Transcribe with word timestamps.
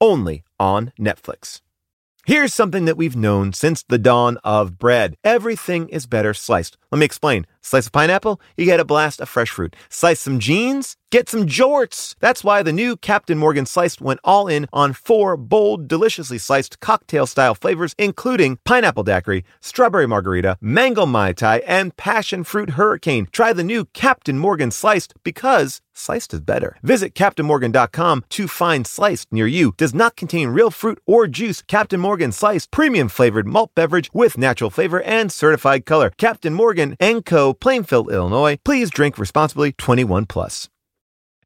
only 0.00 0.44
on 0.58 0.92
Netflix. 0.98 1.60
Here's 2.26 2.52
something 2.52 2.84
that 2.84 2.98
we've 2.98 3.16
known 3.16 3.52
since 3.54 3.82
the 3.82 3.98
dawn 3.98 4.36
of 4.44 4.78
bread. 4.78 5.16
Everything 5.24 5.88
is 5.88 6.06
better 6.06 6.34
sliced. 6.34 6.76
Let 6.92 6.98
me 6.98 7.06
explain. 7.06 7.46
Slice 7.62 7.86
a 7.86 7.90
pineapple, 7.90 8.40
you 8.56 8.66
get 8.66 8.78
a 8.78 8.84
blast 8.84 9.20
of 9.20 9.28
fresh 9.28 9.50
fruit. 9.50 9.74
Slice 9.88 10.20
some 10.20 10.38
jeans, 10.38 10.96
get 11.10 11.28
some 11.28 11.46
jorts. 11.46 12.14
That's 12.20 12.44
why 12.44 12.62
the 12.62 12.72
new 12.72 12.96
Captain 12.96 13.38
Morgan 13.38 13.66
Sliced 13.66 14.00
went 14.00 14.20
all 14.24 14.48
in 14.48 14.66
on 14.72 14.92
four 14.92 15.36
bold, 15.36 15.88
deliciously 15.88 16.38
sliced 16.38 16.80
cocktail 16.80 17.26
style 17.26 17.54
flavors, 17.54 17.94
including 17.98 18.58
pineapple 18.64 19.02
daiquiri, 19.02 19.44
strawberry 19.60 20.06
margarita, 20.06 20.56
mango 20.60 21.06
mai 21.06 21.32
tai, 21.32 21.58
and 21.66 21.96
passion 21.96 22.44
fruit 22.44 22.70
hurricane. 22.70 23.28
Try 23.32 23.52
the 23.52 23.64
new 23.64 23.84
Captain 23.86 24.38
Morgan 24.38 24.70
Sliced 24.70 25.14
because 25.24 25.80
sliced 25.92 26.32
is 26.32 26.40
better. 26.40 26.76
Visit 26.82 27.14
CaptainMorgan.com 27.14 28.24
to 28.30 28.48
find 28.48 28.86
sliced 28.86 29.32
near 29.32 29.46
you. 29.46 29.74
Does 29.76 29.94
not 29.94 30.16
contain 30.16 30.48
real 30.48 30.70
fruit 30.70 30.98
or 31.06 31.26
juice. 31.26 31.62
Captain 31.62 32.00
Morgan 32.00 32.32
Sliced, 32.32 32.70
premium 32.70 33.08
flavored 33.08 33.46
malt 33.46 33.72
beverage 33.74 34.10
with 34.12 34.38
natural 34.38 34.70
flavor 34.70 35.02
and 35.02 35.30
certified 35.30 35.84
color. 35.84 36.10
Captain 36.16 36.54
Morgan 36.54 36.96
Co. 37.26 37.52
Plainfield, 37.52 38.10
Illinois. 38.10 38.58
Please 38.64 38.90
drink 38.90 39.18
responsibly. 39.18 39.72
21 39.72 40.26
plus. 40.26 40.68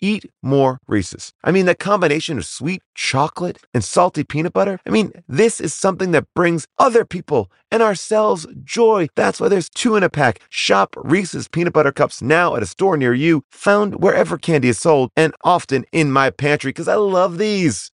eat 0.00 0.30
more 0.42 0.80
Reese's. 0.86 1.32
I 1.44 1.50
mean, 1.50 1.66
that 1.66 1.78
combination 1.78 2.38
of 2.38 2.46
sweet 2.46 2.82
chocolate 2.94 3.58
and 3.74 3.84
salty 3.84 4.24
peanut 4.24 4.52
butter. 4.52 4.80
I 4.86 4.90
mean, 4.90 5.12
this 5.28 5.60
is 5.60 5.74
something 5.74 6.12
that 6.12 6.26
brings 6.34 6.66
other 6.78 7.04
people 7.04 7.50
and 7.70 7.82
ourselves 7.82 8.46
joy. 8.64 9.08
That's 9.14 9.40
why 9.40 9.48
there's 9.48 9.68
two 9.68 9.96
in 9.96 10.02
a 10.02 10.10
pack. 10.10 10.40
Shop 10.48 10.94
Reese's 10.96 11.48
peanut 11.48 11.72
butter 11.72 11.92
cups 11.92 12.22
now 12.22 12.56
at 12.56 12.62
a 12.62 12.66
store 12.66 12.96
near 12.96 13.14
you, 13.14 13.42
found 13.50 14.02
wherever 14.02 14.38
candy 14.38 14.68
is 14.68 14.78
sold, 14.78 15.10
and 15.16 15.34
often 15.42 15.84
in 15.92 16.10
my 16.10 16.30
pantry 16.30 16.70
because 16.70 16.88
I 16.88 16.94
love 16.94 17.38
these. 17.38 17.90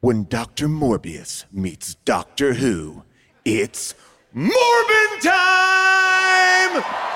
When 0.00 0.24
Dr. 0.24 0.68
Morbius 0.68 1.44
meets 1.50 1.94
Doctor 2.04 2.54
Who, 2.54 3.02
it's 3.44 3.94
Morbin 4.34 5.20
time! 5.22 7.15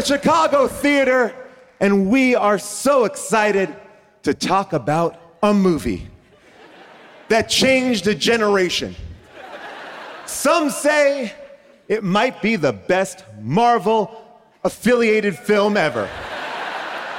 the 0.00 0.06
Chicago 0.06 0.66
Theater, 0.66 1.34
and 1.78 2.08
we 2.08 2.34
are 2.34 2.58
so 2.58 3.04
excited 3.04 3.74
to 4.22 4.32
talk 4.32 4.72
about 4.72 5.20
a 5.42 5.52
movie 5.52 6.08
that 7.28 7.50
changed 7.50 8.06
a 8.06 8.14
generation. 8.14 8.96
Some 10.24 10.70
say 10.70 11.34
it 11.86 12.02
might 12.02 12.40
be 12.40 12.56
the 12.56 12.72
best 12.72 13.24
Marvel 13.42 14.40
affiliated 14.64 15.36
film 15.36 15.76
ever. 15.76 16.08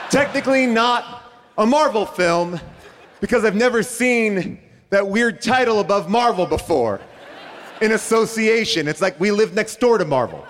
Technically, 0.09 0.65
not 0.65 1.31
a 1.59 1.65
Marvel 1.67 2.07
film 2.07 2.59
because 3.19 3.45
I've 3.45 3.55
never 3.55 3.83
seen 3.83 4.59
that 4.89 5.07
weird 5.07 5.39
title 5.39 5.81
above 5.81 6.09
Marvel 6.09 6.47
before 6.47 6.99
in 7.79 7.91
association. 7.91 8.87
It's 8.87 9.01
like 9.01 9.19
we 9.19 9.29
live 9.29 9.53
next 9.53 9.79
door 9.79 9.99
to 9.99 10.05
Marvel. 10.05 10.43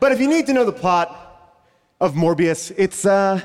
But 0.00 0.12
if 0.12 0.20
you 0.20 0.28
need 0.28 0.46
to 0.46 0.54
know 0.54 0.64
the 0.64 0.72
plot 0.72 1.60
of 2.00 2.14
Morbius, 2.14 2.72
it's 2.78 3.04
uh, 3.04 3.42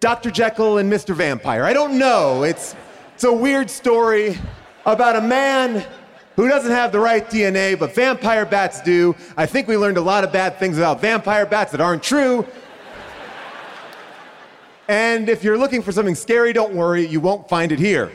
Dr. 0.00 0.30
Jekyll 0.30 0.76
and 0.76 0.92
Mr. 0.92 1.14
Vampire. 1.14 1.64
I 1.64 1.72
don't 1.72 1.98
know. 1.98 2.42
It's, 2.42 2.76
it's 3.14 3.24
a 3.24 3.32
weird 3.32 3.70
story 3.70 4.38
about 4.84 5.16
a 5.16 5.22
man 5.22 5.86
who 6.36 6.46
doesn't 6.46 6.70
have 6.70 6.92
the 6.92 7.00
right 7.00 7.28
DNA, 7.30 7.78
but 7.78 7.94
vampire 7.94 8.44
bats 8.44 8.82
do. 8.82 9.16
I 9.34 9.46
think 9.46 9.66
we 9.66 9.78
learned 9.78 9.96
a 9.96 10.02
lot 10.02 10.24
of 10.24 10.32
bad 10.32 10.58
things 10.58 10.76
about 10.76 11.00
vampire 11.00 11.46
bats 11.46 11.72
that 11.72 11.80
aren't 11.80 12.02
true. 12.02 12.46
And 14.88 15.30
if 15.30 15.42
you're 15.42 15.58
looking 15.58 15.80
for 15.82 15.90
something 15.90 16.14
scary, 16.14 16.52
don't 16.52 16.74
worry, 16.74 17.06
you 17.06 17.20
won't 17.20 17.48
find 17.48 17.72
it 17.72 17.78
here. 17.78 18.12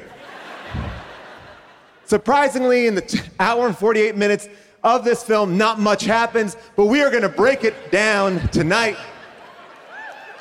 Surprisingly, 2.05 2.85
in 2.85 2.93
the 2.93 3.01
t- 3.01 3.19
hour 3.39 3.65
and 3.65 3.75
48 3.75 4.15
minutes 4.15 4.47
of 4.83 5.03
this 5.03 5.23
film, 5.23 5.57
not 5.57 5.79
much 5.79 6.03
happens, 6.03 6.57
but 6.75 6.85
we 6.85 7.01
are 7.01 7.09
going 7.09 7.23
to 7.23 7.29
break 7.29 7.63
it 7.63 7.91
down 7.91 8.47
tonight 8.49 8.97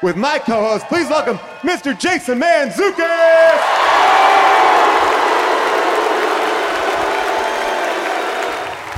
with 0.02 0.16
my 0.16 0.38
co 0.38 0.68
host. 0.68 0.86
Please 0.86 1.08
welcome 1.08 1.38
Mr. 1.60 1.98
Jason 1.98 2.40
Mantzoukas! 2.40 4.02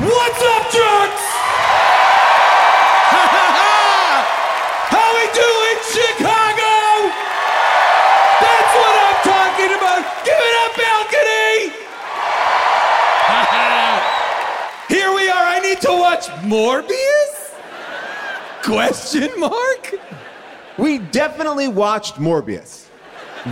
What's 0.01 0.43
up, 0.43 0.73
jerks? 0.73 1.44
Watch 16.29 16.43
Morbius? 16.43 17.53
Question 18.63 19.39
mark? 19.39 19.95
We 20.79 20.99
definitely 20.99 21.69
watched 21.69 22.15
Morbius. 22.17 22.87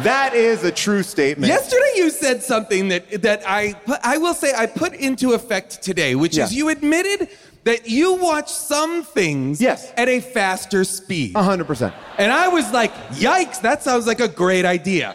That 0.02 0.34
is 0.34 0.64
a 0.64 0.72
true 0.72 1.02
statement. 1.02 1.52
Yesterday 1.52 1.92
you 1.96 2.10
said 2.10 2.42
something 2.42 2.88
that 2.88 3.22
that 3.22 3.42
I 3.46 3.74
put, 3.74 4.00
I 4.02 4.16
will 4.18 4.32
say 4.34 4.52
I 4.56 4.66
put 4.66 4.94
into 4.94 5.32
effect 5.34 5.82
today, 5.82 6.14
which 6.14 6.36
Yeah. 6.36 6.44
is 6.44 6.54
you 6.54 6.70
admitted 6.70 7.28
that 7.64 7.88
you 7.88 8.14
watch 8.14 8.50
some 8.50 9.04
things 9.04 9.60
Yes. 9.60 9.92
at 9.96 10.08
a 10.08 10.20
faster 10.20 10.82
speed. 10.84 11.34
100%. 11.34 11.92
And 12.18 12.32
I 12.32 12.48
was 12.48 12.72
like, 12.72 12.92
yikes, 13.12 13.60
that 13.60 13.82
sounds 13.82 14.06
like 14.06 14.18
a 14.20 14.28
great 14.28 14.64
idea. 14.64 15.14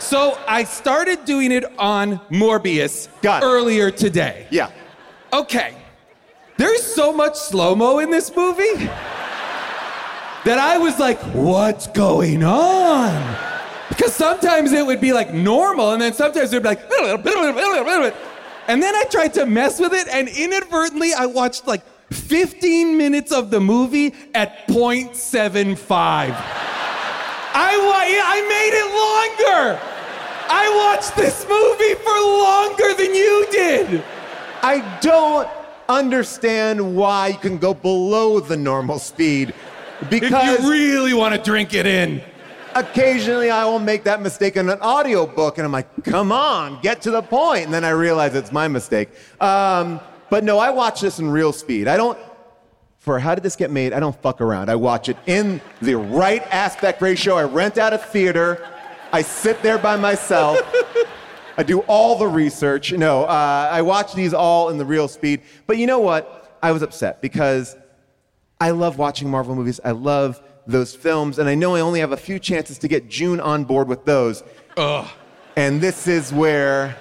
So 0.00 0.36
I 0.48 0.64
started 0.64 1.24
doing 1.24 1.52
it 1.52 1.64
on 1.78 2.20
Morbius 2.28 3.08
earlier 3.24 3.90
today. 3.92 4.46
Yeah. 4.50 4.68
Okay. 5.32 5.74
There's 6.62 6.84
so 6.84 7.12
much 7.12 7.34
slow 7.34 7.74
mo 7.74 7.98
in 7.98 8.08
this 8.08 8.30
movie 8.36 8.86
that 10.44 10.58
I 10.60 10.78
was 10.78 10.96
like, 10.96 11.18
what's 11.34 11.88
going 11.88 12.44
on? 12.44 13.36
Because 13.88 14.14
sometimes 14.14 14.70
it 14.70 14.86
would 14.86 15.00
be 15.00 15.12
like 15.12 15.34
normal, 15.34 15.90
and 15.90 16.00
then 16.00 16.12
sometimes 16.12 16.52
it 16.52 16.62
would 16.62 16.62
be 16.62 16.68
like, 16.68 16.82
and 18.68 18.80
then 18.80 18.94
I 18.94 19.02
tried 19.10 19.34
to 19.34 19.44
mess 19.44 19.80
with 19.80 19.92
it, 19.92 20.06
and 20.06 20.28
inadvertently 20.28 21.12
I 21.12 21.26
watched 21.26 21.66
like 21.66 21.82
15 22.12 22.96
minutes 22.96 23.32
of 23.32 23.50
the 23.50 23.58
movie 23.58 24.14
at 24.32 24.68
0.75. 24.68 25.56
I, 25.96 26.36
I 28.24 28.40
made 28.54 28.74
it 28.78 28.86
longer. 29.58 29.80
I 30.48 30.94
watched 30.94 31.16
this 31.16 31.44
movie 31.48 31.96
for 32.04 32.14
longer 32.14 32.94
than 33.02 33.16
you 33.16 33.48
did. 33.50 34.04
I 34.62 34.98
don't 35.00 35.48
understand 35.88 36.96
why 36.96 37.28
you 37.28 37.38
can 37.38 37.58
go 37.58 37.74
below 37.74 38.40
the 38.40 38.56
normal 38.56 38.98
speed 38.98 39.54
If 40.00 40.10
because 40.10 40.60
you 40.62 40.70
really 40.70 41.14
want 41.14 41.34
to 41.34 41.40
drink 41.42 41.74
it 41.74 41.86
in. 41.86 42.22
occasionally 42.74 43.50
I 43.50 43.64
will 43.66 43.78
make 43.78 44.04
that 44.04 44.22
mistake 44.22 44.56
in 44.56 44.68
an 44.70 44.80
audiobook 44.80 45.58
and 45.58 45.64
I'm 45.66 45.72
like, 45.72 46.04
come 46.04 46.32
on, 46.32 46.80
get 46.82 47.02
to 47.02 47.10
the 47.10 47.22
point. 47.22 47.64
And 47.66 47.74
then 47.74 47.84
I 47.84 47.90
realize 47.90 48.34
it's 48.34 48.52
my 48.52 48.68
mistake. 48.68 49.10
Um, 49.40 50.00
but 50.30 50.44
no, 50.44 50.58
I 50.58 50.70
watch 50.70 51.00
this 51.02 51.18
in 51.18 51.30
real 51.30 51.52
speed. 51.52 51.86
I 51.88 51.96
don't, 51.98 52.18
for 52.98 53.18
how 53.18 53.34
did 53.34 53.42
this 53.44 53.56
get 53.56 53.70
made? 53.70 53.92
I 53.92 54.00
don't 54.00 54.16
fuck 54.22 54.40
around. 54.40 54.70
I 54.70 54.76
watch 54.76 55.08
it 55.08 55.16
in 55.26 55.60
the 55.82 55.96
right 55.96 56.42
aspect 56.50 57.02
ratio. 57.02 57.34
I 57.36 57.44
rent 57.44 57.76
out 57.76 57.92
a 57.92 57.98
theater. 57.98 58.66
I 59.12 59.20
sit 59.22 59.62
there 59.62 59.76
by 59.76 59.96
myself. 59.96 60.58
I 61.56 61.62
do 61.62 61.80
all 61.80 62.18
the 62.18 62.26
research. 62.26 62.92
No, 62.92 63.24
uh, 63.24 63.68
I 63.70 63.82
watch 63.82 64.14
these 64.14 64.32
all 64.32 64.70
in 64.70 64.78
the 64.78 64.84
real 64.84 65.08
speed. 65.08 65.42
But 65.66 65.76
you 65.76 65.86
know 65.86 65.98
what? 65.98 66.58
I 66.62 66.72
was 66.72 66.82
upset 66.82 67.20
because 67.20 67.76
I 68.60 68.70
love 68.70 68.96
watching 68.96 69.28
Marvel 69.30 69.54
movies. 69.54 69.80
I 69.84 69.90
love 69.90 70.42
those 70.66 70.94
films, 70.94 71.38
and 71.38 71.48
I 71.48 71.54
know 71.54 71.74
I 71.74 71.80
only 71.80 72.00
have 72.00 72.12
a 72.12 72.16
few 72.16 72.38
chances 72.38 72.78
to 72.78 72.88
get 72.88 73.08
June 73.08 73.40
on 73.40 73.64
board 73.64 73.88
with 73.88 74.04
those. 74.04 74.44
Ugh. 74.76 75.08
And 75.56 75.80
this 75.80 76.06
is 76.06 76.32
where 76.32 76.96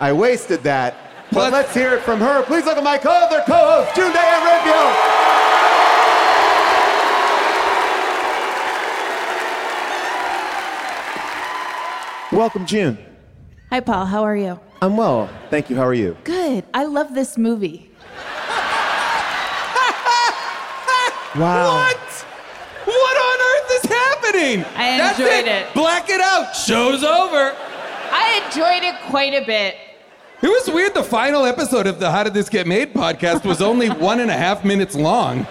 I 0.00 0.12
wasted 0.12 0.62
that. 0.64 0.96
But 1.32 1.52
let's 1.52 1.72
hear 1.72 1.94
it 1.94 2.02
from 2.02 2.20
her. 2.20 2.42
Please 2.42 2.64
look 2.64 2.76
at 2.76 2.84
my 2.84 2.98
co-other 2.98 3.42
co-host, 3.46 3.94
June 3.96 4.12
Diane 4.12 4.44
Raphael. 4.44 5.16
Welcome, 12.32 12.66
June. 12.66 12.98
Hi, 13.70 13.80
Paul. 13.80 14.06
How 14.06 14.22
are 14.22 14.36
you? 14.36 14.60
I'm 14.80 14.96
well. 14.96 15.28
Thank 15.50 15.70
you. 15.70 15.76
How 15.76 15.82
are 15.84 15.94
you? 15.94 16.16
Good. 16.24 16.64
I 16.72 16.84
love 16.84 17.14
this 17.14 17.36
movie. 17.38 17.90
Wow. 21.36 21.74
What? 21.74 21.98
What 22.86 23.16
on 23.18 23.38
earth 23.44 23.84
is 23.84 23.90
happening? 23.90 24.64
I 24.74 24.96
That's 24.96 25.18
enjoyed 25.18 25.44
it. 25.44 25.66
it. 25.66 25.74
Black 25.74 26.08
it 26.08 26.18
out. 26.22 26.54
Show's 26.56 27.04
over. 27.04 27.54
I 28.10 28.42
enjoyed 28.46 28.82
it 28.82 28.94
quite 29.10 29.34
a 29.34 29.44
bit. 29.44 29.74
It 30.40 30.48
was 30.48 30.66
weird. 30.72 30.94
The 30.94 31.02
final 31.02 31.44
episode 31.44 31.86
of 31.86 32.00
the 32.00 32.10
How 32.10 32.22
Did 32.22 32.32
This 32.32 32.48
Get 32.48 32.66
Made 32.66 32.94
podcast 32.94 33.44
was 33.44 33.60
only 33.60 33.88
one 33.90 34.20
and 34.20 34.30
a 34.30 34.34
half 34.34 34.64
minutes 34.64 34.94
long. 34.94 35.46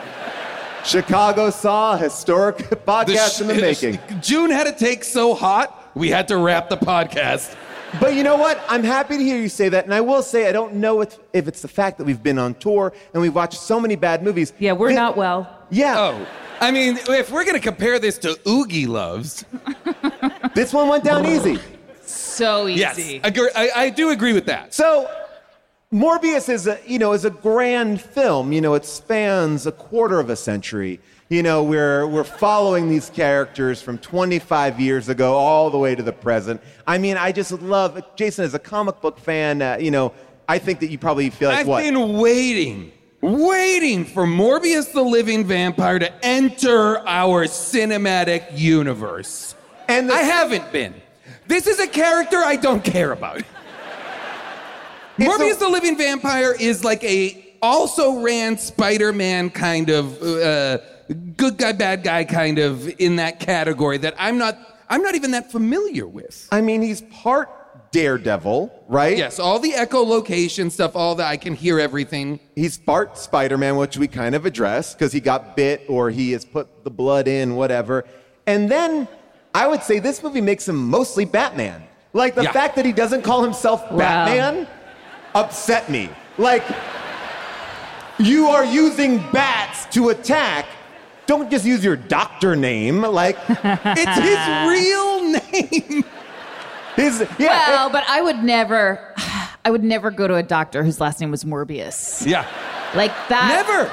Chicago 0.84 1.52
saw 1.52 1.94
a 1.94 1.98
historic 2.00 2.58
podcast 2.88 3.38
sh- 3.38 3.42
in 3.42 3.48
the 3.48 3.54
making. 3.56 4.00
June 4.22 4.50
had 4.50 4.66
a 4.66 4.72
take 4.72 5.04
so 5.04 5.36
hot, 5.36 5.92
we 5.94 6.10
had 6.10 6.28
to 6.30 6.38
wrap 6.38 6.68
the 6.68 6.78
podcast. 6.78 7.56
But 8.00 8.16
you 8.16 8.24
know 8.24 8.36
what? 8.36 8.62
I'm 8.68 8.84
happy 8.84 9.18
to 9.18 9.24
hear 9.24 9.38
you 9.38 9.50
say 9.50 9.70
that. 9.70 9.86
And 9.86 9.94
I 9.94 10.02
will 10.02 10.22
say, 10.22 10.48
I 10.48 10.52
don't 10.52 10.76
know 10.76 11.02
if, 11.02 11.18
if 11.34 11.48
it's 11.48 11.62
the 11.62 11.68
fact 11.68 11.98
that 11.98 12.04
we've 12.04 12.22
been 12.22 12.40
on 12.40 12.54
tour 12.56 12.94
and 13.14 13.22
we've 13.22 13.34
watched 13.36 13.60
so 13.60 13.80
many 13.80 13.96
bad 13.96 14.24
movies. 14.24 14.54
Yeah, 14.60 14.74
we're 14.74 14.90
Thi- 14.90 14.96
not 14.96 15.18
well. 15.18 15.50
Yeah. 15.70 15.96
Oh, 15.98 16.28
I 16.60 16.72
mean, 16.72 16.98
if 17.10 17.32
we're 17.32 17.46
gonna 17.46 17.60
compare 17.60 18.00
this 18.00 18.18
to 18.20 18.38
Oogie 18.48 18.86
Loves, 18.88 19.46
This 20.56 20.74
one 20.74 20.88
went 20.88 21.04
down 21.04 21.26
easy. 21.26 21.60
So 22.02 22.68
easy. 22.68 22.80
yes, 22.80 23.20
agree, 23.24 23.50
I, 23.56 23.70
I 23.76 23.90
do 23.90 24.12
agree 24.12 24.32
with 24.32 24.46
that. 24.46 24.74
So, 24.74 25.10
Morbius 25.92 26.48
is 26.50 26.66
a, 26.68 26.80
you 26.88 26.98
know, 26.98 27.12
is 27.14 27.26
a 27.26 27.30
grand 27.30 28.00
film. 28.02 28.54
You 28.54 28.62
know, 28.62 28.74
it 28.74 28.86
spans 28.86 29.68
a 29.68 29.72
quarter 29.72 30.20
of 30.20 30.30
a 30.30 30.36
century. 30.36 31.00
You 31.28 31.42
know, 31.42 31.64
we're, 31.64 32.06
we're 32.06 32.24
following 32.24 32.88
these 32.88 33.10
characters 33.10 33.82
from 33.82 33.98
25 33.98 34.80
years 34.80 35.10
ago 35.10 35.34
all 35.34 35.72
the 35.72 35.78
way 35.78 35.96
to 35.96 36.04
the 36.04 36.14
present. 36.14 36.62
I 36.86 37.00
mean, 37.00 37.18
I 37.18 37.32
just 37.32 37.52
love, 37.52 38.00
Jason, 38.16 38.46
as 38.46 38.54
a 38.54 38.60
comic 38.60 39.02
book 39.02 39.18
fan, 39.18 39.60
uh, 39.60 39.78
you 39.80 39.90
know, 39.90 40.14
I 40.48 40.60
think 40.60 40.82
that 40.82 40.92
you 40.92 41.00
probably 41.00 41.32
feel 41.32 41.50
like 41.50 41.66
what 41.66 41.84
I've 41.84 41.96
what? 41.96 42.08
been 42.08 42.20
waiting, 42.20 42.92
waiting 43.22 44.06
for 44.06 44.28
Morbius 44.28 44.94
the 44.94 45.02
Living 45.02 45.46
Vampire 45.46 45.98
to 45.98 46.14
enter 46.24 47.00
our 47.08 47.46
cinematic 47.46 48.56
universe. 48.56 49.56
And 49.88 50.12
the- 50.12 50.14
I 50.14 50.22
haven't 50.22 50.72
been. 50.72 50.94
This 51.48 51.66
is 51.66 51.80
a 51.80 51.88
character 51.88 52.38
I 52.38 52.56
don't 52.56 52.84
care 52.84 53.12
about. 53.12 53.42
Morbius 55.18 55.58
the 55.58 55.70
Living 55.70 55.98
Vampire 55.98 56.54
is 56.60 56.84
like 56.84 57.04
a 57.04 57.56
also 57.64 58.20
ran 58.20 58.60
Spider-Man 58.60 59.50
kind 59.50 59.90
of 59.90 60.22
uh, 60.22 60.78
good 61.14 61.58
guy, 61.58 61.72
bad 61.72 62.04
guy 62.04 62.24
kind 62.26 62.60
of 62.60 62.88
in 63.00 63.18
that 63.18 63.40
category 63.40 63.98
that 64.00 64.16
I'm 64.18 64.38
not. 64.38 64.58
I'm 64.88 65.02
not 65.02 65.16
even 65.16 65.32
that 65.32 65.52
familiar 65.52 66.06
with. 66.06 66.48
I 66.52 66.62
mean, 66.62 66.84
he's 66.84 67.02
part 67.02 67.50
Daredevil, 67.92 68.84
right? 68.88 69.18
Yes, 69.18 69.40
all 69.40 69.58
the 69.58 69.72
echolocation 69.72 70.70
stuff, 70.72 70.96
all 70.96 71.16
that 71.16 71.28
I 71.28 71.38
can 71.38 71.56
hear 71.56 71.80
everything. 71.80 72.40
He's 72.56 72.78
part 72.78 73.18
Spider 73.18 73.58
Man, 73.58 73.78
which 73.78 73.98
we 73.98 74.08
kind 74.08 74.36
of 74.36 74.46
address 74.46 74.94
because 74.94 75.12
he 75.12 75.20
got 75.20 75.56
bit 75.56 75.82
or 75.90 76.12
he 76.12 76.34
has 76.34 76.46
put 76.46 76.84
the 76.84 76.92
blood 76.92 77.28
in, 77.28 77.56
whatever. 77.56 78.06
And 78.46 78.70
then 78.70 79.08
I 79.56 79.66
would 79.66 79.82
say 79.82 79.98
this 80.00 80.22
movie 80.22 80.42
makes 80.42 80.68
him 80.68 80.76
mostly 80.76 81.26
Batman. 81.26 81.84
Like 82.14 82.36
the 82.36 82.44
Yeah. 82.44 82.52
fact 82.52 82.76
that 82.76 82.86
he 82.86 82.92
doesn't 82.92 83.24
call 83.24 83.42
himself 83.44 83.82
Batman 83.98 84.68
upset 85.34 85.90
me. 85.90 86.10
Like, 86.38 86.64
you 88.20 88.48
are 88.48 88.66
using 88.66 89.18
bats 89.32 89.86
to 89.96 90.10
attack. 90.10 90.66
Don't 91.28 91.50
just 91.50 91.66
use 91.66 91.84
your 91.84 91.96
doctor 91.96 92.56
name. 92.56 93.02
Like, 93.02 93.38
It's 93.50 94.20
his 94.20 94.70
real 94.70 95.32
name. 95.32 96.04
his, 96.96 97.28
yeah. 97.40 97.70
Well, 97.70 97.90
but 97.90 98.04
I 98.08 98.22
would 98.22 98.44
never, 98.44 99.14
I 99.66 99.72
would 99.72 99.84
never 99.84 100.12
go 100.12 100.28
to 100.28 100.36
a 100.36 100.44
doctor 100.44 100.84
whose 100.84 101.00
last 101.00 101.20
name 101.22 101.32
was 101.32 101.44
Morbius. 101.44 102.26
Yeah. 102.26 102.46
Like 102.94 103.12
that. 103.30 103.66
Never. 103.66 103.92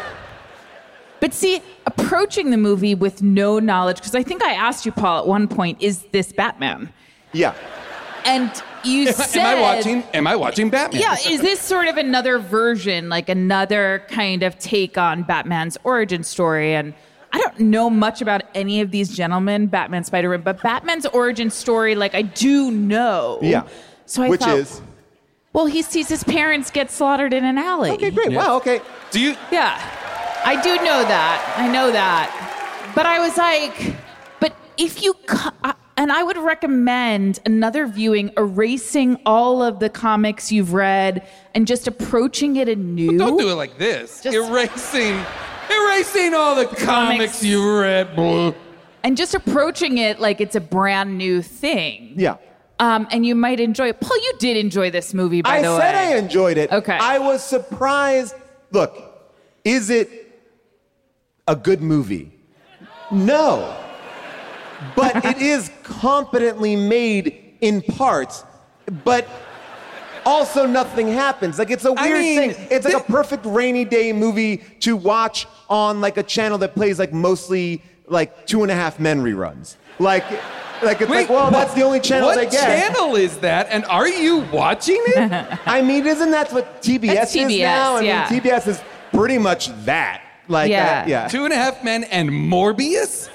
But 1.20 1.32
see, 1.32 1.62
approaching 1.86 2.50
the 2.50 2.56
movie 2.56 2.94
with 2.94 3.22
no 3.22 3.58
knowledge, 3.60 3.96
because 3.96 4.14
I 4.14 4.22
think 4.22 4.42
I 4.42 4.52
asked 4.54 4.84
you, 4.84 4.92
Paul, 4.92 5.20
at 5.20 5.26
one 5.26 5.46
point, 5.48 5.80
is 5.80 6.02
this 6.12 6.32
Batman? 6.32 6.92
yeah. 7.32 7.54
And 8.24 8.50
you 8.84 9.08
Am, 9.08 9.14
said, 9.14 9.40
am 9.40 9.56
I 9.58 9.60
watching? 9.60 10.04
Am 10.14 10.26
I 10.28 10.36
watching 10.36 10.70
Batman? 10.70 11.00
Yeah, 11.02 11.16
is 11.28 11.40
this 11.40 11.58
sort 11.60 11.88
of 11.88 11.96
another 11.96 12.38
version, 12.38 13.08
like 13.08 13.28
another 13.28 14.04
kind 14.08 14.44
of 14.44 14.56
take 14.60 14.96
on 14.96 15.24
Batman's 15.24 15.76
origin 15.82 16.22
story? 16.22 16.72
And 16.72 16.94
I 17.32 17.38
don't 17.38 17.58
know 17.60 17.88
much 17.88 18.20
about 18.20 18.42
any 18.54 18.80
of 18.82 18.90
these 18.90 19.14
gentlemen, 19.16 19.66
Batman, 19.66 20.04
Spider 20.04 20.28
Man, 20.28 20.42
but 20.42 20.62
Batman's 20.62 21.06
origin 21.06 21.50
story, 21.50 21.94
like 21.94 22.14
I 22.14 22.22
do 22.22 22.70
know. 22.70 23.38
Yeah. 23.40 23.66
So 24.06 24.22
I 24.22 24.28
Which 24.28 24.40
thought, 24.40 24.58
is. 24.58 24.82
well, 25.54 25.66
he 25.66 25.80
sees 25.82 26.08
his 26.08 26.24
parents 26.24 26.70
get 26.70 26.90
slaughtered 26.90 27.32
in 27.32 27.44
an 27.44 27.56
alley. 27.56 27.90
Okay, 27.92 28.10
great. 28.10 28.32
Wow, 28.32 28.56
okay. 28.56 28.80
Do 29.10 29.20
you? 29.20 29.34
Yeah, 29.50 29.78
I 30.44 30.60
do 30.62 30.74
know 30.76 31.02
that. 31.04 31.54
I 31.56 31.68
know 31.72 31.90
that. 31.92 32.92
But 32.94 33.06
I 33.06 33.20
was 33.20 33.36
like, 33.38 33.96
but 34.40 34.54
if 34.76 35.02
you, 35.02 35.14
co- 35.26 35.50
I- 35.64 35.70
uh, 35.70 35.72
and 35.96 36.10
I 36.10 36.22
would 36.22 36.38
recommend 36.38 37.38
another 37.46 37.86
viewing, 37.86 38.32
erasing 38.38 39.18
all 39.26 39.62
of 39.62 39.78
the 39.78 39.88
comics 39.90 40.50
you've 40.50 40.72
read 40.72 41.26
and 41.54 41.66
just 41.66 41.86
approaching 41.86 42.56
it 42.56 42.68
anew. 42.68 43.16
Don't 43.18 43.36
do 43.38 43.50
it 43.50 43.54
like 43.54 43.76
this. 43.78 44.20
Just- 44.22 44.34
erasing, 44.36 45.22
erasing 45.72 46.34
all 46.34 46.54
the 46.54 46.66
comics, 46.66 46.84
Comics. 46.84 47.44
you 47.44 47.80
read. 47.80 48.14
Blah. 48.16 48.52
And 49.04 49.16
just 49.16 49.34
approaching 49.34 49.98
it 49.98 50.20
like 50.20 50.40
it's 50.40 50.54
a 50.54 50.60
brand 50.60 51.18
new 51.18 51.42
thing. 51.42 52.14
Yeah. 52.16 52.36
Um, 52.78 53.06
and 53.10 53.24
you 53.24 53.34
might 53.34 53.60
enjoy 53.60 53.88
it. 53.88 54.00
Paul, 54.00 54.16
you 54.16 54.32
did 54.38 54.56
enjoy 54.56 54.90
this 54.90 55.14
movie, 55.14 55.42
by 55.42 55.58
I 55.58 55.62
the 55.62 55.76
said. 55.78 55.94
I 55.94 56.16
enjoyed 56.16 56.56
it. 56.56 56.70
Okay. 56.72 56.96
I 57.00 57.18
was 57.18 57.42
surprised. 57.44 58.34
Look, 58.70 58.96
is 59.64 59.90
it 59.90 60.08
a 61.46 61.54
good 61.56 61.80
movie? 61.80 62.32
No. 63.10 63.76
But 64.96 65.24
it 65.24 65.38
is 65.38 65.70
competently 65.84 66.74
made 66.76 67.56
in 67.60 67.82
parts. 67.82 68.44
But 69.04 69.28
also 70.24 70.66
nothing 70.66 71.08
happens. 71.08 71.58
Like 71.58 71.70
it's 71.70 71.84
a 71.84 71.92
weird 71.92 72.20
mean, 72.20 72.52
thing. 72.52 72.66
It's 72.70 72.84
like 72.84 72.94
a 72.94 73.12
perfect 73.12 73.44
rainy 73.46 73.84
day 73.84 74.12
movie 74.12 74.58
to 74.80 74.96
watch 74.96 75.46
on 75.68 76.00
like 76.00 76.16
a 76.16 76.22
channel 76.22 76.58
that 76.58 76.74
plays 76.74 76.98
like 76.98 77.12
mostly 77.12 77.82
like 78.06 78.46
two 78.46 78.62
and 78.62 78.70
a 78.70 78.74
half 78.74 79.00
men 79.00 79.22
reruns. 79.22 79.76
Like 79.98 80.24
like 80.82 81.00
it's 81.00 81.10
like, 81.10 81.28
well, 81.28 81.50
that's 81.50 81.74
the 81.74 81.82
only 81.82 82.00
channel 82.00 82.28
what 82.28 82.36
they 82.36 82.46
get. 82.46 82.92
channel 82.92 83.14
is 83.14 83.38
that? 83.38 83.68
And 83.70 83.84
are 83.84 84.08
you 84.08 84.40
watching 84.52 85.00
it? 85.00 85.58
I 85.66 85.80
mean, 85.80 86.06
isn't 86.06 86.30
that 86.32 86.52
what 86.52 86.82
TBS, 86.82 87.14
That's 87.14 87.36
is 87.36 87.42
TBS, 87.42 87.60
now? 87.60 87.96
I 87.96 88.00
yeah. 88.00 88.28
mean, 88.28 88.40
TBS 88.40 88.66
is 88.68 88.82
pretty 89.12 89.38
much 89.38 89.68
that. 89.84 90.22
Like, 90.48 90.70
Yeah. 90.70 91.02
uh, 91.04 91.08
yeah. 91.08 91.28
Two 91.28 91.44
and 91.44 91.52
a 91.52 91.56
Half 91.56 91.84
Men 91.84 92.04
and 92.04 92.28
Morbius? 92.30 93.28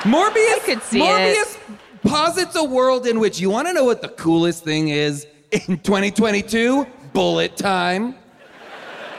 Morbius? 0.00 0.54
I 0.54 0.60
could 0.64 0.82
see 0.82 1.00
Morbius 1.00 1.58
posits 2.04 2.56
a 2.56 2.64
world 2.64 3.06
in 3.06 3.20
which 3.20 3.38
you 3.38 3.50
want 3.50 3.68
to 3.68 3.74
know 3.74 3.84
what 3.84 4.00
the 4.00 4.08
coolest 4.08 4.64
thing 4.64 4.88
is 4.88 5.26
in 5.50 5.78
2022? 5.78 6.86
Bullet 7.12 7.56
time. 7.56 8.14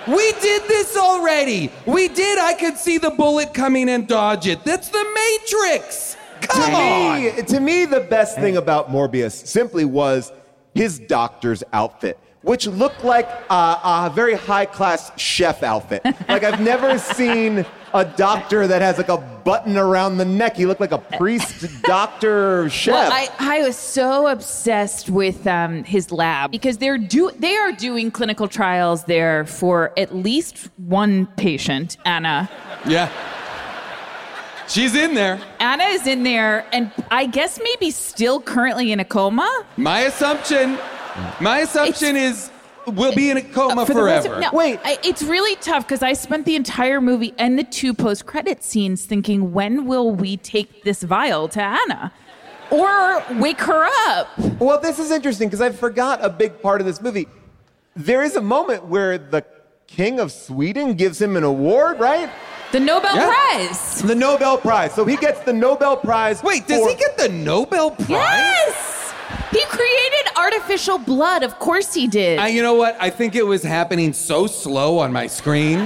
We 0.08 0.32
did 0.42 0.64
this 0.68 0.98
already. 0.98 1.72
We 1.86 2.08
did. 2.08 2.40
I 2.40 2.54
could 2.54 2.78
see 2.78 2.98
the 2.98 3.12
bullet 3.12 3.54
coming 3.54 3.90
and 3.90 4.08
dodge 4.08 4.48
it. 4.48 4.64
That's 4.64 4.90
the 4.90 5.06
Matrix. 5.14 6.18
Come 6.42 6.72
to 6.72 6.78
on. 6.78 7.22
me, 7.22 7.42
to 7.44 7.60
me, 7.60 7.86
the 7.86 8.00
best 8.00 8.38
thing 8.38 8.58
about 8.58 8.90
Morbius 8.90 9.46
simply 9.46 9.86
was 9.86 10.32
his 10.74 11.00
doctor's 11.00 11.64
outfit, 11.74 12.18
which 12.44 12.66
looked 12.66 13.04
like 13.04 13.28
a, 13.50 13.54
a 13.84 14.12
very 14.16 14.36
high 14.36 14.66
class 14.66 15.12
chef 15.20 15.64
outfit. 15.64 16.02
like 16.30 16.44
I've 16.44 16.62
never 16.62 16.98
seen 17.16 17.66
a 17.94 18.06
doctor 18.06 18.68
that 18.68 18.82
has 18.82 18.98
like 18.98 19.10
a 19.10 19.18
button 19.18 19.78
around 19.78 20.18
the 20.18 20.26
neck. 20.26 20.56
He 20.56 20.66
looked 20.66 20.82
like 20.82 20.92
a 20.92 20.98
priest, 20.98 21.66
doctor, 21.84 22.70
chef. 22.70 22.94
Well, 22.94 23.12
I, 23.12 23.30
I 23.40 23.62
was 23.62 23.76
so 23.76 24.28
obsessed 24.28 25.10
with 25.10 25.48
um, 25.48 25.84
his 25.84 26.12
lab 26.12 26.52
because 26.52 26.78
they're 26.78 26.98
do 26.98 27.32
they 27.40 27.56
are 27.56 27.72
doing 27.72 28.12
clinical 28.12 28.48
trials 28.48 29.06
there 29.06 29.46
for 29.46 29.92
at 29.98 30.16
least 30.16 30.70
one 30.78 31.26
patient, 31.38 31.98
Anna. 32.06 32.50
Yeah. 32.86 33.12
She's 34.68 34.94
in 34.94 35.16
there. 35.16 35.42
Anna 35.60 35.86
is 35.86 36.06
in 36.06 36.22
there, 36.22 36.64
and 36.72 36.92
I 37.10 37.26
guess 37.26 37.60
maybe 37.64 37.90
still 37.90 38.40
currently 38.40 38.92
in 38.92 39.00
a 39.00 39.06
coma. 39.06 39.66
My 39.78 40.02
assumption, 40.02 40.78
my 41.42 41.60
assumption 41.62 42.16
is 42.16 42.52
we'll 42.88 43.14
be 43.16 43.30
in 43.30 43.38
a 43.38 43.42
coma 43.42 43.86
For 43.86 43.94
forever. 43.94 44.36
of- 44.36 44.42
no, 44.42 44.50
Wait. 44.54 44.80
I, 44.84 44.98
it's 45.04 45.24
really 45.24 45.56
tough 45.58 45.86
because 45.88 46.02
I 46.04 46.14
spent 46.14 46.46
the 46.46 46.56
entire 46.56 47.02
movie 47.02 47.34
and 47.38 47.58
the 47.58 47.64
two 47.64 47.94
post-credit 47.94 48.64
scenes 48.64 49.06
thinking, 49.06 49.54
when 49.54 49.86
will 49.86 50.12
we 50.12 50.38
take 50.38 50.84
this 50.84 51.04
vial 51.04 51.48
to 51.50 51.62
Anna, 51.62 52.12
or 52.72 53.24
wake 53.40 53.62
her 53.62 53.88
up? 54.10 54.28
Well, 54.60 54.80
this 54.80 55.00
is 55.00 55.12
interesting 55.12 55.48
because 55.48 55.62
I 55.62 55.72
forgot 55.72 56.24
a 56.24 56.30
big 56.30 56.62
part 56.62 56.82
of 56.82 56.88
this 56.88 57.02
movie. 57.02 57.28
There 57.96 58.22
is 58.24 58.36
a 58.36 58.42
moment 58.42 58.86
where 58.86 59.18
the 59.18 59.44
king 59.88 60.20
of 60.20 60.32
Sweden 60.32 60.94
gives 60.94 61.20
him 61.22 61.36
an 61.36 61.44
award, 61.44 62.00
right? 62.00 62.30
The 62.72 62.80
Nobel 62.80 63.16
Yeah. 63.16 63.26
Prize. 63.34 64.02
The 64.04 64.14
Nobel 64.14 64.58
Prize. 64.60 64.94
So 64.94 65.04
he 65.04 65.18
gets 65.18 65.40
the 65.42 65.52
Nobel 65.54 65.98
Prize. 65.98 66.44
Wait, 66.44 66.68
does 66.68 66.82
for- 66.84 66.90
he 66.90 66.96
get 66.96 67.18
the 67.18 67.28
Nobel 67.30 67.90
Prize? 67.92 68.08
Yes! 68.10 69.14
He 69.52 69.62
created 69.66 70.29
artificial 70.40 70.98
blood. 70.98 71.44
Of 71.44 71.60
course 71.60 71.94
he 71.94 72.08
did. 72.08 72.40
I, 72.40 72.48
you 72.48 72.62
know 72.62 72.74
what? 72.76 72.96
I 73.00 73.10
think 73.10 73.36
it 73.36 73.46
was 73.46 73.62
happening 73.64 74.14
so 74.14 74.48
slow 74.48 74.98
on 75.00 75.12
my 75.12 75.28
screen 75.28 75.80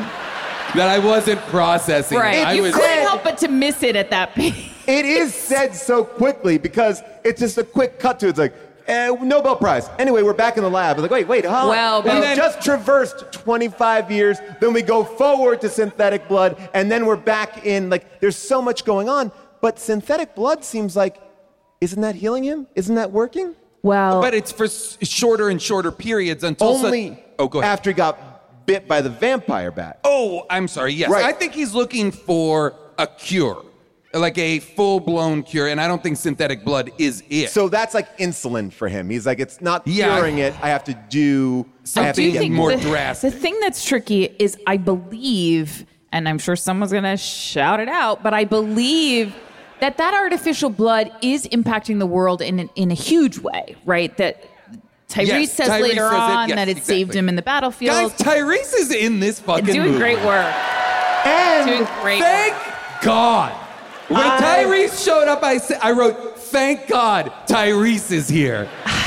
that 0.75 0.87
I 0.89 0.99
wasn't 0.99 1.39
processing. 1.41 2.17
right. 2.17 2.37
it. 2.37 2.47
I 2.47 2.53
you 2.53 2.61
was. 2.63 2.73
couldn't 2.73 3.01
help 3.01 3.23
but 3.23 3.37
to 3.39 3.47
miss 3.47 3.83
it 3.83 3.95
at 3.95 4.09
that 4.11 4.33
point. 4.35 4.55
It 4.87 5.05
is 5.05 5.33
said 5.33 5.73
so 5.75 6.03
quickly 6.03 6.57
because 6.57 7.01
it's 7.23 7.39
just 7.39 7.57
a 7.57 7.63
quick 7.63 7.99
cut 7.99 8.19
to 8.19 8.27
it. 8.27 8.29
It's 8.31 8.39
like, 8.39 8.53
eh, 8.87 9.15
Nobel 9.21 9.55
Prize. 9.55 9.89
Anyway, 9.97 10.23
we're 10.23 10.33
back 10.33 10.57
in 10.57 10.63
the 10.63 10.69
lab. 10.69 10.97
It's 10.97 11.01
like, 11.03 11.11
wait, 11.11 11.27
wait, 11.27 11.45
huh? 11.45 11.67
Well, 11.69 12.01
we 12.03 12.09
but- 12.09 12.19
then- 12.19 12.35
just 12.35 12.61
traversed 12.61 13.31
25 13.31 14.11
years. 14.11 14.39
Then 14.59 14.73
we 14.73 14.81
go 14.81 15.03
forward 15.05 15.61
to 15.61 15.69
synthetic 15.69 16.27
blood, 16.27 16.57
and 16.73 16.91
then 16.91 17.05
we're 17.05 17.15
back 17.15 17.65
in, 17.65 17.89
like, 17.89 18.19
there's 18.19 18.35
so 18.35 18.61
much 18.61 18.83
going 18.83 19.07
on. 19.07 19.31
But 19.61 19.79
synthetic 19.79 20.35
blood 20.35 20.65
seems 20.65 20.95
like, 20.97 21.15
isn't 21.79 22.01
that 22.01 22.15
healing 22.15 22.43
him? 22.43 22.67
Isn't 22.75 22.95
that 22.95 23.11
working? 23.11 23.55
Well, 23.83 24.21
But 24.21 24.33
it's 24.33 24.51
for 24.51 24.67
shorter 25.05 25.49
and 25.49 25.61
shorter 25.61 25.91
periods 25.91 26.43
until. 26.43 26.69
Only 26.69 27.21
oh, 27.37 27.47
go 27.47 27.59
ahead. 27.59 27.71
after 27.71 27.89
he 27.89 27.93
got 27.93 28.65
bit 28.65 28.87
by 28.87 29.01
the 29.01 29.09
vampire 29.09 29.71
bat. 29.71 29.99
Oh, 30.05 30.45
I'm 30.49 30.67
sorry. 30.69 30.93
Yes, 30.93 31.09
Right. 31.11 31.25
I 31.25 31.33
think 31.33 31.53
he's 31.53 31.73
looking 31.73 32.11
for 32.11 32.73
a 32.97 33.05
cure, 33.05 33.61
like 34.13 34.37
a 34.37 34.59
full-blown 34.59 35.43
cure, 35.43 35.67
and 35.67 35.81
I 35.81 35.87
don't 35.89 36.01
think 36.01 36.15
synthetic 36.15 36.63
blood 36.63 36.91
is 36.97 37.23
it. 37.29 37.49
So 37.49 37.67
that's 37.67 37.93
like 37.93 38.17
insulin 38.19 38.71
for 38.71 38.87
him. 38.87 39.09
He's 39.09 39.25
like, 39.25 39.41
it's 39.41 39.59
not 39.59 39.85
Yeah. 39.85 40.15
curing 40.15 40.37
it. 40.37 40.53
I 40.61 40.69
have 40.69 40.85
to 40.85 40.93
do. 41.09 41.65
I 41.97 42.03
have 42.03 42.15
do 42.15 42.31
to 42.31 42.39
get 42.39 42.51
more 42.51 42.73
the, 42.73 42.81
drastic. 42.81 43.33
The 43.33 43.39
thing 43.39 43.59
that's 43.59 43.83
tricky 43.83 44.33
is 44.39 44.57
I 44.65 44.77
believe, 44.77 45.85
and 46.13 46.29
I'm 46.29 46.39
sure 46.39 46.55
someone's 46.55 46.93
going 46.93 47.03
to 47.03 47.17
shout 47.17 47.81
it 47.81 47.89
out, 47.89 48.23
but 48.23 48.33
I 48.33 48.45
believe 48.45 49.35
that 49.83 49.97
that 49.97 50.13
artificial 50.13 50.69
blood 50.69 51.11
is 51.21 51.45
impacting 51.49 51.99
the 51.99 52.05
world 52.05 52.41
in 52.41 52.57
an, 52.57 52.69
in 52.75 52.89
a 52.89 52.93
huge 52.93 53.37
way, 53.37 53.75
right? 53.85 54.15
That 54.15 54.41
Tyrese 55.09 55.27
Yes, 55.27 55.51
says 55.53 55.67
Tyrese 55.67 55.81
later 55.81 56.09
says 56.09 56.13
it. 56.13 56.15
on 56.15 56.47
Yes, 56.49 56.55
that 56.55 56.69
it 56.69 56.83
saved 56.85 57.13
him 57.13 57.27
in 57.27 57.35
the 57.35 57.41
battlefield. 57.41 57.93
Guys, 57.93 58.17
Tyrese 58.17 58.73
is 58.79 58.91
in 58.93 59.19
this 59.19 59.41
fucking 59.41 59.65
room. 59.65 59.73
He's 59.73 59.75
doing 59.75 59.87
movie. 59.91 59.99
great 59.99 60.23
work. 60.25 60.53
And 61.25 61.67
Doing 61.69 61.87
great 62.01 62.21
Thank 62.21 62.53
work. 62.53 63.01
God. 63.01 63.51
When 64.07 64.21
I- 64.21 64.39
Tyrese 64.63 65.03
showed 65.03 65.27
up, 65.27 65.43
I 65.43 65.57
said, 65.57 65.79
I 65.81 65.91
wrote, 65.91 66.37
"Thank 66.39 66.87
God 66.87 67.31
Tyrese 67.47 68.11
is 68.13 68.29
here." 68.29 68.69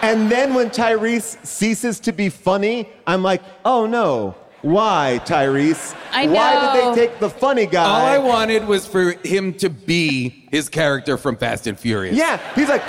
And 0.00 0.30
then 0.30 0.54
when 0.54 0.70
Tyrese 0.70 1.44
ceases 1.44 1.98
to 2.00 2.12
be 2.12 2.28
funny, 2.28 2.88
I'm 3.04 3.24
like, 3.24 3.42
oh 3.64 3.84
no. 3.86 4.36
Why, 4.62 5.20
Tyrese? 5.24 5.96
I 6.10 6.26
Why 6.26 6.74
did 6.74 6.96
they 6.96 7.06
take 7.06 7.20
the 7.20 7.30
funny 7.30 7.66
guy? 7.66 7.84
All 7.84 8.06
I 8.06 8.18
wanted 8.18 8.66
was 8.66 8.86
for 8.86 9.12
him 9.24 9.54
to 9.54 9.70
be 9.70 10.48
his 10.50 10.68
character 10.68 11.16
from 11.16 11.36
Fast 11.36 11.66
and 11.66 11.78
Furious. 11.78 12.16
Yeah, 12.16 12.40
he's 12.54 12.68
like, 12.68 12.82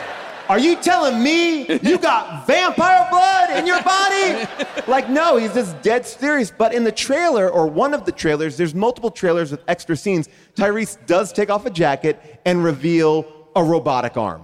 are 0.49 0.57
you 0.57 0.75
telling 0.77 1.21
me 1.21 1.67
you 1.77 1.97
got 2.01 2.47
vampire 2.47 3.07
blood 3.11 3.51
in 3.51 3.67
your 3.67 3.81
body? 3.83 4.47
like, 4.88 5.07
no, 5.09 5.38
he's 5.38 5.53
just 5.53 5.79
dead 5.83 6.07
serious. 6.07 6.51
But 6.51 6.73
in 6.73 6.83
the 6.83 6.91
trailer, 6.91 7.47
or 7.47 7.67
one 7.67 7.93
of 7.93 8.03
the 8.05 8.11
trailers, 8.11 8.57
there's 8.57 8.73
multiple 8.73 9.11
trailers 9.11 9.51
with 9.51 9.61
extra 9.67 9.95
scenes. 9.95 10.27
Tyrese 10.55 10.97
does 11.05 11.31
take 11.31 11.51
off 11.51 11.67
a 11.67 11.69
jacket 11.69 12.41
and 12.45 12.63
reveal 12.63 13.27
a 13.55 13.63
robotic 13.63 14.17
arm. 14.17 14.41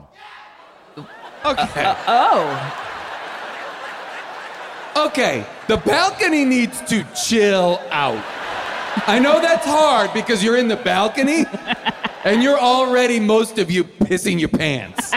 Okay. 1.44 1.96
Oh, 2.08 2.95
Okay. 4.96 5.46
The 5.68 5.78
balcony 5.78 6.46
needs 6.46 6.82
to 6.90 7.06
chill 7.14 7.82
out. 7.92 8.24
I 9.08 9.20
know 9.20 9.42
that's 9.42 9.66
hard 9.66 10.14
because 10.14 10.44
you're 10.44 10.58
in 10.58 10.68
the 10.70 10.78
balcony 10.78 11.46
and 12.24 12.42
you're 12.42 12.60
already, 12.60 13.20
most 13.20 13.58
of 13.58 13.70
you, 13.70 13.84
pissing 13.84 14.40
your 14.40 14.50
pants. 14.50 15.12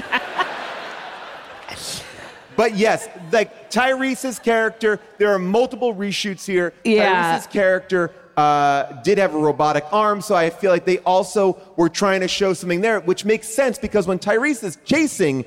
But 2.56 2.74
yes, 2.74 3.08
like 3.30 3.70
Tyrese's 3.70 4.40
character, 4.40 4.98
there 5.18 5.32
are 5.32 5.38
multiple 5.38 5.94
reshoots 5.94 6.44
here. 6.44 6.72
Yeah. 6.82 7.38
Tyrese's 7.38 7.46
character 7.46 8.10
uh, 8.36 9.00
did 9.02 9.18
have 9.18 9.32
a 9.32 9.38
robotic 9.38 9.84
arm, 9.92 10.20
so 10.20 10.34
I 10.34 10.50
feel 10.50 10.72
like 10.72 10.84
they 10.84 10.98
also 10.98 11.56
were 11.76 11.88
trying 11.88 12.20
to 12.22 12.28
show 12.28 12.54
something 12.54 12.80
there, 12.80 12.98
which 12.98 13.24
makes 13.24 13.48
sense 13.48 13.78
because 13.78 14.08
when 14.08 14.18
Tyrese 14.18 14.64
is 14.64 14.76
chasing 14.84 15.44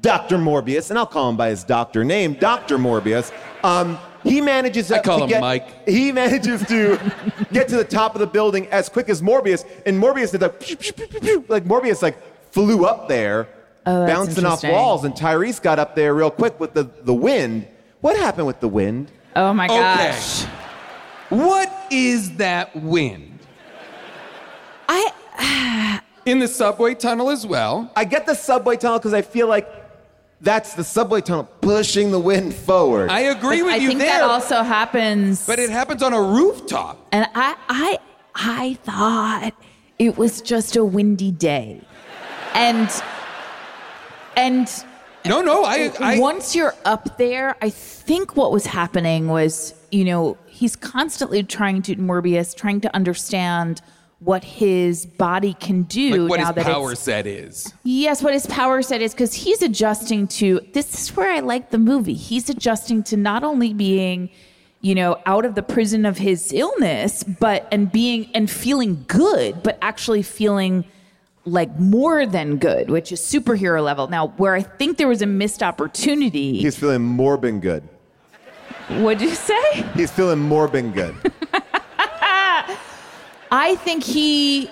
Dr. 0.00 0.38
Morbius, 0.38 0.90
and 0.90 0.98
I'll 0.98 1.06
call 1.06 1.28
him 1.28 1.36
by 1.36 1.50
his 1.50 1.64
doctor 1.64 2.04
name, 2.04 2.34
Dr. 2.34 2.78
Morbius, 2.78 3.32
um, 3.64 3.98
he 4.22 4.40
manages 4.40 4.88
to, 4.88 4.98
I 4.98 5.02
call 5.02 5.18
to 5.18 5.24
him 5.24 5.28
get, 5.30 5.40
Mike. 5.40 5.88
He 5.88 6.12
manages 6.12 6.64
to 6.66 6.98
get 7.52 7.68
to 7.68 7.76
the 7.76 7.84
top 7.84 8.14
of 8.14 8.20
the 8.20 8.26
building 8.26 8.66
as 8.68 8.88
quick 8.88 9.08
as 9.08 9.22
Morbius, 9.22 9.64
and 9.86 10.00
Morbius 10.00 10.30
did 10.32 10.42
like, 10.42 11.48
like 11.48 11.64
Morbius 11.64 12.02
like 12.02 12.18
flew 12.52 12.84
up 12.84 13.08
there, 13.08 13.48
Oh, 13.86 14.06
bouncing 14.06 14.44
off 14.44 14.62
walls, 14.62 15.04
and 15.04 15.14
Tyrese 15.14 15.60
got 15.60 15.78
up 15.78 15.96
there 15.96 16.12
real 16.14 16.30
quick 16.30 16.60
with 16.60 16.74
the, 16.74 16.82
the 17.02 17.14
wind. 17.14 17.66
What 18.02 18.16
happened 18.16 18.46
with 18.46 18.60
the 18.60 18.68
wind? 18.68 19.10
oh 19.36 19.54
my 19.54 19.68
gosh! 19.68 20.44
Okay. 20.44 20.52
What 21.30 21.72
is 21.90 22.36
that 22.36 22.76
wind? 22.76 23.38
I 24.86 26.00
In 26.26 26.38
the 26.38 26.48
subway 26.48 26.94
tunnel 26.94 27.30
as 27.30 27.46
well. 27.46 27.90
I 27.96 28.04
get 28.04 28.26
the 28.26 28.34
subway 28.34 28.76
tunnel 28.76 28.98
because 28.98 29.14
I 29.14 29.22
feel 29.22 29.46
like 29.48 29.68
that's 30.40 30.74
the 30.74 30.84
subway 30.84 31.20
tunnel 31.20 31.44
pushing 31.60 32.10
the 32.10 32.18
wind 32.20 32.54
forward. 32.54 33.10
I 33.10 33.20
agree 33.20 33.62
with 33.62 33.74
I 33.74 33.76
you 33.76 33.88
think 33.88 34.00
that 34.00 34.22
also 34.22 34.62
happens. 34.62 35.46
but 35.46 35.58
it 35.58 35.70
happens 35.70 36.02
on 36.02 36.12
a 36.12 36.20
rooftop. 36.22 37.06
And 37.12 37.26
I, 37.34 37.56
I, 37.68 37.98
I 38.34 38.74
thought 38.84 39.52
it 39.98 40.16
was 40.16 40.40
just 40.40 40.76
a 40.76 40.84
windy 40.84 41.30
day, 41.30 41.82
and 42.54 42.88
and 44.36 44.66
No, 45.26 45.42
no, 45.42 45.64
I, 45.64 45.92
I 46.00 46.18
once 46.18 46.54
you're 46.54 46.74
up 46.86 47.18
there, 47.18 47.56
I 47.60 47.68
think 47.68 48.36
what 48.36 48.50
was 48.52 48.64
happening 48.66 49.28
was, 49.28 49.74
you 49.90 50.04
know, 50.04 50.38
he's 50.46 50.76
constantly 50.76 51.42
trying 51.42 51.82
to 51.82 51.96
Morbius, 51.96 52.54
trying 52.56 52.80
to 52.82 52.94
understand 52.96 53.82
what 54.20 54.44
his 54.44 55.06
body 55.06 55.54
can 55.54 55.82
do 55.84 56.22
like 56.22 56.30
what 56.30 56.40
now 56.40 56.46
his 56.46 56.54
that 56.56 56.66
power 56.66 56.92
it's 56.92 57.00
set 57.00 57.26
is. 57.26 57.72
Yes, 57.84 58.22
what 58.22 58.34
his 58.34 58.46
power 58.46 58.82
set 58.82 59.00
is 59.00 59.12
because 59.12 59.32
he's 59.32 59.62
adjusting 59.62 60.28
to 60.28 60.60
this 60.72 61.00
is 61.00 61.16
where 61.16 61.32
I 61.32 61.40
like 61.40 61.70
the 61.70 61.78
movie. 61.78 62.14
He's 62.14 62.50
adjusting 62.50 63.02
to 63.04 63.16
not 63.16 63.42
only 63.44 63.72
being, 63.72 64.30
you 64.82 64.94
know, 64.94 65.20
out 65.24 65.46
of 65.46 65.54
the 65.54 65.62
prison 65.62 66.04
of 66.04 66.18
his 66.18 66.52
illness, 66.52 67.24
but 67.24 67.66
and 67.72 67.90
being 67.90 68.30
and 68.34 68.50
feeling 68.50 69.04
good, 69.08 69.62
but 69.62 69.78
actually 69.80 70.22
feeling 70.22 70.84
like 71.46 71.74
more 71.78 72.26
than 72.26 72.58
good, 72.58 72.90
which 72.90 73.12
is 73.12 73.20
superhero 73.20 73.82
level. 73.82 74.08
Now, 74.08 74.28
where 74.36 74.54
I 74.54 74.62
think 74.62 74.98
there 74.98 75.08
was 75.08 75.22
a 75.22 75.26
missed 75.26 75.62
opportunity. 75.62 76.58
He's 76.60 76.76
feeling 76.78 77.02
more 77.02 77.38
been 77.38 77.60
good. 77.60 77.82
What'd 78.88 79.22
you 79.22 79.34
say? 79.34 79.82
He's 79.94 80.10
feeling 80.10 80.40
more 80.40 80.68
been 80.68 80.92
good. 80.92 81.14
I 83.50 83.76
think 83.76 84.04
he. 84.04 84.70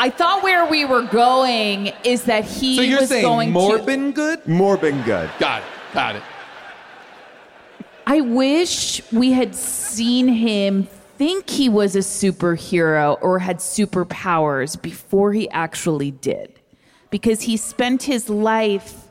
I 0.00 0.10
thought 0.10 0.42
where 0.42 0.64
we 0.66 0.84
were 0.84 1.02
going 1.02 1.92
is 2.04 2.24
that 2.24 2.44
he 2.44 2.76
So 2.76 2.82
you're 2.82 3.00
was 3.00 3.08
saying 3.08 3.24
going 3.24 3.52
to. 3.52 3.58
Morbin 3.58 4.14
good? 4.14 4.44
Morbin 4.44 5.04
good. 5.04 5.30
Got 5.38 5.62
it. 5.62 5.68
Got 5.92 6.16
it. 6.16 6.22
I 8.06 8.20
wish 8.20 9.02
we 9.12 9.32
had 9.32 9.54
seen 9.54 10.28
him 10.28 10.84
think 11.18 11.50
he 11.50 11.68
was 11.68 11.96
a 11.96 11.98
superhero 11.98 13.18
or 13.20 13.40
had 13.40 13.58
superpowers 13.58 14.80
before 14.80 15.32
he 15.32 15.50
actually 15.50 16.12
did. 16.12 16.60
Because 17.10 17.42
he 17.42 17.56
spent 17.56 18.04
his 18.04 18.28
life 18.28 19.08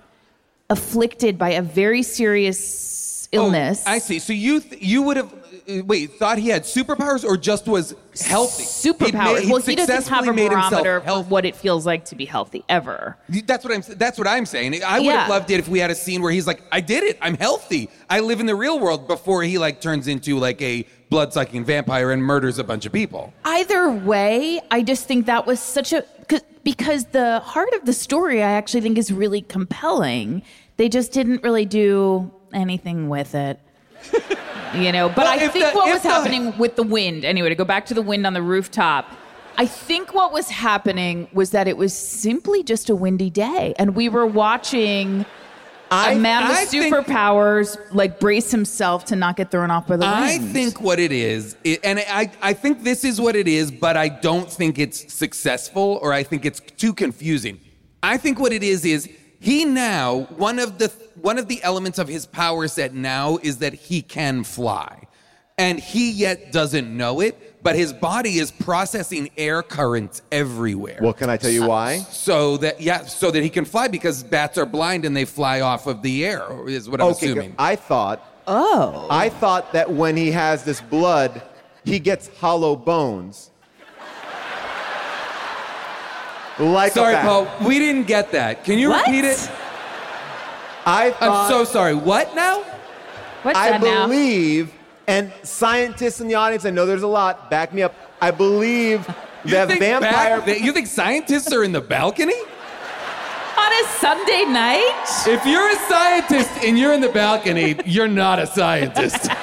afflicted 0.70 1.38
by 1.38 1.50
a 1.50 1.62
very 1.62 2.02
serious 2.02 3.28
oh, 3.34 3.38
illness. 3.38 3.84
Oh, 3.86 3.92
I 3.92 4.00
see. 4.00 4.20
So 4.20 4.34
you 4.34 4.62
th- 4.62 4.82
you 4.82 5.02
would 5.02 5.18
have 5.18 5.34
wait 5.86 6.14
thought 6.14 6.38
he 6.38 6.50
had 6.50 6.64
superpowers 6.64 7.24
or 7.24 7.38
just 7.38 7.68
was 7.68 7.94
healthy? 8.26 8.64
He'd 8.64 8.70
Superpowers. 8.96 9.42
he'd 9.42 9.52
well, 9.52 9.62
he 9.62 9.76
doesn't 9.76 10.08
have 10.08 10.28
a 10.28 10.34
made 10.34 10.52
himself 10.52 10.84
barometer 10.84 11.02
for 11.02 11.24
what 11.24 11.46
it 11.46 11.56
feels 11.56 11.86
like 11.86 12.06
to 12.06 12.16
be 12.16 12.26
healthy 12.26 12.64
ever. 12.70 13.18
That's 13.46 13.64
what 13.66 13.74
I'm. 13.74 13.84
That's 13.98 14.18
what 14.18 14.28
I'm 14.28 14.46
saying. 14.46 14.82
I 14.84 15.00
would 15.00 15.06
Yeah. 15.06 15.22
have 15.22 15.30
loved 15.30 15.52
it 15.52 15.60
if 15.60 15.68
we 15.68 15.80
had 15.80 15.92
a 15.92 15.96
scene 15.96 16.22
where 16.22 16.32
he's 16.32 16.48
like, 16.48 16.62
"I 16.72 16.82
did 16.82 17.04
it. 17.04 17.18
I'm 17.22 17.36
healthy. 17.38 17.90
I 18.10 18.20
live 18.22 18.40
in 18.40 18.46
the 18.46 18.56
real 18.56 18.80
world." 18.80 19.08
Before 19.08 19.44
he 19.44 19.58
like 19.58 19.82
turns 19.82 20.08
into 20.08 20.38
like 20.40 20.62
a 20.62 20.86
blood 21.10 21.32
sucking 21.34 21.64
vampire 21.66 22.12
and 22.12 22.22
murders 22.24 22.60
a 22.60 22.64
bunch 22.64 22.86
of 22.86 22.92
people. 22.92 23.34
Either 23.46 23.90
way, 23.90 24.60
I 24.72 24.82
just 24.84 25.06
think 25.08 25.26
that 25.28 25.46
was 25.46 25.60
such 25.60 25.94
a 25.94 26.04
because 26.64 27.06
the 27.06 27.40
heart 27.40 27.70
of 27.76 27.86
the 27.86 27.94
story 27.94 28.44
I 28.44 28.52
actually 28.52 28.82
think 28.82 28.98
is 28.98 29.12
really 29.12 29.42
compelling. 29.42 30.42
They 30.76 30.90
just 30.90 31.14
didn't 31.14 31.42
really 31.42 31.66
do 31.66 32.30
anything 32.54 33.08
with 33.10 33.36
it. 33.36 33.60
you 34.76 34.92
know, 34.92 35.08
but 35.10 35.20
Well, 35.26 35.28
I 35.28 35.48
think 35.48 35.66
the- 35.66 35.72
what 35.72 35.92
was 35.92 36.02
the- 36.02 36.10
happening 36.10 36.58
with 36.58 36.76
the 36.76 36.84
wind, 36.84 37.24
anyway, 37.26 37.50
to 37.50 37.56
go 37.56 37.66
back 37.66 37.86
to 37.88 37.94
the 37.94 38.02
wind 38.02 38.26
on 38.28 38.34
the 38.34 38.42
rooftop, 38.42 39.06
I 39.58 39.66
think 39.66 40.14
what 40.14 40.32
was 40.32 40.50
happening 40.50 41.28
was 41.34 41.50
that 41.52 41.68
it 41.68 41.78
was 41.78 41.92
simply 41.94 42.62
just 42.64 42.90
a 42.90 42.96
windy 42.96 43.30
day 43.30 43.74
and 43.80 43.96
we 43.96 44.08
were 44.10 44.26
watching 44.28 45.26
I, 45.90 46.12
a 46.12 46.16
man 46.20 46.48
with 46.48 46.58
I 46.58 46.66
think- 46.66 46.94
superpowers 46.94 47.78
like 47.94 48.20
brace 48.20 48.52
himself 48.52 49.06
to 49.06 49.16
not 49.16 49.36
get 49.38 49.50
thrown 49.52 49.72
off 49.72 49.88
by 49.88 49.96
the 49.98 50.06
wind. 50.06 50.16
I 50.16 50.38
think 50.38 50.82
what 50.82 51.00
it 51.00 51.12
is, 51.12 51.56
i- 51.66 51.80
and 51.84 51.98
I, 52.00 52.30
I 52.42 52.54
think 52.54 52.84
this 52.84 53.04
is 53.04 53.20
what 53.22 53.36
it 53.36 53.48
is, 53.48 53.72
but 53.72 53.96
I 53.98 54.10
don't 54.10 54.52
think 54.52 54.78
it's 54.78 55.12
successful 55.14 55.98
or 56.02 56.14
I 56.14 56.24
think 56.24 56.46
it's 56.46 56.60
too 56.60 56.94
confusing. 56.94 57.60
I 58.04 58.18
think 58.18 58.40
what 58.40 58.52
it 58.54 58.64
is 58.64 58.86
is 58.86 59.10
he 59.40 59.66
now 59.66 60.28
one 60.38 60.60
of 60.60 60.78
the 60.78 60.92
one 61.22 61.38
of 61.38 61.48
the 61.48 61.62
elements 61.64 62.00
of 62.00 62.08
his 62.08 62.26
power 62.26 62.68
set 62.68 62.94
now 62.94 63.38
is 63.44 63.58
that 63.58 63.74
he 63.74 64.02
can 64.02 64.44
fly, 64.44 65.04
and 65.58 65.80
he 65.80 66.12
yet 66.12 66.52
doesn't 66.52 66.96
know 66.96 67.20
it, 67.22 67.62
but 67.64 67.76
his 67.76 67.92
body 67.94 68.38
is 68.38 68.52
processing 68.52 69.30
air 69.38 69.62
currents 69.64 70.22
everywhere. 70.32 71.00
well, 71.02 71.14
can 71.14 71.30
I 71.30 71.38
tell 71.38 71.50
you 71.52 71.66
why? 71.66 71.98
so 72.12 72.58
that 72.58 72.80
yeah, 72.82 73.04
so 73.06 73.32
that 73.32 73.42
he 73.44 73.50
can 73.50 73.66
fly 73.66 73.88
because 73.88 74.24
bats 74.24 74.58
are 74.58 74.66
blind 74.66 75.06
and 75.06 75.16
they 75.18 75.26
fly 75.26 75.62
off 75.62 75.88
of 75.88 76.02
the 76.02 76.26
air. 76.26 76.46
Is 76.68 76.90
what 76.90 77.02
I'm 77.02 77.08
Okay, 77.08 77.28
assuming. 77.32 77.56
I 77.60 77.76
thought. 77.76 78.24
Oh. 78.48 79.08
I 79.10 79.28
thought 79.30 79.74
that 79.74 79.92
when 79.92 80.16
he 80.16 80.32
has 80.32 80.64
this 80.64 80.80
blood, 80.80 81.42
he 81.84 82.00
gets 82.00 82.30
hollow 82.40 82.76
bones. 82.76 83.52
Like 86.60 86.92
a 86.92 86.96
Sorry, 86.96 87.14
bat. 87.14 87.26
Paul, 87.26 87.68
we 87.68 87.78
didn't 87.78 88.08
get 88.08 88.32
that. 88.32 88.64
Can 88.64 88.80
you 88.80 88.90
What? 88.90 89.06
repeat 89.06 89.26
it? 89.26 89.52
I 90.88 91.14
I'm 91.20 91.50
so 91.50 91.64
sorry. 91.66 91.94
What 91.96 92.34
now? 92.36 92.64
What's 93.44 93.58
I 93.60 93.72
that 93.72 93.82
now? 93.82 94.08
believe, 94.08 94.74
and 95.08 95.32
scientists 95.44 96.22
in 96.22 96.28
the 96.28 96.36
audience, 96.36 96.66
I 96.66 96.70
know 96.70 96.86
there's 96.86 97.04
a 97.04 97.08
lot, 97.08 97.50
back 97.52 97.74
me 97.74 97.82
up. 97.82 97.94
I 98.22 98.32
believe 98.32 99.06
that 99.46 99.68
vampire. 99.80 100.42
back- 100.42 100.62
you 100.62 100.72
think 100.72 100.88
scientists 100.88 101.52
are 101.54 101.64
in 101.64 101.72
the 101.74 101.82
balcony? 101.82 102.34
On 102.34 103.74
a 103.74 103.88
Sunday 104.00 104.46
night? 104.46 105.26
If 105.28 105.46
you're 105.46 105.70
a 105.70 105.76
scientist 105.90 106.52
and 106.64 106.78
you're 106.80 106.94
in 106.94 107.02
the 107.02 107.10
balcony, 107.10 107.76
you're 107.86 108.08
not 108.08 108.40
a 108.40 108.48
scientist. 108.48 109.28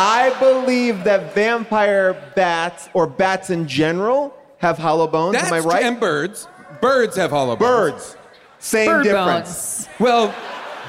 I 0.00 0.34
believe 0.40 1.04
that 1.04 1.34
vampire 1.34 2.14
bats 2.34 2.88
or 2.94 3.06
bats 3.06 3.50
in 3.50 3.66
general 3.68 4.34
have 4.58 4.78
hollow 4.78 5.06
bones. 5.06 5.34
That's 5.34 5.48
Am 5.48 5.54
I 5.54 5.58
right? 5.60 5.82
And 5.84 5.98
birds. 6.00 6.46
Birds 6.80 7.16
have 7.16 7.30
hollow 7.30 7.56
bones. 7.56 7.92
Birds. 7.92 8.16
Same 8.60 8.86
Bird 8.88 9.04
difference. 9.04 9.86
bones. 9.86 9.88
Well, 10.00 10.34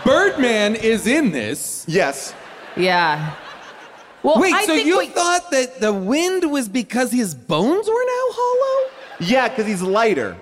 Birdman 0.05 0.75
is 0.75 1.07
in 1.07 1.31
this. 1.31 1.85
Yes. 1.87 2.33
Yeah. 2.77 3.35
Well, 4.23 4.39
Wait, 4.39 4.53
I 4.53 4.65
so 4.65 4.75
think 4.75 4.87
you 4.87 4.97
what- 4.97 5.09
thought 5.13 5.51
that 5.51 5.79
the 5.79 5.93
wind 5.93 6.49
was 6.51 6.67
because 6.67 7.11
his 7.11 7.33
bones 7.35 7.87
were 7.87 7.93
now 7.93 8.25
hollow? 8.35 8.91
Yeah, 9.21 9.47
because 9.49 9.65
he's 9.65 9.81
lighter. 9.81 10.35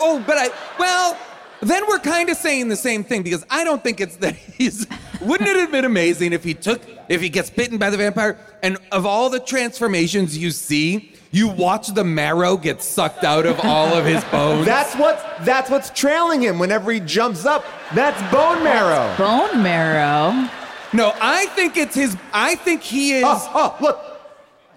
Oh, 0.00 0.22
but 0.26 0.36
I 0.38 0.48
well, 0.78 1.16
then 1.60 1.84
we're 1.88 1.98
kind 1.98 2.28
of 2.30 2.36
saying 2.36 2.68
the 2.68 2.76
same 2.76 3.04
thing 3.04 3.22
because 3.22 3.44
I 3.50 3.64
don't 3.64 3.82
think 3.82 4.00
it's 4.00 4.16
that 4.16 4.34
he's. 4.34 4.86
Wouldn't 5.20 5.48
it 5.48 5.56
have 5.56 5.70
been 5.70 5.84
amazing 5.84 6.32
if 6.32 6.42
he 6.42 6.54
took 6.54 6.80
if 7.08 7.20
he 7.20 7.28
gets 7.28 7.50
bitten 7.50 7.78
by 7.78 7.90
the 7.90 7.96
vampire 7.96 8.36
and 8.62 8.76
of 8.90 9.06
all 9.06 9.30
the 9.30 9.38
transformations 9.40 10.36
you 10.36 10.50
see, 10.50 11.11
you 11.32 11.48
watch 11.48 11.88
the 11.88 12.04
marrow 12.04 12.56
get 12.56 12.82
sucked 12.82 13.24
out 13.24 13.46
of 13.46 13.58
all 13.60 13.88
of 13.94 14.04
his 14.04 14.22
bones. 14.30 14.64
That's 14.66 14.94
what 14.94 15.38
that's 15.40 15.68
what's 15.70 15.90
trailing 15.90 16.42
him 16.42 16.58
whenever 16.58 16.92
he 16.92 17.00
jumps 17.00 17.44
up. 17.44 17.64
That's 17.94 18.20
bone 18.32 18.62
marrow. 18.62 19.16
bone 19.16 19.62
marrow. 19.62 20.48
no, 20.92 21.12
I 21.20 21.46
think 21.46 21.76
it's 21.76 21.94
his. 21.96 22.16
I 22.32 22.54
think 22.54 22.82
he 22.82 23.14
is. 23.14 23.24
Oh, 23.26 23.50
oh, 23.54 23.76
look. 23.80 24.08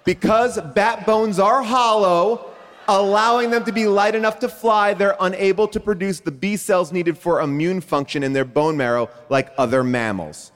Because 0.06 0.60
bat 0.74 1.06
bones 1.06 1.40
are 1.40 1.62
hollow, 1.64 2.52
allowing 2.88 3.50
them 3.50 3.66
to 3.66 3.72
be 3.72 3.88
light 3.88 4.14
enough 4.16 4.40
to 4.40 4.48
fly, 4.48 4.94
they're 4.94 5.18
unable 5.20 5.68
to 5.68 5.80
produce 5.80 6.20
the 6.20 6.32
B 6.32 6.56
cells 6.58 6.92
needed 6.92 7.18
for 7.18 7.42
immune 7.42 7.82
function 7.82 8.24
in 8.24 8.32
their 8.32 8.46
bone 8.46 8.78
marrow 8.78 9.10
like 9.30 9.52
other 9.58 9.84
mammals. 9.84 10.52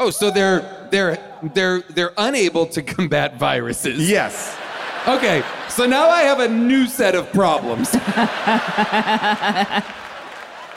Oh, 0.00 0.10
so 0.10 0.30
they're 0.30 0.88
they're 0.90 1.18
they're 1.54 1.80
they're 1.82 2.12
unable 2.16 2.66
to 2.66 2.82
combat 2.94 3.38
viruses. 3.38 4.10
Yes. 4.10 4.56
Okay, 5.06 5.42
so 5.68 5.84
now 5.86 6.08
I 6.08 6.22
have 6.22 6.40
a 6.40 6.48
new 6.48 6.86
set 6.86 7.14
of 7.14 7.30
problems. 7.32 7.92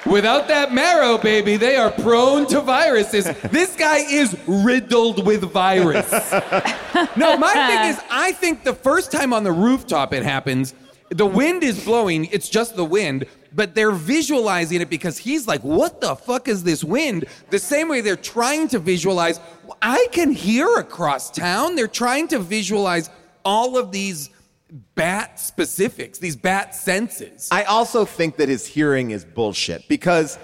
Without 0.05 0.47
that 0.47 0.73
marrow, 0.73 1.17
baby, 1.17 1.57
they 1.57 1.75
are 1.75 1.91
prone 1.91 2.45
to 2.47 2.61
viruses. 2.61 3.25
This 3.51 3.75
guy 3.75 3.97
is 3.97 4.37
riddled 4.45 5.25
with 5.25 5.41
virus. 5.43 6.11
No, 7.15 7.37
my 7.37 7.53
thing 7.53 7.89
is, 7.89 8.01
I 8.09 8.33
think 8.33 8.63
the 8.63 8.73
first 8.73 9.11
time 9.11 9.33
on 9.33 9.43
the 9.43 9.51
rooftop 9.51 10.13
it 10.13 10.23
happens, 10.23 10.73
the 11.09 11.25
wind 11.25 11.63
is 11.63 11.83
blowing, 11.85 12.25
it's 12.25 12.49
just 12.49 12.75
the 12.75 12.85
wind, 12.85 13.25
but 13.53 13.75
they're 13.75 13.91
visualizing 13.91 14.81
it 14.81 14.89
because 14.89 15.17
he's 15.17 15.47
like, 15.47 15.61
what 15.61 16.01
the 16.01 16.15
fuck 16.15 16.49
is 16.49 16.63
this 16.63 16.83
wind? 16.83 17.25
The 17.49 17.59
same 17.59 17.87
way 17.87 18.01
they're 18.01 18.17
trying 18.17 18.67
to 18.69 18.79
visualize, 18.79 19.39
I 19.81 20.07
can 20.11 20.31
hear 20.31 20.75
across 20.75 21.31
town. 21.31 21.75
They're 21.75 21.87
trying 21.87 22.27
to 22.29 22.39
visualize 22.39 23.09
all 23.47 23.77
of 23.77 23.91
these 23.91 24.29
bat 24.95 25.39
specifics, 25.39 26.19
these 26.19 26.36
bat 26.36 26.75
senses. 26.75 27.47
I 27.51 27.63
also 27.63 28.03
think 28.03 28.36
that 28.38 28.49
his 28.49 28.65
hearing 28.65 29.12
is 29.12 29.23
bullshit 29.23 29.88
because 29.88 30.38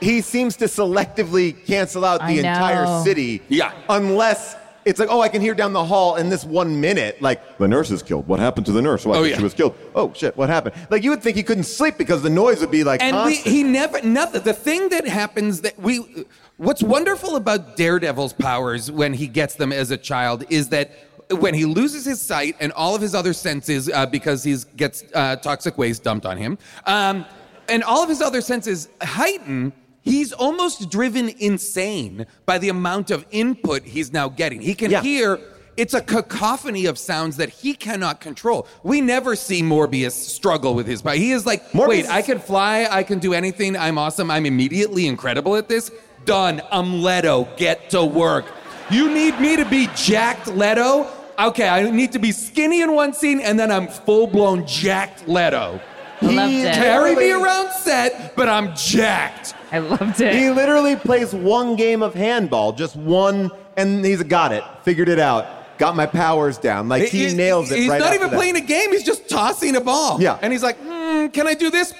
he 0.00 0.20
seems 0.20 0.56
to 0.56 0.64
selectively 0.64 1.64
cancel 1.64 2.04
out 2.04 2.26
the 2.26 2.38
entire 2.38 3.04
city. 3.04 3.40
Yeah. 3.48 3.72
Unless 3.88 4.56
it's 4.84 4.98
like, 5.00 5.08
oh, 5.10 5.20
I 5.20 5.28
can 5.28 5.40
hear 5.40 5.54
down 5.54 5.72
the 5.72 5.84
hall 5.84 6.16
in 6.16 6.28
this 6.28 6.44
one 6.44 6.80
minute. 6.80 7.22
Like, 7.22 7.56
the 7.58 7.68
nurse 7.68 7.90
is 7.90 8.02
killed. 8.02 8.26
What 8.26 8.38
happened 8.40 8.66
to 8.66 8.72
the 8.72 8.82
nurse? 8.82 9.06
Well, 9.06 9.18
I 9.18 9.20
Oh, 9.20 9.24
yeah. 9.24 9.36
she 9.36 9.42
was 9.42 9.54
killed. 9.54 9.74
Oh, 9.94 10.12
shit, 10.12 10.36
what 10.36 10.50
happened? 10.50 10.74
Like, 10.90 11.02
you 11.04 11.10
would 11.10 11.22
think 11.22 11.36
he 11.36 11.42
couldn't 11.42 11.64
sleep 11.64 11.96
because 11.96 12.22
the 12.22 12.28
noise 12.28 12.60
would 12.60 12.70
be 12.72 12.84
like 12.84 13.00
and 13.00 13.24
we, 13.24 13.36
he 13.36 13.62
never 13.62 14.02
nothing 14.02 14.42
the 14.42 14.52
thing 14.52 14.88
that 14.90 15.06
happens 15.06 15.62
that 15.62 15.78
we 15.78 16.26
what's 16.56 16.82
wonderful 16.82 17.36
about 17.36 17.76
daredevil's 17.76 18.32
powers 18.32 18.90
when 18.90 19.14
he 19.14 19.26
gets 19.26 19.54
them 19.54 19.72
as 19.72 19.90
a 19.90 19.96
child 19.96 20.44
is 20.50 20.68
that 20.68 20.90
when 21.30 21.54
he 21.54 21.64
loses 21.64 22.04
his 22.04 22.20
sight 22.20 22.56
and 22.60 22.72
all 22.72 22.94
of 22.94 23.00
his 23.00 23.14
other 23.14 23.32
senses 23.32 23.88
uh, 23.88 24.06
because 24.06 24.42
he 24.44 24.56
gets 24.76 25.04
uh, 25.14 25.36
toxic 25.36 25.78
waste 25.78 26.02
dumped 26.02 26.26
on 26.26 26.36
him 26.36 26.58
um, 26.86 27.24
and 27.68 27.82
all 27.82 28.02
of 28.02 28.08
his 28.08 28.20
other 28.20 28.40
senses 28.40 28.88
heighten 29.02 29.72
he's 30.02 30.32
almost 30.32 30.90
driven 30.90 31.30
insane 31.38 32.26
by 32.44 32.58
the 32.58 32.68
amount 32.68 33.10
of 33.10 33.24
input 33.30 33.82
he's 33.84 34.12
now 34.12 34.28
getting 34.28 34.60
he 34.60 34.74
can 34.74 34.90
Yeah. 34.90 35.02
hear 35.02 35.38
it's 35.76 35.94
a 35.94 36.00
cacophony 36.00 36.86
of 36.86 36.96
sounds 36.98 37.36
that 37.38 37.48
he 37.48 37.74
cannot 37.74 38.20
control. 38.20 38.68
We 38.84 39.00
never 39.00 39.34
see 39.34 39.60
Morbius 39.60 40.12
struggle 40.12 40.72
with 40.76 40.86
his 40.86 41.02
body. 41.02 41.18
He 41.18 41.32
is 41.32 41.44
like, 41.46 41.68
Morbius 41.72 41.88
wait, 41.88 42.08
I 42.08 42.22
can 42.22 42.38
fly, 42.38 42.86
I 42.88 43.02
can 43.02 43.18
do 43.18 43.34
anything, 43.34 43.76
I'm 43.76 43.98
awesome, 43.98 44.30
I'm 44.30 44.46
immediately 44.46 45.08
incredible 45.08 45.56
at 45.56 45.68
this. 45.68 45.90
Done. 46.26 46.62
I'm 46.70 47.02
Leto. 47.02 47.48
Get 47.56 47.90
to 47.90 48.04
work. 48.04 48.44
You 48.90 49.12
need 49.12 49.38
me 49.40 49.56
to 49.56 49.64
be 49.64 49.88
jacked 49.94 50.46
Leto? 50.48 51.06
Okay, 51.38 51.68
I 51.68 51.90
need 51.90 52.12
to 52.12 52.18
be 52.18 52.32
skinny 52.32 52.82
in 52.82 52.92
one 52.94 53.12
scene 53.12 53.40
and 53.40 53.58
then 53.58 53.70
I'm 53.72 53.88
full 53.88 54.26
blown 54.26 54.66
jacked 54.66 55.26
Leto. 55.26 55.80
I 56.22 56.26
loved 56.26 56.52
He- 56.52 56.62
it. 56.62 56.74
Carry 56.74 57.14
me 57.16 57.30
Really? 57.30 57.42
around 57.44 57.72
set, 57.72 58.36
but 58.36 58.48
I'm 58.48 58.74
jacked. 58.76 59.54
I 59.72 59.78
loved 59.78 60.20
it. 60.20 60.34
He 60.34 60.50
literally 60.50 60.94
plays 60.96 61.34
one 61.34 61.74
game 61.76 62.02
of 62.02 62.14
handball, 62.14 62.72
just 62.72 62.94
one, 62.96 63.50
and 63.76 64.04
he's 64.04 64.22
got 64.22 64.52
it, 64.52 64.62
figured 64.84 65.08
it 65.08 65.18
out. 65.18 65.46
got 65.76 65.96
my 65.96 66.06
powers 66.06 66.56
down. 66.56 66.88
Like 66.88 67.08
he, 67.08 67.34
nails 67.34 67.72
it. 67.72 67.78
He's 67.78 67.88
right 67.90 67.98
not 67.98 68.06
after 68.06 68.14
even 68.20 68.30
that. 68.30 68.36
playing 68.36 68.54
a 68.54 68.60
game. 68.60 68.92
He's 68.92 69.02
just 69.02 69.28
tossing 69.28 69.74
a 69.74 69.80
ball. 69.80 70.20
Yeah. 70.22 70.38
And 70.40 70.52
he's 70.52 70.62
like, 70.62 70.76
hmm, 70.78 71.26
can 71.28 71.48
I 71.48 71.54
do 71.54 71.68
this? 71.68 71.92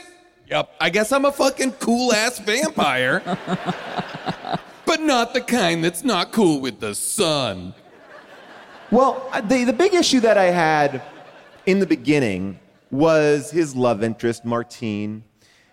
Yep. 0.49 0.71
I 0.81 0.91
guess 0.91 1.11
I'm 1.11 1.25
a 1.25 1.33
fucking 1.33 1.73
cool 1.73 2.13
ass 2.13 2.39
vampire. 2.39 3.21
but 4.95 5.01
not 5.01 5.35
the 5.35 5.41
kind 5.41 5.83
that's 5.83 6.05
not 6.05 6.31
cool 6.31 6.61
with 6.61 6.79
the 6.79 6.95
sun. 6.95 7.75
Well, 8.93 9.29
the, 9.49 9.65
the 9.65 9.73
big 9.73 9.93
issue 9.93 10.21
that 10.21 10.39
I 10.39 10.45
had 10.45 11.03
in 11.67 11.81
the 11.81 11.87
beginning 11.87 12.61
was 12.93 13.51
his 13.51 13.75
love 13.75 14.05
interest, 14.05 14.45
Martine. 14.45 15.25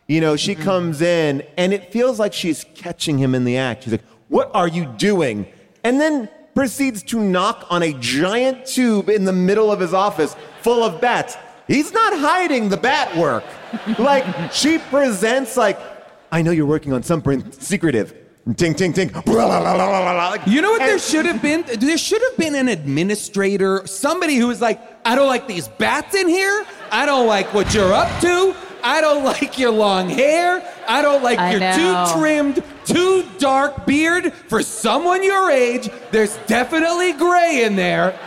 You 0.08 0.22
know, 0.22 0.36
she 0.36 0.56
mm-hmm. 0.56 0.64
comes 0.64 1.04
in 1.04 1.44
and 1.56 1.72
it 1.72 1.92
feels 1.92 2.18
like 2.18 2.34
she's 2.34 2.66
catching 2.74 3.20
him 3.20 3.36
in 3.36 3.44
the 3.44 3.58
act. 3.58 3.84
She's 3.84 3.92
like, 3.92 4.04
What 4.30 4.50
are 4.56 4.68
you 4.68 4.86
doing? 4.98 5.46
And 5.84 6.02
then 6.02 6.28
proceeds 6.56 7.04
to 7.04 7.20
knock 7.20 7.68
on 7.70 7.84
a 7.84 7.94
giant 8.00 8.66
tube 8.66 9.08
in 9.08 9.26
the 9.26 9.34
middle 9.34 9.72
of 9.72 9.80
his 9.80 9.94
office 9.94 10.36
full 10.64 10.84
of 10.84 11.00
bats. 11.00 11.38
He's 11.68 11.94
not 11.94 12.18
hiding 12.18 12.70
the 12.70 12.78
bat 12.78 13.16
work. 13.16 13.44
like, 14.00 14.52
she 14.52 14.80
presents, 14.80 15.58
like, 15.58 15.80
I 16.32 16.42
know 16.42 16.50
you're 16.50 16.66
working 16.66 16.92
on 16.92 17.04
something 17.04 17.52
secretive. 17.52 18.16
Ting, 18.58 18.74
ting, 18.74 18.92
ting. 18.92 19.12
You 20.48 20.62
know 20.62 20.72
what 20.72 20.80
there 20.80 20.98
should 20.98 21.28
have 21.28 21.44
been? 21.44 21.64
There 21.80 21.98
should 21.98 22.22
have 22.24 22.38
been 22.38 22.56
an 22.56 22.70
administrator, 22.70 23.86
somebody 23.86 24.36
who 24.36 24.48
was 24.48 24.60
like, 24.60 24.82
I 25.06 25.16
don't 25.16 25.28
like 25.28 25.48
these 25.48 25.68
bats 25.68 26.16
in 26.16 26.28
here. 26.28 26.66
I 26.92 27.06
don't 27.06 27.28
like 27.28 27.54
what 27.54 27.72
you're 27.74 27.94
up 27.94 28.10
to. 28.22 28.56
I 28.84 29.00
don't 29.00 29.24
like 29.24 29.60
your 29.60 29.70
long 29.70 30.10
hair. 30.10 30.68
I 30.88 31.04
don't 31.04 31.22
like 31.22 31.38
I 31.38 31.52
your 31.52 31.60
know. 31.60 32.08
too 32.08 32.20
trimmed, 32.20 32.64
too 32.84 33.24
dark 33.38 33.86
beard. 33.86 34.34
For 34.34 34.64
someone 34.64 35.24
your 35.24 35.52
age, 35.52 35.90
there's 36.12 36.36
definitely 36.48 37.14
gray 37.14 37.64
in 37.64 37.76
there. 37.76 38.18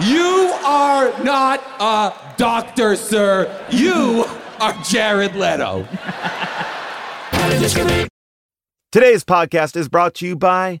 You 0.00 0.50
are 0.64 1.12
not 1.22 1.62
a 1.78 2.14
doctor, 2.38 2.96
sir. 2.96 3.66
You 3.70 4.24
are 4.60 4.72
Jared 4.84 5.34
Leto. 5.36 5.86
Today's 8.90 9.22
podcast 9.22 9.76
is 9.76 9.86
brought 9.86 10.14
to 10.14 10.26
you 10.26 10.34
by 10.34 10.80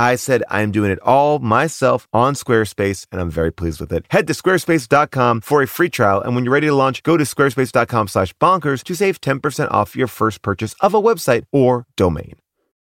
I 0.00 0.16
said 0.16 0.42
I'm 0.48 0.72
doing 0.72 0.90
it 0.90 0.98
all 1.02 1.40
myself 1.40 2.08
on 2.14 2.32
Squarespace, 2.32 3.06
and 3.12 3.20
I'm 3.20 3.30
very 3.30 3.52
pleased 3.52 3.80
with 3.80 3.92
it. 3.92 4.06
Head 4.08 4.26
to 4.28 4.32
squarespace.com 4.32 5.42
for 5.42 5.60
a 5.60 5.66
free 5.66 5.90
trial. 5.90 6.22
And 6.22 6.34
when 6.34 6.44
you're 6.44 6.54
ready 6.54 6.68
to 6.68 6.74
launch, 6.74 7.02
go 7.02 7.18
to 7.18 7.24
squarespace.com 7.24 8.08
slash 8.08 8.32
bonkers 8.38 8.82
to 8.84 8.94
save 8.94 9.20
10% 9.20 9.70
off 9.70 9.94
your 9.94 10.06
first 10.06 10.40
purchase 10.40 10.74
of 10.80 10.94
a 10.94 11.02
website 11.02 11.44
or 11.52 11.86
domain. 11.96 12.36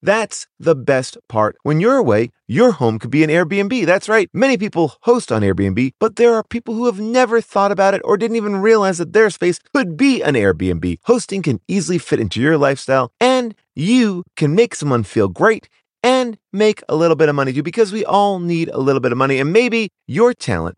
That's 0.00 0.46
the 0.60 0.76
best 0.76 1.18
part. 1.28 1.56
When 1.64 1.80
you're 1.80 1.96
away, 1.96 2.30
your 2.46 2.70
home 2.72 2.98
could 2.98 3.10
be 3.10 3.24
an 3.24 3.30
Airbnb. 3.30 3.84
That's 3.84 4.08
right. 4.08 4.30
Many 4.32 4.56
people 4.56 4.94
host 5.02 5.32
on 5.32 5.42
Airbnb, 5.42 5.90
but 5.98 6.16
there 6.16 6.34
are 6.34 6.44
people 6.44 6.74
who 6.74 6.86
have 6.86 7.00
never 7.00 7.40
thought 7.40 7.72
about 7.72 7.94
it 7.94 8.02
or 8.04 8.16
didn't 8.16 8.36
even 8.36 8.56
realize 8.56 8.98
that 8.98 9.12
their 9.12 9.28
space 9.28 9.58
could 9.74 9.96
be 9.96 10.22
an 10.22 10.34
Airbnb. 10.34 10.98
Hosting 11.04 11.42
can 11.42 11.60
easily 11.66 11.98
fit 11.98 12.20
into 12.20 12.40
your 12.40 12.56
lifestyle, 12.56 13.10
and 13.20 13.56
you 13.74 14.22
can 14.36 14.54
make 14.54 14.76
someone 14.76 15.02
feel 15.02 15.28
great 15.28 15.68
and 16.04 16.38
make 16.52 16.80
a 16.88 16.94
little 16.94 17.16
bit 17.16 17.28
of 17.28 17.34
money 17.34 17.52
too, 17.52 17.64
because 17.64 17.92
we 17.92 18.04
all 18.04 18.38
need 18.38 18.68
a 18.68 18.78
little 18.78 19.00
bit 19.00 19.10
of 19.10 19.18
money. 19.18 19.40
And 19.40 19.52
maybe 19.52 19.90
your 20.06 20.32
talent 20.32 20.77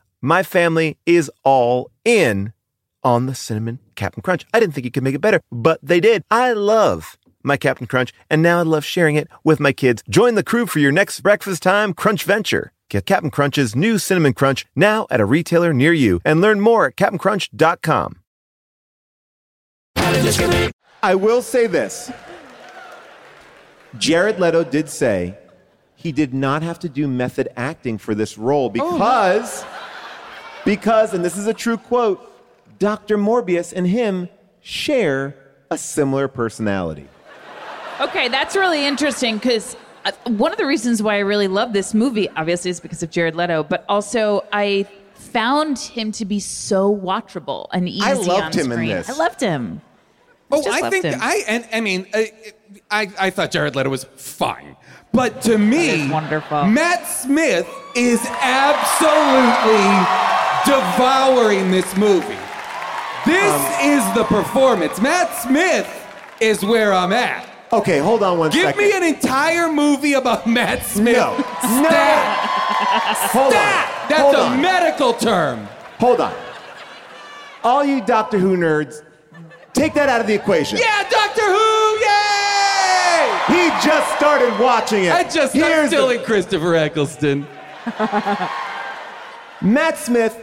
my 0.21 0.43
family 0.43 0.97
is 1.05 1.31
all 1.43 1.91
in 2.05 2.53
on 3.03 3.25
the 3.25 3.35
cinnamon 3.35 3.79
Captain 3.95 4.21
Crunch. 4.21 4.45
I 4.53 4.59
didn't 4.59 4.73
think 4.73 4.85
you 4.85 4.91
could 4.91 5.03
make 5.03 5.15
it 5.15 5.21
better, 5.21 5.41
but 5.51 5.79
they 5.81 5.99
did. 5.99 6.23
I 6.29 6.53
love 6.53 7.17
my 7.43 7.57
Captain 7.57 7.87
Crunch, 7.87 8.13
and 8.29 8.41
now 8.41 8.59
I 8.59 8.63
love 8.63 8.85
sharing 8.85 9.15
it 9.15 9.27
with 9.43 9.59
my 9.59 9.73
kids. 9.73 10.03
Join 10.09 10.35
the 10.35 10.43
crew 10.43 10.65
for 10.65 10.79
your 10.79 10.91
next 10.91 11.21
breakfast 11.21 11.63
time 11.63 11.93
crunch 11.93 12.23
venture. 12.23 12.71
Get 12.89 13.05
Captain 13.05 13.31
Crunch's 13.31 13.75
new 13.75 13.97
cinnamon 13.97 14.33
crunch 14.33 14.65
now 14.75 15.07
at 15.09 15.21
a 15.21 15.25
retailer 15.25 15.73
near 15.73 15.93
you 15.93 16.19
and 16.25 16.41
learn 16.41 16.59
more 16.59 16.87
at 16.87 16.97
CaptainCrunch.com. 16.97 18.17
I 21.01 21.15
will 21.15 21.41
say 21.41 21.67
this. 21.67 22.11
Jared 23.97 24.39
Leto 24.39 24.63
did 24.63 24.89
say 24.89 25.37
he 25.95 26.11
did 26.11 26.33
not 26.33 26.63
have 26.63 26.79
to 26.79 26.89
do 26.89 27.07
method 27.07 27.47
acting 27.55 27.97
for 27.97 28.13
this 28.13 28.37
role 28.37 28.65
oh, 28.65 28.69
because, 28.69 29.63
because, 30.65 31.13
and 31.13 31.23
this 31.23 31.37
is 31.37 31.47
a 31.47 31.53
true 31.53 31.77
quote, 31.77 32.27
Dr. 32.79 33.17
Morbius 33.17 33.73
and 33.73 33.87
him 33.87 34.29
share 34.61 35.35
a 35.69 35.77
similar 35.77 36.27
personality. 36.27 37.07
Okay, 37.99 38.27
that's 38.29 38.55
really 38.55 38.85
interesting 38.85 39.35
because 39.37 39.75
uh, 40.05 40.11
one 40.25 40.51
of 40.51 40.57
the 40.57 40.65
reasons 40.65 41.03
why 41.03 41.15
I 41.15 41.19
really 41.19 41.47
love 41.47 41.73
this 41.73 41.93
movie, 41.93 42.27
obviously, 42.29 42.71
is 42.71 42.79
because 42.79 43.03
of 43.03 43.11
Jared 43.11 43.35
Leto, 43.35 43.63
but 43.63 43.85
also 43.87 44.43
I 44.51 44.87
found 45.13 45.77
him 45.77 46.11
to 46.13 46.25
be 46.25 46.39
so 46.39 46.93
watchable 46.93 47.67
and 47.71 47.87
easy 47.87 48.01
I 48.01 48.13
loved 48.13 48.29
on 48.29 48.51
him 48.53 48.71
in 48.71 48.77
screen. 48.77 48.89
this. 48.89 49.09
I 49.09 49.13
loved 49.13 49.39
him. 49.39 49.81
Oh, 50.51 50.63
just 50.63 50.83
I 50.83 50.89
think 50.89 51.05
him. 51.05 51.19
I 51.21 51.43
and 51.47 51.67
I 51.71 51.79
mean, 51.79 52.07
I, 52.13 52.31
I 52.89 53.11
I 53.19 53.29
thought 53.29 53.51
Jared 53.51 53.75
Leto 53.75 53.89
was 53.89 54.03
fine, 54.15 54.75
but 55.13 55.41
to 55.43 55.57
me, 55.57 56.09
wonderful. 56.09 56.65
Matt 56.65 57.07
Smith 57.07 57.69
is 57.95 58.19
absolutely 58.41 59.85
devouring 60.65 61.71
this 61.71 61.95
movie. 61.97 62.37
This 63.25 63.53
Um, 63.53 63.65
is 63.81 64.13
the 64.15 64.23
performance. 64.25 64.99
Matt 64.99 65.35
Smith 65.41 65.87
is 66.39 66.63
where 66.65 66.93
I'm 66.93 67.13
at. 67.13 67.45
Okay, 67.73 67.99
hold 67.99 68.21
on 68.23 68.37
one 68.37 68.49
Give 68.49 68.63
second. 68.65 68.81
me 68.81 68.91
an 68.91 69.03
entire 69.03 69.71
movie 69.71 70.13
about 70.13 70.45
Matt 70.47 70.85
Smith. 70.85 71.15
No. 71.15 71.37
No. 71.37 71.43
Hold 73.31 73.51
Stat. 73.53 73.85
on. 74.03 74.09
That's 74.09 74.21
hold 74.21 74.35
a 74.35 74.41
on. 74.41 74.61
medical 74.61 75.13
term. 75.13 75.67
Hold 75.99 76.19
on. 76.19 76.33
All 77.63 77.85
you 77.85 78.01
Doctor 78.01 78.39
Who 78.39 78.57
nerds, 78.57 79.03
take 79.73 79.93
that 79.93 80.09
out 80.09 80.19
of 80.19 80.27
the 80.27 80.33
equation. 80.33 80.79
Yeah, 80.79 81.07
Doctor 81.09 81.43
Who. 81.43 81.97
Yay! 82.01 83.37
He 83.47 83.69
just 83.87 84.17
started 84.17 84.57
watching 84.59 85.05
it. 85.05 85.13
I 85.13 85.23
just 85.23 85.55
I'm 85.55 85.61
Here's 85.61 85.87
still 85.87 86.07
the- 86.07 86.19
in 86.19 86.25
Christopher 86.25 86.75
Eccleston. 86.75 87.47
Matt 89.61 89.97
Smith 89.97 90.37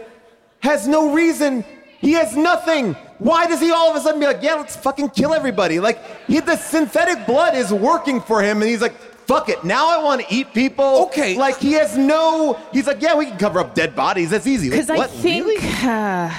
has 0.61 0.87
no 0.89 1.13
reason. 1.13 1.65
He 2.01 2.13
has 2.13 2.37
nothing. 2.37 2.95
Why 3.19 3.47
does 3.47 3.61
he 3.61 3.71
all 3.73 3.91
of 3.91 3.97
a 3.97 4.01
sudden 4.01 4.21
be 4.21 4.27
like, 4.27 4.43
yeah, 4.43 4.55
let's 4.55 4.77
fucking 4.77 5.11
kill 5.11 5.35
everybody? 5.35 5.81
Like, 5.81 5.99
he, 6.27 6.39
the 6.41 6.57
synthetic 6.57 7.27
blood 7.27 7.57
is 7.57 7.73
working 7.73 8.21
for 8.21 8.41
him, 8.43 8.61
and 8.63 8.71
he's 8.71 8.81
like, 8.81 8.95
fuck 9.27 9.49
it. 9.49 9.65
Now 9.65 9.89
I 9.89 10.03
want 10.03 10.21
to 10.21 10.27
eat 10.33 10.55
people. 10.55 11.03
Okay. 11.07 11.37
Like, 11.37 11.59
he 11.59 11.73
has 11.73 11.99
no. 11.99 12.59
He's 12.73 12.87
like, 12.87 13.03
yeah, 13.03 13.17
we 13.17 13.27
can 13.27 13.37
cover 13.39 13.59
up 13.59 13.75
dead 13.75 13.97
bodies. 13.97 14.31
That's 14.31 14.47
easy. 14.47 14.71
Like, 14.71 14.77
Because 14.79 14.91
I 14.91 14.97
what, 14.97 15.11
think 15.11 15.47
really? 15.47 15.59
uh, 15.83 16.33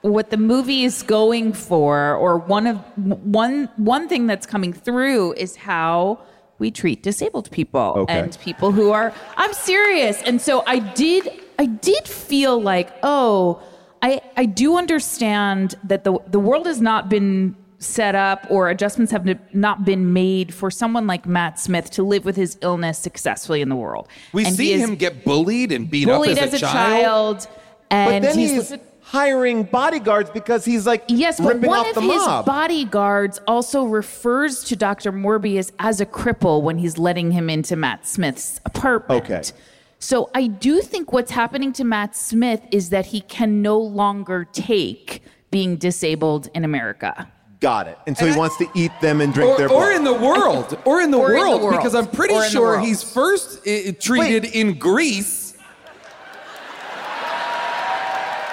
what 0.00 0.30
the 0.30 0.36
movie 0.38 0.84
is 0.84 1.02
going 1.02 1.52
for, 1.52 2.14
or 2.16 2.38
one 2.38 2.66
of 2.66 2.78
one 2.96 3.68
one 3.76 4.08
thing 4.08 4.26
that's 4.26 4.46
coming 4.46 4.72
through, 4.72 5.34
is 5.34 5.56
how 5.56 6.18
we 6.58 6.70
treat 6.70 7.02
disabled 7.02 7.50
people 7.50 7.94
Okay. 7.98 8.18
and 8.18 8.38
people 8.40 8.72
who 8.72 8.90
are. 8.90 9.12
I'm 9.36 9.52
serious, 9.52 10.22
and 10.22 10.40
so 10.40 10.64
I 10.66 10.78
did. 10.78 11.28
I 11.62 11.66
did 11.66 12.08
feel 12.08 12.60
like, 12.60 12.92
oh, 13.04 13.62
I 14.02 14.20
I 14.36 14.46
do 14.46 14.76
understand 14.76 15.76
that 15.84 16.02
the 16.02 16.18
the 16.26 16.40
world 16.40 16.66
has 16.66 16.80
not 16.80 17.08
been 17.08 17.54
set 17.78 18.16
up 18.16 18.46
or 18.50 18.68
adjustments 18.68 19.12
have 19.12 19.38
not 19.54 19.84
been 19.84 20.12
made 20.12 20.52
for 20.52 20.72
someone 20.72 21.06
like 21.06 21.24
Matt 21.24 21.60
Smith 21.60 21.88
to 21.92 22.02
live 22.02 22.24
with 22.24 22.34
his 22.34 22.58
illness 22.62 22.98
successfully 22.98 23.60
in 23.60 23.68
the 23.68 23.76
world. 23.76 24.08
We 24.32 24.44
And 24.44 24.56
see 24.56 24.72
him 24.72 24.96
get 24.96 25.24
bullied 25.24 25.70
and 25.70 25.88
beat 25.88 26.06
bullied 26.06 26.36
up 26.36 26.44
as, 26.46 26.54
a 26.54 26.58
child. 26.58 27.46
But 27.90 27.96
and 27.96 28.24
then 28.24 28.36
he's, 28.36 28.70
he's, 28.70 28.80
hiring 29.02 29.62
bodyguards 29.62 30.30
because 30.30 30.64
he's 30.64 30.84
like 30.84 31.04
Yes, 31.06 31.38
but 31.38 31.54
ripping 31.54 31.70
one 31.70 31.78
off 31.78 31.88
of 31.90 31.94
the 31.94 32.00
his 32.02 32.26
mob. 32.26 32.44
bodyguards 32.44 33.40
also 33.46 33.84
refers 33.84 34.64
to 34.64 34.74
Dr. 34.74 35.12
Morbius 35.12 35.70
as 35.78 36.00
a 36.00 36.06
cripple 36.06 36.62
when 36.62 36.78
he's 36.78 36.98
letting 36.98 37.30
him 37.30 37.48
into 37.48 37.76
Matt 37.76 38.04
Smith's 38.04 38.60
apartment. 38.64 39.24
Okay. 39.24 39.42
So 40.02 40.30
I 40.34 40.48
do 40.48 40.80
think 40.80 41.12
what's 41.12 41.30
happening 41.30 41.72
to 41.74 41.84
Matt 41.84 42.16
Smith 42.16 42.60
is 42.72 42.90
that 42.90 43.06
he 43.06 43.20
can 43.20 43.62
no 43.62 43.78
longer 43.78 44.44
take 44.52 45.22
being 45.52 45.76
disabled 45.76 46.48
in 46.54 46.64
America. 46.64 47.30
Got 47.60 47.86
it. 47.86 47.96
And 48.08 48.18
so 48.18 48.26
he 48.26 48.36
wants 48.36 48.56
to 48.58 48.66
eat 48.74 48.90
them 49.00 49.20
and 49.20 49.32
drink 49.32 49.52
Or, 49.52 49.58
their 49.58 49.70
or 49.70 49.92
in 49.92 50.02
the 50.02 50.12
world, 50.12 50.76
or 50.84 51.00
in 51.00 51.12
the, 51.12 51.18
Or 51.18 51.30
in 51.30 51.36
the 51.36 51.40
world, 51.46 51.62
world. 51.62 51.76
because 51.76 51.94
I'm 51.94 52.08
pretty 52.08 52.34
Or 52.34 52.38
in 52.38 52.42
the 52.46 52.50
sure 52.50 52.80
he's 52.80 53.04
first 53.04 53.60
uh, 53.60 53.92
treated 54.00 54.46
in 54.46 54.76
Greece. 54.76 55.54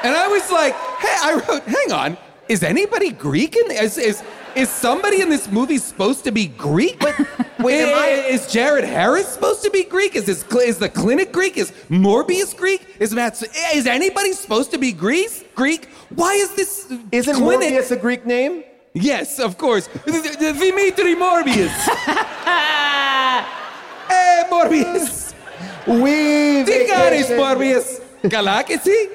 And 0.04 0.16
I 0.16 0.28
was 0.28 0.52
like, 0.52 0.76
hey, 0.76 1.16
I 1.20 1.44
wrote, 1.48 1.64
hang 1.64 1.92
on, 1.92 2.18
is 2.48 2.62
anybody 2.62 3.12
Greek 3.12 3.56
in 3.56 3.72
is 3.72 3.98
is 3.98 4.22
is 4.56 4.70
somebody 4.70 5.22
in 5.22 5.30
this 5.30 5.50
movie 5.52 5.78
supposed 5.78 6.24
to 6.26 6.32
be 6.32 6.48
Greek? 6.48 7.00
wait, 7.60 7.82
am 7.82 7.98
I- 7.98 8.10
eh, 8.10 8.34
is 8.36 8.52
Jared 8.52 8.84
Harris 8.86 9.28
supposed 9.28 9.64
to 9.64 9.70
be 9.70 9.84
Greek? 9.84 10.16
Is 10.16 10.26
this 10.26 10.44
is 10.66 10.78
the 10.78 10.90
clinic 10.90 11.32
Greek? 11.32 11.58
Is 11.58 11.72
Morbius 11.90 12.56
Greek? 12.56 12.82
Is 13.00 13.14
Matt? 13.14 13.42
Eh, 13.44 13.78
is 13.78 13.86
anybody 13.88 14.34
supposed 14.34 14.72
to 14.72 14.78
be 14.78 14.92
Greece? 14.92 15.44
Greek? 15.56 15.88
Why 16.16 16.34
is 16.34 16.52
this? 16.56 16.92
Isn't 17.12 17.36
clinic? 17.36 17.72
Morbius 17.74 17.92
a 17.92 17.96
Greek 17.98 18.26
name? 18.26 18.64
Yes, 18.94 19.40
of 19.40 19.58
course. 19.58 19.88
Dimitri 20.06 21.16
Morbius. 21.16 21.70
hey, 22.48 23.44
eh, 24.10 24.44
Morbius. 24.50 25.34
We 25.88 26.64
Tikaris 26.66 27.30
Morbius. 27.38 28.02
Galakisi? 28.24 29.08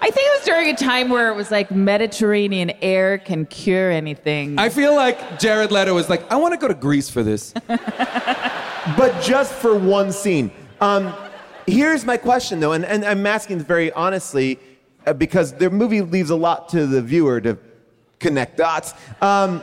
I 0.00 0.10
think 0.10 0.26
it 0.26 0.38
was 0.38 0.46
during 0.46 0.68
a 0.68 0.76
time 0.76 1.08
where 1.08 1.28
it 1.28 1.34
was 1.34 1.50
like 1.50 1.70
Mediterranean 1.70 2.70
air 2.82 3.18
can 3.18 3.46
cure 3.46 3.90
anything. 3.90 4.58
I 4.58 4.68
feel 4.68 4.94
like 4.94 5.40
Jared 5.40 5.72
Leto 5.72 5.94
was 5.94 6.08
like, 6.08 6.30
I 6.30 6.36
want 6.36 6.54
to 6.54 6.58
go 6.58 6.68
to 6.68 6.74
Greece 6.74 7.10
for 7.10 7.22
this. 7.22 7.52
but 7.66 9.20
just 9.22 9.52
for 9.54 9.76
one 9.76 10.12
scene. 10.12 10.52
Um, 10.80 11.12
here's 11.66 12.04
my 12.04 12.16
question, 12.16 12.60
though, 12.60 12.72
and, 12.72 12.84
and 12.84 13.04
I'm 13.04 13.26
asking 13.26 13.60
very 13.60 13.90
honestly 13.92 14.60
uh, 15.06 15.14
because 15.14 15.52
the 15.52 15.68
movie 15.68 16.02
leaves 16.02 16.30
a 16.30 16.36
lot 16.36 16.68
to 16.70 16.86
the 16.86 17.02
viewer 17.02 17.40
to 17.40 17.58
connect 18.20 18.56
dots. 18.56 18.94
Um, 19.20 19.62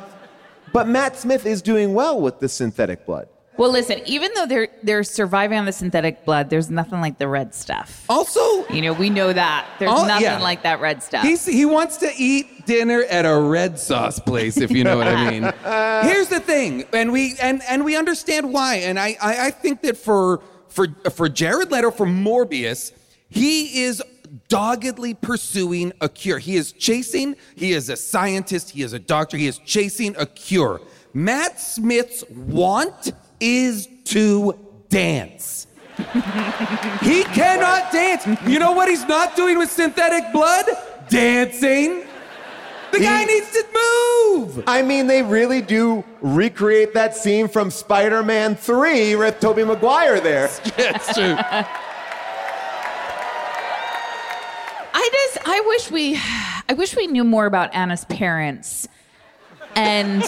but 0.74 0.88
Matt 0.88 1.16
Smith 1.16 1.46
is 1.46 1.62
doing 1.62 1.94
well 1.94 2.20
with 2.20 2.40
the 2.40 2.50
synthetic 2.50 3.06
blood. 3.06 3.30
Well, 3.58 3.72
listen, 3.72 4.02
even 4.06 4.32
though 4.36 4.46
they're 4.46 4.68
they're 4.84 5.04
surviving 5.04 5.58
on 5.58 5.66
the 5.66 5.72
synthetic 5.72 6.26
blood, 6.26 6.50
there's 6.50 6.70
nothing 6.70 7.02
like 7.02 7.18
the 7.18 7.28
red 7.28 7.54
stuff. 7.56 8.04
Also, 8.10 8.68
You 8.70 8.82
know, 8.82 8.94
we 8.94 9.10
know 9.10 9.32
that. 9.32 9.68
There's 9.80 9.92
Oh, 9.92 10.06
nothing 10.06 10.24
yeah. 10.24 10.40
like 10.42 10.64
that 10.64 10.82
red 10.82 11.02
stuff. 11.04 11.24
He's, 11.24 11.46
he 11.46 11.66
wants 11.66 11.98
to 11.98 12.12
eat 12.18 12.66
dinner 12.66 13.04
at 13.10 13.26
a 13.26 13.40
red 13.40 13.78
sauce 13.80 14.20
place, 14.20 14.58
if 14.58 14.72
you 14.72 14.84
know 14.84 14.98
what 14.98 15.08
I 15.08 15.30
mean. 15.30 15.44
Here's 16.10 16.28
the 16.30 16.40
thing, 16.40 16.86
and 16.94 17.12
we 17.12 17.36
and 17.42 17.62
and 17.70 17.86
we 17.86 17.96
understand 17.96 18.52
why. 18.52 18.76
And 18.78 19.00
I, 19.00 19.18
I 19.22 19.48
I 19.48 19.52
think 19.52 19.82
that 19.84 19.98
for 19.98 20.42
for 20.70 20.88
for 21.12 21.30
Jared 21.30 21.72
Leto 21.72 21.92
for 21.92 22.06
Morbius, 22.06 22.92
he 23.30 23.84
is 23.84 24.02
doggedly 24.50 25.14
pursuing 25.14 25.94
a 26.02 26.10
cure. 26.10 26.40
He 26.40 26.56
is 26.58 26.72
chasing. 26.74 27.36
He 27.56 27.72
is 27.72 27.90
a 27.90 27.96
scientist. 27.96 28.72
He 28.72 28.82
is 28.82 28.94
a 28.94 29.00
doctor. 29.00 29.38
He 29.38 29.48
is 29.48 29.60
chasing 29.60 30.16
a 30.18 30.26
cure. 30.26 30.82
Matt 31.14 31.60
Smith's 31.62 32.24
want 32.30 33.14
is 33.46 33.88
to 34.06 34.58
dance. 34.90 35.68
He 37.02 37.24
cannot 37.24 37.92
dance. 37.92 38.26
You 38.48 38.60
know 38.60 38.72
what 38.72 38.90
he's 38.90 39.06
not 39.06 39.36
doing 39.36 39.58
with 39.58 39.72
synthetic 39.72 40.32
blood? 40.34 40.66
Dancing. 41.10 42.04
The 42.92 43.00
guy 43.00 43.26
needs 43.26 43.52
to 43.52 43.64
move. 43.74 44.64
I 44.68 44.82
mean, 44.82 45.08
they 45.08 45.22
really 45.22 45.62
do 45.62 46.04
recreate 46.22 46.94
that 46.94 47.16
scene 47.16 47.48
from 47.48 47.70
Spider 47.70 48.24
Man 48.24 48.56
3 48.56 49.16
with 49.16 49.40
Tobey 49.40 49.64
Maguire 49.64 50.20
there. 50.20 50.48
That's 50.78 51.14
true. 51.14 51.36
I 54.98 55.10
just 55.12 55.38
I 55.46 55.62
wish 55.68 55.92
we 55.92 56.18
I 56.70 56.74
wish 56.74 56.96
we 56.96 57.08
knew 57.08 57.24
more 57.24 57.46
about 57.46 57.76
Anna's 57.76 58.06
parents 58.06 58.88
and 59.76 60.24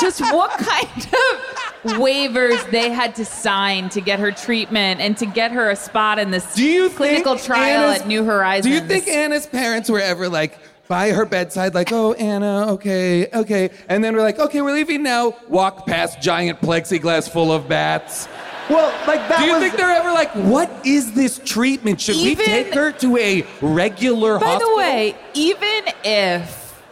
just 0.00 0.20
what 0.20 0.50
kind 0.58 0.88
of 1.06 1.92
waivers 1.92 2.70
they 2.70 2.90
had 2.90 3.14
to 3.16 3.24
sign 3.24 3.88
to 3.90 4.00
get 4.00 4.18
her 4.18 4.30
treatment 4.32 5.00
and 5.00 5.16
to 5.18 5.26
get 5.26 5.52
her 5.52 5.70
a 5.70 5.76
spot 5.76 6.18
in 6.18 6.30
this 6.30 6.54
Do 6.54 6.64
you 6.64 6.90
clinical 6.90 7.36
trial 7.36 7.88
Anna's- 7.90 8.02
at 8.02 8.08
New 8.08 8.24
Horizons. 8.24 8.66
Do 8.66 8.72
you 8.82 8.86
think 8.86 9.08
Anna's 9.08 9.46
parents 9.46 9.88
were 9.90 10.00
ever 10.00 10.28
like 10.28 10.58
by 10.88 11.10
her 11.10 11.26
bedside, 11.26 11.74
like, 11.74 11.92
oh, 11.92 12.14
Anna, 12.14 12.72
okay, 12.72 13.26
okay. 13.34 13.68
And 13.90 14.02
then 14.02 14.16
we're 14.16 14.22
like, 14.22 14.38
okay, 14.38 14.62
we're 14.62 14.72
leaving 14.72 15.02
now. 15.02 15.36
Walk 15.46 15.86
past 15.86 16.22
giant 16.22 16.62
plexiglass 16.62 17.28
full 17.30 17.52
of 17.52 17.68
bats. 17.68 18.26
Well, 18.70 18.88
like 19.06 19.20
that 19.28 19.40
Do 19.40 19.44
you 19.46 19.52
was. 19.52 19.62
think 19.62 19.76
they're 19.76 19.90
ever 19.90 20.10
like, 20.12 20.30
what 20.32 20.70
is 20.86 21.12
this 21.12 21.40
treatment? 21.44 22.00
Should 22.00 22.16
Even- 22.16 22.38
we 22.38 22.44
take 22.44 22.72
her 22.74 22.92
to 22.92 23.16
a 23.18 23.46
regular 23.60 24.38
By 24.38 24.46
hospital? 24.46 24.76
By 24.76 24.82
the 24.82 24.92
way, 24.92 25.16
even 25.34 25.92
if 26.04 26.82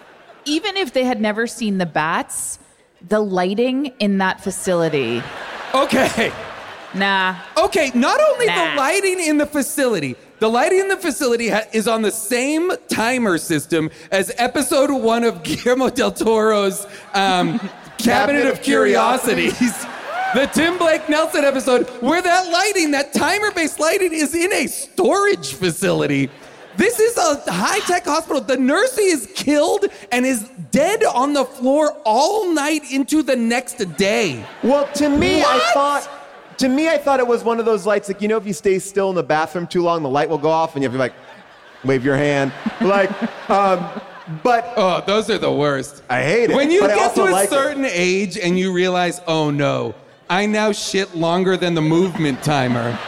even 0.45 0.77
if 0.77 0.93
they 0.93 1.05
had 1.05 1.21
never 1.21 1.47
seen 1.47 1.79
the 1.79 1.87
bats, 1.87 2.59
the 3.09 3.21
lighting 3.21 3.87
in 3.99 4.19
that 4.19 4.41
facility, 4.43 5.23
Okay. 5.75 6.33
nah. 6.95 7.37
Okay, 7.57 7.91
not 7.95 8.21
only 8.33 8.47
Nah. 8.47 8.71
the 8.71 8.77
lighting 8.77 9.21
in 9.21 9.39
the 9.39 9.47
facility, 9.47 10.17
the 10.39 10.49
lighting 10.49 10.81
in 10.81 10.89
the 10.89 10.97
facility 10.97 11.49
ha- 11.49 11.63
is 11.73 11.87
on 11.89 12.03
the 12.03 12.11
same 12.11 12.71
timer 12.89 13.39
system 13.39 13.91
as 14.11 14.33
episode 14.39 14.91
one 14.91 15.25
of 15.25 15.43
Guillermo 15.43 15.91
del 15.91 16.13
Toro's 16.13 16.87
um, 17.15 17.61
Cabinet 17.99 18.47
of 18.47 18.61
Curiosities. 18.63 19.59
The 20.35 20.47
Tim 20.53 20.77
Blake 20.77 21.09
Nelson 21.09 21.45
episode, 21.45 21.89
where 22.03 22.21
that 22.21 22.51
lighting, 22.51 22.91
that 22.91 23.13
timer 23.15 23.51
based 23.53 23.79
lighting, 23.81 24.13
is 24.13 24.35
in 24.35 24.53
a 24.53 24.67
storage 24.67 25.55
facility. 25.55 26.29
This 26.77 27.01
is 27.01 27.17
a 27.17 27.51
high 27.53 27.81
tech 27.81 28.05
hospital. 28.05 28.41
The 28.41 28.57
nurse 28.57 28.99
is 28.99 29.29
killed 29.35 29.87
and 30.13 30.27
is 30.27 30.49
dead 30.71 31.03
on 31.05 31.33
the 31.33 31.45
floor 31.45 31.93
all 32.05 32.53
night 32.53 32.83
into 32.93 33.23
the 33.23 33.37
next 33.37 33.77
day. 33.97 34.45
Well, 34.63 34.87
to 34.95 35.09
me, 35.09 35.43
I 35.43 35.59
thought. 35.75 36.09
To 36.59 36.69
me, 36.71 36.89
I 36.89 36.97
thought 36.97 37.21
it 37.21 37.27
was 37.27 37.45
one 37.45 37.59
of 37.59 37.67
those 37.67 37.85
lights, 37.85 38.09
like 38.09 38.23
you 38.23 38.29
know, 38.29 38.39
if 38.39 38.47
you 38.47 38.55
stay 38.55 38.79
still 38.79 39.11
in 39.11 39.15
the 39.17 39.23
bathroom 39.23 39.67
too 39.67 39.83
long, 39.83 40.03
the 40.03 40.09
light 40.09 40.29
will 40.31 40.39
go 40.39 40.49
off, 40.51 40.75
and 40.75 40.83
you 40.83 40.89
have 40.89 40.95
to 40.95 40.99
like 40.99 41.13
wave 41.85 42.05
your 42.05 42.17
hand, 42.17 42.53
like. 42.81 43.11
Um, 43.51 43.89
but 44.43 44.73
Oh, 44.77 45.05
those 45.07 45.31
are 45.31 45.39
the 45.39 45.53
worst. 45.53 46.03
I 46.11 46.21
hate 46.23 46.51
it, 46.51 46.57
When 46.57 46.69
you 46.71 46.81
get 46.81 47.15
to 47.15 47.23
a 47.23 47.31
like 47.31 47.45
it. 47.47 47.51
certain 47.51 47.85
age 47.85 48.37
and 48.37 48.59
you 48.59 48.73
realize, 48.73 49.21
oh 49.29 49.51
no, 49.53 49.95
I 50.29 50.47
now 50.47 50.73
shit 50.73 51.15
longer 51.15 51.57
than 51.57 51.75
the 51.77 51.81
movement 51.83 52.43
timer. 52.43 52.99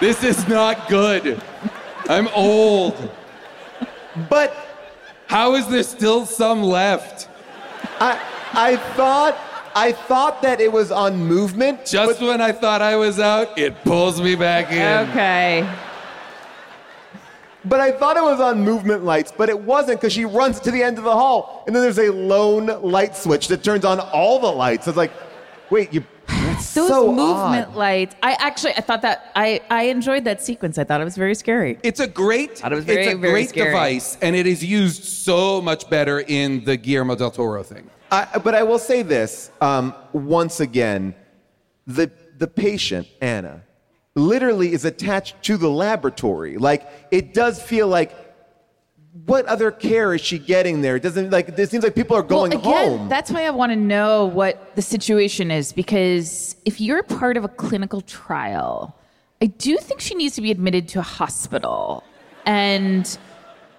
This 0.00 0.22
is 0.22 0.46
not 0.46 0.86
good. 0.90 1.42
I'm 2.08 2.28
old. 2.28 3.10
but 4.28 4.54
How 5.26 5.54
is 5.54 5.68
there 5.68 5.82
still 5.82 6.24
some 6.26 6.62
left? 6.62 7.28
I 8.00 8.20
I 8.52 8.76
thought 8.96 9.36
I 9.74 9.92
thought 9.92 10.42
that 10.42 10.60
it 10.60 10.72
was 10.72 10.90
on 10.90 11.16
movement. 11.18 11.84
Just 11.86 12.20
when 12.20 12.40
I 12.40 12.52
thought 12.52 12.82
I 12.82 12.96
was 12.96 13.20
out, 13.20 13.58
it 13.58 13.84
pulls 13.84 14.20
me 14.20 14.34
back 14.34 14.72
in. 14.72 15.08
Okay. 15.10 15.68
But 17.64 17.80
I 17.80 17.92
thought 17.92 18.16
it 18.16 18.22
was 18.22 18.40
on 18.40 18.60
movement 18.60 19.04
lights, 19.04 19.32
but 19.36 19.48
it 19.50 19.60
wasn't 19.60 20.00
because 20.00 20.12
she 20.12 20.24
runs 20.24 20.58
to 20.60 20.70
the 20.70 20.82
end 20.82 20.96
of 20.96 21.04
the 21.04 21.12
hall 21.12 21.64
and 21.66 21.76
then 21.76 21.82
there's 21.82 21.98
a 21.98 22.10
lone 22.10 22.66
light 22.82 23.14
switch 23.14 23.48
that 23.48 23.62
turns 23.62 23.84
on 23.84 24.00
all 24.00 24.38
the 24.38 24.50
lights. 24.50 24.88
It's 24.88 24.96
like, 24.96 25.12
wait, 25.70 25.92
you. 25.92 26.04
That's 26.58 26.74
Those 26.74 26.88
so 26.88 27.12
movement 27.12 27.68
odd. 27.68 27.76
lights. 27.76 28.16
I 28.20 28.32
actually, 28.40 28.72
I 28.74 28.80
thought 28.80 29.02
that 29.02 29.30
I, 29.36 29.60
I 29.70 29.84
enjoyed 29.84 30.24
that 30.24 30.42
sequence. 30.42 30.76
I 30.76 30.84
thought 30.84 31.00
it 31.00 31.04
was 31.04 31.16
very 31.16 31.36
scary. 31.36 31.78
It's 31.84 32.00
a 32.00 32.06
great, 32.08 32.62
it 32.64 32.70
was 32.70 32.84
very, 32.84 33.04
it's 33.04 33.14
a 33.14 33.16
very 33.16 33.32
great 33.32 33.48
scary. 33.50 33.70
device, 33.70 34.18
and 34.20 34.34
it 34.34 34.46
is 34.46 34.64
used 34.64 35.04
so 35.04 35.60
much 35.60 35.88
better 35.88 36.20
in 36.20 36.64
the 36.64 36.76
Guillermo 36.76 37.14
del 37.14 37.30
Toro 37.30 37.62
thing. 37.62 37.88
I, 38.10 38.38
but 38.42 38.54
I 38.56 38.64
will 38.64 38.78
say 38.78 39.02
this 39.02 39.52
um, 39.60 39.94
once 40.12 40.58
again: 40.58 41.14
the 41.86 42.10
the 42.38 42.48
patient 42.48 43.06
Anna 43.20 43.62
literally 44.16 44.72
is 44.72 44.84
attached 44.84 45.40
to 45.44 45.56
the 45.56 45.68
laboratory. 45.70 46.58
Like 46.58 46.88
it 47.10 47.34
does 47.34 47.62
feel 47.62 47.86
like. 47.88 48.12
What 49.26 49.46
other 49.46 49.70
care 49.70 50.14
is 50.14 50.20
she 50.20 50.38
getting 50.38 50.80
there? 50.82 50.96
It 50.96 51.02
doesn't 51.02 51.30
like 51.30 51.48
it 51.48 51.70
seems 51.70 51.82
like 51.82 51.94
people 51.94 52.16
are 52.16 52.22
going 52.22 52.50
well, 52.50 52.60
again, 52.60 52.98
home. 52.98 53.08
That's 53.08 53.30
why 53.30 53.44
I 53.44 53.50
want 53.50 53.72
to 53.72 53.76
know 53.76 54.26
what 54.26 54.74
the 54.76 54.82
situation 54.82 55.50
is 55.50 55.72
because 55.72 56.56
if 56.64 56.80
you're 56.80 57.02
part 57.02 57.36
of 57.36 57.44
a 57.44 57.48
clinical 57.48 58.00
trial, 58.02 58.94
I 59.40 59.46
do 59.46 59.76
think 59.78 60.00
she 60.00 60.14
needs 60.14 60.34
to 60.36 60.42
be 60.42 60.50
admitted 60.50 60.88
to 60.88 60.98
a 60.98 61.02
hospital. 61.02 62.04
And 62.44 63.18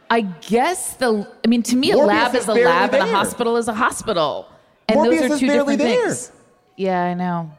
I 0.10 0.22
guess 0.22 0.96
the, 0.96 1.28
I 1.44 1.48
mean, 1.48 1.64
to 1.64 1.76
me, 1.76 1.92
a 1.92 1.98
lab 1.98 2.34
is 2.36 2.44
is 2.44 2.48
a 2.48 2.54
lab 2.54 2.94
and 2.94 3.04
a 3.04 3.12
hospital 3.12 3.58
is 3.58 3.68
a 3.68 3.74
hospital. 3.74 4.48
And 4.88 5.00
Morbius 5.00 5.20
those 5.20 5.32
are 5.32 5.34
is 5.36 5.40
two 5.40 5.48
barely 5.48 5.78
different 5.78 6.02
there. 6.02 6.14
things. 6.14 6.32
Yeah, 6.78 7.04
I 7.04 7.14
know. 7.14 7.52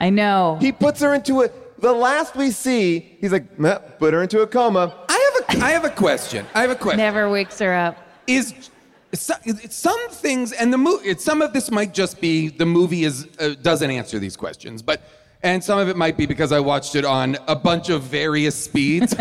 I 0.00 0.10
know. 0.10 0.58
he 0.60 0.72
puts 0.72 1.00
her 1.00 1.14
into 1.14 1.42
a. 1.42 1.50
The 1.78 1.92
last 1.92 2.36
we 2.36 2.50
see, 2.52 3.16
he's 3.20 3.32
like, 3.32 3.58
put 3.98 4.14
her 4.14 4.22
into 4.22 4.40
a 4.40 4.46
coma. 4.46 4.94
I 5.48 5.52
have 5.52 5.62
a, 5.62 5.64
I 5.64 5.70
have 5.70 5.84
a 5.84 5.90
question. 5.90 6.46
I 6.54 6.60
have 6.62 6.70
a 6.70 6.76
question. 6.76 6.98
Never 6.98 7.28
wakes 7.30 7.58
her 7.58 7.72
up. 7.74 7.96
is 8.26 8.70
so- 9.14 9.34
some 9.70 10.08
things 10.10 10.52
and 10.52 10.72
the 10.72 10.78
movie 10.78 11.16
some 11.16 11.40
of 11.40 11.52
this 11.52 11.70
might 11.70 11.94
just 11.94 12.20
be 12.20 12.48
the 12.48 12.66
movie 12.66 13.04
is 13.04 13.28
uh, 13.40 13.54
doesn't 13.62 13.90
answer 13.90 14.18
these 14.18 14.36
questions 14.36 14.82
but 14.82 15.00
and 15.42 15.62
some 15.62 15.78
of 15.78 15.88
it 15.88 15.96
might 15.96 16.16
be 16.18 16.26
because 16.26 16.50
i 16.52 16.58
watched 16.60 16.96
it 16.96 17.04
on 17.04 17.36
a 17.46 17.54
bunch 17.54 17.88
of 17.88 18.02
various 18.02 18.54
speeds 18.56 19.14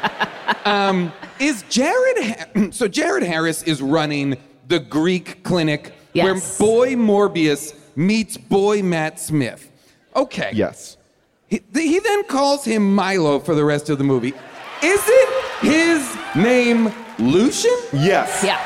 um, 0.64 1.12
is 1.38 1.64
jared 1.68 2.16
Ha- 2.24 2.46
so 2.70 2.86
jared 2.88 3.24
harris 3.24 3.62
is 3.64 3.82
running 3.82 4.36
the 4.68 4.78
greek 4.78 5.42
clinic 5.42 5.92
Yes. 6.14 6.24
where 6.24 6.68
boy 6.70 6.94
morbius 6.94 7.74
meets 7.96 8.36
boy 8.38 8.82
matt 8.82 9.18
smith 9.20 9.70
okay 10.14 10.50
Yes. 10.54 10.96
he, 11.48 11.60
he 11.74 11.98
then 11.98 12.24
calls 12.24 12.64
him 12.64 12.94
Milo 12.94 13.38
for 13.40 13.54
the 13.54 13.64
rest 13.64 13.90
of 13.90 13.98
the 13.98 14.04
movie. 14.04 14.32
Isn't 14.82 15.28
his 15.60 16.16
name 16.34 16.92
Lucian? 17.18 17.76
Yes. 17.92 18.42
Yeah. 18.44 18.58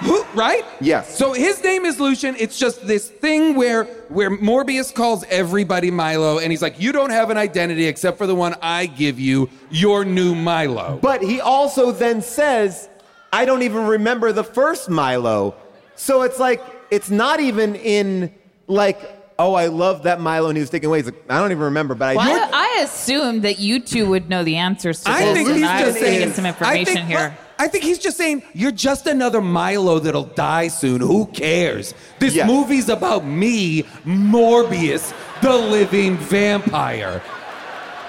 Who, 0.00 0.24
right? 0.34 0.64
Yes. 0.80 1.18
So 1.18 1.34
his 1.34 1.62
name 1.62 1.84
is 1.84 2.00
Lucian. 2.00 2.34
It's 2.38 2.58
just 2.58 2.86
this 2.86 3.10
thing 3.10 3.54
where 3.54 3.84
where 4.08 4.30
Morbius 4.30 4.94
calls 4.94 5.24
everybody 5.24 5.90
Milo, 5.90 6.38
and 6.38 6.50
he's 6.50 6.62
like, 6.62 6.80
"You 6.80 6.90
don't 6.92 7.10
have 7.10 7.28
an 7.28 7.36
identity 7.36 7.86
except 7.86 8.16
for 8.16 8.26
the 8.26 8.34
one 8.34 8.54
I 8.62 8.86
give 8.86 9.20
you. 9.20 9.50
Your 9.70 10.06
new 10.06 10.34
Milo." 10.34 10.98
But 11.02 11.20
he 11.20 11.40
also 11.40 11.92
then 11.92 12.22
says, 12.22 12.88
I 13.32 13.44
don't 13.44 13.62
even 13.62 13.86
remember 13.86 14.32
the 14.32 14.44
first 14.44 14.88
Milo. 14.90 15.54
So 15.94 16.22
it's 16.22 16.38
like, 16.38 16.62
it's 16.90 17.10
not 17.10 17.40
even 17.40 17.76
in 17.76 18.34
like, 18.66 18.98
oh, 19.40 19.54
I 19.54 19.66
love 19.66 20.02
that 20.04 20.20
Milo 20.20 20.48
and 20.48 20.56
he 20.56 20.60
was 20.60 20.70
taken 20.70 20.88
away. 20.88 20.98
He's 20.98 21.06
like, 21.06 21.22
I 21.28 21.38
don't 21.38 21.50
even 21.50 21.64
remember, 21.64 21.94
but 21.94 22.08
I 22.10 22.16
Well. 22.16 22.50
I, 22.52 22.78
I 22.78 22.82
assumed 22.82 23.42
that 23.42 23.58
you 23.58 23.80
two 23.80 24.08
would 24.08 24.28
know 24.28 24.44
the 24.44 24.56
answers 24.56 25.02
to 25.04 25.10
I 25.10 25.24
this, 25.24 25.34
think 25.34 25.48
and 25.48 25.56
he's 25.58 25.66
I 25.66 25.84
was 25.84 25.94
just 25.94 26.00
going 26.00 26.12
to 26.12 26.18
saying 26.18 26.28
get 26.28 26.36
some 26.36 26.46
I 26.46 26.48
information 26.48 26.94
think, 26.94 27.06
here. 27.06 27.16
well, 27.18 27.34
I 27.58 27.68
think 27.68 27.84
he's 27.84 27.98
just 27.98 28.16
saying 28.16 28.42
you're 28.54 28.72
just 28.72 29.06
another 29.06 29.40
Milo 29.40 29.98
that'll 29.98 30.24
die 30.24 30.68
soon. 30.68 31.00
Who 31.00 31.26
cares? 31.26 31.92
This 32.18 32.34
Yeah. 32.34 32.46
movie's 32.46 32.88
about 32.88 33.24
me, 33.26 33.82
Morbius, 34.06 35.12
the 35.42 35.52
living 35.56 36.16
vampire. 36.16 37.22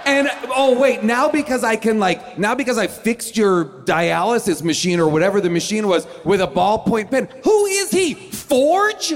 And 0.06 0.30
oh 0.56 0.80
wait, 0.80 1.04
now 1.04 1.30
because 1.30 1.64
I 1.64 1.76
can 1.76 2.00
like 2.00 2.38
now 2.40 2.56
because 2.56 2.78
I 2.80 2.88
fixed 2.88 3.38
your 3.38 3.66
dialysis 3.66 4.64
machine 4.64 5.00
or 5.00 5.08
whatever 5.08 5.40
the 5.42 5.50
machine 5.50 5.88
was 5.88 6.08
with 6.26 6.42
a 6.42 6.48
ballpoint 6.48 7.12
pen. 7.12 7.30
Who 7.44 7.66
is 7.68 7.92
he? 7.92 8.16
Forge? 8.16 9.14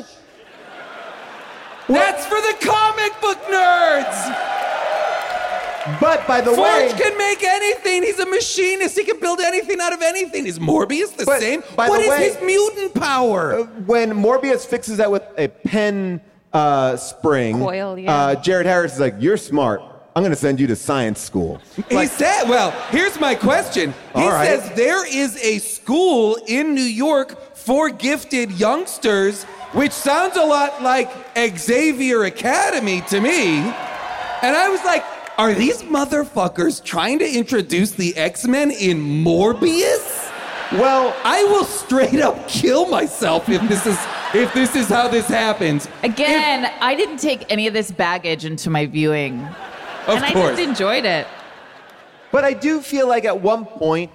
That's 1.88 2.26
for 2.26 2.36
the 2.41 2.56
comic 2.65 3.19
book 3.21 3.38
nerds. 3.45 4.52
but 6.02 6.26
by 6.28 6.41
the 6.41 6.52
Forge 6.52 6.58
way, 6.58 6.91
can 6.98 7.17
make 7.17 7.43
anything. 7.43 8.02
He's 8.04 8.19
a 8.19 8.26
machinist. 8.26 8.98
He 8.98 9.04
can 9.04 9.19
build 9.19 9.39
anything 9.39 9.80
out 9.80 9.93
of 9.93 10.02
anything. 10.02 10.48
Is 10.48 10.58
Morbius 10.60 11.15
the 11.15 11.26
But, 11.26 11.39
same? 11.39 11.63
by 11.76 11.88
What 11.89 11.98
the 11.98 12.04
is 12.06 12.10
way- 12.10 12.30
his 12.30 12.41
mutant 12.41 12.93
power? 12.95 13.63
when 13.86 14.12
Morbius 14.13 14.65
fixes 14.65 14.98
that 14.98 15.12
with 15.12 15.24
a 15.38 15.48
pen 15.48 16.21
uh, 16.54 16.95
spring, 16.98 17.60
Coil, 17.60 18.00
yeah. 18.00 18.15
uh, 18.15 18.36
Jared 18.36 18.65
Harris 18.65 18.93
is 18.93 19.00
like, 19.00 19.15
You're 19.19 19.38
smart. 19.38 19.82
I'm 20.17 20.23
going 20.23 20.32
to 20.32 20.38
send 20.38 20.62
you 20.62 20.67
to 20.67 20.78
science 20.78 21.19
school. 21.19 21.60
he 21.89 22.08
said, 22.08 22.47
well, 22.47 22.71
here's 22.89 23.19
my 23.19 23.36
question. 23.36 23.93
He 24.13 24.21
All 24.21 24.30
right. 24.30 24.47
says 24.47 24.71
there 24.73 25.06
is 25.06 25.36
a 25.43 25.60
school 25.60 26.38
in 26.47 26.73
New 26.73 26.80
York 26.80 27.54
for 27.54 27.89
gifted 27.89 28.54
youngsters, 28.54 29.43
which 29.73 29.91
sounds 29.91 30.38
a 30.38 30.45
lot 30.45 30.82
like 30.82 31.12
Xavier 31.58 32.23
Academy 32.23 33.01
to 33.10 33.19
me. 33.19 33.58
And 33.58 34.56
I 34.56 34.69
was 34.69 34.82
like, 34.86 35.04
are 35.38 35.54
these 35.54 35.84
motherfuckers 35.84 36.82
trying 36.82 37.19
to 37.19 37.30
introduce 37.30 37.91
the 37.91 38.15
X-Men 38.15 38.71
in 38.71 39.01
Morbius? 39.01 40.32
Well, 40.71 41.13
I 41.25 41.43
will 41.43 41.65
straight 41.65 42.21
up 42.21 42.47
kill 42.47 42.88
myself 42.88 43.49
if 43.49 43.62
this 43.67 43.86
is 43.86 43.99
if 44.34 44.54
this 44.54 44.78
is 44.78 44.88
how 44.88 45.10
this 45.10 45.28
happens. 45.28 45.89
Again, 46.04 46.71
I 46.80 46.95
didn't 46.95 47.17
take 47.17 47.51
any 47.51 47.67
of 47.67 47.73
this 47.73 47.91
baggage 47.91 48.45
into 48.45 48.69
my 48.69 48.86
viewing. 48.86 49.45
Of 50.08 50.18
and 50.18 50.26
I 50.26 50.34
course. 50.34 50.58
just 50.58 50.62
enjoyed 50.62 51.06
it. 51.06 51.28
But 52.32 52.44
I 52.44 52.54
do 52.54 52.82
feel 52.82 53.08
like 53.08 53.26
at 53.26 53.41
one 53.41 53.65
point, 53.65 54.12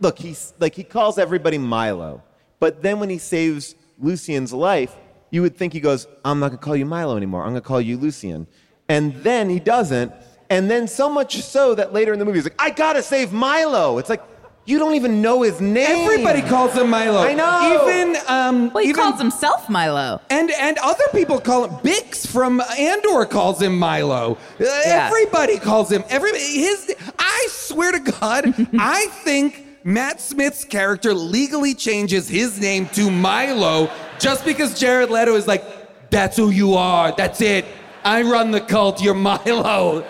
look, 0.00 0.18
he's 0.18 0.52
like 0.60 0.74
he 0.74 0.84
calls 0.84 1.18
everybody 1.18 1.58
Milo, 1.58 2.22
but 2.60 2.82
then 2.82 3.00
when 3.00 3.10
he 3.10 3.18
saves 3.18 3.74
Lucian's 3.98 4.52
life, 4.52 4.94
you 5.30 5.42
would 5.42 5.56
think 5.56 5.72
he 5.72 5.80
goes, 5.80 6.06
"I'm 6.24 6.40
not 6.40 6.48
gonna 6.48 6.58
call 6.58 6.76
you 6.76 6.86
Milo 6.86 7.16
anymore. 7.16 7.42
I'm 7.42 7.50
gonna 7.50 7.60
call 7.60 7.80
you 7.80 7.96
Lucian," 7.96 8.46
and 8.88 9.14
then 9.22 9.48
he 9.48 9.58
doesn't, 9.58 10.12
and 10.50 10.70
then 10.70 10.86
so 10.86 11.08
much 11.08 11.40
so 11.42 11.74
that 11.74 11.92
later 11.92 12.12
in 12.12 12.18
the 12.18 12.24
movie 12.24 12.38
he's 12.38 12.44
like, 12.44 12.60
"I 12.62 12.70
gotta 12.70 13.02
save 13.02 13.32
Milo." 13.32 13.98
It's 13.98 14.10
like 14.10 14.22
you 14.66 14.78
don't 14.78 14.94
even 14.94 15.20
know 15.20 15.42
his 15.42 15.60
name. 15.60 15.86
Everybody 16.08 16.40
calls 16.42 16.72
him 16.74 16.88
Milo. 16.90 17.18
I 17.22 17.34
know. 17.34 17.82
Even 17.82 18.16
um 18.28 18.72
Well, 18.72 18.82
he 18.82 18.90
even, 18.90 19.02
calls 19.02 19.20
himself 19.20 19.68
Milo. 19.68 20.20
and 20.30 20.50
and 20.52 20.78
other 20.78 21.04
people 21.12 21.38
call 21.40 21.64
him 21.64 21.74
Bix 21.80 22.26
from 22.26 22.60
Andor 22.78 23.26
calls 23.26 23.60
him 23.60 23.78
Milo. 23.78 24.38
Uh, 24.60 24.64
Everybody 24.86 25.58
calls 25.58 25.90
him 25.92 26.02
everybody 26.08 26.42
his 26.42 26.94
I 27.18 27.46
swear 27.50 27.92
to 27.92 27.98
God, 28.00 28.46
I 28.78 29.06
think 29.24 29.62
Matt 29.84 30.20
Smith's 30.20 30.64
character 30.64 31.12
legally 31.12 31.74
changes 31.74 32.26
his 32.28 32.58
name 32.58 32.86
to 32.94 33.10
Milo 33.10 33.90
just 34.18 34.44
because 34.46 34.78
Jared 34.80 35.10
Leto 35.10 35.34
is 35.34 35.46
like, 35.46 35.62
that's 36.10 36.36
who 36.38 36.48
you 36.48 36.74
are. 36.74 37.12
That's 37.14 37.42
it. 37.42 37.66
I 38.02 38.22
run 38.22 38.50
the 38.50 38.60
cult. 38.62 39.02
You're 39.02 39.12
Milo. 39.14 40.06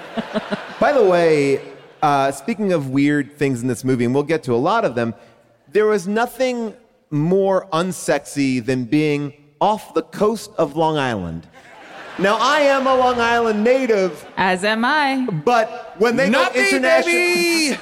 By 0.78 0.92
the 0.92 1.02
way, 1.04 1.60
uh, 2.04 2.30
speaking 2.32 2.72
of 2.74 2.90
weird 2.90 3.32
things 3.38 3.62
in 3.62 3.68
this 3.68 3.82
movie, 3.82 4.04
and 4.04 4.12
we'll 4.14 4.22
get 4.34 4.42
to 4.42 4.52
a 4.52 4.62
lot 4.70 4.84
of 4.84 4.94
them, 4.94 5.14
there 5.72 5.86
was 5.86 6.06
nothing 6.06 6.74
more 7.10 7.66
unsexy 7.72 8.62
than 8.64 8.84
being 8.84 9.32
off 9.58 9.94
the 9.94 10.02
coast 10.02 10.50
of 10.58 10.76
Long 10.76 10.98
Island. 10.98 11.46
Now, 12.18 12.36
I 12.38 12.60
am 12.60 12.86
a 12.86 12.94
Long 12.94 13.18
Island 13.20 13.64
native, 13.64 14.24
As 14.36 14.64
am 14.64 14.84
I. 14.84 15.26
but 15.44 15.94
when 15.98 16.16
they 16.16 16.28
Not 16.28 16.52
go 16.52 16.60
international, 16.60 17.78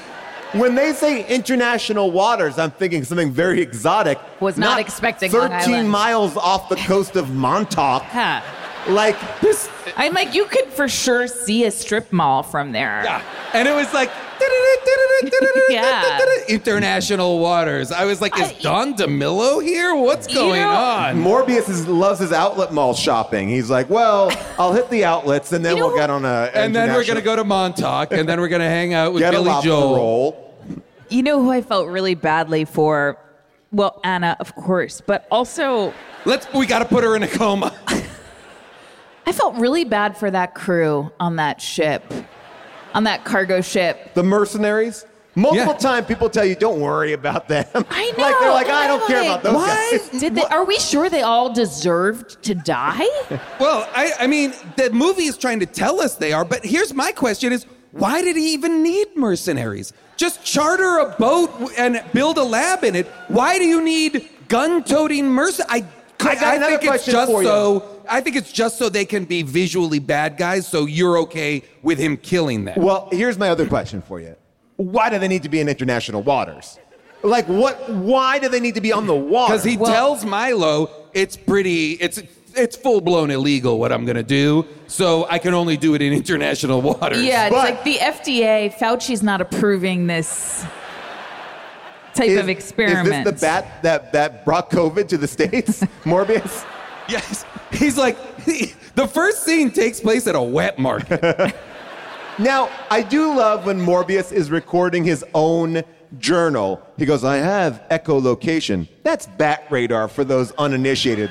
when 0.60 0.76
they 0.76 0.92
say 0.92 1.26
international 1.26 2.12
waters, 2.12 2.58
I'm 2.60 2.70
thinking 2.70 3.02
something 3.02 3.32
very 3.32 3.60
exotic. 3.60 4.18
Was 4.40 4.56
not 4.56 4.78
expecting 4.78 5.32
Long 5.32 5.50
13 5.50 5.74
Island. 5.74 5.90
miles 5.90 6.36
off 6.36 6.68
the 6.68 6.76
coast 6.76 7.16
of 7.16 7.34
Montauk. 7.34 8.02
Huh. 8.04 8.40
Like 8.88 9.16
This 9.40 9.68
I'm 9.96 10.12
like, 10.14 10.34
you 10.34 10.44
could 10.46 10.66
for 10.66 10.88
sure 10.88 11.26
see 11.28 11.64
a 11.64 11.70
strip 11.70 12.12
mall 12.12 12.42
from 12.42 12.72
there. 12.72 13.02
Yeah. 13.04 13.22
And 13.54 13.68
it 13.68 13.74
was 13.74 13.92
like 13.92 14.10
Yeah. 15.68 16.18
international 16.48 17.38
waters. 17.38 17.92
I 17.92 18.04
was 18.04 18.20
like, 18.20 18.36
is 18.38 18.52
Don 18.60 18.94
DeMillo 18.94 19.62
here? 19.62 19.94
What's 19.94 20.28
You 20.28 20.34
going 20.34 20.62
know- 20.62 20.70
on? 20.70 21.16
Morbius 21.22 21.68
is, 21.68 21.86
loves 21.86 22.18
his 22.20 22.32
outlet 22.32 22.72
mall 22.72 22.94
shopping. 22.94 23.48
He's 23.48 23.70
like, 23.70 23.88
well, 23.88 24.32
I'll 24.58 24.72
hit 24.72 24.90
the 24.90 25.04
outlets 25.04 25.52
and 25.52 25.64
then 25.64 25.76
You 25.76 25.86
we'll 25.86 25.96
get 25.96 26.10
on 26.10 26.24
a. 26.24 26.50
And 26.54 26.74
then 26.74 26.92
we're 26.92 27.04
gonna 27.04 27.20
go 27.22 27.36
to 27.36 27.44
Montauk, 27.44 28.12
and 28.12 28.28
then 28.28 28.40
we're 28.40 28.48
gonna 28.48 28.68
hang 28.68 28.94
out 28.94 29.12
with 29.12 29.20
get 29.22 29.34
a 29.34 29.36
Billy 29.38 29.48
lobster 29.50 29.68
Joel. 29.68 29.96
roll. 29.96 30.54
You 31.08 31.22
know 31.22 31.40
who 31.42 31.50
I 31.50 31.60
felt 31.62 31.88
really 31.88 32.14
badly 32.14 32.64
for? 32.64 33.18
Well, 33.70 34.00
Anna, 34.04 34.36
of 34.40 34.54
course, 34.54 35.00
but 35.00 35.26
also 35.30 35.94
Let's. 36.24 36.46
We 36.52 36.66
gotta 36.66 36.84
put 36.84 37.04
her 37.04 37.16
in 37.16 37.22
a 37.22 37.28
coma. 37.28 37.72
I 39.26 39.32
felt 39.32 39.54
really 39.56 39.84
bad 39.84 40.16
for 40.16 40.30
that 40.30 40.54
crew 40.54 41.10
on 41.20 41.36
that 41.36 41.60
ship. 41.60 42.02
on 42.94 43.04
that 43.04 43.24
cargo 43.24 43.60
ship. 43.62 44.12
The 44.14 44.22
mercenaries. 44.22 45.06
Multiple 45.34 45.72
Yeah. 45.72 45.78
times 45.78 46.06
people 46.06 46.28
tell 46.28 46.44
you, 46.44 46.54
don't 46.54 46.78
worry 46.78 47.14
about 47.14 47.48
them. 47.48 47.64
I 47.90 48.10
know. 48.18 48.22
like 48.22 48.38
they're 48.38 48.50
like, 48.50 48.66
and 48.66 48.76
I 48.76 48.86
don't 48.86 49.00
I'm 49.00 49.06
care 49.08 49.20
like, 49.22 49.28
about 49.30 49.42
those 49.42 49.54
Why? 49.54 49.98
guys. 50.10 50.20
Did 50.20 50.34
they, 50.34 50.42
are 50.42 50.64
we 50.66 50.78
sure 50.78 51.08
they 51.08 51.22
all 51.22 51.50
deserved 51.54 52.42
to 52.42 52.54
die? 52.54 53.06
Well, 53.58 53.88
I, 53.94 54.12
I 54.20 54.26
mean, 54.26 54.52
the 54.76 54.90
movie 54.90 55.22
is 55.24 55.38
trying 55.38 55.60
to 55.60 55.66
tell 55.66 56.02
us 56.02 56.16
they 56.16 56.34
are, 56.34 56.44
but 56.44 56.62
here's 56.66 56.92
my 56.92 57.12
question 57.12 57.50
is 57.50 57.64
why 57.92 58.20
did 58.20 58.36
he 58.36 58.52
even 58.52 58.82
need 58.82 59.16
mercenaries? 59.16 59.94
Just 60.18 60.44
charter 60.44 60.98
a 60.98 61.14
boat 61.18 61.50
and 61.78 62.02
build 62.12 62.36
a 62.36 62.44
lab 62.44 62.84
in 62.84 62.94
it. 62.94 63.06
Why 63.28 63.58
do 63.58 63.64
you 63.64 63.82
need 63.82 64.28
gun-toting 64.48 65.26
mercenaries? 65.30 65.70
I, 65.70 66.28
I 66.28 66.34
got 66.34 66.56
another 66.56 66.72
think 66.78 66.82
it's 66.82 66.88
question 66.88 67.12
just 67.12 67.32
for 67.32 67.42
you. 67.42 67.48
so 67.48 67.91
I 68.08 68.20
think 68.20 68.36
it's 68.36 68.52
just 68.52 68.78
so 68.78 68.88
they 68.88 69.04
can 69.04 69.24
be 69.24 69.42
visually 69.42 69.98
bad 69.98 70.36
guys, 70.36 70.66
so 70.66 70.86
you're 70.86 71.18
okay 71.18 71.62
with 71.82 71.98
him 71.98 72.16
killing 72.16 72.64
them. 72.64 72.80
Well, 72.80 73.08
here's 73.12 73.38
my 73.38 73.48
other 73.48 73.66
question 73.66 74.02
for 74.02 74.20
you. 74.20 74.36
Why 74.76 75.10
do 75.10 75.18
they 75.18 75.28
need 75.28 75.42
to 75.44 75.48
be 75.48 75.60
in 75.60 75.68
international 75.68 76.22
waters? 76.22 76.78
Like 77.22 77.46
what 77.46 77.88
why 77.88 78.38
do 78.40 78.48
they 78.48 78.58
need 78.58 78.74
to 78.74 78.80
be 78.80 78.92
on 78.92 79.06
the 79.06 79.14
water? 79.14 79.52
Because 79.52 79.64
he 79.64 79.76
tells 79.76 80.24
Milo 80.24 80.90
it's 81.12 81.36
pretty, 81.36 81.92
it's 81.92 82.20
it's 82.54 82.76
full 82.76 83.00
blown 83.00 83.30
illegal 83.30 83.78
what 83.78 83.92
I'm 83.92 84.04
gonna 84.04 84.22
do, 84.22 84.66
so 84.88 85.26
I 85.30 85.38
can 85.38 85.54
only 85.54 85.76
do 85.76 85.94
it 85.94 86.02
in 86.02 86.12
international 86.12 86.82
waters. 87.00 87.22
Yeah, 87.22 87.46
it's 87.46 87.54
But- 87.54 87.64
like 87.64 87.84
the 87.84 87.96
FDA, 87.96 88.74
Fauci's 88.74 89.22
not 89.22 89.40
approving 89.40 90.08
this 90.08 90.64
type 92.14 92.28
is, 92.28 92.40
of 92.40 92.48
experiment. 92.48 93.26
Is 93.26 93.32
this 93.32 93.40
the 93.40 93.46
bat 93.46 93.82
that, 93.82 94.12
that 94.12 94.44
brought 94.44 94.70
COVID 94.70 95.08
to 95.08 95.16
the 95.16 95.28
States? 95.28 95.80
Morbius? 96.04 96.66
Yes. 97.12 97.44
He's 97.70 97.96
like, 97.98 98.16
the 98.44 99.06
first 99.06 99.44
scene 99.44 99.70
takes 99.70 100.00
place 100.00 100.26
at 100.26 100.34
a 100.34 100.42
wet 100.42 100.78
market. 100.78 101.54
Now, 102.38 102.70
I 102.90 103.02
do 103.02 103.36
love 103.36 103.66
when 103.66 103.78
Morbius 103.78 104.32
is 104.32 104.50
recording 104.50 105.04
his 105.04 105.22
own 105.34 105.82
journal. 106.18 106.80
He 106.96 107.04
goes, 107.04 107.24
I 107.24 107.36
have 107.36 107.84
echolocation. 107.90 108.88
That's 109.02 109.26
bat 109.26 109.66
radar 109.68 110.08
for 110.08 110.24
those 110.24 110.50
uninitiated. 110.52 111.30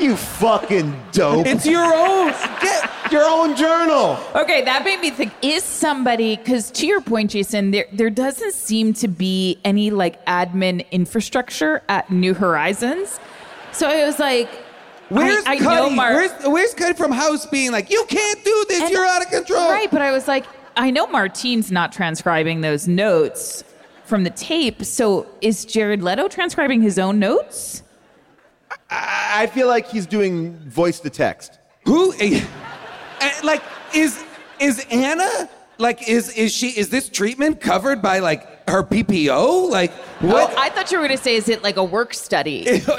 You 0.00 0.16
fucking 0.16 1.00
dope. 1.12 1.46
it's 1.46 1.64
your 1.64 1.84
own. 1.84 2.32
Get, 2.60 3.12
your 3.12 3.24
own 3.24 3.54
journal. 3.54 4.18
Okay, 4.34 4.64
that 4.64 4.84
made 4.84 5.00
me 5.00 5.10
think: 5.10 5.32
Is 5.42 5.62
somebody? 5.62 6.36
Because 6.36 6.70
to 6.72 6.86
your 6.86 7.00
point, 7.00 7.30
Jason, 7.32 7.70
there 7.70 7.86
there 7.92 8.08
doesn't 8.08 8.54
seem 8.54 8.94
to 8.94 9.08
be 9.08 9.58
any 9.64 9.90
like 9.90 10.24
admin 10.26 10.90
infrastructure 10.90 11.82
at 11.88 12.10
New 12.10 12.34
Horizons. 12.34 13.20
So 13.72 13.88
I 13.88 14.06
was 14.06 14.18
like, 14.18 14.48
where's 15.10 15.44
I, 15.46 15.52
I 15.52 15.58
Cuddy? 15.58 15.76
know 15.76 15.90
Mar- 15.90 16.12
where's, 16.14 16.32
where's 16.46 16.74
Cuddy 16.74 16.94
from 16.94 17.12
House 17.12 17.46
being 17.46 17.72
like, 17.72 17.90
you 17.90 18.04
can't 18.08 18.44
do 18.44 18.64
this, 18.68 18.82
and- 18.82 18.90
you're 18.90 19.06
out 19.06 19.22
of 19.22 19.30
control? 19.30 19.68
Right, 19.70 19.90
but 19.90 20.02
I 20.02 20.10
was 20.12 20.26
like, 20.26 20.46
I 20.76 20.90
know 20.90 21.06
Martine's 21.08 21.70
not 21.70 21.92
transcribing 21.92 22.60
those 22.62 22.88
notes 22.88 23.64
from 24.04 24.24
the 24.24 24.30
tape. 24.30 24.84
So 24.84 25.26
is 25.40 25.64
Jared 25.64 26.02
Leto 26.02 26.28
transcribing 26.28 26.80
his 26.80 26.98
own 26.98 27.18
notes? 27.18 27.82
I 28.90 29.42
I 29.42 29.46
feel 29.46 29.68
like 29.68 29.88
he's 29.88 30.06
doing 30.06 30.56
voice 30.68 31.00
to 31.00 31.10
text. 31.10 31.58
Who? 31.86 32.12
eh, 32.20 32.44
eh, 33.20 33.32
like, 33.44 33.62
is 33.94 34.22
is 34.58 34.84
Anna? 34.90 35.48
Like, 35.78 36.08
is 36.08 36.30
is 36.36 36.52
she? 36.52 36.68
Is 36.70 36.88
this 36.90 37.08
treatment 37.08 37.60
covered 37.60 38.02
by 38.02 38.18
like 38.18 38.59
her 38.70 38.82
PPO? 38.82 39.68
Like, 39.70 39.92
oh, 40.22 40.28
what? 40.28 40.50
Oh, 40.52 40.54
I 40.58 40.70
thought 40.70 40.90
you 40.90 40.98
were 40.98 41.06
going 41.06 41.16
to 41.16 41.22
say, 41.22 41.36
is 41.36 41.48
it 41.48 41.62
like 41.62 41.76
a 41.76 41.84
work 41.84 42.14
study? 42.14 42.82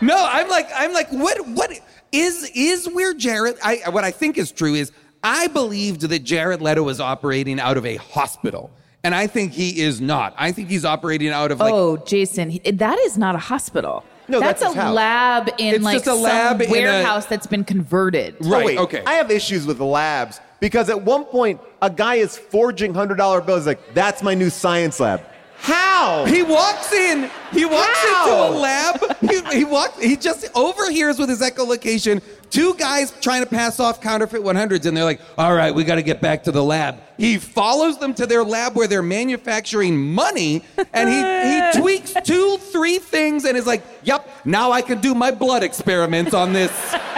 No, 0.00 0.16
I'm 0.28 0.48
like, 0.50 0.68
I'm 0.74 0.92
like, 0.92 1.10
what, 1.12 1.46
what 1.48 1.70
is, 2.12 2.50
is 2.54 2.86
where 2.90 3.14
Jared, 3.14 3.56
I, 3.64 3.80
what 3.90 4.04
I 4.04 4.10
think 4.10 4.36
is 4.36 4.52
true 4.52 4.74
is 4.74 4.92
I 5.22 5.46
believed 5.46 6.02
that 6.02 6.18
Jared 6.24 6.60
Leto 6.60 6.82
was 6.82 7.00
operating 7.00 7.58
out 7.58 7.78
of 7.78 7.86
a 7.86 7.96
hospital. 7.96 8.70
And 9.02 9.14
I 9.14 9.26
think 9.26 9.52
he 9.52 9.80
is 9.80 10.00
not. 10.00 10.34
I 10.36 10.52
think 10.52 10.68
he's 10.68 10.84
operating 10.84 11.28
out 11.28 11.52
of 11.52 11.60
like, 11.60 11.72
oh, 11.72 11.96
Jason, 11.98 12.58
that 12.70 12.98
is 13.00 13.16
not 13.16 13.34
a 13.34 13.38
hospital. 13.38 14.04
No, 14.28 14.40
that's, 14.40 14.60
that's 14.62 14.74
a 14.74 14.80
house. 14.80 14.94
lab 14.94 15.48
in 15.58 15.74
It's 15.76 15.84
like 15.84 15.94
just 15.96 16.06
a 16.06 16.10
some 16.10 16.22
lab 16.22 16.60
in 16.62 16.68
a- 16.68 16.72
warehouse 16.72 17.26
that's 17.26 17.46
been 17.46 17.64
converted. 17.64 18.36
Oh, 18.42 18.50
Right, 18.50 18.66
wait, 18.66 18.78
okay. 18.78 19.02
I 19.06 19.14
have 19.14 19.30
issues 19.30 19.66
with 19.66 19.80
labs 19.80 20.40
because 20.64 20.88
at 20.88 21.02
one 21.02 21.26
point 21.26 21.60
a 21.82 21.90
guy 21.90 22.14
is 22.14 22.38
forging 22.38 22.94
hundred 22.94 23.16
dollar 23.16 23.42
bills. 23.42 23.66
Like 23.66 23.92
that's 23.92 24.22
my 24.22 24.32
new 24.32 24.48
science 24.48 24.98
lab. 24.98 25.20
How? 25.58 26.24
he 26.24 26.42
walks 26.42 26.90
in, 26.90 27.30
he 27.52 27.66
walks 27.66 27.98
How? 27.98 28.24
into 28.24 28.34
a 28.34 28.50
lab, 28.58 29.16
he, 29.20 29.58
he 29.58 29.64
walks, 29.64 30.02
he 30.02 30.16
just 30.16 30.48
overhears 30.54 31.18
with 31.18 31.28
his 31.28 31.42
echolocation 31.42 32.22
two 32.48 32.72
guys 32.74 33.12
trying 33.20 33.42
to 33.42 33.48
pass 33.48 33.78
off 33.78 34.00
counterfeit 34.00 34.40
100s 34.40 34.86
and 34.86 34.96
they're 34.96 35.04
like, 35.04 35.20
all 35.36 35.54
right, 35.54 35.74
we 35.74 35.84
got 35.84 35.96
to 35.96 36.02
get 36.02 36.22
back 36.22 36.44
to 36.44 36.52
the 36.52 36.62
lab. 36.62 36.98
He 37.18 37.36
follows 37.36 37.98
them 37.98 38.14
to 38.14 38.26
their 38.26 38.42
lab 38.42 38.74
where 38.74 38.86
they're 38.86 39.02
manufacturing 39.02 39.98
money 39.98 40.64
and 40.94 41.08
he, 41.10 41.16
he 41.76 41.80
tweaks 41.82 42.14
two, 42.24 42.56
three 42.58 42.98
things 42.98 43.44
and 43.44 43.56
is 43.56 43.66
like, 43.66 43.82
yep, 44.02 44.28
now 44.46 44.72
I 44.72 44.80
can 44.80 45.00
do 45.00 45.14
my 45.14 45.30
blood 45.30 45.62
experiments 45.62 46.32
on 46.32 46.54
this. 46.54 46.72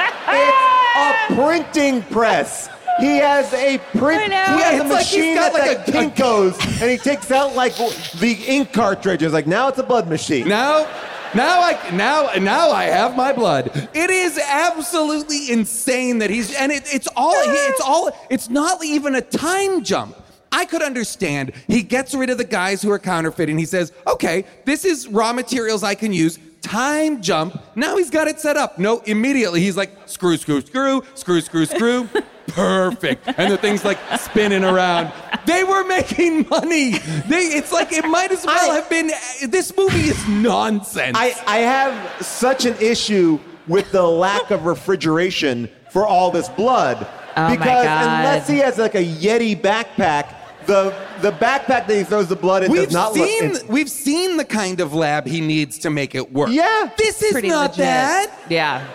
It's 0.99 1.33
a 1.33 1.35
printing 1.35 2.03
press. 2.03 2.69
He 2.99 3.19
has 3.19 3.53
a 3.53 3.79
print. 3.97 4.23
He 4.23 4.31
has 4.33 4.61
Yeah, 4.61 4.71
a 4.71 4.83
it's 4.83 4.91
like 4.93 5.07
he's 5.07 5.17
machine 5.19 5.35
got 5.35 5.53
that, 5.53 5.67
like 5.69 5.87
that 5.87 5.95
a- 5.95 5.99
a- 5.99 6.11
Kinko's, 6.11 6.81
and 6.83 6.91
he 6.91 6.97
takes 6.97 7.31
out 7.31 7.55
like 7.55 7.77
the 7.77 8.33
ink 8.47 8.73
cartridges. 8.73 9.33
Like 9.33 9.47
now 9.47 9.69
it's 9.69 9.79
a 9.79 9.83
blood 9.83 10.09
machine. 10.09 10.49
Now, 10.49 10.89
now 11.35 11.61
I 11.61 11.79
now 11.93 12.31
now 12.41 12.71
I 12.71 12.85
have 12.85 13.15
my 13.17 13.33
blood. 13.33 13.71
It 13.95 14.11
is 14.11 14.39
absolutely 14.39 15.51
insane 15.51 16.19
that 16.21 16.31
he's 16.31 16.55
and 16.55 16.73
it, 16.73 16.85
it's 16.87 17.09
all 17.17 17.35
it's 17.37 17.81
all 17.85 18.11
it's 18.31 18.49
not 18.49 18.83
even 18.85 19.15
a 19.15 19.21
time 19.21 19.83
jump. 19.85 20.17
I 20.53 20.65
could 20.65 20.81
understand. 20.83 21.53
He 21.67 21.83
gets 21.83 22.15
rid 22.15 22.31
of 22.31 22.39
the 22.39 22.45
guys 22.45 22.81
who 22.81 22.91
are 22.91 22.99
counterfeiting. 22.99 23.59
He 23.59 23.67
says, 23.67 23.93
"Okay, 24.07 24.45
this 24.65 24.85
is 24.87 25.07
raw 25.09 25.33
materials 25.35 25.83
I 25.83 25.95
can 25.95 26.13
use." 26.15 26.39
Time 26.63 27.21
jump. 27.23 27.61
Now 27.77 27.97
he's 27.97 28.11
got 28.11 28.27
it 28.27 28.41
set 28.41 28.57
up. 28.57 28.79
No, 28.79 28.99
immediately 29.05 29.61
he's 29.61 29.77
like, 29.77 29.91
screw, 30.07 30.37
screw, 30.37 30.61
screw, 30.63 31.03
screw, 31.15 31.41
screw, 31.41 31.67
screw. 31.67 32.09
Perfect. 32.49 33.27
And 33.37 33.53
the 33.53 33.57
thing's 33.59 33.85
like 33.85 33.99
spinning 34.19 34.65
around. 34.65 35.13
They 35.47 35.65
were 35.65 35.85
making 35.85 36.47
money. 36.49 36.93
They, 37.29 37.39
it's 37.57 37.73
like 37.73 37.93
it 37.93 38.05
might 38.07 38.31
as 38.33 38.45
well 38.45 38.71
I- 38.71 38.75
have 38.77 38.89
been. 38.91 39.11
Uh, 39.11 39.47
this 39.49 39.77
movie 39.77 40.09
is 40.09 40.29
nonsense. 40.29 41.17
I, 41.19 41.35
I 41.47 41.59
have 41.59 42.25
such 42.25 42.65
an 42.67 42.75
issue 42.81 43.39
with 43.69 43.91
the 43.93 44.03
lack 44.03 44.51
of 44.51 44.65
refrigeration 44.67 45.69
for 45.91 46.07
all 46.07 46.31
this 46.31 46.49
blood. 46.51 47.07
Oh 47.37 47.43
my 47.49 47.57
because 47.57 47.85
God. 47.85 48.19
unless 48.19 48.49
he 48.49 48.59
has 48.59 48.79
like 48.79 48.95
a 48.95 49.05
Yeti 49.05 49.61
backpack, 49.61 50.35
the 50.67 50.95
the 51.21 51.33
backpack 51.33 51.87
that 51.87 51.91
he 51.91 52.03
throws 52.05 52.29
the 52.29 52.37
blood 52.37 52.63
in 52.65 52.71
We've 52.73 52.85
does 52.85 52.93
not 52.93 53.13
seen 53.15 53.53
look. 53.53 53.69
we've 53.69 53.91
seen 53.91 54.37
the 54.37 54.45
kind 54.45 54.81
of 54.81 54.95
lab 54.95 55.27
he 55.27 55.41
needs 55.41 55.79
to 55.81 55.91
make 55.91 56.15
it 56.15 56.33
work. 56.33 56.49
Yeah. 56.51 56.91
this 56.97 57.23
is 57.23 57.33
Pretty 57.33 57.49
not 57.49 57.71
legit. 57.73 57.79
that. 57.85 58.37
Yeah. 58.49 58.87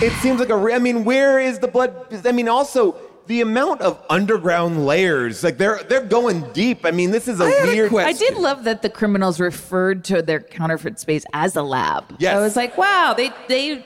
It 0.00 0.12
seems 0.20 0.40
like 0.40 0.48
a. 0.48 0.56
re- 0.56 0.74
I 0.74 0.78
mean, 0.78 1.04
where 1.04 1.38
is 1.38 1.58
the 1.58 1.68
blood? 1.68 1.94
I 2.26 2.32
mean, 2.32 2.48
also 2.48 2.96
the 3.26 3.40
amount 3.40 3.80
of 3.80 4.02
underground 4.10 4.86
layers. 4.86 5.42
Like 5.42 5.58
they're 5.58 5.82
they're 5.84 6.04
going 6.04 6.52
deep. 6.52 6.84
I 6.84 6.90
mean, 6.90 7.10
this 7.10 7.28
is 7.28 7.40
a 7.40 7.44
I 7.44 7.50
had 7.50 7.68
a 7.68 7.72
weird. 7.72 7.90
question. 7.90 8.14
I 8.14 8.18
did 8.18 8.38
love 8.38 8.64
that 8.64 8.82
the 8.82 8.90
criminals 8.90 9.40
referred 9.40 10.04
to 10.06 10.22
their 10.22 10.40
counterfeit 10.40 10.98
space 10.98 11.24
as 11.32 11.56
a 11.56 11.62
lab. 11.62 12.16
Yes. 12.18 12.36
I 12.36 12.40
was 12.40 12.56
like, 12.56 12.76
wow, 12.76 13.14
they 13.16 13.30
they 13.48 13.84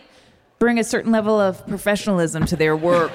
bring 0.59 0.79
a 0.79 0.85
certain 0.85 1.13
level 1.13 1.39
of 1.39 1.65
professionalism 1.67 2.45
to 2.47 2.57
their 2.57 2.77
work. 2.77 3.13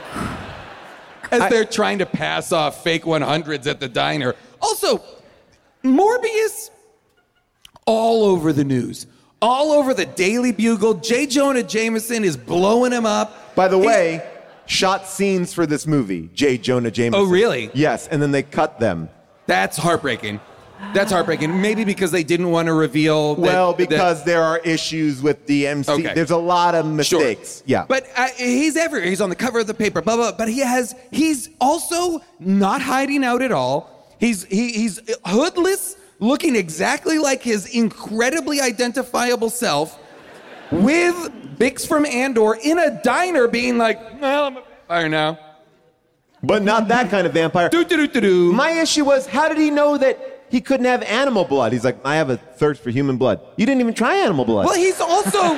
As 1.32 1.50
they're 1.50 1.66
trying 1.66 1.98
to 1.98 2.06
pass 2.06 2.52
off 2.52 2.84
fake 2.84 3.04
100s 3.06 3.66
at 3.66 3.80
the 3.80 3.90
diner. 3.90 4.36
Also, 4.62 5.02
Morbius 5.84 6.70
all 7.86 8.24
over 8.24 8.54
the 8.54 8.64
news. 8.64 9.08
All 9.44 9.74
over 9.74 9.94
the 9.94 10.06
Daily 10.06 10.54
Bugle. 10.54 10.94
J. 10.96 11.26
Jonah 11.28 11.64
Jameson 11.64 12.24
is 12.24 12.38
blowing 12.38 12.94
him 12.94 13.06
up. 13.06 13.54
By 13.56 13.68
the 13.68 13.78
He's- 13.78 13.86
way, 13.88 14.24
shot 14.66 15.06
scenes 15.08 15.54
for 15.54 15.66
this 15.66 15.86
movie. 15.86 16.30
J. 16.34 16.58
Jonah 16.58 16.90
Jameson. 16.92 17.20
Oh, 17.22 17.26
really? 17.30 17.70
Yes, 17.74 18.08
and 18.08 18.22
then 18.22 18.32
they 18.32 18.44
cut 18.44 18.80
them. 18.80 19.10
that's 19.46 19.76
heartbreaking. 19.76 20.40
That's 20.94 21.12
heartbreaking. 21.12 21.62
Maybe 21.62 21.84
because 21.84 22.12
they 22.12 22.24
didn't 22.24 22.50
want 22.52 22.68
to 22.68 22.74
reveal. 22.74 23.36
that- 23.36 23.42
well, 23.42 23.74
that- 23.74 23.90
because 23.90 24.24
there 24.24 24.42
are 24.44 24.60
issues 24.60 25.22
with 25.22 25.46
the 25.46 25.68
MC. 25.68 25.92
Okay. 25.92 26.14
There's 26.14 26.32
a 26.32 26.38
lot 26.38 26.76
of 26.76 26.86
mistakes. 26.86 27.58
Sure. 27.58 27.64
Yeah. 27.66 27.86
But 27.88 28.08
uh, 28.16 28.28
he's 28.38 28.78
everywhere. 28.78 29.10
He's 29.10 29.20
on 29.22 29.30
the 29.30 29.36
cover 29.36 29.60
of 29.60 29.68
the 29.68 29.74
paper, 29.74 30.02
blah, 30.02 30.16
blah. 30.16 30.32
But 30.32 30.48
he 30.48 30.60
has, 30.60 30.96
he's 31.12 31.50
also 31.60 32.22
not 32.40 32.82
hiding 32.82 33.24
out 33.26 33.42
at 33.42 33.52
all. 33.52 33.90
He's, 34.20 34.46
he, 34.46 34.72
he's 34.72 35.00
hoodless, 35.26 35.98
looking 36.20 36.56
exactly 36.56 37.18
like 37.20 37.42
his 37.44 37.66
incredibly 37.74 38.62
identifiable 38.62 39.50
self, 39.50 40.00
with 40.72 41.16
Bix 41.58 41.88
from 41.88 42.06
Andor 42.06 42.56
in 42.56 42.80
a 42.80 43.02
diner 43.04 43.48
being 43.48 43.78
like, 43.78 44.00
well, 44.22 44.46
I'm 44.46 44.58
a 44.58 44.62
vampire 44.62 45.10
now. 45.10 45.40
but 46.42 46.64
not 46.64 46.88
that 46.88 47.10
kind 47.10 47.28
of 47.28 47.34
vampire. 47.34 47.70
Do, 47.70 47.84
do, 47.86 47.98
do, 47.98 48.08
do, 48.08 48.22
do. 48.22 48.54
My 48.54 48.72
issue 48.72 49.06
was 49.06 49.28
how 49.28 49.48
did 49.48 49.58
he 49.58 49.70
know 49.70 49.98
that 49.98 50.46
he 50.50 50.62
couldn't 50.62 50.86
have 50.86 51.04
animal 51.04 51.46
blood? 51.46 51.74
He's 51.74 51.84
like, 51.86 51.98
I 52.04 52.16
have 52.16 52.30
a 52.30 52.38
thirst 52.38 52.82
for 52.82 52.90
human 52.90 53.18
blood. 53.18 53.40
You 53.58 53.66
didn't 53.66 53.82
even 53.82 53.94
try 53.94 54.16
animal 54.16 54.46
blood. 54.46 54.66
Well, 54.66 54.76
he's 54.76 55.00
also 55.00 55.54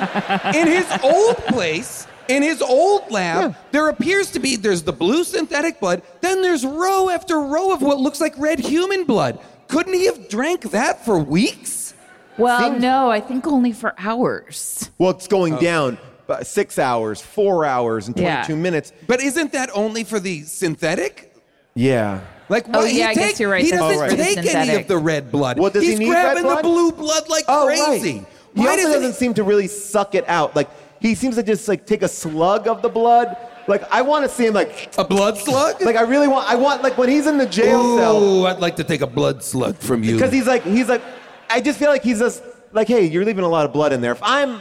in 0.58 0.66
his 0.66 0.86
old 1.02 1.36
place. 1.46 2.06
In 2.28 2.42
his 2.42 2.60
old 2.60 3.08
lab, 3.12 3.54
there 3.70 3.88
appears 3.88 4.32
to 4.32 4.40
be 4.40 4.56
there's 4.56 4.82
the 4.82 4.92
blue 4.92 5.22
synthetic 5.22 5.78
blood, 5.78 6.02
then 6.22 6.42
there's 6.42 6.64
row 6.66 7.08
after 7.08 7.40
row 7.40 7.72
of 7.72 7.82
what 7.82 7.98
looks 8.00 8.20
like 8.20 8.36
red 8.36 8.58
human 8.58 9.04
blood. 9.04 9.38
Couldn't 9.68 9.94
he 9.94 10.06
have 10.06 10.28
drank 10.28 10.70
that 10.70 11.04
for 11.04 11.18
weeks? 11.18 11.94
Well, 12.38 12.60
Seems- 12.70 12.82
no, 12.82 13.10
I 13.10 13.20
think 13.20 13.46
only 13.46 13.72
for 13.72 13.94
hours. 13.98 14.90
Well, 14.98 15.10
it's 15.10 15.26
going 15.26 15.56
down 15.56 15.98
uh, 16.28 16.42
six 16.42 16.78
hours, 16.78 17.20
four 17.20 17.64
hours, 17.64 18.08
and 18.08 18.16
Yeah. 18.18 18.44
22 18.44 18.56
minutes. 18.60 18.92
But 19.06 19.20
isn't 19.22 19.52
that 19.52 19.70
only 19.74 20.04
for 20.04 20.20
the 20.20 20.42
synthetic? 20.42 21.34
Yeah. 21.74 22.20
Like, 22.48 22.66
Oh, 22.68 22.80
why- 22.80 22.88
he 22.88 22.98
yeah, 22.98 23.08
I 23.08 23.14
guess 23.14 23.30
take- 23.32 23.38
you're 23.40 23.50
right, 23.50 23.64
He 23.64 23.70
that's 23.70 23.80
doesn't 23.82 24.10
for 24.10 24.16
the 24.16 24.22
take 24.22 24.36
any 24.38 24.46
synthetic. 24.48 24.80
of 24.82 24.88
the 24.88 24.98
red 24.98 25.32
blood. 25.32 25.58
Well, 25.58 25.70
does 25.70 25.82
he 25.82 25.90
He's 25.90 25.98
need 25.98 26.10
red 26.10 26.22
grabbing 26.22 26.42
blood? 26.44 26.58
the 26.58 26.62
blue 26.62 26.92
blood 26.92 27.28
like 27.28 27.44
Oh, 27.48 27.66
crazy. 27.66 27.84
right. 28.18 28.26
He 28.54 28.60
Why 28.60 28.66
also 28.68 28.76
doesn't 28.76 28.92
doesn't 28.92 29.10
he? 29.12 29.16
seem 29.18 29.34
to 29.34 29.42
really 29.44 29.68
suck 29.68 30.14
it 30.14 30.24
out. 30.28 30.54
Like 30.56 30.68
he 31.00 31.14
seems 31.14 31.36
to 31.36 31.42
just 31.42 31.68
like 31.68 31.86
take 31.86 32.02
a 32.02 32.08
slug 32.08 32.66
of 32.68 32.82
the 32.82 32.88
blood. 32.88 33.36
Like 33.68 33.82
I 33.90 34.02
want 34.02 34.24
to 34.24 34.28
see 34.28 34.46
him 34.46 34.54
like 34.54 34.92
A 34.98 35.04
blood 35.04 35.36
slug? 35.38 35.80
like 35.82 35.96
I 35.96 36.02
really 36.02 36.28
want 36.28 36.48
I 36.48 36.54
want 36.54 36.82
like 36.82 36.96
when 36.96 37.08
he's 37.08 37.26
in 37.26 37.36
the 37.38 37.46
jail 37.46 37.96
cell 37.98 38.22
Ooh, 38.22 38.46
I'd 38.46 38.60
like 38.60 38.76
to 38.76 38.84
take 38.84 39.00
a 39.00 39.06
blood 39.06 39.42
slug 39.42 39.76
from 39.78 40.02
you. 40.04 40.14
because 40.14 40.32
he's 40.32 40.46
like 40.46 40.62
he's 40.62 40.88
like 40.88 41.02
I 41.50 41.60
just 41.60 41.78
feel 41.78 41.90
like 41.90 42.02
he's 42.02 42.20
just 42.20 42.42
like 42.72 42.86
hey 42.88 43.04
you're 43.06 43.24
leaving 43.24 43.44
a 43.44 43.48
lot 43.48 43.64
of 43.66 43.72
blood 43.72 43.92
in 43.92 44.00
there. 44.00 44.12
If 44.12 44.22
I'm 44.22 44.60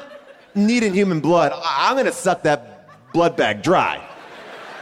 needing 0.55 0.93
human 0.93 1.19
blood, 1.19 1.51
I- 1.53 1.89
I'm 1.89 1.95
gonna 1.97 2.11
suck 2.11 2.43
that 2.43 2.87
blood 3.13 3.35
bag 3.35 3.61
dry. 3.61 4.01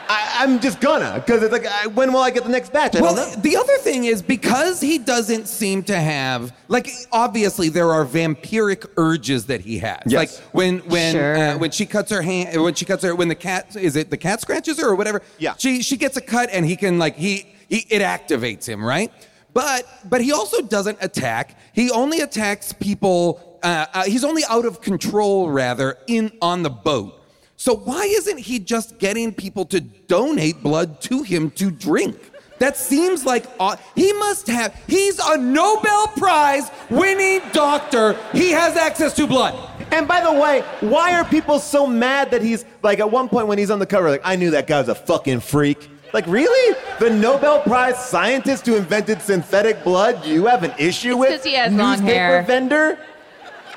I, 0.10 0.44
I'm 0.44 0.60
just 0.60 0.80
gonna 0.82 1.14
because 1.26 1.44
it's 1.44 1.52
like 1.52 1.66
I, 1.66 1.88
when 1.88 2.12
will 2.14 2.22
I 2.22 2.30
get 2.32 2.44
the 2.44 2.50
next 2.50 2.72
batch? 2.74 2.96
I 2.96 3.02
Well, 3.02 3.16
don't 3.16 3.36
know. 3.36 3.42
the 3.42 3.58
other 3.58 3.78
thing 3.78 4.06
is 4.06 4.22
because 4.22 4.80
he 4.82 4.98
doesn't 4.98 5.48
seem 5.48 5.84
to 5.84 6.00
have 6.00 6.54
like 6.68 6.90
obviously 7.12 7.70
there 7.70 7.92
are 7.92 8.06
vampiric 8.06 8.86
urges 8.98 9.46
that 9.48 9.62
he 9.62 9.80
has. 9.80 10.02
Yes. 10.06 10.14
Like 10.42 10.54
when 10.54 10.80
when 10.90 11.14
Sure. 11.14 11.38
uh, 11.38 11.58
when 11.58 11.72
she 11.72 11.86
cuts 11.86 12.12
her 12.12 12.22
hand 12.22 12.62
when 12.62 12.74
she 12.74 12.86
cuts 12.86 13.04
her 13.04 13.16
when 13.16 13.28
the 13.28 13.36
cat 13.36 13.76
is 13.76 13.96
it 13.96 14.10
the 14.10 14.18
cat 14.18 14.42
scratches 14.42 14.80
her 14.80 14.90
or 14.90 14.96
whatever. 14.96 15.22
Yeah. 15.38 15.56
She 15.58 15.82
she 15.82 15.98
gets 15.98 16.18
a 16.18 16.22
cut 16.22 16.50
and 16.52 16.66
he 16.66 16.76
can 16.76 17.00
like 17.00 17.16
he, 17.16 17.46
he 17.70 17.86
it 17.90 18.02
activates 18.02 18.66
him 18.68 18.84
right. 18.84 19.12
But 19.54 19.86
but 20.10 20.22
he 20.22 20.32
also 20.32 20.62
doesn't 20.64 20.98
attack. 21.02 21.58
He 21.74 21.92
only 21.92 22.22
attacks 22.22 22.74
people. 22.74 23.60
Uh, 23.62 23.86
uh, 23.94 24.04
he's 24.04 24.24
only 24.26 24.44
out 24.50 24.66
of 24.66 24.82
control 24.82 25.50
rather 25.50 25.98
in 26.08 26.32
on 26.42 26.64
the 26.64 26.70
boat. 26.70 27.23
So 27.64 27.78
why 27.78 28.04
isn't 28.04 28.40
he 28.40 28.60
just 28.60 28.98
getting 29.00 29.34
people 29.34 29.64
to 29.68 29.80
donate 29.80 30.62
blood 30.62 31.00
to 31.04 31.24
him 31.24 31.50
to 31.52 31.72
drink? 31.72 32.18
That 32.60 32.76
seems 32.76 33.24
like 33.26 33.46
uh, 33.58 33.78
he 33.96 34.12
must 34.12 34.48
have. 34.48 34.76
He's 34.86 35.18
a 35.18 35.38
Nobel 35.38 36.08
Prize 36.08 36.70
winning 36.90 37.40
doctor. 37.54 38.18
He 38.34 38.52
has 38.52 38.76
access 38.76 39.14
to 39.14 39.28
blood. 39.28 39.56
And 39.94 40.10
by 40.10 40.20
the 40.20 40.34
way, 40.34 40.60
why 40.82 41.18
are 41.18 41.24
people 41.24 41.58
so 41.58 41.88
mad 41.88 42.32
that 42.32 42.42
he's 42.42 42.66
like 42.82 43.00
at 43.00 43.10
one 43.10 43.30
point 43.30 43.48
when 43.48 43.58
he's 43.58 43.72
on 43.72 43.80
the 43.80 43.86
cover, 43.86 44.10
like, 44.10 44.22
I 44.26 44.36
knew 44.36 44.52
that 44.52 44.68
guy 44.68 44.80
was 44.80 44.90
a 44.90 44.96
fucking 44.96 45.40
freak. 45.40 45.90
Like, 46.14 46.28
really? 46.28 46.78
The 47.00 47.12
Nobel 47.12 47.62
Prize 47.62 47.98
scientist 47.98 48.66
who 48.66 48.76
invented 48.76 49.22
synthetic 49.22 49.86
blood, 49.86 50.26
you 50.26 50.48
have 50.48 50.64
an 50.64 50.74
issue 50.78 51.24
It's 51.24 51.32
Because 51.32 51.46
he 51.46 51.54
has 51.54 51.72
long 51.74 51.92
Newspaper 51.92 52.14
hair. 52.14 52.44
vendor? 52.44 53.00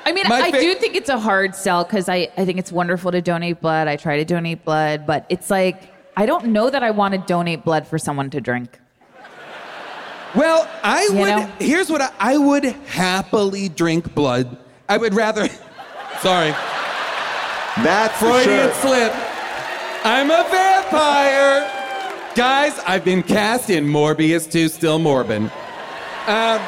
I 0.07 0.13
mean, 0.13 0.23
My 0.29 0.39
I 0.41 0.51
fa- 0.51 0.61
do 0.61 0.73
think 0.75 0.95
it's 0.95 1.09
a 1.09 1.19
hard 1.19 1.53
sell 1.53 1.83
because 1.83 2.07
I, 2.07 2.29
I 2.37 2.45
think 2.45 2.57
it's 2.59 2.71
wonderful 2.71 3.11
to 3.11 3.21
donate 3.21 3.59
blood. 3.59 3.89
I 3.89 3.97
try 3.97 4.15
to 4.17 4.23
donate 4.25 4.63
blood, 4.63 5.05
but 5.05 5.25
it's 5.27 5.49
like, 5.49 5.91
I 6.15 6.25
don't 6.25 6.45
know 6.47 6.69
that 6.69 6.81
I 6.81 6.91
want 6.91 7.13
to 7.13 7.17
donate 7.19 7.65
blood 7.65 7.85
for 7.85 7.97
someone 7.99 8.29
to 8.29 8.39
drink. 8.39 8.79
Well, 10.35 10.69
I 10.83 11.03
You 11.11 11.13
would. 11.19 11.27
know? 11.27 11.51
Here's 11.59 11.89
what 11.89 12.01
I, 12.01 12.11
I 12.19 12.37
would 12.37 12.63
happily 12.63 13.69
drink 13.69 14.13
blood. 14.15 14.55
I 14.87 14.97
would 14.97 15.13
rather. 15.13 15.47
Sorry, 16.21 16.51
That's 17.83 18.13
for 18.17 18.31
Freudian 18.31 18.71
sure. 18.71 18.73
slip. 18.75 19.13
I'm 20.05 20.31
a 20.31 20.45
vampire. 20.49 21.69
Guys, 22.35 22.79
I've 22.87 23.03
been 23.03 23.23
cast 23.23 23.69
in 23.69 23.85
Morbius 23.85 24.49
2, 24.49 24.69
still 24.69 24.99
Morbin. 24.99 25.51
Um, 26.27 26.61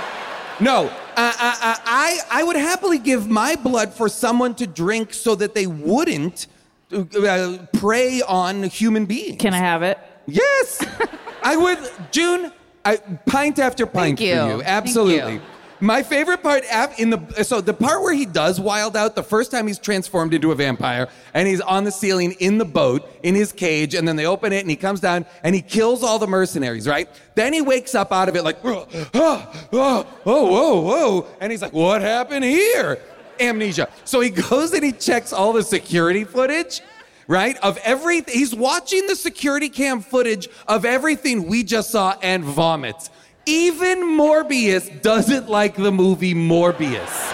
no, 0.60 0.88
uh, 0.88 0.94
I, 1.20 1.78
I, 1.86 2.40
I 2.40 2.44
would 2.44 2.56
happily 2.56 2.98
give 2.98 3.28
my 3.28 3.56
blood 3.56 3.94
for 3.94 4.08
someone 4.08 4.56
to 4.56 4.68
drink 4.68 5.14
so 5.14 5.36
that 5.36 5.54
they 5.54 5.68
wouldn't 5.68 6.48
uh, 6.92 7.58
prey 7.74 8.22
on 8.22 8.64
human 8.64 9.06
beings. 9.06 9.42
Can 9.42 9.54
I 9.54 9.58
have 9.58 9.84
it? 9.84 9.98
Yes, 10.28 10.86
I 11.44 11.58
would, 11.58 11.80
June. 12.12 12.52
I, 12.86 12.96
pint 12.98 13.60
after 13.60 13.86
pint 13.86 14.20
Thank 14.20 14.22
you. 14.22 14.36
for 14.36 14.46
you. 14.48 14.52
Thank 14.58 14.64
Absolutely. 14.68 15.42
My 15.82 16.04
favorite 16.04 16.44
part 16.44 16.66
in 16.98 17.10
the 17.10 17.44
so 17.44 17.62
the 17.62 17.74
part 17.74 18.02
where 18.02 18.14
he 18.14 18.26
does 18.26 18.60
wild 18.60 18.98
out 18.98 19.16
the 19.16 19.24
first 19.24 19.50
time 19.50 19.68
he's 19.68 19.80
transformed 19.80 20.34
into 20.34 20.52
a 20.52 20.56
vampire 20.56 21.08
and 21.34 21.48
he's 21.48 21.62
on 21.62 21.86
the 21.86 21.92
ceiling 21.92 22.34
in 22.40 22.58
the 22.58 22.66
boat 22.66 23.10
in 23.24 23.34
his 23.34 23.54
cage 23.54 23.96
and 23.96 24.06
then 24.08 24.18
they 24.18 24.26
open 24.26 24.52
it 24.52 24.60
and 24.60 24.70
he 24.70 24.76
comes 24.76 25.00
down 25.00 25.26
and 25.44 25.56
he 25.56 25.62
kills 25.62 26.04
all 26.04 26.20
the 26.20 26.28
mercenaries 26.28 26.88
right 26.88 27.10
then 27.36 27.54
he 27.54 27.62
wakes 27.62 27.96
up 27.96 28.12
out 28.12 28.28
of 28.28 28.36
it 28.36 28.44
like 28.44 28.58
oh 28.64 28.88
oh 29.14 29.54
oh 29.74 30.06
whoa 30.24 30.82
whoa 30.82 31.28
and 31.40 31.52
he's 31.52 31.62
like 31.62 31.74
what 31.74 32.02
happened 32.02 32.44
here 32.44 33.00
amnesia 33.40 33.88
so 34.04 34.20
he 34.20 34.30
goes 34.50 34.74
and 34.74 34.84
he 34.84 34.92
checks 34.92 35.32
all 35.32 35.54
the 35.54 35.64
security 35.64 36.26
footage 36.26 36.82
right? 37.28 37.58
Of 37.58 37.78
everything. 37.84 38.34
He's 38.34 38.56
watching 38.56 39.06
the 39.06 39.16
security 39.16 39.70
cam 39.70 40.02
footage 40.02 40.50
of 40.68 40.84
everything 40.84 41.48
we 41.48 41.64
just 41.64 41.92
saw 41.92 42.18
and 42.24 42.44
vomits. 42.44 43.12
Even 43.50 44.04
Morbius 44.04 45.02
doesn't 45.02 45.50
like 45.50 45.76
the 45.76 45.92
movie 45.92 46.36
Morbius. 46.36 47.34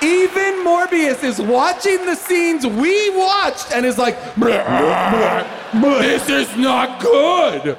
Even 0.00 0.64
Morbius 0.64 1.24
is 1.24 1.40
watching 1.40 2.06
the 2.06 2.14
scenes 2.14 2.64
we 2.64 3.10
watched 3.10 3.72
and 3.72 3.84
is 3.84 3.98
like, 3.98 4.16
this 5.72 6.28
is 6.28 6.56
not 6.56 7.02
good. 7.02 7.76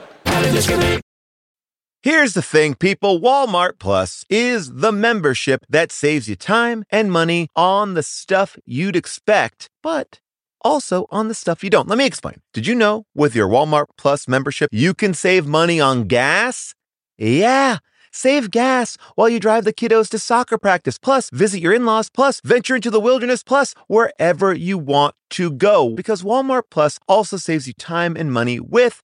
Here's 2.03 2.33
the 2.33 2.41
thing, 2.41 2.75
people 2.75 3.21
Walmart 3.21 3.79
Plus 3.79 4.25
is 4.29 4.73
the 4.73 4.91
membership 4.91 5.65
that 5.69 5.93
saves 5.93 6.27
you 6.27 6.35
time 6.35 6.83
and 6.89 7.09
money 7.09 7.47
on 7.55 7.93
the 7.93 8.03
stuff 8.03 8.57
you'd 8.65 8.97
expect, 8.97 9.69
but 9.81 10.19
also 10.59 11.05
on 11.09 11.29
the 11.29 11.33
stuff 11.33 11.63
you 11.63 11.69
don't. 11.69 11.87
Let 11.87 11.97
me 11.97 12.05
explain. 12.05 12.41
Did 12.51 12.67
you 12.67 12.75
know 12.75 13.05
with 13.15 13.33
your 13.33 13.47
Walmart 13.47 13.85
Plus 13.97 14.27
membership, 14.27 14.67
you 14.73 14.93
can 14.93 15.13
save 15.13 15.47
money 15.47 15.79
on 15.79 16.03
gas? 16.09 16.73
Yeah. 17.17 17.77
Save 18.11 18.51
gas 18.51 18.97
while 19.15 19.29
you 19.29 19.39
drive 19.39 19.63
the 19.63 19.73
kiddos 19.73 20.09
to 20.09 20.19
soccer 20.19 20.57
practice, 20.57 20.97
plus 20.97 21.29
visit 21.29 21.59
your 21.59 21.73
in 21.73 21.85
laws, 21.85 22.09
plus 22.09 22.41
venture 22.43 22.75
into 22.75 22.89
the 22.89 22.99
wilderness, 22.99 23.43
plus 23.43 23.75
wherever 23.87 24.53
you 24.53 24.77
want 24.77 25.13
to 25.31 25.51
go. 25.51 25.89
Because 25.91 26.23
Walmart 26.23 26.63
Plus 26.71 26.99
also 27.07 27.37
saves 27.37 27.67
you 27.67 27.73
time 27.73 28.15
and 28.17 28.31
money 28.31 28.59
with 28.59 29.03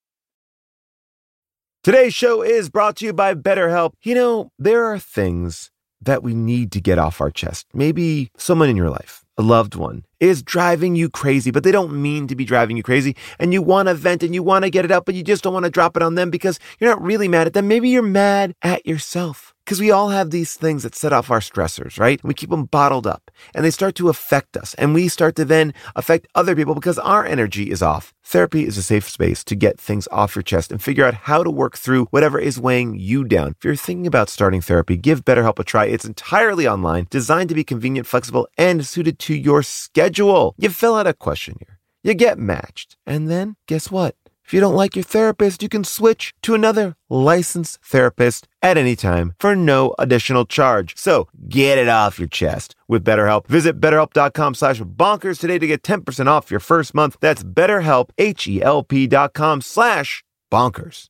Today's 1.83 2.13
show 2.13 2.41
is 2.41 2.69
brought 2.69 2.95
to 2.97 3.05
you 3.05 3.11
by 3.11 3.33
BetterHelp. 3.33 3.91
You 4.03 4.15
know, 4.15 4.51
there 4.57 4.85
are 4.85 4.99
things 4.99 5.69
that 6.01 6.23
we 6.23 6.33
need 6.33 6.71
to 6.71 6.79
get 6.79 6.97
off 6.97 7.19
our 7.19 7.31
chest. 7.31 7.65
Maybe 7.73 8.31
someone 8.37 8.69
in 8.69 8.77
your 8.77 8.89
life, 8.89 9.25
a 9.39 9.41
loved 9.41 9.75
one, 9.75 10.03
is 10.19 10.43
driving 10.43 10.97
you 10.97 11.09
crazy, 11.09 11.49
but 11.49 11.63
they 11.63 11.71
don't 11.71 11.93
mean 11.93 12.27
to 12.27 12.35
be 12.35 12.43
driving 12.43 12.75
you 12.75 12.83
crazy. 12.83 13.15
And 13.39 13.53
you 13.53 13.61
want 13.61 13.87
to 13.87 13.93
vent 13.93 14.21
and 14.21 14.35
you 14.35 14.43
want 14.43 14.65
to 14.65 14.69
get 14.69 14.83
it 14.83 14.91
out, 14.91 15.05
but 15.05 15.15
you 15.15 15.23
just 15.23 15.43
don't 15.43 15.53
want 15.53 15.63
to 15.63 15.71
drop 15.71 15.95
it 15.95 16.03
on 16.03 16.15
them 16.15 16.29
because 16.29 16.59
you're 16.77 16.89
not 16.89 17.01
really 17.01 17.29
mad 17.29 17.47
at 17.47 17.53
them. 17.53 17.67
Maybe 17.69 17.89
you're 17.89 18.03
mad 18.03 18.53
at 18.61 18.85
yourself. 18.85 19.55
Because 19.69 19.81
we 19.81 19.91
all 19.91 20.09
have 20.09 20.31
these 20.31 20.55
things 20.55 20.81
that 20.81 20.95
set 20.95 21.13
off 21.13 21.29
our 21.29 21.41
stressors, 21.41 21.99
right? 21.99 22.19
We 22.23 22.33
keep 22.33 22.49
them 22.49 22.65
bottled 22.65 23.05
up 23.05 23.29
and 23.53 23.63
they 23.63 23.69
start 23.69 23.93
to 23.97 24.09
affect 24.09 24.57
us. 24.57 24.73
And 24.79 24.95
we 24.95 25.07
start 25.07 25.35
to 25.35 25.45
then 25.45 25.75
affect 25.95 26.27
other 26.33 26.55
people 26.55 26.73
because 26.73 26.97
our 26.97 27.23
energy 27.23 27.69
is 27.69 27.83
off. 27.83 28.11
Therapy 28.23 28.65
is 28.65 28.79
a 28.79 28.81
safe 28.81 29.07
space 29.07 29.43
to 29.43 29.53
get 29.53 29.79
things 29.79 30.07
off 30.11 30.35
your 30.35 30.41
chest 30.41 30.71
and 30.71 30.81
figure 30.81 31.05
out 31.05 31.13
how 31.13 31.43
to 31.43 31.51
work 31.51 31.77
through 31.77 32.05
whatever 32.05 32.39
is 32.39 32.59
weighing 32.59 32.95
you 32.95 33.23
down. 33.23 33.49
If 33.59 33.63
you're 33.63 33.75
thinking 33.75 34.07
about 34.07 34.29
starting 34.29 34.59
therapy, 34.59 34.97
give 34.97 35.23
BetterHelp 35.23 35.59
a 35.59 35.63
try. 35.63 35.85
It's 35.85 36.03
entirely 36.03 36.67
online, 36.67 37.05
designed 37.11 37.49
to 37.49 37.55
be 37.55 37.63
convenient, 37.63 38.07
flexible, 38.07 38.47
and 38.57 38.83
suited 38.83 39.19
to 39.19 39.35
your 39.35 39.61
schedule. 39.61 40.55
You 40.57 40.69
fill 40.69 40.95
out 40.95 41.05
a 41.05 41.13
questionnaire, 41.13 41.77
you 42.01 42.15
get 42.15 42.39
matched, 42.39 42.97
and 43.05 43.29
then 43.29 43.55
guess 43.67 43.91
what? 43.91 44.15
If 44.49 44.53
you 44.53 44.61
don't 44.61 44.73
like 44.73 44.95
your 44.95 45.03
therapist, 45.03 45.61
you 45.61 45.69
can 45.69 45.83
switch 45.83 46.33
to 46.41 46.55
another 46.55 46.95
licensed 47.07 47.85
therapist 47.85 48.47
at 48.63 48.77
any 48.79 48.95
time 48.95 49.35
for 49.39 49.55
no 49.55 49.93
additional 49.99 50.43
charge. 50.43 50.95
So 50.97 51.29
get 51.47 51.77
it 51.77 51.87
off 51.87 52.17
your 52.17 52.27
chest 52.27 52.75
with 52.87 53.05
BetterHelp. 53.05 53.45
Visit 53.45 53.79
betterhelp.com 53.79 54.55
slash 54.55 54.81
bonkers 54.81 55.37
today 55.37 55.59
to 55.59 55.67
get 55.67 55.83
10% 55.83 56.25
off 56.25 56.49
your 56.49 56.59
first 56.59 56.95
month. 56.95 57.17
That's 57.19 57.43
betterhelp, 57.43 58.09
H-E-L-P 58.17 59.05
dot 59.05 59.35
com 59.35 59.61
slash 59.61 60.23
bonkers. 60.51 61.05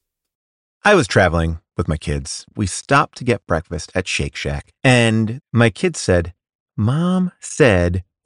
I 0.83 0.93
was 0.95 1.07
traveling 1.07 1.59
with 1.77 1.87
my 1.87 1.95
kids. 1.95 2.45
We 2.57 2.67
stopped 2.67 3.17
to 3.19 3.23
get 3.23 3.47
breakfast 3.47 3.89
at 3.95 4.05
Shake 4.05 4.35
Shack. 4.35 4.73
And 4.83 5.39
my 5.53 5.69
kids 5.69 6.01
said, 6.01 6.33
Mom 6.75 7.31
said 7.39 8.03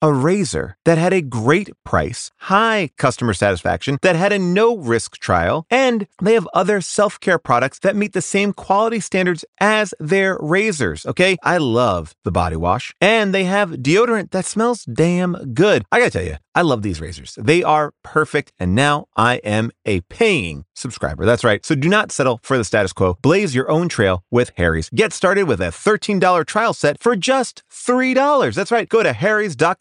a 0.00 0.12
razor 0.12 0.76
that 0.84 0.98
had 0.98 1.12
a 1.12 1.20
great 1.20 1.70
price, 1.84 2.30
high 2.38 2.90
customer 2.96 3.34
satisfaction, 3.34 3.98
that 4.02 4.16
had 4.16 4.32
a 4.32 4.38
no 4.38 4.76
risk 4.76 5.18
trial, 5.18 5.66
and 5.70 6.06
they 6.22 6.34
have 6.34 6.48
other 6.54 6.80
self 6.80 7.18
care 7.20 7.38
products 7.38 7.78
that 7.80 7.96
meet 7.96 8.12
the 8.12 8.22
same 8.22 8.52
quality 8.52 9.00
standards 9.00 9.44
as 9.60 9.94
their 9.98 10.38
razors. 10.40 11.06
Okay. 11.06 11.36
I 11.42 11.58
love 11.58 12.14
the 12.24 12.32
body 12.32 12.56
wash, 12.56 12.94
and 13.00 13.34
they 13.34 13.44
have 13.44 13.70
deodorant 13.70 14.30
that 14.30 14.44
smells 14.44 14.84
damn 14.84 15.52
good. 15.54 15.84
I 15.90 15.98
gotta 15.98 16.10
tell 16.10 16.24
you, 16.24 16.36
I 16.54 16.62
love 16.62 16.82
these 16.82 17.00
razors. 17.00 17.38
They 17.40 17.62
are 17.62 17.92
perfect, 18.02 18.52
and 18.58 18.74
now 18.74 19.06
I 19.16 19.36
am 19.36 19.70
a 19.84 20.00
paying 20.02 20.64
subscriber. 20.74 21.24
That's 21.24 21.44
right. 21.44 21.64
So 21.64 21.74
do 21.74 21.88
not 21.88 22.10
settle 22.10 22.40
for 22.42 22.58
the 22.58 22.64
status 22.64 22.92
quo. 22.92 23.16
Blaze 23.22 23.54
your 23.54 23.70
own 23.70 23.88
trail 23.88 24.24
with 24.30 24.50
Harry's. 24.56 24.90
Get 24.90 25.12
started 25.12 25.44
with 25.44 25.60
a 25.60 25.68
$13 25.68 26.46
trial 26.46 26.72
set 26.72 26.98
for 26.98 27.14
just 27.14 27.62
$3. 27.70 28.54
That's 28.54 28.72
right. 28.72 28.88
Go 28.88 29.02
to 29.02 29.12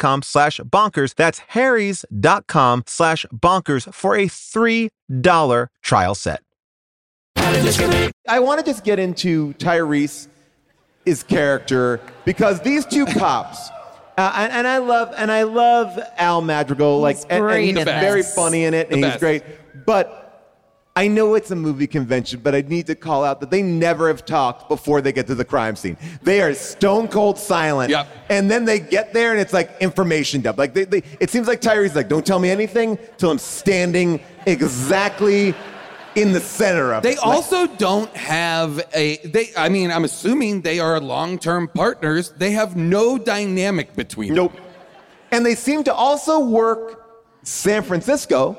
harrys.com 0.07 0.21
slash 0.23 0.59
bonkers. 0.59 1.15
That's 1.15 1.39
harrys.com 1.39 2.83
slash 2.87 3.25
bonkers 3.33 3.93
for 3.93 4.15
a 4.15 4.25
$3 4.27 5.67
trial 5.81 6.15
set. 6.15 6.41
I 7.37 8.39
want 8.39 8.59
to 8.59 8.65
just 8.65 8.83
get 8.83 8.99
into 8.99 9.53
Tyrese, 9.55 10.27
his 11.05 11.23
character, 11.23 11.99
because 12.25 12.59
these 12.61 12.85
two 12.85 13.05
cops, 13.17 13.69
uh, 14.17 14.31
and, 14.35 14.51
and 14.51 14.67
I 14.67 14.79
love 14.79 15.13
and 15.15 15.31
I 15.31 15.43
love 15.43 15.99
Al 16.17 16.41
Madrigal, 16.41 16.99
like, 16.99 17.17
and- 17.29 17.45
and, 17.45 17.63
he's 17.63 17.77
in 17.77 17.85
very 17.85 18.21
this. 18.21 18.33
funny 18.35 18.63
in 18.65 18.73
it, 18.73 18.89
and 18.91 19.03
The 19.03 19.07
he's 19.07 19.13
best. 19.13 19.19
great. 19.19 19.43
But 19.85 20.26
I 20.97 21.07
know 21.07 21.35
it's 21.35 21.51
a 21.51 21.55
movie 21.55 21.85
convention, 21.85 22.39
but 22.41 22.55
I 22.55 22.61
need 22.61 22.87
to 22.87 22.95
call 22.95 23.23
out 23.23 23.39
that 23.41 23.51
they 23.51 23.61
never 23.61 24.07
have 24.07 24.25
talked 24.25 24.67
before 24.67 24.99
they 24.99 25.11
get 25.11 25.27
to 25.27 25.35
the 25.35 25.45
crime 25.45 25.75
scene. 25.75 25.95
They 26.23 26.41
are 26.41 26.53
stone 26.55 27.07
cold 27.07 27.37
silent, 27.37 27.91
Yep. 27.91 28.07
and 28.29 28.49
then 28.49 28.65
they 28.65 28.79
get 28.79 29.13
there, 29.13 29.31
and 29.31 29.39
it's 29.39 29.53
like 29.53 29.69
information 29.79 30.41
dump. 30.41 30.57
Like 30.57 30.73
they, 30.73 30.85
they, 30.85 31.03
it 31.19 31.29
seems 31.29 31.47
like 31.47 31.61
Tyrese 31.61 31.85
is 31.85 31.95
like, 31.95 32.09
don't 32.09 32.25
tell 32.25 32.39
me 32.39 32.49
anything 32.49 32.97
till 33.17 33.29
I'm 33.29 33.37
standing 33.37 34.19
exactly 34.47 35.53
in 36.15 36.31
the 36.31 36.39
center 36.39 36.93
of 36.93 37.03
They 37.03 37.11
it. 37.11 37.17
Like- 37.17 37.27
also 37.27 37.67
don't 37.67 38.09
have 38.17 38.79
a 38.95 39.17
they 39.17 39.51
I 39.55 39.69
mean, 39.69 39.91
I'm 39.91 40.03
assuming 40.03 40.61
they 40.61 40.79
are 40.79 40.99
long-term 40.99 41.67
partners. 41.75 42.31
They 42.37 42.51
have 42.53 42.75
no 42.75 43.19
dynamic 43.19 43.95
between 43.95 44.29
them. 44.29 44.45
Nope. 44.45 44.53
And 45.31 45.45
they 45.45 45.53
seem 45.53 45.83
to 45.83 45.93
also 45.93 46.39
work 46.39 47.05
San 47.43 47.83
Francisco 47.83 48.57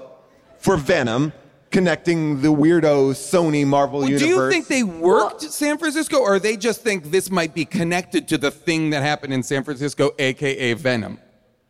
for 0.58 0.76
Venom, 0.76 1.32
connecting 1.70 2.40
the 2.40 2.48
weirdo 2.48 3.10
Sony 3.12 3.66
Marvel 3.66 4.00
Well, 4.00 4.08
universe. 4.08 4.28
do 4.28 4.34
you 4.44 4.50
think 4.50 4.68
they 4.68 4.82
worked 4.82 5.42
San 5.42 5.78
Francisco 5.78 6.18
or 6.18 6.38
they 6.38 6.56
just 6.56 6.82
think 6.82 7.10
this 7.10 7.30
might 7.30 7.54
be 7.54 7.64
connected 7.64 8.26
to 8.28 8.38
the 8.38 8.50
thing 8.50 8.90
that 8.90 9.02
happened 9.02 9.32
in 9.34 9.42
San 9.42 9.64
Francisco, 9.64 10.10
aka 10.18 10.72
Venom? 10.74 11.18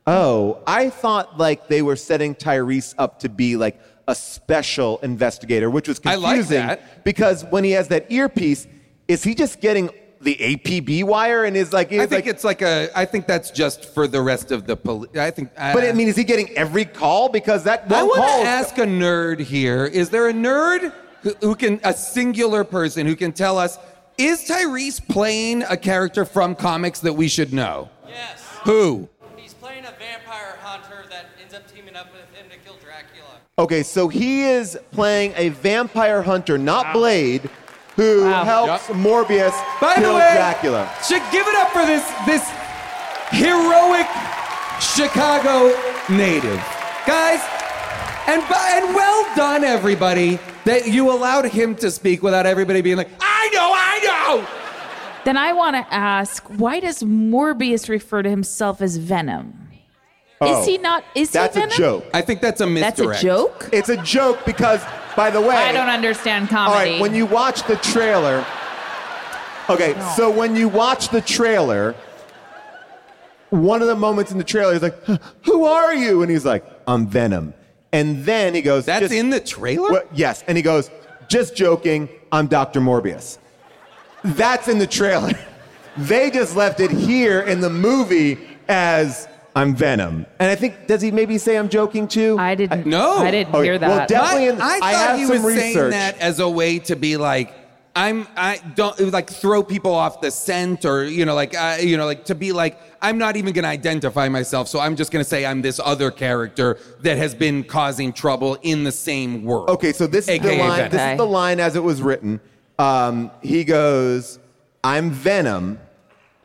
Oh, 0.06 0.62
I 0.66 0.90
thought 0.90 1.36
like 1.38 1.68
they 1.68 1.82
were 1.82 1.96
setting 1.96 2.34
Tyrese 2.34 2.94
up 2.96 3.18
to 3.20 3.28
be 3.28 3.56
like 3.56 3.78
a 4.06 4.14
special 4.14 4.98
investigator, 5.02 5.68
which 5.68 5.86
was 5.88 6.00
I 6.06 6.14
like 6.14 6.46
that. 6.48 7.04
because 7.04 7.44
when 7.46 7.62
he 7.64 7.72
has 7.72 7.88
that 7.88 8.10
earpiece, 8.10 8.66
is 9.06 9.22
he 9.22 9.34
just 9.34 9.60
getting 9.60 9.90
the 10.20 10.34
APB 10.36 11.04
wire 11.04 11.44
and 11.44 11.56
is 11.56 11.72
like? 11.72 11.92
I 11.92 11.98
think 12.06 12.10
like, 12.10 12.26
it's 12.26 12.44
like 12.44 12.62
a 12.62 12.90
I 12.94 13.04
think 13.04 13.26
that's 13.26 13.50
just 13.50 13.84
for 13.94 14.06
the 14.06 14.20
rest 14.20 14.50
of 14.50 14.66
the 14.66 14.76
police. 14.76 15.16
I 15.16 15.30
think 15.30 15.50
uh, 15.56 15.72
But 15.72 15.84
I 15.84 15.92
mean, 15.92 16.08
is 16.08 16.16
he 16.16 16.24
getting 16.24 16.50
every 16.56 16.84
call? 16.84 17.28
Because 17.28 17.64
that 17.64 17.90
I 17.90 18.02
one 18.02 18.08
want 18.08 18.20
call. 18.20 18.42
to 18.42 18.48
ask 18.48 18.78
a 18.78 18.82
nerd 18.82 19.40
here. 19.40 19.84
Is 19.84 20.10
there 20.10 20.28
a 20.28 20.32
nerd 20.32 20.92
who, 21.22 21.34
who 21.40 21.54
can, 21.54 21.80
a 21.84 21.92
singular 21.92 22.64
person 22.64 23.06
who 23.06 23.16
can 23.16 23.32
tell 23.32 23.58
us, 23.58 23.78
is 24.16 24.48
Tyrese 24.48 25.06
playing 25.06 25.62
a 25.64 25.76
character 25.76 26.24
from 26.24 26.54
comics 26.54 27.00
that 27.00 27.12
we 27.12 27.28
should 27.28 27.52
know? 27.52 27.88
Yes. 28.08 28.42
Who? 28.64 29.08
He's 29.36 29.54
playing 29.54 29.84
a 29.84 29.92
vampire 29.92 30.56
hunter 30.60 31.04
that 31.10 31.26
ends 31.40 31.54
up 31.54 31.72
teaming 31.72 31.96
up 31.96 32.08
with 32.12 32.22
him 32.36 32.50
to 32.50 32.56
kill 32.58 32.76
Dracula. 32.82 33.38
Okay, 33.58 33.82
so 33.82 34.08
he 34.08 34.42
is 34.42 34.78
playing 34.90 35.32
a 35.36 35.50
vampire 35.50 36.22
hunter, 36.22 36.58
not 36.58 36.92
Blade, 36.92 37.48
who 37.98 38.22
Wow. 38.24 38.44
helps 38.44 38.88
Yep. 38.88 38.96
Morbius 38.98 39.54
By 39.80 39.96
kill 39.96 40.12
the 40.12 40.18
way, 40.18 40.32
Dracula. 40.34 40.88
should 41.06 41.22
give 41.30 41.46
it 41.46 41.56
up 41.56 41.68
for 41.72 41.84
this 41.84 42.04
this 42.26 42.44
heroic 43.32 44.06
Chicago 44.80 45.74
native, 46.08 46.62
guys. 47.06 47.40
And 48.28 48.42
and 48.42 48.94
well 48.94 49.26
done, 49.36 49.64
everybody, 49.64 50.38
that 50.64 50.86
you 50.86 51.10
allowed 51.10 51.46
him 51.46 51.74
to 51.76 51.90
speak 51.90 52.22
without 52.22 52.46
everybody 52.46 52.80
being 52.82 52.96
like, 52.98 53.08
I 53.20 53.48
know, 53.52 53.70
I 53.74 53.98
know. 54.04 54.46
Then 55.24 55.36
I 55.36 55.52
want 55.52 55.74
to 55.76 55.94
ask, 55.94 56.44
why 56.44 56.78
does 56.80 57.02
Morbius 57.02 57.88
refer 57.88 58.22
to 58.22 58.30
himself 58.30 58.80
as 58.80 58.96
Venom? 58.96 59.68
Oh, 60.40 60.60
is 60.60 60.66
he 60.66 60.78
not? 60.78 61.04
Is 61.16 61.30
That's 61.32 61.56
he 61.56 61.62
a 61.62 61.64
Venom? 61.64 61.76
joke. 61.78 62.04
I 62.14 62.22
think 62.22 62.40
that's 62.40 62.60
a 62.60 62.66
misdirect. 62.66 62.96
That's 62.98 63.18
a 63.18 63.22
joke. 63.26 63.68
It's 63.72 63.88
a 63.88 63.96
joke 63.96 64.44
because, 64.46 64.80
by 65.18 65.30
the 65.30 65.40
way, 65.40 65.56
I 65.56 65.72
don't 65.72 65.88
understand 65.88 66.44
All 66.44 66.68
comedy. 66.68 66.92
right, 66.92 67.00
when 67.00 67.12
you 67.12 67.26
watch 67.26 67.64
the 67.64 67.74
trailer. 67.74 68.46
Okay, 69.68 70.00
so 70.16 70.30
when 70.30 70.54
you 70.54 70.68
watch 70.68 71.08
the 71.08 71.20
trailer, 71.20 71.96
one 73.50 73.82
of 73.82 73.88
the 73.88 73.96
moments 73.96 74.30
in 74.30 74.38
the 74.38 74.44
trailer 74.44 74.74
is 74.74 74.80
like, 74.80 74.94
"Who 75.42 75.64
are 75.64 75.92
you?" 75.92 76.22
And 76.22 76.30
he's 76.30 76.44
like, 76.44 76.64
"I'm 76.86 77.08
Venom." 77.08 77.52
And 77.92 78.24
then 78.24 78.54
he 78.54 78.62
goes, 78.62 78.84
That's 78.84 79.10
in 79.10 79.30
the 79.30 79.40
trailer? 79.40 79.90
Well, 79.90 80.02
yes, 80.12 80.44
and 80.46 80.56
he 80.56 80.62
goes, 80.62 80.88
"Just 81.26 81.56
joking, 81.56 82.08
I'm 82.30 82.46
Dr. 82.46 82.80
Morbius." 82.80 83.38
That's 84.22 84.68
in 84.68 84.78
the 84.78 84.86
trailer. 84.86 85.32
They 85.96 86.30
just 86.30 86.54
left 86.54 86.78
it 86.78 86.92
here 86.92 87.40
in 87.40 87.60
the 87.60 87.70
movie 87.70 88.38
as 88.68 89.26
I'm 89.58 89.74
Venom. 89.74 90.24
And 90.38 90.50
I 90.50 90.54
think 90.54 90.86
does 90.86 91.02
he 91.02 91.10
maybe 91.10 91.36
say 91.36 91.56
I'm 91.58 91.68
joking 91.68 92.06
too? 92.06 92.36
I 92.38 92.54
didn't. 92.54 92.86
No. 92.86 93.18
I 93.18 93.30
didn't 93.32 93.54
Okay, 93.54 93.64
hear 93.64 93.78
that. 93.78 93.88
Well, 93.88 94.06
Definitely 94.06 94.48
I, 94.50 94.52
in- 94.52 94.60
I 94.60 94.66
I 94.66 94.78
thought 94.92 95.08
have 95.10 95.18
he 95.18 95.24
some 95.26 95.42
was 95.42 95.54
saying 95.54 95.74
research. 95.74 95.90
that 95.92 96.18
as 96.20 96.38
a 96.38 96.48
way 96.48 96.78
to 96.80 96.94
be 96.94 97.16
like, 97.16 97.54
I'm, 97.96 98.28
I 98.36 98.58
don't 98.76 98.98
it 99.00 99.04
would, 99.04 99.12
like 99.12 99.28
throw 99.28 99.64
people 99.64 99.92
off 99.92 100.20
the 100.20 100.30
scent 100.30 100.84
or 100.84 101.02
you 101.04 101.24
know 101.24 101.34
like 101.34 101.56
uh, 101.56 101.78
you 101.80 101.96
know 101.96 102.06
like 102.06 102.24
to 102.26 102.36
be 102.36 102.52
like 102.52 102.78
I'm 103.02 103.18
not 103.18 103.36
even 103.36 103.52
going 103.52 103.64
to 103.64 103.68
identify 103.68 104.28
myself, 104.28 104.68
so 104.68 104.78
I'm 104.78 104.94
just 104.94 105.10
going 105.10 105.24
to 105.24 105.28
say 105.28 105.44
I'm 105.44 105.62
this 105.62 105.80
other 105.82 106.12
character 106.12 106.78
that 107.00 107.16
has 107.18 107.34
been 107.34 107.64
causing 107.64 108.12
trouble 108.12 108.56
in 108.62 108.84
the 108.84 108.92
same 108.92 109.42
world. 109.44 109.68
Okay, 109.70 109.92
so 109.92 110.06
this 110.06 110.28
is 110.28 110.38
the 110.40 110.48
AKA 110.48 110.58
line. 110.60 110.76
Venom. 110.76 110.90
This 110.92 111.00
Okay. 111.00 111.12
is 111.12 111.18
the 111.18 111.26
line 111.26 111.58
as 111.58 111.74
it 111.74 111.82
was 111.82 112.00
written. 112.00 112.40
Um, 112.78 113.32
he 113.42 113.64
goes, 113.64 114.38
"I'm 114.84 115.10
Venom," 115.10 115.80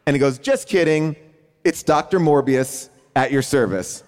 and 0.07 0.15
he 0.15 0.19
goes, 0.19 0.39
"Just 0.39 0.67
kidding. 0.67 1.15
It's 1.63 1.83
Doctor 1.83 2.19
Morbius 2.19 2.89
at 3.15 3.31
your 3.31 3.41
service." 3.41 4.03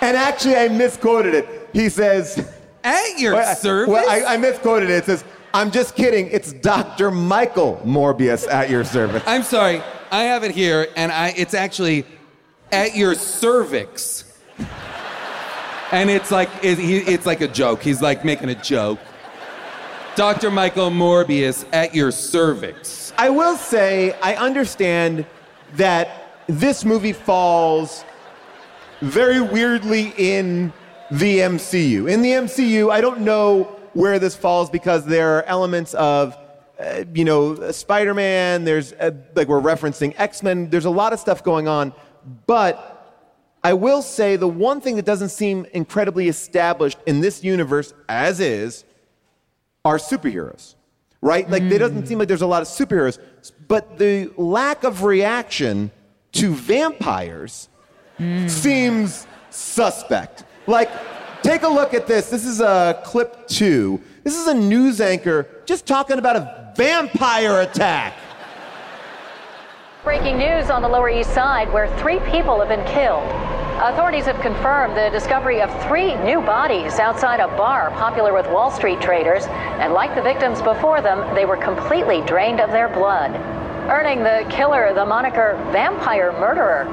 and 0.00 0.16
actually, 0.16 0.56
I 0.56 0.68
misquoted 0.68 1.34
it. 1.34 1.68
He 1.72 1.88
says, 1.88 2.52
At 2.84 3.18
your 3.18 3.34
Well, 3.34 3.54
service? 3.54 3.88
Well, 3.92 4.08
I, 4.08 4.34
I 4.34 4.36
misquoted 4.36 4.90
it. 4.90 4.94
It 4.94 5.04
says, 5.04 5.24
I'm 5.54 5.70
just 5.70 5.94
kidding. 5.94 6.28
It's 6.28 6.52
Dr. 6.52 7.10
Michael 7.10 7.80
Morbius 7.84 8.48
at 8.48 8.70
your 8.70 8.84
service. 8.84 9.22
I'm 9.26 9.42
sorry. 9.42 9.82
I 10.10 10.24
have 10.24 10.44
it 10.44 10.50
here, 10.50 10.88
and 10.96 11.12
I 11.12 11.32
it's 11.36 11.54
actually 11.54 12.04
at 12.70 12.96
your 12.96 13.14
cervix. 13.14 14.24
And 15.90 16.08
it's 16.08 16.30
like 16.30 16.48
it, 16.62 16.78
he, 16.78 16.98
it's 16.98 17.26
like 17.26 17.42
a 17.42 17.48
joke. 17.48 17.82
He's 17.82 18.00
like 18.00 18.24
making 18.24 18.48
a 18.48 18.54
joke. 18.54 18.98
Dr. 20.14 20.50
Michael 20.50 20.90
Morbius 20.90 21.64
at 21.72 21.94
your 21.94 22.10
cervix. 22.10 23.14
I 23.16 23.30
will 23.30 23.56
say, 23.56 24.12
I 24.20 24.34
understand 24.34 25.24
that 25.76 26.42
this 26.46 26.84
movie 26.84 27.14
falls 27.14 28.04
very 29.00 29.40
weirdly 29.40 30.12
in 30.18 30.70
the 31.10 31.38
MCU. 31.38 32.10
In 32.10 32.20
the 32.20 32.32
MCU, 32.32 32.90
I 32.90 33.00
don't 33.00 33.22
know 33.22 33.64
where 33.94 34.18
this 34.18 34.36
falls 34.36 34.68
because 34.68 35.06
there 35.06 35.38
are 35.38 35.44
elements 35.44 35.94
of, 35.94 36.36
uh, 36.78 37.04
you 37.14 37.24
know, 37.24 37.70
Spider 37.70 38.12
Man, 38.12 38.64
there's, 38.64 38.92
uh, 38.92 39.12
like, 39.34 39.48
we're 39.48 39.62
referencing 39.62 40.14
X 40.18 40.42
Men, 40.42 40.68
there's 40.68 40.84
a 40.84 40.90
lot 40.90 41.14
of 41.14 41.20
stuff 41.20 41.42
going 41.42 41.68
on. 41.68 41.94
But 42.46 43.16
I 43.64 43.72
will 43.72 44.02
say 44.02 44.36
the 44.36 44.48
one 44.48 44.82
thing 44.82 44.96
that 44.96 45.06
doesn't 45.06 45.30
seem 45.30 45.64
incredibly 45.72 46.28
established 46.28 46.98
in 47.06 47.22
this 47.22 47.42
universe, 47.42 47.94
as 48.10 48.40
is, 48.40 48.84
are 49.84 49.98
superheroes, 49.98 50.74
right? 51.20 51.48
Like, 51.50 51.62
it 51.64 51.78
doesn't 51.78 52.06
seem 52.06 52.18
like 52.18 52.28
there's 52.28 52.42
a 52.42 52.46
lot 52.46 52.62
of 52.62 52.68
superheroes, 52.68 53.18
but 53.68 53.98
the 53.98 54.30
lack 54.36 54.84
of 54.84 55.02
reaction 55.02 55.90
to 56.32 56.54
vampires 56.54 57.68
seems 58.46 59.26
suspect. 59.50 60.44
Like, 60.66 60.90
take 61.42 61.62
a 61.62 61.68
look 61.68 61.94
at 61.94 62.06
this. 62.06 62.30
This 62.30 62.44
is 62.44 62.60
a 62.60 63.00
clip 63.04 63.48
two. 63.48 64.00
This 64.22 64.36
is 64.36 64.46
a 64.46 64.54
news 64.54 65.00
anchor 65.00 65.48
just 65.66 65.86
talking 65.86 66.18
about 66.18 66.36
a 66.36 66.72
vampire 66.76 67.62
attack. 67.62 68.14
Breaking 70.04 70.38
news 70.38 70.70
on 70.70 70.82
the 70.82 70.88
Lower 70.88 71.10
East 71.10 71.34
Side 71.34 71.72
where 71.72 71.88
three 71.98 72.20
people 72.30 72.58
have 72.60 72.68
been 72.68 72.84
killed. 72.86 73.28
Authorities 73.80 74.26
have 74.26 74.40
confirmed 74.40 74.96
the 74.96 75.08
discovery 75.10 75.60
of 75.60 75.70
three 75.84 76.14
new 76.16 76.40
bodies 76.40 76.98
outside 76.98 77.40
a 77.40 77.48
bar 77.48 77.90
popular 77.92 78.32
with 78.32 78.46
Wall 78.48 78.70
Street 78.70 79.00
traders. 79.00 79.44
And 79.46 79.92
like 79.92 80.14
the 80.14 80.22
victims 80.22 80.62
before 80.62 81.00
them, 81.00 81.34
they 81.34 81.46
were 81.46 81.56
completely 81.56 82.20
drained 82.22 82.60
of 82.60 82.70
their 82.70 82.88
blood, 82.88 83.34
earning 83.90 84.22
the 84.22 84.46
killer 84.50 84.92
the 84.94 85.04
moniker 85.04 85.58
vampire 85.72 86.32
murderer. 86.32 86.84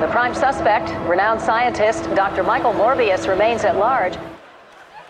The 0.00 0.08
prime 0.08 0.34
suspect, 0.34 0.90
renowned 1.08 1.40
scientist 1.40 2.04
Dr. 2.14 2.42
Michael 2.42 2.72
Morbius, 2.72 3.28
remains 3.28 3.64
at 3.64 3.76
large. 3.76 4.16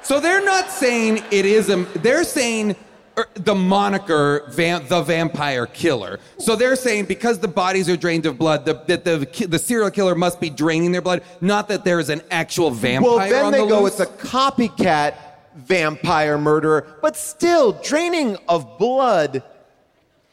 So 0.02 0.20
they're 0.20 0.44
not 0.44 0.70
saying 0.70 1.22
it 1.30 1.46
is 1.46 1.68
a. 1.68 1.84
They're 1.98 2.24
saying 2.24 2.76
Er, 3.18 3.26
the 3.34 3.54
moniker 3.54 4.44
van, 4.50 4.86
the 4.86 5.02
vampire 5.02 5.66
killer. 5.66 6.20
So 6.38 6.54
they're 6.56 6.76
saying 6.76 7.06
because 7.06 7.38
the 7.40 7.48
bodies 7.48 7.88
are 7.88 7.96
drained 7.96 8.26
of 8.26 8.38
blood, 8.38 8.64
the, 8.64 8.74
that 8.86 9.04
the 9.04 9.46
the 9.48 9.58
serial 9.58 9.90
killer 9.90 10.14
must 10.14 10.40
be 10.40 10.50
draining 10.50 10.92
their 10.92 11.02
blood. 11.02 11.22
Not 11.40 11.68
that 11.68 11.84
there 11.84 11.98
is 11.98 12.10
an 12.10 12.22
actual 12.30 12.70
vampire 12.70 13.10
Well, 13.16 13.28
then 13.28 13.44
on 13.46 13.52
they 13.52 13.60
the 13.62 13.66
go, 13.66 13.82
loose. 13.82 13.98
it's 13.98 14.00
a 14.00 14.06
copycat 14.06 15.14
vampire 15.56 16.38
murderer, 16.38 16.86
but 17.02 17.16
still, 17.16 17.72
draining 17.82 18.36
of 18.48 18.78
blood. 18.78 19.42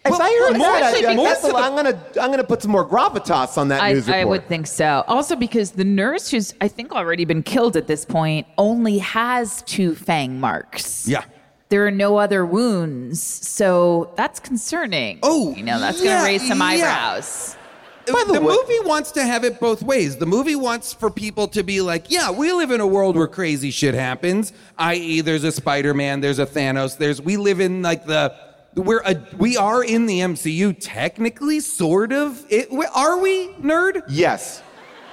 If 0.05 0.11
Well, 0.11 0.21
I 0.21 0.29
heard 0.47 0.57
more 0.59 0.67
that, 0.67 0.83
I, 0.83 0.87
actually 0.91 1.05
I 1.07 1.15
because- 1.15 1.41
guess 1.41 1.51
a- 1.51 1.55
I'm 1.57 1.75
gonna 1.75 1.99
I'm 2.21 2.29
gonna 2.29 2.43
put 2.43 2.61
some 2.61 2.69
more 2.69 2.87
gravitas 2.87 3.57
on 3.57 3.69
that 3.69 3.81
I, 3.81 3.93
news 3.93 4.05
report. 4.05 4.21
I 4.21 4.25
would 4.25 4.47
think 4.47 4.67
so. 4.67 5.03
Also, 5.07 5.35
because 5.35 5.71
the 5.71 5.83
nurse, 5.83 6.29
who's 6.29 6.53
I 6.61 6.67
think 6.67 6.91
already 6.91 7.25
been 7.25 7.41
killed 7.41 7.75
at 7.75 7.87
this 7.87 8.05
point, 8.05 8.45
only 8.59 8.99
has 8.99 9.63
two 9.63 9.95
fang 9.95 10.39
marks. 10.39 11.07
yeah. 11.07 11.23
There 11.69 11.85
are 11.87 11.91
no 11.91 12.17
other 12.17 12.45
wounds, 12.45 13.21
so 13.21 14.13
that's 14.15 14.39
concerning. 14.39 15.19
Oh, 15.23 15.55
you 15.55 15.63
know 15.63 15.79
that's 15.79 16.01
yeah, 16.01 16.05
going 16.05 16.19
to 16.19 16.25
raise 16.25 16.47
some 16.47 16.59
yeah. 16.59 16.65
eyebrows. 16.65 17.57
By 18.05 18.23
the 18.27 18.33
the 18.33 18.41
way- 18.41 18.55
movie 18.55 18.87
wants 18.87 19.11
to 19.13 19.23
have 19.23 19.43
it 19.43 19.59
both 19.59 19.81
ways. 19.81 20.15
The 20.17 20.27
movie 20.27 20.55
wants 20.55 20.93
for 20.93 21.09
people 21.09 21.47
to 21.49 21.63
be 21.63 21.81
like, 21.81 22.11
yeah, 22.11 22.29
we 22.29 22.51
live 22.51 22.69
in 22.69 22.79
a 22.79 22.85
world 22.87 23.15
where 23.15 23.27
crazy 23.27 23.71
shit 23.71 23.95
happens, 23.95 24.53
i.e., 24.77 25.21
there's 25.21 25.43
a 25.43 25.51
Spider-Man, 25.51 26.21
there's 26.21 26.37
a 26.37 26.45
Thanos, 26.45 26.97
there's 26.97 27.19
we 27.19 27.35
live 27.37 27.59
in 27.59 27.81
like 27.81 28.05
the 28.05 28.35
we're 28.75 29.01
a, 29.01 29.15
we 29.37 29.57
are 29.57 29.83
in 29.83 30.05
the 30.05 30.19
MCU 30.19 30.75
technically, 30.79 31.61
sort 31.61 32.11
of. 32.11 32.45
It, 32.49 32.69
are 32.93 33.17
we, 33.17 33.47
nerd? 33.53 34.03
Yes, 34.09 34.61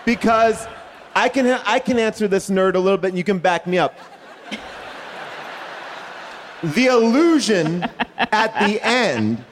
because 0.05 0.67
I 1.15 1.29
can 1.29 1.47
I 1.47 1.79
can 1.79 1.99
answer 1.99 2.29
this 2.29 2.51
nerd 2.51 2.75
a 2.75 2.79
little 2.79 2.99
bit, 2.99 3.09
and 3.09 3.19
you 3.19 3.25
can 3.25 3.39
back 3.39 3.67
me 3.67 3.79
up. 3.79 3.95
The 6.63 6.87
illusion 6.87 7.83
at 8.17 8.53
the 8.67 8.81
end, 8.87 9.45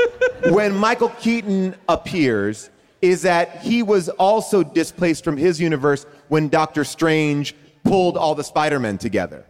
when 0.50 0.74
Michael 0.76 1.08
Keaton 1.08 1.74
appears, 1.88 2.70
is 3.02 3.22
that 3.22 3.62
he 3.62 3.82
was 3.82 4.08
also 4.10 4.62
displaced 4.62 5.24
from 5.24 5.36
his 5.36 5.60
universe 5.60 6.06
when 6.28 6.48
Doctor 6.48 6.84
Strange 6.84 7.54
pulled 7.82 8.16
all 8.16 8.34
the 8.34 8.44
Spider-Men 8.44 8.98
together. 8.98 9.44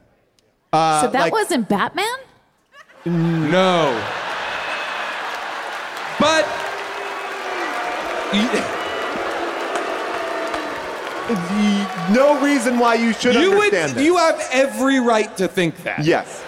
Uh, 0.73 1.03
so 1.03 1.11
that 1.11 1.21
like- 1.21 1.33
wasn't 1.33 1.69
Batman. 1.69 2.07
No. 3.05 4.07
But 6.19 6.47
No 12.13 12.41
reason 12.43 12.79
why 12.79 12.95
you 12.95 13.13
should 13.13 13.35
you 13.35 13.51
would 13.51 13.59
understand 13.73 13.93
this. 13.93 14.05
you 14.05 14.17
have 14.17 14.41
every 14.53 14.99
right 15.01 15.37
to 15.37 15.47
think 15.49 15.77
that. 15.85 16.05
yes. 16.05 16.45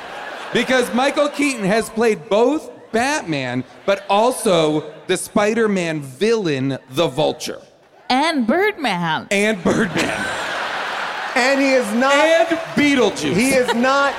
Because 0.52 0.92
Michael 0.94 1.28
Keaton 1.28 1.64
has 1.64 1.88
played 1.90 2.28
both 2.28 2.70
Batman, 2.92 3.64
but 3.86 4.04
also 4.10 4.92
the 5.06 5.16
Spider 5.16 5.68
Man 5.68 6.00
villain, 6.02 6.78
the 6.90 7.08
Vulture, 7.08 7.60
And 8.10 8.46
Birdman. 8.46 9.28
and 9.30 9.62
Birdman, 9.64 10.26
And 11.34 11.60
he 11.60 11.72
is 11.72 11.90
not. 11.94 12.12
and 12.14 12.48
Beetlejuice. 12.76 13.34
he 13.34 13.50
is 13.54 13.72
not. 13.74 14.14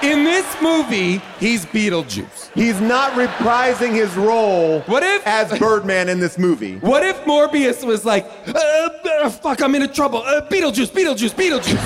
In 0.00 0.22
this 0.22 0.46
movie, 0.62 1.20
he's 1.40 1.66
Beetlejuice. 1.66 2.50
He's 2.54 2.80
not 2.80 3.12
reprising 3.14 3.92
his 3.92 4.14
role 4.14 4.80
What 4.86 5.02
if- 5.02 5.26
as 5.26 5.58
Birdman 5.58 6.08
in 6.08 6.20
this 6.20 6.38
movie. 6.38 6.76
What 6.76 7.02
if 7.04 7.16
Morbius 7.24 7.82
was 7.84 8.04
like, 8.04 8.24
uh, 8.46 8.52
uh, 9.24 9.28
fuck, 9.30 9.60
I'm 9.60 9.74
in 9.74 9.92
trouble. 9.92 10.22
Uh, 10.22 10.42
Beetlejuice, 10.42 10.90
Beetlejuice, 10.92 11.34
Beetlejuice. 11.34 11.78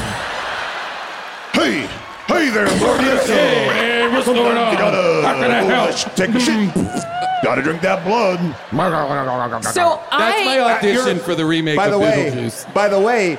Hey, 1.55 1.89
hey 2.35 2.51
there, 2.51 2.67
Morbius. 2.67 3.27
Hey, 3.27 4.09
what's 4.11 4.27
going 4.27 4.57
on? 4.57 4.73
You 4.73 4.79
gotta, 4.79 5.27
How 5.27 5.35
can 5.35 5.51
I 5.51 5.63
help? 5.63 5.95
Take 6.17 6.31
a 6.31 6.41
shit. 6.41 6.75
gotta 7.43 7.63
drink 7.63 7.81
that 7.83 8.05
blood. 8.05 8.39
So 9.65 10.01
That's 10.01 10.07
I 10.11 10.45
my 10.45 10.61
audition 10.61 11.07
you're- 11.07 11.19
for 11.19 11.35
the 11.35 11.45
remake 11.45 11.77
By 11.77 11.87
of 11.87 11.93
the 11.93 11.99
way, 11.99 12.31
Beetlejuice. 12.35 12.73
by 12.75 12.89
the 12.89 13.01
way, 13.01 13.39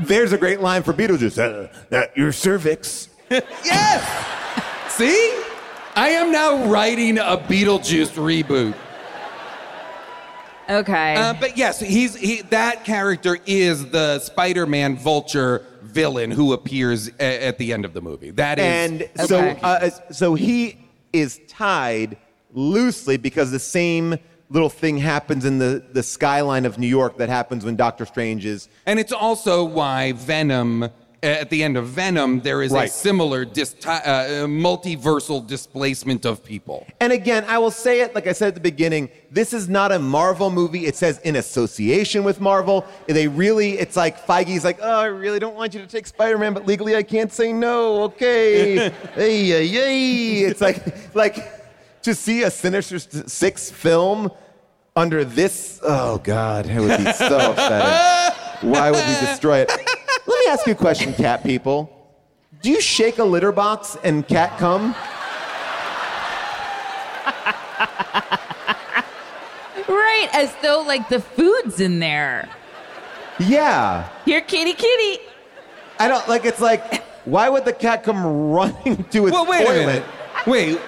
there's 0.00 0.32
a 0.32 0.38
great 0.38 0.60
line 0.60 0.82
for 0.82 0.92
Beetlejuice. 0.92 1.38
Uh, 1.38 1.68
that 1.90 2.16
your 2.16 2.32
cervix. 2.32 3.08
Yes! 3.30 4.92
See? 4.92 5.40
I 5.96 6.08
am 6.10 6.30
now 6.32 6.66
writing 6.66 7.18
a 7.18 7.36
Beetlejuice 7.36 8.12
reboot. 8.14 8.74
okay. 10.68 11.14
Uh, 11.16 11.34
but 11.34 11.56
yes, 11.56 11.80
he's 11.80 12.14
he, 12.16 12.42
that 12.42 12.84
character 12.84 13.38
is 13.46 13.86
the 13.90 14.18
Spider-Man 14.20 14.96
Vulture 14.96 15.64
villain 15.94 16.30
who 16.30 16.52
appears 16.52 17.08
a, 17.20 17.46
at 17.46 17.58
the 17.58 17.72
end 17.72 17.84
of 17.84 17.94
the 17.94 18.02
movie. 18.02 18.30
That 18.32 18.58
is 18.58 18.64
And 18.64 19.08
so, 19.28 19.38
Okay. 19.38 19.58
uh, 19.62 19.90
so 20.10 20.34
he 20.34 20.76
is 21.12 21.40
tied 21.48 22.16
loosely 22.52 23.16
because 23.16 23.50
the 23.52 23.58
same 23.58 24.18
little 24.50 24.68
thing 24.68 24.98
happens 24.98 25.44
in 25.44 25.58
the, 25.58 25.82
the 25.92 26.02
skyline 26.02 26.64
of 26.66 26.78
New 26.78 26.86
York 26.88 27.16
that 27.18 27.28
happens 27.28 27.64
when 27.64 27.76
Doctor 27.76 28.04
Strange 28.04 28.44
is. 28.44 28.68
and 28.86 28.98
it's 29.00 29.12
also 29.12 29.64
why 29.64 30.12
Venom 30.12 30.88
at 31.24 31.50
the 31.50 31.62
end 31.62 31.76
of 31.76 31.88
Venom 31.88 32.40
there 32.40 32.62
is 32.62 32.72
a 32.72 32.86
similar 32.86 33.44
dis- 33.44 33.74
uh, 33.86 34.44
multiversal 34.46 35.44
displacement 35.46 36.24
of 36.26 36.44
people. 36.44 36.86
And 37.00 37.12
again, 37.12 37.44
I 37.48 37.58
will 37.58 37.70
say 37.70 38.00
it 38.02 38.14
like 38.14 38.26
I 38.26 38.32
said 38.32 38.48
at 38.48 38.54
the 38.54 38.60
beginning. 38.60 39.08
This 39.30 39.52
is 39.52 39.68
not 39.68 39.90
a 39.90 39.98
Marvel 39.98 40.50
movie. 40.50 40.86
It 40.86 40.96
says 40.96 41.18
in 41.20 41.36
association 41.36 42.22
with 42.24 42.40
Marvel. 42.40 42.84
They 43.06 43.26
really, 43.26 43.78
it's 43.78 43.96
like 43.96 44.26
Feige's 44.26 44.64
like, 44.64 44.78
oh, 44.80 45.00
I 45.00 45.06
really 45.06 45.38
don't 45.38 45.56
want 45.56 45.74
you 45.74 45.80
to 45.80 45.86
take 45.86 46.06
Spider-Man, 46.06 46.54
but 46.54 46.66
legally 46.66 46.94
I 46.94 47.02
can't 47.02 47.32
say 47.32 47.52
no. 47.52 48.02
Okay, 48.04 48.76
hey, 49.14 49.46
hey, 49.46 49.66
hey. 49.68 50.38
It's 50.44 50.60
like, 50.60 51.14
like 51.14 52.02
to 52.02 52.14
see 52.14 52.42
a 52.42 52.50
Sinister 52.50 52.98
Six 52.98 53.70
film 53.70 54.30
under 54.94 55.24
this. 55.24 55.80
Oh 55.82 56.18
God, 56.18 56.66
it 56.66 56.78
would 56.78 56.98
be 56.98 57.12
so 57.12 57.50
upsetting. 57.50 58.70
Why 58.70 58.90
would 58.90 59.04
we 59.06 59.26
destroy 59.26 59.58
it? 59.58 59.70
Let 60.44 60.50
me 60.50 60.52
ask 60.58 60.66
you 60.66 60.72
a 60.74 60.76
question, 60.76 61.14
cat 61.14 61.42
people. 61.42 61.90
Do 62.60 62.68
you 62.68 62.78
shake 62.78 63.16
a 63.16 63.24
litter 63.24 63.50
box 63.50 63.96
and 64.04 64.28
cat 64.28 64.58
come? 64.58 64.94
right, 69.88 70.28
as 70.34 70.54
though 70.62 70.84
like 70.86 71.08
the 71.08 71.20
food's 71.20 71.80
in 71.80 71.98
there. 71.98 72.46
Yeah. 73.38 74.06
Here, 74.26 74.42
kitty, 74.42 74.74
kitty. 74.74 75.22
I 75.98 76.08
don't 76.08 76.28
like 76.28 76.44
it's 76.44 76.60
like 76.60 77.02
Why 77.24 77.48
would 77.48 77.64
the 77.64 77.72
cat 77.72 78.04
come 78.04 78.50
running 78.50 79.02
to 79.04 79.26
its 79.26 79.32
Well, 79.32 79.46
wait 79.46 79.62
a 79.62 79.64
toilet? 79.64 79.86
minute. 79.86 80.04
Wait, 80.46 80.78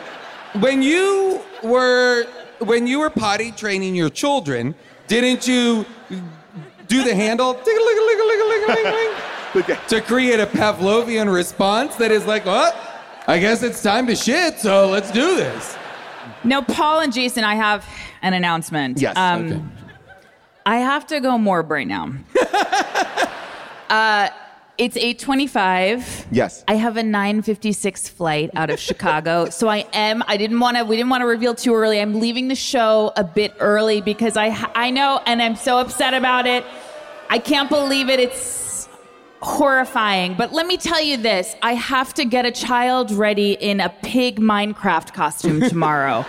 when 0.61 0.83
you 0.83 1.41
were 1.63 2.27
when 2.59 2.87
you 2.87 2.99
were 2.99 3.09
potty 3.09 3.53
training 3.53 3.95
your 3.95 4.11
children, 4.11 4.75
didn't 5.07 5.49
you 5.49 5.87
do 6.89 7.05
the 7.05 7.15
handle 7.15 7.55
Okay. 9.57 9.79
to 9.89 10.01
create 10.01 10.39
a 10.41 10.47
Pavlovian 10.47 11.33
response 11.33 11.97
that 11.97 12.11
is 12.11 12.27
like, 12.27 12.45
"What? 12.45 12.77
I 13.27 13.39
guess 13.39 13.63
it's 13.63 13.83
time 13.83 14.07
to 14.09 14.15
shit. 14.17 14.59
So 14.61 14.89
let's 14.89 15.11
do 15.11 15.37
this." 15.37 15.77
No, 16.45 16.63
Paul 16.63 17.01
and 17.01 17.13
Jason, 17.13 17.43
I 17.45 17.55
have 17.55 17.85
an 18.23 18.35
announcement. 18.35 19.01
Yes, 19.01 19.17
Um, 19.17 19.47
okay. 19.47 19.61
I 20.67 20.77
have 20.79 21.07
to 21.09 21.21
go 21.21 21.31
morb 21.39 21.71
right 21.71 21.87
now. 21.87 22.13
uh, 23.91 24.29
it's 24.79 24.97
8:25. 24.97 26.27
Yes. 26.31 26.63
I 26.69 26.75
have 26.75 26.97
a 26.97 27.03
9:56 27.03 28.09
flight 28.11 28.51
out 28.55 28.69
of 28.69 28.79
Chicago, 28.79 29.49
so 29.49 29.69
I 29.69 29.87
am. 29.93 30.23
I 30.29 30.37
didn't 30.37 30.61
want 30.61 30.77
to. 30.77 30.85
We 30.85 30.97
didn't 30.97 31.09
want 31.09 31.23
to 31.23 31.27
reveal 31.27 31.55
too 31.55 31.75
early. 31.75 32.01
I'm 32.01 32.21
leaving 32.21 32.49
the 32.49 32.55
show 32.55 33.13
a 33.17 33.25
bit 33.25 33.55
early 33.61 34.01
because 34.03 34.37
I 34.37 34.55
I 34.75 34.91
know, 34.91 35.21
and 35.27 35.41
I'm 35.41 35.57
so 35.57 35.79
upset 35.79 36.13
about 36.15 36.47
it. 36.47 36.65
I 37.31 37.39
can't 37.39 37.71
believe 37.71 38.09
it. 38.11 38.21
It's 38.21 38.66
horrifying. 39.47 40.35
But 40.35 40.53
let 40.53 40.67
me 40.67 40.77
tell 40.77 41.03
you 41.03 41.17
this: 41.17 41.55
I 41.63 41.75
have 41.75 42.13
to 42.15 42.25
get 42.25 42.45
a 42.45 42.51
child 42.51 43.11
ready 43.13 43.53
in 43.53 43.81
a 43.81 43.89
pig 44.03 44.41
Minecraft 44.41 45.15
costume 45.15 45.61
tomorrow. 45.69 46.25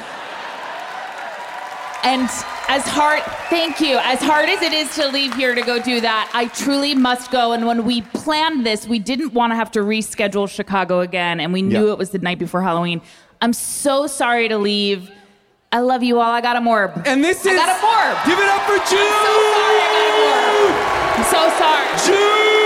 And 2.04 2.30
as 2.70 2.84
hard, 2.88 3.22
thank 3.50 3.82
you, 3.82 3.98
as 4.04 4.22
hard 4.22 4.48
as 4.48 4.62
it 4.62 4.72
is 4.72 4.94
to 4.96 5.08
leave 5.10 5.34
here 5.34 5.56
to 5.56 5.62
go 5.62 5.82
do 5.82 6.00
that, 6.00 6.30
I 6.34 6.46
truly 6.48 6.94
must 6.96 7.32
go. 7.32 7.52
And 7.52 7.66
when 7.66 7.84
we 7.86 8.02
planned 8.02 8.66
this, 8.66 8.88
we 8.88 9.00
didn't 9.00 9.34
want 9.34 9.52
to 9.52 9.56
have 9.56 9.72
to 9.72 9.80
reschedule 9.80 10.48
Chicago 10.48 11.02
again, 11.02 11.40
and 11.42 11.52
we 11.52 11.62
knew 11.62 11.88
Yeah. 11.88 11.92
it 11.94 11.98
was 11.98 12.12
the 12.12 12.20
night 12.20 12.40
before 12.40 12.62
Halloween. 12.62 13.02
I'm 13.42 13.52
so 13.52 14.08
sorry 14.08 14.48
to 14.48 14.58
leave. 14.58 15.10
I 15.72 15.80
love 15.80 16.02
you 16.02 16.20
all. 16.22 16.32
I 16.32 16.40
got 16.40 16.56
a 16.56 16.62
morb. 16.62 17.06
And 17.06 17.22
this 17.24 17.46
is. 17.46 17.48
I 17.48 17.56
got 17.56 17.70
a 17.70 17.80
morb. 17.84 18.26
Give 18.26 18.40
it 18.40 18.48
up 18.48 18.62
for 18.62 18.74
I'm 18.80 18.88
so 18.88 18.96
sorry. 19.58 19.78
I 19.82 19.88
got 19.98 20.06
a 20.08 20.22
morb. 20.24 20.74
I'm 21.18 21.26
so 21.26 21.42
sorry. 21.60 21.88
June. 22.08 22.57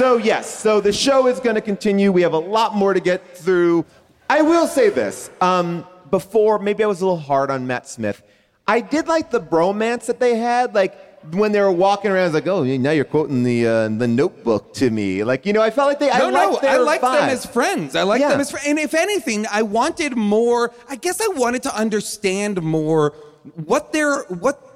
So, 0.00 0.16
yes, 0.16 0.58
so 0.58 0.80
the 0.80 0.94
show 0.94 1.26
is 1.26 1.40
going 1.40 1.56
to 1.56 1.60
continue. 1.60 2.10
We 2.10 2.22
have 2.22 2.32
a 2.32 2.38
lot 2.38 2.74
more 2.74 2.94
to 2.94 3.00
get 3.00 3.36
through. 3.36 3.84
I 4.30 4.40
will 4.40 4.66
say 4.66 4.88
this. 4.88 5.28
Um, 5.42 5.86
before, 6.10 6.58
maybe 6.58 6.82
I 6.82 6.86
was 6.86 7.02
a 7.02 7.04
little 7.04 7.20
hard 7.20 7.50
on 7.50 7.66
Matt 7.66 7.86
Smith. 7.86 8.22
I 8.66 8.80
did 8.80 9.08
like 9.08 9.30
the 9.30 9.42
bromance 9.42 10.06
that 10.06 10.18
they 10.18 10.36
had. 10.38 10.74
Like, 10.74 10.94
when 11.34 11.52
they 11.52 11.60
were 11.60 11.70
walking 11.70 12.10
around, 12.10 12.22
I 12.22 12.24
was 12.28 12.32
like, 12.32 12.46
oh, 12.46 12.62
now 12.64 12.92
you're 12.92 13.04
quoting 13.04 13.42
the, 13.42 13.66
uh, 13.66 13.88
the 13.88 14.08
notebook 14.08 14.72
to 14.76 14.88
me. 14.88 15.22
Like, 15.22 15.44
you 15.44 15.52
know, 15.52 15.60
I 15.60 15.68
felt 15.68 15.88
like 15.88 15.98
they, 15.98 16.10
I 16.10 16.18
No, 16.18 16.30
no, 16.30 16.48
liked 16.48 16.62
their 16.62 16.70
I 16.70 16.76
liked 16.78 17.02
them 17.02 17.28
as 17.28 17.44
friends. 17.44 17.94
I 17.94 18.02
liked 18.04 18.22
Yeah. 18.22 18.30
them 18.30 18.40
as 18.40 18.50
friends. 18.52 18.66
And 18.68 18.78
if 18.78 18.94
anything, 18.94 19.44
I 19.52 19.60
wanted 19.60 20.16
more. 20.16 20.72
I 20.88 20.96
guess 20.96 21.20
I 21.20 21.28
wanted 21.28 21.62
to 21.64 21.76
understand 21.76 22.62
more 22.62 23.12
what 23.66 23.92
their 23.92 24.22
what 24.22 24.69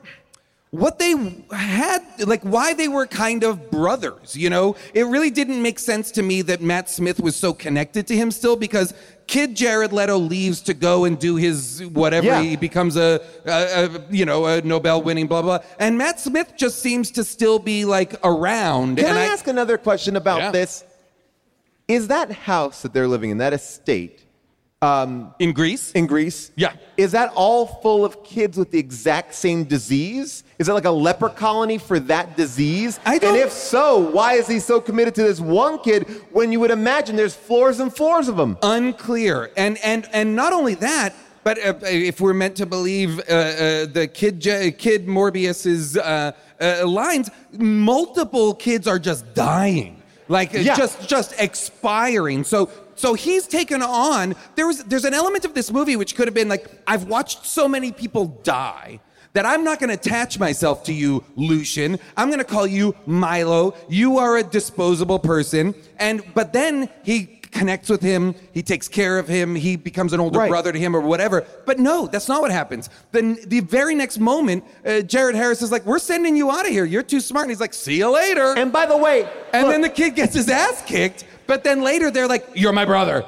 what 0.75 0.99
they 0.99 1.15
had 1.53 2.03
like 2.27 2.43
why 2.43 2.75
they 2.75 2.89
were 2.89 3.07
kind 3.07 3.45
of 3.45 3.71
brothers 3.71 4.35
you 4.37 4.51
know 4.51 4.75
it 4.93 5.05
really 5.07 5.31
didn't 5.31 5.63
make 5.63 5.79
sense 5.79 6.11
to 6.11 6.21
me 6.23 6.43
that 6.43 6.61
matt 6.61 6.91
smith 6.91 7.21
was 7.21 7.37
so 7.37 7.53
connected 7.53 8.07
to 8.09 8.17
him 8.17 8.31
still 8.33 8.57
because 8.57 8.93
kid 9.29 9.55
jared 9.55 9.93
leto 9.93 10.17
leaves 10.19 10.61
to 10.61 10.75
go 10.75 11.05
and 11.05 11.19
do 11.21 11.37
his 11.37 11.85
whatever 11.93 12.27
Yeah. 12.27 12.43
he 12.43 12.57
becomes 12.57 12.97
a, 12.97 13.21
a, 13.47 13.85
a 13.85 14.01
you 14.11 14.25
know 14.25 14.47
a 14.47 14.63
nobel 14.63 15.01
winning 15.01 15.29
blah 15.29 15.43
blah 15.43 15.61
and 15.79 15.97
matt 15.97 16.19
smith 16.19 16.55
just 16.57 16.81
seems 16.81 17.13
to 17.13 17.23
still 17.23 17.61
be 17.61 17.85
like 17.85 18.15
around 18.25 18.97
Can 18.97 19.07
and 19.07 19.19
I, 19.19 19.27
ask 19.27 19.47
another 19.47 19.79
question 19.79 20.17
about 20.17 20.39
Yeah. 20.39 20.51
this? 20.51 20.85
Is 21.87 22.09
that 22.09 22.33
house 22.33 22.81
that 22.83 22.95
they're 22.95 23.07
living 23.07 23.29
in, 23.31 23.39
that 23.39 23.53
estate, 23.53 24.24
in 25.39 25.53
greece 25.53 25.93
in 25.93 26.07
Greece? 26.07 26.51
Yeah. 26.57 26.73
Is 26.97 27.13
that 27.13 27.33
all 27.35 27.67
full 27.83 28.05
of 28.05 28.23
kids 28.25 28.57
with 28.59 28.71
the 28.71 28.79
exact 28.79 29.35
same 29.35 29.65
disease? 29.65 30.45
Is 30.59 30.69
it 30.69 30.73
like 30.73 30.85
a 30.85 30.91
leper 30.91 31.29
colony 31.29 31.79
for 31.79 31.99
that 32.01 32.37
disease? 32.37 33.01
I 33.05 33.19
don't- 33.19 33.35
And 33.35 33.39
if 33.43 33.51
so, 33.53 33.99
why 33.99 34.35
is 34.35 34.47
he 34.47 34.61
so 34.61 34.81
committed 34.81 35.15
to 35.17 35.23
this 35.23 35.41
one 35.41 35.79
kid 35.81 36.07
when 36.33 36.53
you 36.53 36.61
would 36.61 36.71
imagine 36.71 37.17
there's 37.17 37.35
floors 37.35 37.81
and 37.81 37.95
floors 37.95 38.29
of 38.29 38.37
them? 38.37 38.57
unclear 38.63 39.51
and 39.57 39.79
and 39.85 40.07
and 40.13 40.35
not 40.37 40.53
only 40.53 40.75
that 40.75 41.13
but 41.45 41.59
uh, 41.59 41.75
if 41.83 42.21
we're 42.23 42.33
meant 42.35 42.57
to 42.57 42.67
believe 42.67 43.19
uh, 43.19 43.23
uh, 43.23 43.87
the 43.99 44.09
kid 44.13 44.41
J- 44.41 44.71
kid 44.73 45.07
morbius's 45.09 45.97
uh, 45.97 46.33
uh, 46.61 46.87
lines 46.87 47.31
multiple 47.53 48.55
kids 48.55 48.87
are 48.87 48.99
just 48.99 49.23
dying 49.35 50.01
like 50.29 50.53
Yeah. 50.53 50.77
just 50.77 51.07
just 51.09 51.35
expiring 51.39 52.45
so 52.45 52.71
so 52.95 53.15
he's 53.15 53.47
taken 53.47 53.83
on 53.83 54.35
there 54.55 54.67
was 54.67 54.85
there's 54.85 55.05
an 55.05 55.15
element 55.15 55.45
of 55.45 55.55
this 55.55 55.71
movie 55.71 55.97
which 55.97 56.15
could 56.15 56.27
have 56.27 56.35
been 56.35 56.49
like 56.49 56.67
i've 56.87 57.05
watched 57.05 57.45
so 57.45 57.69
many 57.69 57.93
people 57.93 58.27
die 58.43 59.01
that 59.35 59.45
I'm 59.45 59.65
not 59.65 59.81
going 59.81 59.89
to 59.89 59.95
attach 59.95 60.39
myself 60.39 60.85
to 60.85 60.93
you, 60.93 61.25
Lucian. 61.35 61.99
I'm 62.17 62.29
going 62.29 62.39
to 62.39 62.45
call 62.45 62.67
you 62.67 62.95
Milo. 63.05 63.75
You 63.89 64.19
are 64.19 64.37
a 64.37 64.45
disposable 64.45 65.19
person. 65.19 65.75
And 65.99 66.23
but 66.35 66.53
then 66.53 66.89
he 67.03 67.43
connects 67.55 67.89
with 67.89 68.03
him. 68.03 68.35
He 68.53 68.63
takes 68.63 68.89
care 68.89 69.19
of 69.19 69.27
him. 69.29 69.55
He 69.55 69.77
becomes 69.77 70.13
an 70.13 70.21
older 70.21 70.41
Right. 70.41 70.51
brother 70.51 70.73
to 70.73 70.79
him 70.79 70.95
or 70.95 71.01
whatever. 71.01 71.45
But 71.65 71.79
no, 71.79 72.07
that's 72.07 72.29
not 72.29 72.43
what 72.43 72.51
happens. 72.51 72.91
Then 73.13 73.39
the 73.47 73.61
very 73.61 73.95
next 73.95 74.19
moment, 74.19 74.65
uh, 74.85 75.01
Jared 75.01 75.37
Harris 75.37 75.63
is 75.63 75.71
like, 75.73 75.87
"We're 75.87 76.01
sending 76.01 76.37
you 76.37 76.51
out 76.51 76.67
of 76.67 76.73
here. 76.73 76.85
You're 76.85 77.03
too 77.03 77.21
smart." 77.21 77.45
And 77.45 77.51
he's 77.53 77.61
like, 77.61 77.73
"See 77.73 77.97
you 77.99 78.11
later." 78.11 78.55
And 78.57 78.73
by 78.73 78.85
the 78.87 78.97
way, 78.97 79.27
And 79.53 79.63
look, 79.65 79.73
then 79.73 79.81
the 79.83 79.89
kid 79.89 80.15
gets 80.17 80.35
his 80.35 80.49
ass 80.51 80.83
kicked. 80.85 81.25
But 81.47 81.63
then 81.65 81.83
later 81.83 82.11
they're 82.11 82.29
like, 82.29 82.47
"You're 82.55 82.73
my 82.73 82.85
brother." 82.85 83.25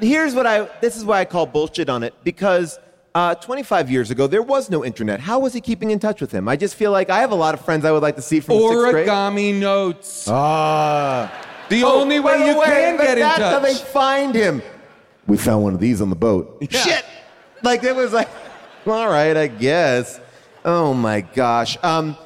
here's 0.00 0.34
what 0.34 0.46
I 0.48 0.68
this 0.80 0.96
is 0.96 1.04
why 1.04 1.20
I 1.20 1.24
call 1.24 1.46
bullshit 1.46 1.88
on 1.88 2.02
it 2.02 2.12
because 2.24 2.76
uh, 3.14 3.36
25 3.36 3.88
years 3.88 4.10
ago 4.10 4.26
there 4.26 4.42
was 4.42 4.68
no 4.68 4.84
internet. 4.84 5.20
How 5.20 5.38
was 5.38 5.52
he 5.52 5.60
keeping 5.60 5.92
in 5.92 6.00
touch 6.00 6.20
with 6.20 6.32
him? 6.32 6.48
I 6.48 6.56
just 6.56 6.74
feel 6.74 6.90
like 6.90 7.08
I 7.08 7.20
have 7.20 7.30
a 7.30 7.36
lot 7.36 7.54
of 7.54 7.60
friends 7.64 7.84
I 7.84 7.92
would 7.92 8.02
like 8.02 8.16
to 8.16 8.22
see 8.22 8.40
from 8.40 8.58
sixth 8.58 8.90
grade. 8.90 9.06
Origami 9.06 9.54
notes. 9.54 10.26
Ah. 10.28 11.30
The 11.68 11.82
Oh, 11.84 12.00
only 12.00 12.20
way 12.20 12.38
you 12.48 12.54
can 12.62 12.96
get 12.96 13.18
in 13.18 13.24
touch. 13.24 13.38
that's 13.38 13.52
how 13.54 13.58
they 13.58 13.74
find 13.74 14.34
him. 14.34 14.62
We 15.26 15.36
found 15.36 15.62
one 15.64 15.74
of 15.74 15.80
these 15.80 16.00
on 16.02 16.10
the 16.10 16.16
boat. 16.16 16.58
Shit! 16.70 17.04
Like 17.62 17.82
it 17.84 17.96
was 17.96 18.12
like, 18.12 18.28
all 18.86 19.08
right, 19.08 19.36
I 19.36 19.46
guess. 19.46 20.20
Oh 20.64 20.92
my 20.94 21.22
gosh. 21.22 21.78
Um, 21.82 22.16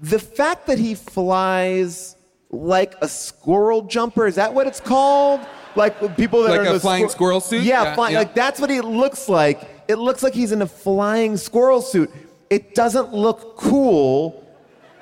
the 0.00 0.18
fact 0.18 0.66
that 0.66 0.78
he 0.78 0.94
flies 0.94 2.16
like 2.50 2.94
a 3.00 3.08
squirrel 3.08 3.82
jumper 3.82 4.26
is 4.26 4.34
that 4.36 4.52
what 4.52 4.66
it's 4.66 4.80
called? 4.80 5.40
Like 5.74 6.16
people 6.16 6.42
that 6.42 6.50
Like 6.50 6.60
are 6.60 6.62
in 6.64 6.68
a 6.68 6.72
the 6.74 6.80
flying 6.80 7.08
squirrel 7.08 7.40
suit? 7.40 7.62
Yeah, 7.62 7.82
Yeah, 7.84 7.94
fly- 7.94 8.10
yeah. 8.10 8.18
like 8.18 8.34
that's 8.34 8.60
what 8.60 8.70
he 8.70 8.80
looks 8.80 9.28
like. 9.28 9.60
It 9.88 9.96
looks 9.96 10.22
like 10.22 10.32
he's 10.34 10.52
in 10.52 10.62
a 10.62 10.66
flying 10.66 11.36
squirrel 11.36 11.80
suit. 11.82 12.10
It 12.50 12.74
doesn't 12.74 13.12
look 13.12 13.56
cool. 13.56 14.45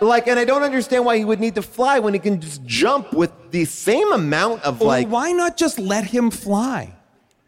Like, 0.01 0.27
and 0.27 0.39
I 0.39 0.45
don't 0.45 0.63
understand 0.63 1.05
why 1.05 1.17
he 1.19 1.25
would 1.25 1.41
need 1.41 1.55
to 1.55 1.63
fly 1.63 1.99
when 2.01 2.15
he 2.15 2.21
can 2.21 2.41
just 2.41 2.65
jump 2.65 3.13
with 3.13 3.31
the 3.51 3.65
same 3.65 4.13
amount 4.13 4.63
of 4.65 4.83
Or 4.83 4.87
like. 4.89 5.09
why 5.09 5.33
not 5.33 5.57
just 5.57 5.79
let 5.79 6.05
him 6.05 6.31
fly? 6.31 6.93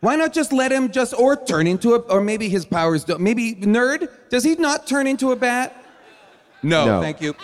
Why 0.00 0.14
not 0.14 0.32
just 0.32 0.52
let 0.52 0.70
him 0.70 0.90
just 0.92 1.12
or 1.18 1.36
turn 1.36 1.66
into 1.66 1.94
a 1.94 1.98
or 2.00 2.20
maybe 2.20 2.48
his 2.48 2.64
powers 2.64 3.02
don't 3.04 3.20
maybe 3.20 3.54
nerd? 3.56 4.08
Does 4.30 4.44
he 4.44 4.54
not 4.54 4.86
turn 4.86 5.06
into 5.06 5.32
a 5.32 5.36
bat? 5.36 5.74
No, 6.62 6.84
No. 6.86 7.00
thank 7.00 7.20
you. 7.20 7.34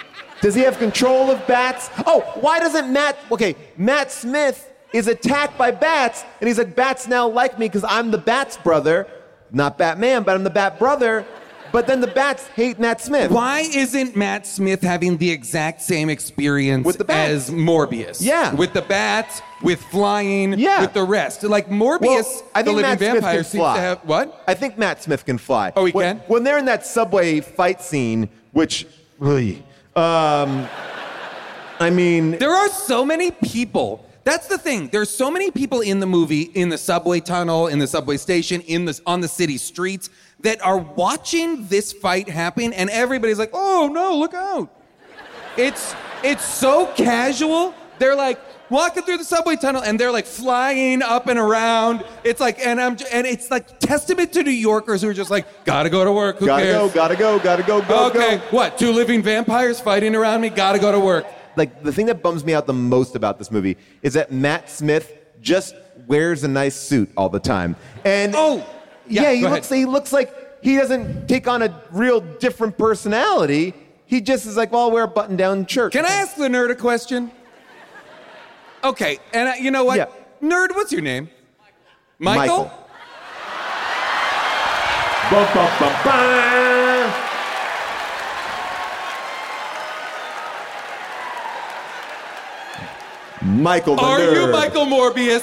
Does 0.40 0.54
he 0.54 0.62
have 0.62 0.78
control 0.78 1.30
of 1.30 1.44
bats? 1.46 1.90
Oh, 2.06 2.20
why 2.40 2.58
doesn't 2.60 2.92
Matt? 2.92 3.16
Okay, 3.30 3.56
Matt 3.76 4.10
Smith 4.12 4.68
is 4.92 5.08
attacked 5.08 5.56
by 5.56 5.70
bats, 5.70 6.24
and 6.40 6.48
he's 6.48 6.58
like, 6.58 6.74
bats 6.76 7.06
now 7.08 7.26
like 7.28 7.58
me 7.58 7.66
because 7.66 7.84
I'm 7.84 8.10
the 8.10 8.18
Bat's 8.18 8.56
brother, 8.58 9.06
not 9.52 9.78
Batman, 9.78 10.22
but 10.24 10.34
I'm 10.34 10.44
the 10.44 10.50
Bat 10.50 10.78
brother. 10.78 11.24
But 11.72 11.86
then 11.86 12.00
the 12.02 12.06
bats 12.06 12.46
hate 12.48 12.78
Matt 12.78 13.00
Smith. 13.00 13.30
Why 13.30 13.60
isn't 13.60 14.14
Matt 14.14 14.46
Smith 14.46 14.82
having 14.82 15.16
the 15.16 15.30
exact 15.30 15.80
same 15.80 16.10
experience 16.10 16.84
With 16.84 16.98
the 16.98 17.04
bats. 17.04 17.30
as 17.30 17.50
Morbius? 17.50 18.18
Yeah. 18.20 18.54
With 18.54 18.74
the 18.74 18.82
bats, 18.82 19.40
with 19.62 19.80
flying, 19.84 20.58
Yeah. 20.58 20.82
with 20.82 20.92
the 20.92 21.02
rest. 21.02 21.42
Like 21.44 21.70
Morbius, 21.70 22.00
Well, 22.02 22.42
I 22.54 22.62
the 22.62 22.66
think 22.66 22.76
living 22.76 22.82
Matt 22.90 22.98
Smith 22.98 23.12
vampire 23.14 23.34
can 23.36 23.44
seems 23.44 23.60
fly. 23.62 23.74
to 23.76 23.80
have 23.80 23.98
what? 24.04 24.44
I 24.46 24.54
think 24.54 24.76
Matt 24.76 25.02
Smith 25.02 25.24
can 25.24 25.38
fly. 25.38 25.72
Oh, 25.74 25.86
he 25.86 25.92
when, 25.92 26.18
can? 26.18 26.24
When 26.28 26.44
they're 26.44 26.58
in 26.58 26.66
that 26.66 26.84
subway 26.86 27.40
fight 27.40 27.80
scene, 27.80 28.28
which, 28.52 28.86
really, 29.18 29.62
um, 29.96 30.68
I 31.80 31.88
mean, 31.90 32.32
There 32.38 32.52
are 32.54 32.68
so 32.68 33.04
many 33.04 33.30
people. 33.30 34.04
That's 34.24 34.46
the 34.46 34.58
thing. 34.58 34.88
There's 34.92 35.10
so 35.10 35.30
many 35.32 35.50
people 35.50 35.80
in 35.80 35.98
the 35.98 36.06
movie, 36.06 36.42
in 36.42 36.68
the 36.68 36.78
subway 36.78 37.18
tunnel, 37.18 37.66
in 37.66 37.80
the 37.80 37.88
subway 37.88 38.18
station, 38.18 38.60
in 38.60 38.84
the 38.84 39.00
on 39.04 39.20
the 39.20 39.26
city 39.26 39.56
streets 39.56 40.10
that 40.42 40.60
are 40.64 40.78
watching 40.78 41.66
this 41.66 41.92
fight 41.92 42.28
happen, 42.28 42.72
and 42.72 42.90
everybody's 42.90 43.38
like, 43.38 43.50
"Oh 43.52 43.88
no, 43.92 44.16
look 44.18 44.34
out!" 44.34 44.68
It's 45.56 45.94
it's 46.22 46.44
so 46.44 46.86
casual. 46.96 47.74
They're 47.98 48.16
like, 48.16 48.40
walking 48.70 49.02
through 49.04 49.18
the 49.18 49.24
subway 49.24 49.54
tunnel, 49.56 49.82
and 49.82 50.00
they're 50.00 50.10
like 50.10 50.26
flying 50.26 51.02
up 51.02 51.28
and 51.28 51.38
around. 51.38 52.04
It's 52.24 52.40
like, 52.40 52.58
and 52.58 52.80
I'm, 52.80 52.96
and 53.12 53.26
it's 53.26 53.50
like 53.50 53.78
testament 53.78 54.32
to 54.32 54.42
New 54.42 54.50
Yorkers 54.50 55.02
who 55.02 55.08
are 55.08 55.14
just 55.14 55.30
like, 55.30 55.64
gotta 55.64 55.90
go 55.90 56.04
to 56.04 56.10
work. 56.10 56.38
Who 56.38 56.46
Gotta 56.46 56.64
cares? 56.64 56.76
go, 56.76 56.88
gotta 56.88 57.14
go, 57.16 57.38
gotta 57.38 57.62
go, 57.62 57.82
go, 57.82 58.06
okay, 58.08 58.38
go. 58.38 58.42
what? 58.50 58.78
Two 58.78 58.92
living 58.92 59.22
vampires 59.22 59.78
fighting 59.78 60.16
around 60.16 60.40
me? 60.40 60.48
Gotta 60.48 60.78
go 60.80 60.90
to 60.90 60.98
work. 60.98 61.26
Like 61.54 61.82
the 61.84 61.92
thing 61.92 62.06
that 62.06 62.22
bums 62.22 62.44
me 62.44 62.54
out 62.54 62.66
the 62.66 62.72
most 62.72 63.14
about 63.14 63.38
this 63.38 63.50
movie 63.50 63.76
is 64.02 64.14
that 64.14 64.32
Matt 64.32 64.70
Smith 64.70 65.12
just 65.40 65.74
wears 66.06 66.42
a 66.44 66.48
nice 66.48 66.74
suit 66.74 67.10
all 67.16 67.28
the 67.28 67.38
time. 67.40 67.76
And 68.04 68.34
Oh, 68.34 68.66
yeah, 69.08 69.22
yeah, 69.22 69.32
he 69.32 69.42
looks 69.42 69.70
ahead. 69.70 69.78
he 69.78 69.86
looks 69.86 70.12
like 70.12 70.62
he 70.62 70.76
doesn't 70.76 71.28
take 71.28 71.48
on 71.48 71.62
a 71.62 71.82
real 71.90 72.20
different 72.20 72.78
personality. 72.78 73.74
He 74.06 74.20
just 74.20 74.46
is 74.46 74.56
like, 74.56 74.72
well, 74.72 74.82
I'll 74.82 74.90
wear 74.90 75.04
a 75.04 75.08
button-down 75.08 75.66
shirt. 75.66 75.92
Can 75.92 76.04
I 76.04 76.12
ask 76.12 76.36
the 76.36 76.48
nerd 76.48 76.70
a 76.70 76.74
question? 76.74 77.30
Okay, 78.84 79.18
and 79.32 79.48
uh, 79.48 79.52
you 79.58 79.70
know 79.70 79.84
what? 79.84 79.96
Yeah. 79.96 80.06
Nerd, 80.42 80.74
what's 80.74 80.92
your 80.92 81.02
name? 81.02 81.30
Michael? 82.18 82.64
Bum, 85.30 85.54
bum, 85.54 85.70
bum, 85.78 86.04
bum. 86.04 86.52
Michael 93.62 93.96
the 93.96 94.02
Are 94.02 94.20
you. 94.20 94.52
Michael 94.52 94.86
Morbius? 94.86 95.42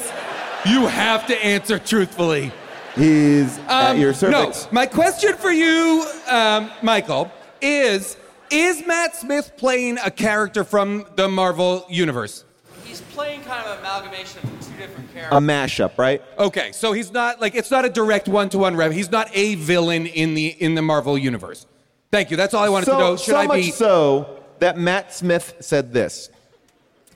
You 0.66 0.88
have 0.88 1.28
to 1.28 1.46
answer 1.46 1.80
truthfully. 1.80 2.52
He's 3.00 3.58
at 3.60 3.92
Um, 3.92 3.98
your 3.98 4.14
no, 4.30 4.52
my 4.72 4.86
question 4.86 5.34
for 5.36 5.52
you, 5.52 6.06
um, 6.28 6.70
Michael, 6.82 7.32
is 7.62 8.18
Is 8.52 8.86
Matt 8.86 9.16
Smith 9.16 9.54
playing 9.56 10.00
a 10.04 10.12
character 10.12 10.66
from 10.66 11.06
the 11.16 11.30
Marvel 11.30 11.86
Universe? 11.88 12.44
He's 12.84 13.00
playing 13.00 13.42
kind 13.44 13.64
of 13.66 13.72
an 13.74 13.80
amalgamation 13.80 14.42
of 14.44 14.50
two 14.68 14.74
different 14.76 15.14
characters. 15.14 15.38
A 15.38 15.42
mashup, 15.42 15.98
right? 15.98 16.22
Okay, 16.38 16.72
so 16.74 16.92
he's 16.92 17.14
not 17.14 17.40
like 17.40 17.56
it's 17.56 17.72
not 17.72 17.86
a 17.86 17.90
direct 17.90 18.28
one-to-one 18.28 18.76
rep. 18.76 18.92
He's 18.92 19.12
not 19.12 19.30
a 19.34 19.56
villain 19.56 20.06
in 20.06 20.34
the 20.34 20.48
in 20.48 20.76
the 20.76 20.82
Marvel 20.82 21.18
universe. 21.18 21.68
Thank 22.12 22.32
you. 22.32 22.38
That's 22.38 22.54
all 22.54 22.64
I 22.66 22.70
wanted 22.70 22.88
so, 22.88 22.94
to 22.94 23.00
know. 23.00 23.16
Should 23.16 23.26
so 23.32 23.38
I 23.38 23.48
much 23.48 23.72
so 23.72 24.40
that 24.60 24.78
Matt 24.78 25.14
Smith 25.14 25.54
said 25.62 25.94
this. 25.94 26.30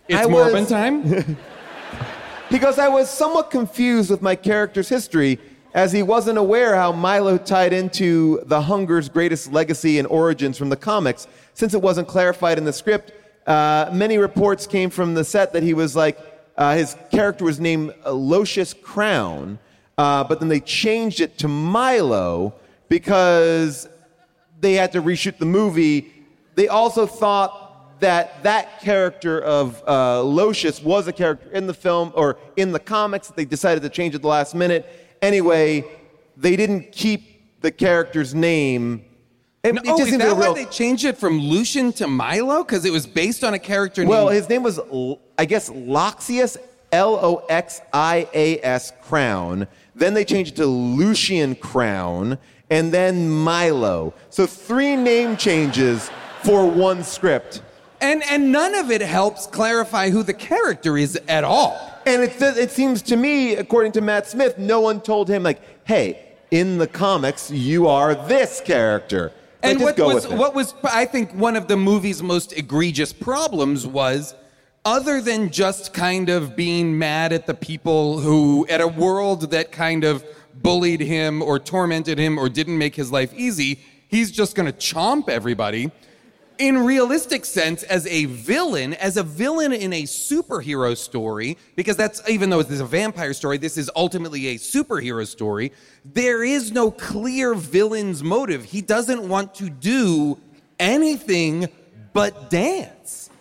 it's 0.07 0.17
I 0.17 0.25
Morbin 0.29 0.61
was- 0.61 0.69
time. 0.69 1.37
He 2.49 2.59
goes, 2.59 2.77
I 2.77 2.87
was 2.87 3.09
somewhat 3.09 3.49
confused 3.49 4.11
with 4.11 4.21
my 4.21 4.35
character's 4.35 4.87
history 4.87 5.39
as 5.73 5.91
he 5.91 6.03
wasn't 6.03 6.37
aware 6.37 6.75
how 6.75 6.91
Milo 6.91 7.37
tied 7.37 7.73
into 7.73 8.41
the 8.45 8.61
Hunger's 8.61 9.09
greatest 9.09 9.51
legacy 9.51 9.97
and 9.97 10.07
origins 10.07 10.57
from 10.57 10.69
the 10.69 10.75
comics. 10.75 11.27
Since 11.53 11.73
it 11.73 11.81
wasn't 11.81 12.07
clarified 12.07 12.57
in 12.57 12.63
the 12.63 12.73
script, 12.73 13.11
uh, 13.47 13.89
many 13.91 14.17
reports 14.17 14.67
came 14.67 14.89
from 14.89 15.15
the 15.15 15.23
set 15.23 15.53
that 15.53 15.63
he 15.63 15.73
was 15.73 15.95
like, 15.95 16.17
uh, 16.57 16.75
his 16.75 16.95
character 17.11 17.43
was 17.43 17.59
named 17.59 17.93
Loxias 18.05 18.79
Crown, 18.79 19.57
uh, 19.97 20.23
but 20.23 20.39
then 20.39 20.49
they 20.49 20.59
changed 20.59 21.19
it 21.19 21.37
to 21.39 21.47
Milo 21.47 22.53
because 22.87 23.89
they 24.61 24.73
had 24.73 24.91
to 24.91 25.01
reshoot 25.01 25.37
the 25.39 25.45
movie. 25.45 26.13
They 26.55 26.67
also 26.67 27.07
thought 27.07 27.99
that 27.99 28.43
that 28.43 28.81
character 28.81 29.41
of 29.41 29.81
uh, 29.87 30.21
Loxias 30.21 30.83
was 30.83 31.07
a 31.07 31.13
character 31.13 31.49
in 31.51 31.65
the 31.65 31.73
film 31.73 32.11
or 32.15 32.37
in 32.55 32.71
the 32.71 32.79
comics. 32.79 33.27
that 33.27 33.35
They 33.35 33.45
decided 33.45 33.81
to 33.83 33.89
change 33.89 34.13
at 34.13 34.21
the 34.21 34.27
last 34.27 34.53
minute. 34.53 35.02
Anyway, 35.23 35.85
they 36.35 36.55
didn't 36.57 36.91
keep 36.91 37.61
the 37.61 37.71
character's 37.71 38.35
name. 38.35 39.05
It, 39.63 39.75
it 39.75 39.81
oh, 39.87 39.97
is 40.01 40.17
that 40.17 40.25
real- 40.25 40.35
why 40.35 40.53
they 40.53 40.65
changed 40.65 41.05
it 41.05 41.17
from 41.17 41.39
Lucian 41.39 41.93
to 41.93 42.07
Milo? 42.07 42.63
Because 42.63 42.83
it 42.83 42.91
was 42.91 43.07
based 43.07 43.45
on 43.45 43.53
a 43.53 43.59
character 43.59 44.05
well, 44.05 44.25
named. 44.25 44.35
his 44.35 44.49
name 44.49 44.63
was, 44.63 44.81
I 45.37 45.45
guess, 45.45 45.69
Loxias, 45.69 46.57
L 46.91 47.15
O 47.15 47.45
X 47.47 47.79
I 47.93 48.27
A 48.33 48.59
S 48.59 48.91
Crown. 49.01 49.65
Then 49.95 50.13
they 50.13 50.25
changed 50.25 50.53
it 50.53 50.55
to 50.57 50.65
Lucian 50.65 51.55
Crown, 51.55 52.37
and 52.69 52.91
then 52.91 53.29
Milo. 53.29 54.13
So 54.29 54.45
three 54.45 54.97
name 54.97 55.37
changes 55.37 56.11
for 56.43 56.69
one 56.69 57.01
script. 57.01 57.61
And 58.03 58.21
and 58.29 58.51
none 58.51 58.75
of 58.75 58.91
it 58.91 59.01
helps 59.01 59.47
clarify 59.47 60.09
who 60.09 60.21
the 60.21 60.33
character 60.33 60.97
is 60.97 61.19
at 61.27 61.43
all. 61.43 61.75
And 62.05 62.21
it, 62.21 62.33
says- 62.37 62.57
it 62.57 62.69
seems 62.69 63.01
to 63.03 63.15
me, 63.15 63.55
according 63.55 63.93
to 63.93 64.01
Matt 64.01 64.27
Smith, 64.27 64.57
no 64.57 64.81
one 64.81 64.99
told 64.99 65.29
him, 65.29 65.41
like, 65.41 65.61
hey, 65.85 66.19
in 66.51 66.77
the 66.77 66.87
comics, 66.87 67.49
you 67.49 67.87
are 67.87 68.13
this 68.13 68.61
character. 68.61 69.31
Like, 69.63 69.71
And 69.71 69.81
what 69.81 69.97
was 69.97 70.27
what 70.27 70.53
was 70.53 70.73
I 70.83 71.05
think 71.05 71.33
one 71.33 71.55
of 71.55 71.67
the 71.67 71.77
movie's 71.77 72.21
most 72.21 72.51
egregious 72.51 73.13
problems 73.13 73.87
was 73.87 74.35
other 74.85 75.21
than 75.21 75.49
just 75.49 75.93
kind 75.93 76.29
of 76.29 76.55
being 76.57 76.97
mad 76.99 77.31
at 77.31 77.47
the 77.47 77.53
people 77.53 78.19
who 78.19 78.67
at 78.69 78.81
a 78.81 78.87
world 78.87 79.51
that 79.51 79.71
kind 79.71 80.03
of 80.03 80.25
bullied 80.53 80.99
him 80.99 81.41
or 81.41 81.57
tormented 81.59 82.17
him 82.19 82.37
or 82.37 82.49
didn't 82.49 82.77
make 82.77 82.95
his 82.95 83.09
life 83.11 83.33
easy, 83.33 83.79
he's 84.09 84.29
just 84.29 84.55
going 84.55 84.65
to 84.71 84.77
chomp 84.77 85.29
everybody. 85.29 85.89
In 86.59 86.85
realistic 86.85 87.45
sense, 87.45 87.83
as 87.83 88.05
a 88.07 88.25
villain, 88.25 88.93
as 88.95 89.17
a 89.17 89.23
villain 89.23 89.73
in 89.73 89.91
a 89.91 90.03
superhero 90.03 90.95
story, 90.95 91.57
because 91.75 91.97
that's 91.97 92.21
even 92.29 92.49
though 92.49 92.61
this 92.61 92.71
is 92.71 92.79
a 92.79 92.85
vampire 92.85 93.33
story, 93.33 93.57
this 93.57 93.77
is 93.77 93.89
ultimately 93.95 94.47
a 94.49 94.55
superhero 94.55 95.25
story. 95.25 95.71
There 96.05 96.43
is 96.43 96.71
no 96.71 96.91
clear 96.91 97.55
villain's 97.55 98.23
motive. 98.23 98.65
He 98.65 98.81
doesn't 98.81 99.27
want 99.27 99.55
to 99.55 99.69
do 99.69 100.37
anything 100.79 101.69
but 102.13 102.49
dance 102.49 103.31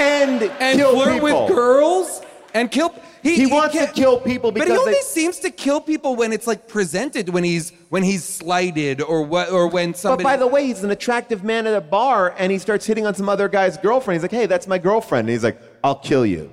and, 0.00 0.42
and 0.42 0.80
flirt 0.80 1.14
people. 1.14 1.46
with 1.46 1.54
girls 1.54 2.20
and 2.54 2.70
kill. 2.70 2.94
He 3.22 3.46
wants 3.46 3.76
to 3.76 3.86
kill 3.88 4.20
people 4.20 4.52
but 4.52 4.62
he 4.62 4.64
because 4.66 4.78
only 4.80 4.92
they- 4.94 5.00
seems 5.00 5.38
to 5.40 5.50
kill 5.50 5.80
people 5.80 6.14
when 6.14 6.32
it's 6.32 6.46
like 6.46 6.68
presented 6.68 7.28
when 7.30 7.42
he's 7.42 7.72
when 7.88 8.02
he's 8.02 8.22
slighted 8.24 9.00
or 9.02 9.22
what 9.22 9.50
or 9.50 9.66
when 9.68 9.90
But 9.92 9.98
somebody. 9.98 10.22
by 10.24 10.36
the 10.36 10.46
way, 10.46 10.66
he's 10.66 10.84
an 10.84 10.90
attractive 10.90 11.42
man 11.44 11.66
at 11.66 11.74
a 11.74 11.80
bar, 11.80 12.34
and 12.38 12.52
he 12.52 12.58
starts 12.58 12.86
hitting 12.86 13.06
on 13.06 13.14
some 13.14 13.28
other 13.28 13.48
guy's 13.48 13.76
girlfriend. 13.76 14.16
He's 14.16 14.22
like, 14.22 14.30
hey, 14.40 14.46
that's 14.46 14.66
my 14.66 14.78
girlfriend. 14.78 15.28
And 15.28 15.30
he's 15.34 15.44
like, 15.44 15.58
I'll 15.82 15.96
kill 15.98 16.24
you. 16.26 16.52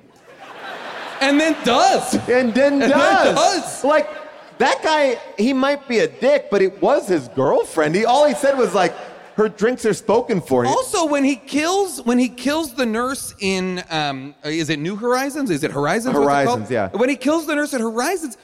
and 1.20 1.38
then 1.40 1.56
does. 1.64 2.14
And 2.28 2.52
then 2.54 2.78
then 2.78 2.90
does. 2.90 3.34
does. 3.34 3.84
Like, 3.84 4.08
that 4.58 4.80
guy, 4.82 5.18
he 5.38 5.52
might 5.52 5.86
be 5.88 6.00
a 6.00 6.08
dick, 6.08 6.48
but 6.50 6.62
it 6.62 6.80
was 6.82 7.08
his 7.08 7.28
girlfriend. 7.28 7.94
He, 7.94 8.04
all 8.04 8.26
he 8.26 8.34
said 8.34 8.56
was 8.58 8.74
like, 8.74 8.94
her 9.36 9.48
drinks 9.48 9.84
are 9.86 9.94
spoken 9.94 10.40
for. 10.40 10.66
Also, 10.66 11.06
when 11.06 11.24
he 11.24 11.36
kills 11.36 12.02
when 12.02 12.18
he 12.18 12.28
kills 12.28 12.74
the 12.74 12.86
nurse 12.86 13.34
in 13.40 13.82
um, 13.90 14.34
is 14.44 14.70
it 14.70 14.78
New 14.78 14.96
Horizons? 14.96 15.50
Is 15.50 15.64
it 15.64 15.70
Horizons? 15.70 16.14
What's 16.14 16.24
it? 16.24 16.24
Horizons, 16.24 16.70
yeah. 16.70 16.88
When 16.90 17.08
he 17.08 17.16
kills 17.16 17.46
the 17.46 17.54
nurse 17.54 17.74
at 17.74 17.80
Horizons, 17.80 18.36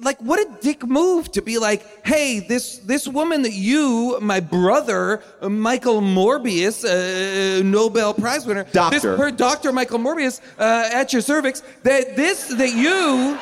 like 0.00 0.20
what 0.20 0.40
a 0.40 0.48
dick 0.60 0.86
move 0.86 1.30
to 1.32 1.42
be 1.42 1.58
like, 1.58 2.06
hey, 2.06 2.40
this 2.40 2.78
this 2.78 3.06
woman 3.08 3.42
that 3.42 3.52
you, 3.52 4.18
my 4.20 4.40
brother 4.40 5.22
Michael 5.42 6.00
Morbius, 6.00 6.84
uh, 6.84 7.62
Nobel 7.62 8.14
Prize 8.14 8.46
winner, 8.46 8.64
this, 8.64 8.72
Doctor. 8.72 9.16
her 9.16 9.30
doctor 9.30 9.72
Michael 9.72 9.98
Morbius 9.98 10.40
uh, 10.58 10.90
at 10.92 11.12
your 11.12 11.22
cervix, 11.22 11.62
that 11.82 12.16
this 12.16 12.48
that 12.48 12.74
you. 12.74 13.38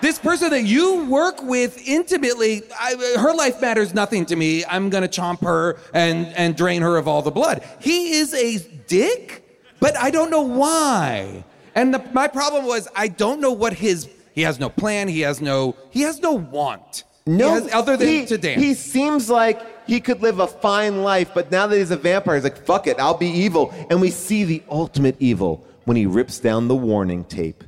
This 0.00 0.18
person 0.18 0.50
that 0.50 0.62
you 0.62 1.04
work 1.06 1.42
with 1.42 1.86
intimately, 1.86 2.62
I, 2.78 3.16
her 3.18 3.34
life 3.34 3.60
matters 3.60 3.92
nothing 3.92 4.24
to 4.26 4.36
me. 4.36 4.64
I'm 4.64 4.88
gonna 4.90 5.08
chomp 5.08 5.40
her 5.42 5.78
and 5.92 6.26
and 6.28 6.56
drain 6.56 6.80
her 6.82 6.96
of 6.96 7.06
all 7.06 7.20
the 7.22 7.30
blood. 7.30 7.62
He 7.80 8.12
is 8.12 8.32
a 8.32 8.58
dick, 8.86 9.44
but 9.78 9.96
I 9.98 10.10
don't 10.10 10.30
know 10.30 10.40
why. 10.42 11.44
And 11.74 11.92
the, 11.94 11.98
my 12.12 12.28
problem 12.28 12.64
was 12.66 12.88
I 12.96 13.08
don't 13.08 13.40
know 13.40 13.52
what 13.52 13.74
his. 13.74 14.08
He 14.34 14.42
has 14.42 14.58
no 14.58 14.68
plan. 14.70 15.08
He 15.08 15.20
has 15.20 15.40
no. 15.40 15.76
He 15.90 16.00
has 16.02 16.20
no 16.20 16.32
want. 16.32 17.04
No, 17.26 17.48
He 17.56 17.62
has- 17.62 17.74
other 17.74 17.96
than 17.96 18.08
he, 18.08 18.26
to 18.26 18.38
dance. 18.38 18.60
He 18.62 18.74
seems 18.74 19.28
like 19.28 19.86
he 19.86 20.00
could 20.00 20.22
live 20.22 20.38
a 20.40 20.46
fine 20.46 21.02
life, 21.02 21.32
but 21.34 21.50
now 21.50 21.66
that 21.66 21.76
he's 21.76 21.90
a 21.90 21.96
vampire, 21.96 22.36
he's 22.36 22.44
like, 22.44 22.64
fuck 22.64 22.86
it, 22.86 22.98
I'll 22.98 23.16
be 23.16 23.28
evil. 23.28 23.74
And 23.90 24.00
we 24.00 24.10
see 24.10 24.44
the 24.44 24.62
ultimate 24.70 25.16
evil 25.20 25.66
when 25.84 25.96
he 25.96 26.06
rips 26.06 26.38
down 26.40 26.68
the 26.68 26.74
warning 26.76 27.24
tape. 27.24 27.62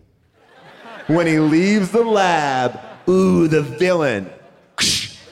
When 1.12 1.26
he 1.26 1.38
leaves 1.38 1.90
the 1.90 2.02
lab, 2.02 2.80
ooh, 3.06 3.46
the 3.46 3.60
villain. 3.60 4.30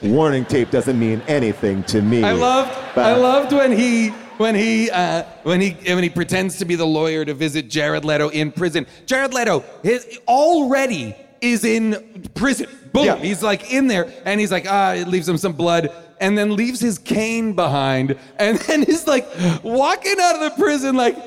warning 0.03 0.45
tape 0.45 0.69
doesn't 0.69 0.99
mean 0.99 1.23
anything 1.27 1.81
to 1.85 2.03
me. 2.03 2.23
I 2.23 2.33
loved. 2.33 2.77
But- 2.93 3.05
I 3.05 3.15
loved 3.15 3.51
when 3.51 3.71
he 3.71 4.09
when 4.37 4.53
he 4.53 4.91
uh, 4.91 5.23
when 5.41 5.59
he 5.59 5.71
when 5.71 6.03
he 6.03 6.09
pretends 6.09 6.57
to 6.57 6.65
be 6.65 6.75
the 6.75 6.85
lawyer 6.85 7.25
to 7.25 7.33
visit 7.33 7.67
Jared 7.67 8.05
Leto 8.05 8.29
in 8.29 8.51
prison. 8.51 8.85
Jared 9.07 9.33
Leto 9.33 9.63
his, 9.81 10.19
already 10.27 11.15
is 11.41 11.65
in 11.65 12.29
prison. 12.35 12.67
Boom. 12.93 13.05
Yeah. 13.05 13.15
He's 13.15 13.41
like 13.41 13.73
in 13.73 13.87
there, 13.87 14.13
and 14.23 14.39
he's 14.39 14.51
like 14.51 14.67
ah, 14.69 14.93
it 14.93 15.07
leaves 15.07 15.27
him 15.27 15.37
some 15.37 15.53
blood, 15.53 15.91
and 16.19 16.37
then 16.37 16.55
leaves 16.55 16.79
his 16.79 16.99
cane 16.99 17.53
behind, 17.53 18.19
and 18.37 18.59
then 18.67 18.83
he's 18.83 19.07
like 19.07 19.27
walking 19.63 20.17
out 20.21 20.35
of 20.35 20.41
the 20.41 20.63
prison 20.63 20.95
like. 20.95 21.17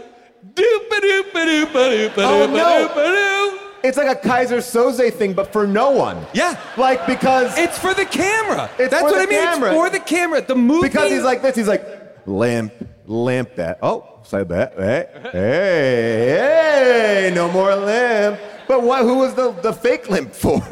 Doop 0.55 0.87
a 0.87 1.01
doop 1.01 1.31
a 1.31 1.39
doop 1.39 1.71
a 1.71 1.73
doop 1.75 2.13
a 2.13 2.21
doop 2.21 2.53
a 2.53 2.59
doop 2.59 2.93
a 2.93 3.09
doop. 3.09 3.64
It's 3.85 3.99
like 3.99 4.17
a 4.17 4.29
Keyser 4.29 4.59
Soze 4.59 5.13
thing, 5.13 5.35
but 5.35 5.53
for 5.53 5.67
no 5.67 5.91
one. 5.91 6.27
Yeah. 6.33 6.59
Like, 6.77 7.07
because. 7.07 7.57
It's 7.59 7.79
for 7.79 7.95
the 7.95 8.07
camera. 8.07 8.71
It's 8.79 8.91
That's 8.91 9.03
what 9.03 9.17
I 9.17 9.27
mean. 9.27 9.41
camera. 9.41 9.69
It's 9.69 9.79
for 9.79 9.91
the 9.91 10.01
camera. 10.01 10.41
The 10.41 10.57
movie. 10.57 10.89
because 10.89 11.13
he's 11.13 11.23
like 11.23 11.43
this, 11.43 11.55
he's 11.55 11.69
like, 11.69 11.87
limp 12.27 12.73
lamp 13.07 13.55
that. 13.57 13.79
Oh, 13.83 14.21
say 14.23 14.45
that. 14.45 14.75
Hey, 14.77 15.07
hey, 15.33 17.29
hey, 17.29 17.33
no 17.35 17.51
more 17.51 17.75
limp. 17.75 18.41
But 18.67 18.81
who 18.81 19.19
was 19.19 19.35
the, 19.35 19.53
the 19.53 19.73
fake 19.73 20.09
limp 20.09 20.33
for? 20.33 20.63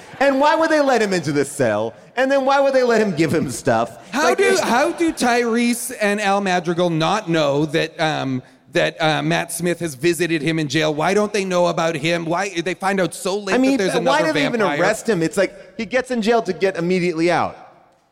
and 0.20 0.40
why 0.40 0.54
would 0.54 0.70
they 0.70 0.80
let 0.80 1.00
him 1.00 1.12
into 1.12 1.32
the 1.32 1.44
cell? 1.44 1.94
And 2.16 2.30
then 2.30 2.44
why 2.44 2.60
would 2.60 2.74
they 2.74 2.82
let 2.82 3.00
him 3.00 3.14
give 3.14 3.32
him 3.32 3.50
stuff? 3.50 4.10
How 4.10 4.24
Like, 4.24 4.38
do 4.38 4.58
how 4.62 4.92
do 4.92 5.12
Tyrese 5.12 5.96
and 6.00 6.20
Al 6.20 6.40
Madrigal 6.40 6.90
not 6.90 7.30
know 7.30 7.64
that 7.66 7.98
um, 8.00 8.42
that 8.72 9.00
uh, 9.00 9.22
Matt 9.22 9.52
Smith 9.52 9.80
has 9.80 9.94
visited 9.94 10.42
him 10.42 10.58
in 10.58 10.68
jail? 10.68 10.94
Why 10.94 11.14
don't 11.14 11.32
they 11.32 11.44
know 11.44 11.66
about 11.66 11.94
him? 11.94 12.24
Why 12.24 12.60
they 12.60 12.74
find 12.74 13.00
out 13.00 13.14
so 13.14 13.38
late 13.38 13.54
I 13.54 13.58
mean, 13.58 13.76
that 13.76 13.92
there's 13.92 13.94
why 13.94 14.18
another 14.20 14.26
did 14.26 14.34
they 14.34 14.46
even 14.46 14.62
arrest 14.62 15.08
him? 15.08 15.22
It's 15.22 15.36
like 15.36 15.76
he 15.78 15.86
gets 15.86 16.10
in 16.10 16.22
jail 16.22 16.42
to 16.42 16.52
get 16.52 16.76
immediately 16.76 17.30
out. 17.30 17.56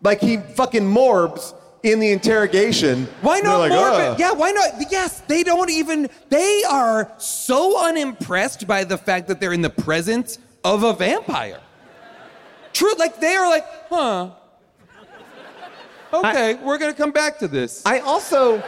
Like 0.03 0.21
he 0.21 0.39
fucking 0.39 0.87
morbs 0.87 1.55
in 1.83 2.01
the 2.01 2.11
interrogation. 2.11 3.07
Why 3.21 3.41
not 3.41 3.59
like, 3.59 3.71
morbid? 3.71 4.01
"Ugh." 4.01 4.21
Yeah, 4.21 4.33
why 4.33 4.51
not? 4.51 4.91
Yes, 4.91 5.21
they 5.23 5.43
don't 5.43 5.71
even. 5.71 6.09
They 6.29 6.63
are 6.69 7.13
so 7.19 7.85
unimpressed 7.87 8.67
by 8.67 8.85
the 8.85 8.99
fact 8.99 9.29
that 9.29 9.41
they're 9.41 9.53
in 9.53 9.63
the 9.63 9.71
presence 9.71 10.39
of 10.65 10.83
a 10.83 10.93
vampire. 10.93 11.61
True, 12.73 12.95
like 12.99 13.21
they 13.21 13.35
are 13.37 13.49
like, 13.49 13.65
huh? 13.89 14.31
Okay, 16.13 16.55
we're 16.57 16.79
gonna 16.79 16.95
come 16.95 17.11
back 17.11 17.39
to 17.39 17.49
this. 17.49 17.83
I 17.85 18.01
also, 18.01 18.63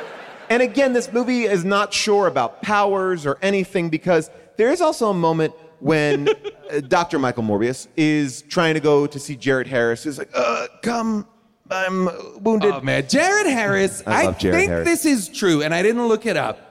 and 0.50 0.62
again, 0.62 0.92
this 0.92 1.12
movie 1.12 1.44
is 1.44 1.64
not 1.64 1.92
sure 1.92 2.26
about 2.26 2.62
powers 2.62 3.26
or 3.26 3.38
anything 3.42 3.88
because 3.88 4.30
there 4.56 4.70
is 4.70 4.80
also 4.80 5.10
a 5.10 5.14
moment 5.14 5.54
when 5.80 6.28
uh, 6.72 6.80
Dr. 6.80 7.18
Michael 7.18 7.42
Morbius 7.44 7.88
is 7.96 8.42
trying 8.42 8.74
to 8.74 8.80
go 8.80 9.06
to 9.06 9.18
see 9.18 9.36
Jared 9.36 9.66
Harris. 9.66 10.04
He's 10.04 10.18
like, 10.18 10.30
uh, 10.34 10.66
come, 10.82 11.26
I'm 11.70 12.08
wounded. 12.42 12.74
Oh 12.74 12.80
man, 12.80 13.06
Jared 13.08 13.46
Harris. 13.46 14.02
I 14.06 14.32
Jared 14.32 14.56
think 14.58 14.70
Harris. 14.70 14.88
this 14.88 15.04
is 15.04 15.28
true, 15.28 15.62
and 15.62 15.74
I 15.74 15.82
didn't 15.82 16.06
look 16.08 16.26
it 16.26 16.36
up. 16.36 16.64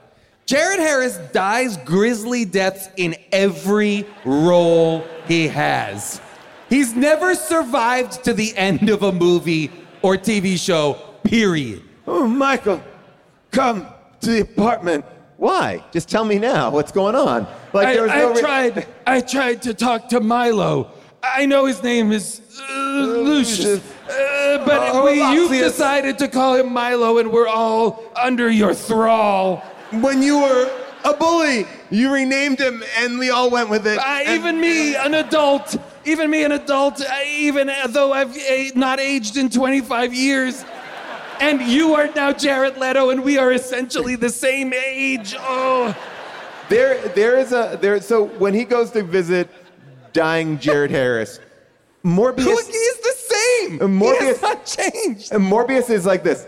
Jared 0.46 0.80
Harris 0.80 1.18
dies 1.32 1.76
grisly 1.78 2.44
deaths 2.46 2.88
in 2.96 3.14
every 3.32 4.06
role 4.24 5.04
he 5.26 5.46
has. 5.48 6.22
He's 6.70 6.94
never 6.94 7.34
survived 7.34 8.24
to 8.24 8.32
the 8.32 8.56
end 8.56 8.88
of 8.88 9.02
a 9.02 9.12
movie 9.12 9.70
or 10.02 10.16
TV 10.16 10.58
show. 10.58 10.94
Period. 11.22 11.82
Oh, 12.06 12.26
Michael, 12.26 12.82
come 13.58 13.86
to 14.20 14.30
the 14.30 14.40
apartment. 14.40 15.04
Why? 15.36 15.84
Just 15.92 16.08
tell 16.08 16.24
me 16.24 16.38
now. 16.38 16.70
What's 16.70 16.92
going 16.92 17.14
on? 17.14 17.46
Like 17.72 17.88
I, 17.88 17.94
there 17.94 18.02
was 18.02 18.10
I 18.12 18.18
no 18.20 18.32
re- 18.34 18.40
tried. 18.40 18.86
I 19.06 19.20
tried 19.20 19.62
to 19.62 19.74
talk 19.74 20.08
to 20.10 20.20
Milo. 20.20 20.90
I 21.22 21.46
know 21.46 21.66
his 21.66 21.82
name 21.82 22.12
is 22.12 22.40
uh, 22.60 22.72
Lucius, 22.72 23.80
uh, 24.08 24.64
but 24.64 24.90
Oh, 24.92 25.04
we, 25.04 25.20
you've 25.34 25.50
decided 25.50 26.18
to 26.18 26.28
call 26.28 26.54
him 26.54 26.72
Milo, 26.72 27.18
and 27.18 27.32
we're 27.32 27.48
all 27.48 28.04
under 28.16 28.48
your 28.48 28.74
thrall. 28.74 29.58
When 29.90 30.22
you 30.22 30.40
were 30.40 30.70
a 31.04 31.14
bully, 31.14 31.66
you 31.90 32.12
renamed 32.12 32.60
him, 32.60 32.82
and 32.98 33.18
we 33.18 33.30
all 33.30 33.50
went 33.50 33.68
with 33.68 33.86
it. 33.86 33.98
And- 33.98 34.28
even 34.28 34.60
me, 34.60 34.94
an 34.94 35.14
adult, 35.14 35.76
even 36.04 36.30
me, 36.30 36.44
an 36.44 36.52
adult, 36.52 37.02
even 37.26 37.70
though 37.88 38.12
I've 38.12 38.36
eh, 38.36 38.70
not 38.74 39.00
aged 39.00 39.36
in 39.36 39.50
25 39.50 40.14
years, 40.14 40.64
and 41.40 41.60
you 41.62 41.94
are 41.94 42.08
now 42.14 42.32
Jared 42.32 42.76
Leto, 42.78 43.10
and 43.10 43.22
we 43.22 43.38
are 43.38 43.52
essentially 43.52 44.16
the 44.16 44.30
same 44.30 44.72
age. 44.72 45.34
Oh, 45.38 45.94
There, 46.68 47.00
there 47.08 47.38
is 47.38 47.52
a 47.52 47.78
there. 47.80 48.00
So 48.00 48.24
when 48.24 48.52
he 48.54 48.64
goes 48.64 48.90
to 48.92 49.02
visit 49.02 49.48
dying 50.12 50.58
Jared 50.58 50.90
Harris, 50.90 51.40
Morbius. 52.04 52.42
who 52.44 52.58
is 52.58 52.98
the 53.00 53.14
same? 53.16 53.82
Uh, 53.82 53.86
He 53.86 53.92
Morbius- 53.92 54.18
has 54.26 54.42
not 54.42 54.66
changed. 54.66 55.32
And 55.32 55.42
Morbius 55.44 55.90
is 55.90 56.04
like 56.06 56.22
this, 56.22 56.46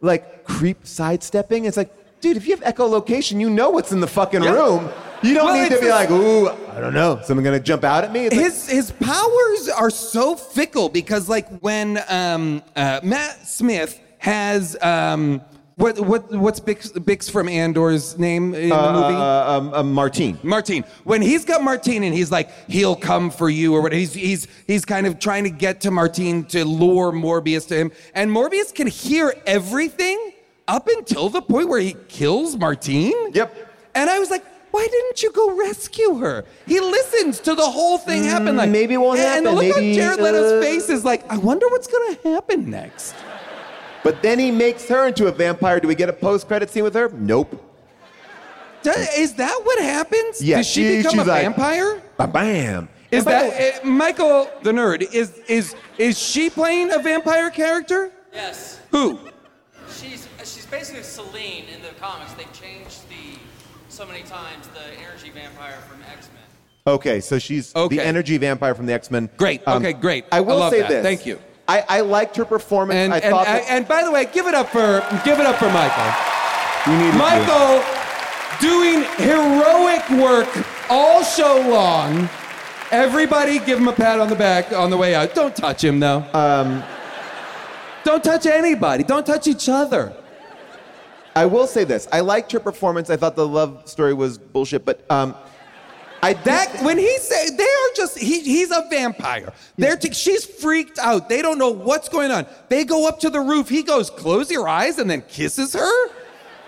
like 0.00 0.44
creep 0.44 0.86
sidestepping. 0.86 1.64
It's 1.64 1.76
like, 1.76 1.90
dude, 2.20 2.36
if 2.36 2.46
you 2.46 2.56
have 2.56 2.64
echolocation, 2.74 3.40
you 3.40 3.48
know 3.50 3.70
what's 3.70 3.92
in 3.92 4.00
the 4.00 4.06
fucking 4.06 4.42
Yeah. 4.42 4.52
room. 4.52 4.90
You 5.22 5.32
don't 5.32 5.46
Well, 5.46 5.62
need 5.62 5.74
to 5.74 5.80
be 5.80 5.88
like, 5.88 6.10
ooh, 6.10 6.48
I 6.76 6.80
don't 6.80 6.92
know, 6.92 7.18
someone 7.24 7.44
gonna 7.44 7.58
jump 7.58 7.82
out 7.84 8.04
at 8.04 8.12
me. 8.12 8.26
It's 8.26 8.36
like, 8.36 8.44
His 8.44 8.68
his 8.68 8.90
powers 8.90 9.70
are 9.70 9.88
so 9.88 10.36
fickle 10.36 10.90
because 10.90 11.30
like 11.30 11.48
when 11.60 11.98
um, 12.10 12.62
uh, 12.76 13.00
Matt 13.02 13.46
Smith 13.48 13.98
has 14.24 14.74
um, 14.80 15.42
what 15.76 16.00
what 16.00 16.30
what's 16.32 16.58
Bix, 16.58 16.92
Bix 16.92 17.30
from 17.30 17.46
Andor's 17.46 18.18
name 18.18 18.54
in 18.54 18.70
the 18.70 18.92
movie? 18.92 19.14
uh, 19.14 19.58
um, 19.58 19.74
um, 19.74 19.92
Martine. 19.92 20.38
Martine. 20.42 20.82
When 21.04 21.20
he's 21.20 21.44
got 21.44 21.62
Martine 21.62 22.04
and 22.04 22.14
he's 22.14 22.30
like, 22.30 22.48
he'll 22.66 22.96
come 22.96 23.30
for 23.30 23.50
you 23.50 23.74
or 23.74 23.82
what 23.82 23.92
he's 23.92 24.14
he's 24.14 24.48
he's 24.66 24.86
kind 24.86 25.06
of 25.06 25.18
trying 25.18 25.44
to 25.44 25.50
get 25.50 25.82
to 25.82 25.90
Martine 25.90 26.44
to 26.44 26.64
lure 26.64 27.12
Morbius 27.12 27.68
to 27.68 27.76
him. 27.76 27.92
And 28.14 28.30
Morbius 28.30 28.74
can 28.74 28.86
hear 28.86 29.34
everything 29.46 30.32
up 30.68 30.88
until 30.88 31.28
the 31.28 31.42
point 31.42 31.68
where 31.68 31.80
he 31.80 31.94
kills 32.08 32.56
Martine. 32.56 33.34
Yep. 33.34 33.54
And 33.94 34.08
I 34.08 34.18
was 34.20 34.30
like, 34.30 34.42
why 34.70 34.88
didn't 34.90 35.22
you 35.22 35.32
go 35.32 35.54
rescue 35.54 36.14
her? 36.14 36.46
He 36.66 36.80
listens 36.80 37.40
to 37.40 37.54
the 37.54 37.66
whole 37.66 37.98
thing 37.98 38.24
happen. 38.24 38.56
Like 38.56 38.70
maybe 38.70 38.94
it 38.94 38.98
won't 38.98 39.18
and, 39.18 39.38
And 39.38 39.46
the 39.46 39.52
look 39.52 39.76
Maybe, 39.76 39.90
on 39.90 39.94
Jared 39.94 40.20
Leto's 40.20 40.52
uh, 40.52 40.60
face 40.62 40.88
is 40.88 41.04
like, 41.04 41.30
I 41.30 41.36
wonder 41.36 41.68
what's 41.68 41.88
gonna 41.88 42.36
happen 42.36 42.70
next. 42.70 43.14
But 44.04 44.22
then 44.22 44.38
he 44.38 44.50
makes 44.52 44.86
her 44.88 45.08
into 45.08 45.26
a 45.26 45.32
vampire. 45.32 45.80
Do 45.80 45.88
we 45.88 45.96
get 45.96 46.08
a 46.08 46.12
post-credit 46.12 46.70
scene 46.70 46.84
with 46.84 46.94
her? 46.94 47.08
Nope. 47.08 47.60
Does- 48.82 49.16
is 49.16 49.34
that 49.34 49.60
what 49.64 49.80
happens? 49.80 50.40
Yeah, 50.42 50.58
Does 50.58 50.66
she, 50.66 50.82
she- 50.82 50.96
become 50.98 51.18
a 51.18 51.22
she's 51.22 51.28
like- 51.28 51.42
vampire? 51.42 52.02
Ba-bam. 52.18 52.88
Is 53.10 53.18
And 53.18 53.24
by 53.24 53.42
the 53.44 53.48
way- 53.48 53.70
that 53.72 53.82
uh, 53.84 53.86
Michael 53.86 54.50
the 54.62 54.72
nerd? 54.72 55.02
Is 55.12 55.38
is 55.48 55.74
is 55.98 56.18
she 56.18 56.50
playing 56.50 56.92
a 56.92 56.98
vampire 56.98 57.48
character? 57.50 58.10
Yes. 58.32 58.80
Who? 58.90 59.18
She's 59.88 60.26
she's 60.40 60.66
basically 60.66 61.02
Selene 61.04 61.64
in 61.74 61.80
the 61.82 61.90
comics. 62.00 62.32
They've 62.32 62.52
changed 62.52 63.08
the 63.08 63.38
so 63.88 64.04
many 64.04 64.22
times 64.22 64.66
the 64.74 64.82
energy 65.00 65.30
vampire 65.30 65.78
from 65.88 66.02
X 66.02 66.28
Men. 66.34 66.94
Okay, 66.94 67.20
so 67.20 67.38
she's 67.38 67.74
Okay. 67.76 67.96
the 67.96 68.02
energy 68.04 68.36
vampire 68.36 68.74
from 68.74 68.86
the 68.86 68.92
X 68.92 69.10
Men. 69.10 69.30
Great. 69.36 69.62
Okay, 69.66 69.92
great. 69.92 70.24
I 70.32 70.40
will 70.40 70.56
I 70.56 70.60
love 70.60 70.72
say 70.72 70.80
that. 70.80 70.88
this. 70.88 71.02
Thank 71.04 71.24
you. 71.24 71.38
I, 71.66 71.84
I 71.88 72.00
liked 72.00 72.36
her 72.36 72.44
performance. 72.44 72.96
And 72.96 73.12
I 73.12 73.18
and, 73.18 73.30
thought 73.30 73.46
that 73.46 73.64
and 73.68 73.88
by 73.88 74.04
the 74.04 74.10
way, 74.10 74.26
give 74.26 74.46
it 74.46 74.54
up 74.54 74.68
for 74.68 75.00
give 75.24 75.38
it 75.40 75.46
up 75.46 75.56
for 75.56 75.70
Michael. 75.70 76.12
you 76.86 76.98
needed 76.98 77.12
to. 77.12 77.18
Michael 77.18 77.82
doing 78.60 79.04
heroic 79.16 80.08
work 80.22 80.48
all 80.90 81.22
show 81.24 81.66
long. 81.68 82.28
Everybody 82.90 83.58
give 83.58 83.78
him 83.78 83.88
a 83.88 83.92
pat 83.92 84.20
on 84.20 84.28
the 84.28 84.36
back 84.36 84.72
on 84.72 84.90
the 84.90 84.96
way 84.96 85.14
out. 85.14 85.34
Don't 85.34 85.56
touch 85.56 85.82
him 85.82 86.00
though. 86.00 86.24
Um, 86.34 86.82
don't 88.04 88.22
touch 88.22 88.46
anybody. 88.46 89.02
Don't 89.02 89.24
touch 89.24 89.48
each 89.48 89.68
other. 89.68 90.14
I 91.34 91.46
will 91.46 91.66
say 91.66 91.84
this. 91.84 92.06
I 92.12 92.20
liked 92.20 92.52
her 92.52 92.60
performance. 92.60 93.10
I 93.10 93.16
thought 93.16 93.34
the 93.34 93.48
love 93.48 93.88
story 93.88 94.14
was 94.14 94.38
bullshit, 94.38 94.84
but 94.84 95.00
um, 95.10 95.34
I 96.24 96.32
That 96.32 96.82
when 96.82 96.96
he 96.96 97.18
said 97.18 97.58
they 97.58 97.64
are 97.64 97.94
just 97.94 98.18
he, 98.18 98.40
he's 98.40 98.70
a 98.70 98.86
vampire. 98.88 99.52
They're 99.76 99.96
t- 99.96 100.14
she's 100.14 100.46
freaked 100.46 100.98
out. 100.98 101.28
They 101.28 101.42
don't 101.42 101.58
know 101.58 101.68
what's 101.68 102.08
going 102.08 102.30
on. 102.30 102.46
They 102.70 102.84
go 102.84 103.06
up 103.06 103.20
to 103.20 103.30
the 103.30 103.40
roof. 103.40 103.68
He 103.68 103.82
goes, 103.82 104.08
"Close 104.08 104.50
your 104.50 104.66
eyes," 104.66 104.98
and 104.98 105.10
then 105.10 105.22
kisses 105.28 105.74
her. 105.74 106.08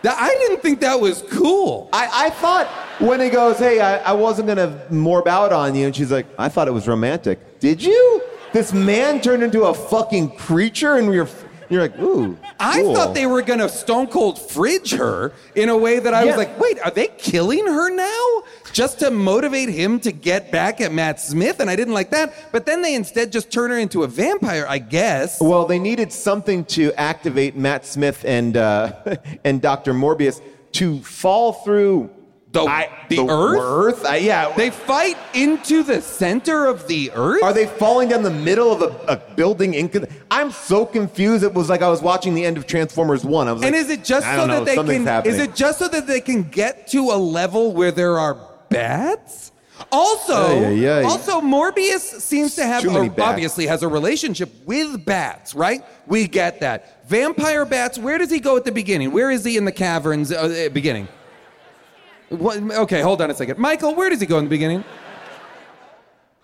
That 0.03 0.17
I 0.21 0.29
didn't 0.29 0.61
think 0.61 0.81
that 0.81 1.01
was 1.01 1.25
cool. 1.31 1.89
I, 1.93 2.27
I 2.27 2.31
thought 2.31 2.67
when 3.01 3.19
he 3.19 3.31
goes, 3.31 3.59
"Hey, 3.59 3.81
I, 3.81 3.97
I 3.99 4.13
wasn't 4.13 4.49
gonna 4.49 4.79
morb 4.91 5.27
out 5.27 5.55
on 5.55 5.75
you," 5.75 5.87
and 5.87 5.97
she's 5.97 6.13
like, 6.13 6.27
"I 6.39 6.51
thought 6.51 6.69
it 6.69 6.73
was 6.73 6.87
romantic." 6.87 7.59
Did 7.59 7.83
you? 7.83 8.23
This 8.53 8.75
man 8.75 9.23
turned 9.23 9.43
into 9.43 9.65
a 9.65 9.75
fucking 9.75 10.37
creature, 10.37 10.97
and 10.97 11.13
you're 11.13 11.29
you're 11.69 11.83
like, 11.83 11.99
"Ooh." 12.01 12.37
I 12.61 12.81
cool." 12.83 12.95
thought 12.95 13.15
they 13.15 13.27
were 13.27 13.43
gonna 13.43 13.69
stone 13.69 14.07
cold 14.07 14.39
fridge 14.41 14.93
her 14.93 15.33
in 15.55 15.69
a 15.69 15.77
way 15.77 15.99
that 15.99 16.15
I 16.15 16.23
Yeah. 16.23 16.29
was 16.29 16.37
like, 16.37 16.59
wait, 16.61 16.79
are 16.85 16.91
they 16.91 17.09
killing 17.19 17.67
her 17.67 17.91
now? 17.91 18.43
Just 18.73 18.99
to 19.01 19.11
motivate 19.11 19.69
him 19.71 20.01
to 20.01 20.13
get 20.13 20.51
back 20.53 20.81
at 20.81 20.93
Matt 20.93 21.21
Smith, 21.21 21.61
and 21.61 21.71
I 21.71 21.77
didn't 21.77 21.95
like 21.95 22.11
that. 22.11 22.33
But 22.53 22.67
then 22.67 22.83
they 22.83 22.95
instead 22.95 23.33
just 23.33 23.51
turn 23.51 23.71
her 23.71 23.79
into 23.79 24.03
a 24.03 24.07
vampire, 24.07 24.67
I 24.69 24.79
guess. 24.79 25.41
Well, 25.41 25.65
they 25.67 25.79
needed 25.79 26.13
something 26.13 26.65
to 26.67 26.93
activate 26.95 27.57
Matt 27.57 27.87
Smith 27.87 28.25
and 28.27 28.57
uh, 28.57 28.93
and 29.45 29.63
Doctor 29.63 29.95
Morbius 29.95 30.41
to 30.73 31.01
fall 31.01 31.53
through 31.55 32.11
The- 32.65 33.17
the 33.17 33.27
earth? 33.29 34.05
I- 34.05 34.17
yeah. 34.17 34.53
They 34.57 34.71
fight 34.71 35.17
into 35.35 35.83
the 35.83 36.01
center 36.01 36.67
of 36.67 36.89
the 36.89 37.11
earth. 37.15 37.43
Are 37.43 37.53
they 37.53 37.67
falling 37.67 38.09
down 38.09 38.23
the 38.23 38.31
middle 38.31 38.73
of 38.73 38.83
a, 38.83 39.13
a 39.13 39.17
building? 39.35 39.75
In, 39.75 40.07
I'm 40.31 40.51
so 40.51 40.87
confused. 40.87 41.45
It 41.45 41.55
was 41.55 41.69
like 41.69 41.83
I 41.83 41.89
was 41.89 42.03
watching 42.03 42.35
the 42.35 42.45
end 42.45 42.57
of 42.57 42.67
Transformers 42.67 43.25
One. 43.25 43.49
I 43.49 43.53
was 43.53 43.63
like, 43.63 43.69
and 43.69 43.77
is 43.77 43.91
it 43.91 44.05
just 44.05 44.27
so 44.27 44.47
know, 44.47 44.65
that 44.65 44.65
they 44.65 44.77
can? 44.77 45.07
happening. 45.07 45.35
Is 45.35 45.41
it 45.41 45.55
just 45.55 45.79
so 45.79 45.89
that 45.89 46.07
they 46.07 46.21
can 46.21 46.45
get 46.45 46.89
to 46.89 47.11
a 47.11 47.19
level 47.19 47.73
where 47.73 47.93
there 47.93 48.19
are 48.19 48.37
bats? 48.69 49.53
Also, 49.93 50.35
also 51.05 51.41
Morbius 51.41 52.01
seems 52.01 52.55
to 52.55 52.65
have 52.65 52.83
Too 52.83 52.91
many 52.91 53.09
or 53.09 53.11
bats. 53.11 53.29
obviously 53.29 53.67
has 53.67 53.83
a 53.83 53.89
relationship 53.89 54.51
with 54.65 55.05
bats, 55.05 55.55
right? 55.55 55.85
We 56.07 56.27
get 56.29 56.61
that. 56.61 57.07
Vampire 57.09 57.65
bats. 57.67 57.99
Where 57.99 58.19
does 58.19 58.31
he 58.31 58.41
go 58.41 58.57
at 58.57 58.65
the 58.65 58.73
beginning? 58.73 59.13
Where 59.13 59.31
is 59.31 59.45
he 59.45 59.57
in 59.57 59.65
the 59.65 59.73
caverns 59.73 60.33
uh, 60.33 60.49
the 60.49 60.71
beginning? 60.73 61.09
What, 62.29 62.59
okay, 62.59 63.01
hold 63.01 63.23
on 63.23 63.31
a 63.31 63.35
second, 63.35 63.59
Michael. 63.59 63.95
Where 63.95 64.11
does 64.11 64.21
he 64.21 64.27
go 64.27 64.39
in 64.39 64.45
the 64.45 64.51
beginning? 64.51 64.85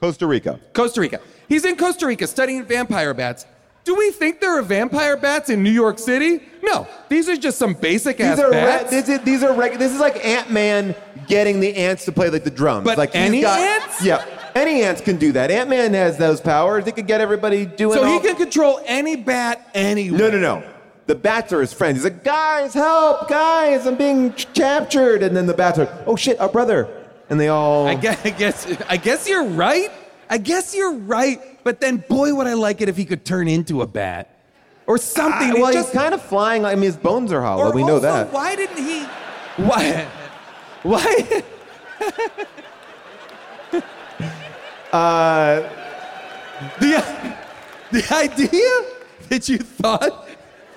Costa 0.01 0.27
Rica? 0.27 0.61
Costa 0.73 1.01
Rica. 1.01 1.21
He's 1.49 1.65
in 1.65 1.77
Costa 1.77 2.07
Rica 2.07 2.27
studying 2.27 2.65
vampire 2.65 3.15
bats. 3.15 3.47
Do 3.85 3.97
we 3.97 4.11
think 4.13 4.41
there 4.41 4.57
are 4.59 4.63
vampire 4.63 5.17
bats 5.17 5.51
in 5.51 5.63
New 5.63 5.71
York 5.71 5.99
City? 5.99 6.41
No. 6.63 6.87
These 7.09 7.29
are 7.29 7.37
just 7.37 7.59
some 7.59 7.75
basic 7.75 8.21
ass 8.21 8.37
These 8.37 8.45
are, 8.45 8.51
re- 8.51 8.87
this 8.89 9.09
is, 9.09 9.21
these 9.23 9.43
are 9.43 9.53
reg- 9.55 9.79
this 9.79 9.93
is 9.93 9.99
like 9.99 10.25
Ant 10.25 10.53
Man 10.53 10.95
getting 11.27 11.59
the 11.59 11.75
ants 11.75 12.05
to 12.05 12.13
play 12.13 12.31
like 12.31 12.45
the 12.45 12.51
drums. 12.51 12.85
But 12.85 12.97
like 12.97 13.15
any 13.15 13.41
got- 13.41 13.59
ants? 13.59 14.05
Yeah, 14.05 14.25
any 14.55 14.83
ants 14.83 15.01
can 15.01 15.17
do 15.17 15.33
that. 15.33 15.51
Ant 15.51 15.69
Man 15.69 15.95
has 15.95 16.17
those 16.17 16.41
powers. 16.41 16.85
He 16.85 16.93
could 16.93 17.09
get 17.09 17.21
everybody 17.21 17.67
doing. 17.67 17.99
so 17.99 18.05
he 18.05 18.21
can 18.21 18.37
control 18.37 18.81
any 18.87 19.17
bat 19.17 19.69
anywhere. 19.75 20.19
No, 20.19 20.31
no, 20.31 20.39
no. 20.39 20.65
The 21.07 21.15
bats 21.15 21.53
are 21.53 21.61
his 21.61 21.73
friends. 21.73 21.99
He's 21.99 22.05
like, 22.05 22.23
guys, 22.25 22.75
help, 22.75 23.29
guys, 23.29 23.87
I'm 23.87 23.97
being 23.97 24.33
ch- 24.35 24.53
captured. 24.55 25.23
And 25.23 25.37
then 25.37 25.47
the 25.47 25.55
bats 25.55 25.79
are, 25.79 25.89
oh 26.07 26.17
shit, 26.17 26.41
our 26.41 26.49
brother. 26.49 26.89
And 27.29 27.41
they 27.41 27.49
all. 27.49 27.87
I 27.87 27.95
guess, 27.95 28.25
I 28.25 28.31
guess 28.31 28.83
I 28.89 28.97
guess 28.97 29.29
you're 29.29 29.45
right. 29.45 29.91
I 30.31 30.39
guess 30.39 30.75
you're 30.75 30.95
right. 30.95 31.41
But 31.65 31.81
then, 31.81 31.99
boy, 32.09 32.35
would 32.35 32.47
I 32.47 32.55
like 32.55 32.81
it 32.81 32.89
if 32.89 32.97
he 32.97 33.05
could 33.05 33.25
turn 33.25 33.49
into 33.49 33.83
a 33.83 33.87
bat 33.87 34.39
or 34.87 34.99
something. 34.99 35.51
It 35.51 35.61
well, 35.61 35.73
just- 35.73 35.93
he's 35.93 36.01
kind 36.01 36.15
of 36.15 36.23
flying. 36.23 36.65
I 36.65 36.75
mean, 36.75 36.85
his 36.85 36.97
bones 36.97 37.33
are 37.33 37.43
hollow. 37.43 37.73
we 37.73 37.83
know 37.83 37.95
also, 37.95 38.01
that. 38.01 38.33
Why 38.33 38.55
didn't 38.57 38.77
he? 38.79 39.05
Why? 39.57 40.07
Why? 40.83 41.43
Uh, 44.93 45.67
the 46.79 47.03
the 47.93 48.15
idea 48.15 48.85
that 49.31 49.49
you 49.49 49.57
thought, 49.57 50.29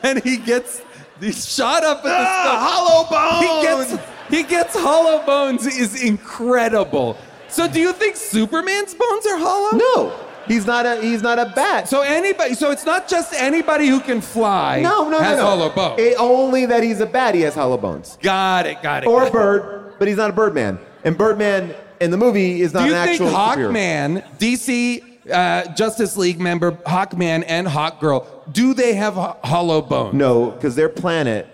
and 0.06 0.24
he 0.24 0.38
gets 0.38 0.82
he's 1.20 1.46
shot 1.54 1.84
up 1.84 1.98
at 2.00 2.04
the 2.04 2.10
Ah, 2.12 2.68
hollow 2.70 3.42
He 3.42 3.48
bones! 3.76 3.92
gets 3.92 4.04
he 4.30 4.44
gets 4.44 4.74
hollow 4.76 5.26
bones 5.26 5.66
is 5.66 6.02
incredible. 6.04 7.18
So 7.48 7.68
do 7.68 7.80
you 7.80 7.94
think 7.94 8.16
Superman's 8.16 8.94
bones 8.94 9.26
are 9.28 9.38
hollow? 9.38 9.78
no, 9.78 10.14
he's 10.48 10.66
not 10.66 10.86
a 10.86 11.02
he's 11.02 11.22
not 11.22 11.40
a 11.40 11.52
bat. 11.56 11.88
So 11.88 12.02
anybody, 12.02 12.54
so 12.56 12.72
it's 12.72 12.86
not 12.86 13.08
just 13.08 13.34
anybody 13.34 13.88
who 13.88 14.00
can 14.00 14.22
fly. 14.22 14.82
no, 14.82 15.10
no, 15.10 15.20
has 15.20 15.38
no, 15.38 15.44
no. 15.44 15.50
hollow 15.50 15.70
bones. 15.70 16.00
It- 16.02 16.18
only 16.20 16.66
that 16.66 16.84
he's 16.84 17.00
a 17.02 17.06
bat. 17.06 17.36
He 17.36 17.42
has 17.42 17.56
hollow 17.56 17.78
bones. 17.78 18.18
got 18.22 18.66
it, 18.66 18.82
got 18.82 19.04
it. 19.04 19.08
Or 19.08 19.20
got 19.20 19.24
a 19.26 19.28
it. 19.28 19.34
bird, 19.34 19.94
but 20.00 20.08
he's 20.08 20.18
not 20.18 20.30
a 20.30 20.34
Birdman. 20.34 20.80
And 21.04 21.18
Birdman 21.18 21.74
in 22.02 22.12
the 22.12 22.18
movie 22.18 22.62
is 22.62 22.74
not 22.74 22.84
Do 22.86 22.90
you 22.90 22.96
an 22.96 23.08
think. 23.08 23.22
Hawkman, 23.22 24.24
DC 24.40 25.30
uh, 25.32 25.74
Justice 25.76 26.18
League 26.18 26.40
member 26.40 26.72
Hawkman 26.72 27.44
and 27.48 27.68
Hawkgirl, 27.68 28.26
do 28.52 28.74
they 28.74 28.94
have 28.94 29.16
ho- 29.16 29.38
hollow 29.44 29.82
bones? 29.82 30.14
No, 30.14 30.52
because 30.52 30.76
their 30.76 30.90
planet, 30.90 31.48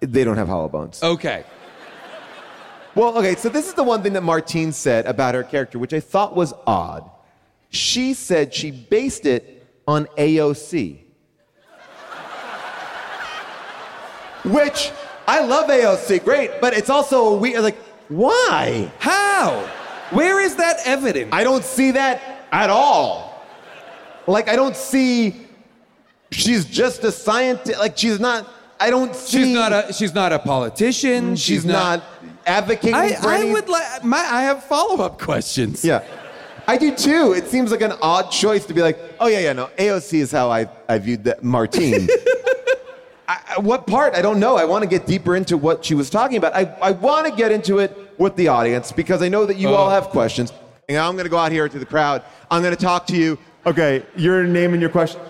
they 0.00 0.24
don't 0.24 0.36
have 0.36 0.48
hollow 0.48 0.68
bones. 0.68 1.02
Okay. 1.02 1.44
Well, 2.94 3.18
okay, 3.18 3.34
so 3.34 3.48
this 3.48 3.66
is 3.66 3.74
the 3.74 3.82
one 3.82 4.02
thing 4.02 4.12
that 4.12 4.22
Martine 4.22 4.70
said 4.72 5.06
about 5.06 5.34
her 5.34 5.42
character, 5.42 5.78
which 5.78 5.92
I 5.92 6.00
thought 6.00 6.36
was 6.36 6.54
odd. 6.66 7.10
She 7.70 8.14
said 8.14 8.54
she 8.54 8.70
based 8.70 9.26
it 9.26 9.66
on 9.88 10.06
AOC. 10.16 10.98
Which 14.44 14.92
I 15.26 15.40
love 15.44 15.68
AOC, 15.70 16.22
great, 16.22 16.60
but 16.60 16.74
it's 16.74 16.90
also 16.90 17.36
weird, 17.36 17.62
like, 17.62 17.78
why? 18.08 18.92
How? 18.98 19.68
Where 20.10 20.40
is 20.40 20.56
that 20.56 20.76
evidence? 20.84 21.30
I 21.32 21.42
don't 21.42 21.64
see 21.64 21.92
that 21.92 22.46
at 22.52 22.68
all. 22.70 23.42
Like, 24.26 24.48
I 24.48 24.54
don't 24.54 24.76
see 24.76 25.43
she's 26.34 26.64
just 26.64 27.04
a 27.04 27.12
scientist. 27.12 27.78
Like, 27.78 27.96
she's 27.96 28.20
not, 28.20 28.48
I 28.78 28.90
don't 28.90 29.14
see. 29.14 29.44
she's 29.44 29.54
not 29.54 29.72
a 29.72 29.92
she's 29.92 30.14
not 30.14 30.32
a 30.32 30.38
politician. 30.38 31.34
Mm, 31.34 31.38
she's, 31.38 31.64
not, 31.64 32.02
advocating 32.46 32.94
I, 32.94 33.16
I 33.22 33.38
any- 33.38 33.52
would 33.52 33.68
like 33.68 34.04
my 34.04 34.18
I 34.18 34.42
have 34.42 34.64
follow 34.64 35.02
up 35.02 35.20
questions. 35.20 35.84
Yeah. 35.84 36.04
I 36.66 36.78
do 36.78 36.94
too. 36.94 37.34
It 37.36 37.48
seems 37.48 37.70
like 37.70 37.82
an 37.82 37.92
odd 38.00 38.30
choice 38.30 38.64
to 38.66 38.74
be 38.74 38.80
like, 38.80 38.98
oh 39.20 39.26
yeah, 39.26 39.40
yeah, 39.40 39.52
no, 39.52 39.66
AOC 39.78 40.20
is 40.20 40.32
how 40.32 40.50
I, 40.50 40.66
I 40.88 40.98
viewed 40.98 41.24
that 41.24 41.44
Martine. 41.44 42.08
I, 43.28 43.58
what 43.58 43.86
part? 43.86 44.14
I 44.14 44.22
don't 44.22 44.40
know. 44.40 44.56
I 44.56 44.64
want 44.64 44.82
to 44.82 44.88
get 44.88 45.06
deeper 45.06 45.36
into 45.36 45.56
what 45.56 45.84
she 45.84 45.94
was 45.94 46.10
talking 46.10 46.36
about. 46.36 46.54
I, 46.54 46.64
I 46.80 46.90
want 46.92 47.26
to 47.26 47.34
get 47.34 47.52
into 47.52 47.78
it 47.78 48.14
with 48.18 48.36
the 48.36 48.48
audience 48.48 48.92
because 48.92 49.22
I 49.22 49.28
know 49.28 49.46
that 49.46 49.56
you 49.56 49.68
all 49.68 49.88
oh. 49.88 49.90
have 49.90 50.08
questions. 50.08 50.52
And 50.88 50.98
I'm 50.98 51.14
going 51.14 51.24
to 51.24 51.30
go 51.30 51.38
out 51.38 51.52
here 51.52 51.68
to 51.68 51.78
the 51.78 51.86
crowd. 51.86 52.22
I'm 52.50 52.62
going 52.62 52.74
to 52.74 52.82
talk 52.82 53.06
to 53.08 53.16
you. 53.16 53.38
Okay, 53.66 54.04
your 54.16 54.44
name 54.44 54.72
and 54.72 54.80
your 54.80 54.90
question. 54.90 55.20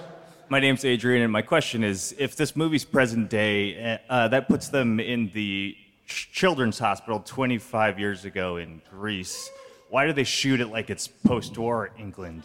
My 0.50 0.60
name's 0.60 0.84
Adrian, 0.84 1.22
and 1.22 1.32
my 1.32 1.42
question 1.42 1.82
is 1.82 2.14
if 2.18 2.36
this 2.36 2.54
movie's 2.54 2.84
present 2.84 3.30
day, 3.30 3.98
uh, 4.08 4.28
that 4.28 4.46
puts 4.48 4.68
them 4.68 5.00
in 5.00 5.30
the 5.32 5.76
children's 6.06 6.78
hospital 6.78 7.20
25 7.20 7.98
years 7.98 8.24
ago 8.24 8.58
in 8.58 8.82
Greece. 8.90 9.50
Why 9.88 10.06
do 10.06 10.12
they 10.12 10.24
shoot 10.24 10.60
it 10.60 10.68
like 10.68 10.90
it's 10.90 11.08
post 11.08 11.56
war 11.56 11.90
England? 11.98 12.42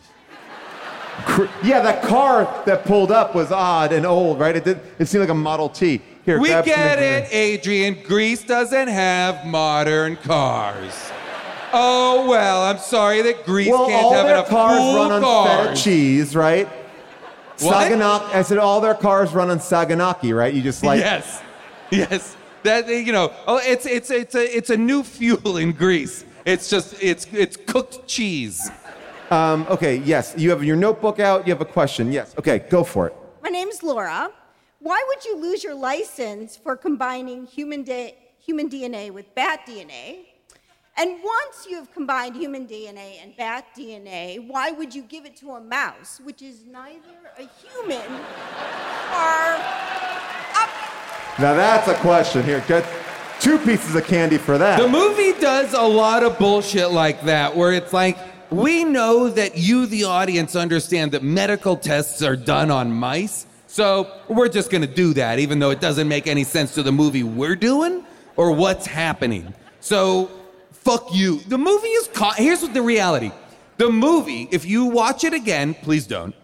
Yeah, 1.61 1.81
that 1.81 2.01
car 2.03 2.63
that 2.65 2.85
pulled 2.85 3.11
up 3.11 3.35
was 3.35 3.51
odd 3.51 3.91
and 3.91 4.05
old, 4.05 4.39
right? 4.39 4.55
It 4.55 4.63
did. 4.63 4.79
It 4.97 5.07
seemed 5.07 5.21
like 5.21 5.29
a 5.29 5.33
Model 5.33 5.67
T. 5.67 6.01
Here, 6.23 6.39
We 6.39 6.47
get 6.47 6.99
it, 6.99 7.27
Adrian. 7.33 8.01
Greece 8.03 8.43
doesn't 8.43 8.87
have 8.87 9.45
modern 9.45 10.15
cars. 10.15 11.11
Oh 11.73 12.27
well, 12.29 12.63
I'm 12.63 12.77
sorry 12.77 13.21
that 13.23 13.45
Greece 13.45 13.69
Well, 13.69 13.87
can't 13.87 14.03
all 14.05 14.13
have 14.13 14.25
their 14.25 14.35
enough 14.35 14.47
cars 14.49 14.77
cool 14.77 14.95
run 14.95 15.11
on 15.11 15.21
cars. 15.21 15.67
feta 15.67 15.81
cheese, 15.81 16.35
right? 16.35 16.67
What? 17.61 17.91
Saganaki. 17.91 18.33
I 18.33 18.41
said 18.41 18.57
all 18.57 18.81
their 18.81 18.93
cars 18.93 19.33
run 19.33 19.49
on 19.49 19.59
Saganaki, 19.59 20.35
right? 20.35 20.53
You 20.53 20.61
just 20.61 20.83
like 20.83 20.99
yes, 20.99 21.41
yes. 21.91 22.35
That 22.63 22.87
you 22.87 23.11
know, 23.11 23.33
oh, 23.47 23.59
it's 23.63 23.85
it's 23.85 24.11
it's 24.11 24.35
a 24.35 24.57
it's 24.57 24.69
a 24.69 24.77
new 24.77 25.03
fuel 25.03 25.57
in 25.57 25.71
Greece. 25.71 26.25
It's 26.45 26.69
just 26.69 26.95
it's 27.01 27.27
it's 27.31 27.57
cooked 27.57 28.07
cheese. 28.07 28.69
Um, 29.31 29.67
okay, 29.69 29.97
yes. 29.97 30.33
You 30.37 30.49
have 30.49 30.63
your 30.63 30.75
notebook 30.75 31.19
out. 31.19 31.45
You 31.45 31.53
have 31.53 31.61
a 31.61 31.65
question. 31.65 32.11
Yes. 32.11 32.33
Okay, 32.37 32.59
go 32.69 32.83
for 32.83 33.07
it. 33.07 33.15
My 33.43 33.49
name's 33.49 33.83
Laura. 33.83 34.31
Why 34.79 35.03
would 35.07 35.25
you 35.25 35.37
lose 35.37 35.63
your 35.63 35.75
license 35.75 36.55
for 36.55 36.75
combining 36.77 37.45
human, 37.45 37.83
da- 37.83 38.15
human 38.39 38.69
DNA 38.69 39.11
with 39.11 39.33
bat 39.35 39.61
DNA? 39.67 40.28
And 40.99 41.11
once 41.23 41.65
you 41.69 41.77
have 41.77 41.93
combined 41.93 42.35
human 42.35 42.67
DNA 42.67 43.23
and 43.23 43.33
bat 43.37 43.67
DNA, 43.73 44.45
why 44.45 44.71
would 44.71 44.93
you 44.93 45.01
give 45.01 45.25
it 45.25 45.33
to 45.37 45.51
a 45.51 45.61
mouse, 45.61 46.19
which 46.21 46.41
is 46.41 46.65
neither 46.69 46.99
a 47.37 47.47
human 47.65 48.01
or 48.01 49.55
a 50.55 50.67
Now 51.39 51.53
that's 51.53 51.87
a 51.87 51.95
question. 52.01 52.43
Here, 52.43 52.61
get 52.67 52.85
two 53.39 53.57
pieces 53.59 53.95
of 53.95 54.05
candy 54.07 54.37
for 54.37 54.57
that. 54.57 54.77
The 54.77 54.89
movie 54.89 55.31
does 55.39 55.73
a 55.73 55.81
lot 55.81 56.21
of 56.23 56.37
bullshit 56.37 56.91
like 56.91 57.21
that, 57.21 57.55
where 57.55 57.71
it's 57.71 57.93
like, 57.93 58.17
we 58.51 58.83
know 58.83 59.29
that 59.29 59.57
you, 59.57 59.85
the 59.85 60.03
audience, 60.03 60.53
understand 60.57 61.13
that 61.13 61.23
medical 61.23 61.77
tests 61.77 62.21
are 62.21 62.35
done 62.35 62.71
on 62.71 62.91
mice, 62.91 63.45
so 63.67 64.11
we're 64.27 64.49
just 64.49 64.69
gonna 64.69 64.85
do 64.85 65.13
that, 65.13 65.39
even 65.39 65.59
though 65.59 65.69
it 65.69 65.79
doesn't 65.79 66.09
make 66.09 66.27
any 66.27 66.43
sense 66.43 66.73
to 66.75 66.83
the 66.83 66.91
movie 66.91 67.23
we're 67.23 67.55
doing 67.55 68.03
or 68.35 68.51
what's 68.51 68.85
happening. 68.85 69.53
So, 69.79 70.29
fuck 70.89 71.13
you. 71.13 71.39
The 71.41 71.57
movie 71.57 71.87
is 71.87 72.07
caught. 72.07 72.37
Here's 72.37 72.61
what 72.63 72.73
the 72.73 72.81
reality 72.81 73.31
the 73.77 73.89
movie, 73.89 74.47
if 74.51 74.65
you 74.65 74.85
watch 74.85 75.23
it 75.23 75.33
again, 75.33 75.73
please 75.73 76.07
don't. 76.07 76.35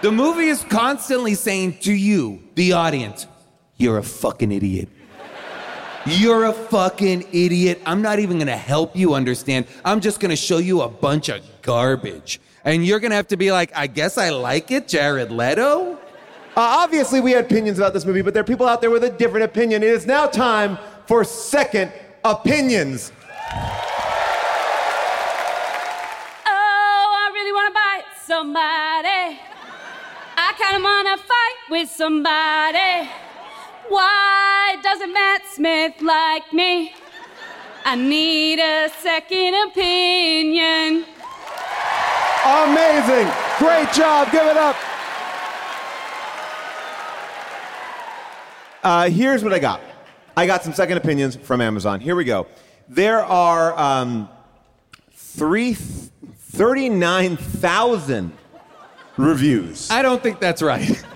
The 0.00 0.10
movie 0.10 0.46
is 0.46 0.64
constantly 0.64 1.34
saying 1.34 1.78
to 1.80 1.92
you, 1.92 2.42
the 2.54 2.72
audience, 2.72 3.26
you're 3.76 3.98
a 3.98 4.02
fucking 4.02 4.50
idiot. 4.50 4.88
You're 6.06 6.46
a 6.46 6.52
fucking 6.52 7.26
idiot. 7.32 7.82
I'm 7.84 8.00
not 8.00 8.18
even 8.18 8.38
gonna 8.38 8.56
help 8.56 8.96
you 8.96 9.14
understand. 9.14 9.66
I'm 9.84 10.00
just 10.00 10.20
gonna 10.20 10.36
show 10.36 10.58
you 10.58 10.80
a 10.80 10.88
bunch 10.88 11.28
of 11.28 11.42
garbage. 11.60 12.40
And 12.64 12.86
you're 12.86 13.00
gonna 13.00 13.16
have 13.16 13.28
to 13.28 13.36
be 13.36 13.52
like, 13.52 13.70
I 13.76 13.88
guess 13.88 14.16
I 14.16 14.30
like 14.30 14.70
it, 14.70 14.88
Jared 14.88 15.30
Leto? 15.30 15.92
Uh, 15.92 15.98
obviously, 16.56 17.20
we 17.20 17.32
had 17.32 17.44
opinions 17.44 17.78
about 17.78 17.92
this 17.92 18.06
movie, 18.06 18.22
but 18.22 18.32
there 18.32 18.40
are 18.40 18.46
people 18.46 18.66
out 18.66 18.80
there 18.80 18.90
with 18.90 19.04
a 19.04 19.10
different 19.10 19.44
opinion. 19.44 19.82
It 19.82 19.90
is 19.90 20.06
now 20.06 20.26
time 20.26 20.78
for 21.06 21.24
second 21.24 21.92
opinions. 22.24 23.12
Oh, 26.46 27.14
I 27.16 27.30
really 27.32 27.52
wanna 27.52 27.70
bite 27.72 28.04
somebody. 28.24 29.40
I 30.36 30.52
kinda 30.58 30.82
wanna 30.82 31.16
fight 31.16 31.56
with 31.70 31.90
somebody. 31.90 33.08
Why 33.88 34.76
doesn't 34.82 35.12
Matt 35.12 35.42
Smith 35.46 36.00
like 36.02 36.52
me? 36.52 36.94
I 37.84 37.94
need 37.96 38.58
a 38.58 38.90
second 39.00 39.54
opinion. 39.68 41.06
Amazing. 42.44 43.32
Great 43.58 43.92
job. 43.92 44.30
Give 44.30 44.46
it 44.46 44.56
up. 44.56 44.76
Uh, 48.84 49.08
here's 49.10 49.42
what 49.42 49.52
I 49.52 49.58
got. 49.58 49.80
I 50.36 50.46
got 50.46 50.62
some 50.62 50.72
second 50.72 50.98
opinions 50.98 51.34
from 51.36 51.60
Amazon. 51.60 52.00
Here 52.00 52.14
we 52.14 52.24
go. 52.24 52.46
There 52.88 53.22
are 53.22 53.78
um, 53.78 54.28
three, 55.12 55.74
39,000 55.74 58.32
reviews. 59.16 59.90
I 59.90 60.02
don't 60.02 60.22
think 60.22 60.40
that's 60.40 60.62
right. 60.62 61.04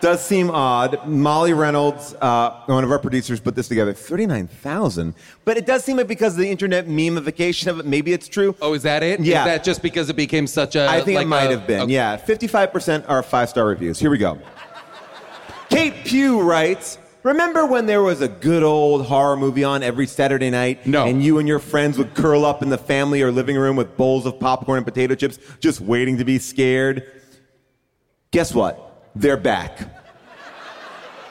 Does 0.00 0.24
seem 0.24 0.50
odd. 0.50 1.06
Molly 1.06 1.52
Reynolds, 1.52 2.14
uh, 2.22 2.62
one 2.64 2.84
of 2.84 2.90
our 2.90 2.98
producers, 2.98 3.38
put 3.38 3.54
this 3.54 3.68
together. 3.68 3.92
39,000. 3.92 5.14
But 5.44 5.58
it 5.58 5.66
does 5.66 5.84
seem 5.84 5.98
like 5.98 6.08
because 6.08 6.32
of 6.32 6.38
the 6.38 6.50
internet 6.50 6.86
memification 6.86 7.66
of 7.66 7.80
it, 7.80 7.86
maybe 7.86 8.14
it's 8.14 8.26
true. 8.26 8.56
Oh, 8.62 8.72
is 8.72 8.82
that 8.84 9.02
it? 9.02 9.20
Yeah. 9.20 9.40
Is 9.40 9.44
that 9.46 9.62
just 9.62 9.82
because 9.82 10.08
it 10.08 10.16
became 10.16 10.46
such 10.46 10.74
a. 10.74 10.88
I 10.88 11.02
think 11.02 11.16
like 11.16 11.26
it 11.26 11.28
might 11.28 11.50
a- 11.50 11.58
have 11.58 11.66
been. 11.66 11.80
okay. 11.82 11.92
Yeah, 11.92 12.16
55% 12.16 13.04
are 13.10 13.22
five 13.22 13.50
star 13.50 13.66
reviews. 13.66 13.98
Here 13.98 14.08
we 14.10 14.16
go. 14.16 14.38
Kate 15.68 15.92
Pugh 16.04 16.40
writes, 16.40 16.96
Remember 17.22 17.66
when 17.66 17.84
there 17.84 18.02
was 18.02 18.22
a 18.22 18.28
good 18.28 18.62
old 18.62 19.06
horror 19.06 19.36
movie 19.36 19.64
on 19.64 19.82
every 19.82 20.06
Saturday 20.06 20.48
night? 20.48 20.86
No. 20.86 21.06
And 21.06 21.22
you 21.22 21.38
and 21.38 21.46
your 21.46 21.58
friends 21.58 21.98
would 21.98 22.14
curl 22.14 22.46
up 22.46 22.62
in 22.62 22.70
the 22.70 22.78
family 22.78 23.20
or 23.20 23.30
living 23.30 23.56
room 23.56 23.76
with 23.76 23.96
bowls 23.96 24.24
of 24.24 24.40
popcorn 24.40 24.78
and 24.78 24.86
potato 24.86 25.14
chips, 25.14 25.38
just 25.60 25.80
waiting 25.80 26.16
to 26.16 26.24
be 26.24 26.38
scared? 26.38 27.10
Guess 28.30 28.54
what? 28.54 29.10
They're 29.14 29.36
back. 29.36 29.80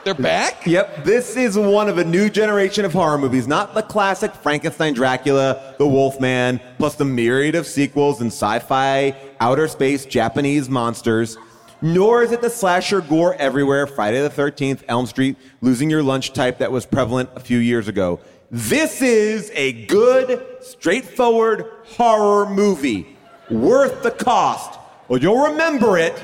They're 0.05 0.13
back? 0.13 0.65
Yep, 0.65 1.03
this 1.03 1.35
is 1.35 1.57
one 1.57 1.89
of 1.89 1.97
a 1.97 2.03
new 2.05 2.29
generation 2.29 2.85
of 2.85 2.93
horror 2.93 3.17
movies, 3.17 3.47
not 3.47 3.73
the 3.73 3.81
classic 3.81 4.33
Frankenstein 4.33 4.93
Dracula, 4.93 5.75
The 5.77 5.87
Wolfman, 5.87 6.61
plus 6.77 6.95
the 6.95 7.05
myriad 7.05 7.55
of 7.55 7.67
sequels 7.67 8.21
and 8.21 8.31
sci 8.31 8.59
fi, 8.59 9.15
outer 9.39 9.67
space, 9.67 10.05
Japanese 10.05 10.69
monsters. 10.69 11.37
Nor 11.81 12.23
is 12.23 12.31
it 12.31 12.41
the 12.41 12.49
slasher 12.49 12.99
gore 12.99 13.35
everywhere, 13.35 13.87
Friday 13.87 14.21
the 14.21 14.29
13th, 14.29 14.83
Elm 14.87 15.05
Street, 15.05 15.37
losing 15.61 15.89
your 15.89 16.03
lunch 16.03 16.33
type 16.33 16.57
that 16.57 16.71
was 16.71 16.85
prevalent 16.85 17.29
a 17.35 17.39
few 17.39 17.57
years 17.57 17.87
ago. 17.87 18.19
This 18.51 19.01
is 19.01 19.51
a 19.53 19.85
good, 19.85 20.45
straightforward 20.61 21.65
horror 21.85 22.49
movie. 22.49 23.15
Worth 23.49 24.03
the 24.03 24.11
cost. 24.11 24.79
Well, 25.07 25.19
you'll 25.19 25.51
remember 25.51 25.97
it, 25.97 26.21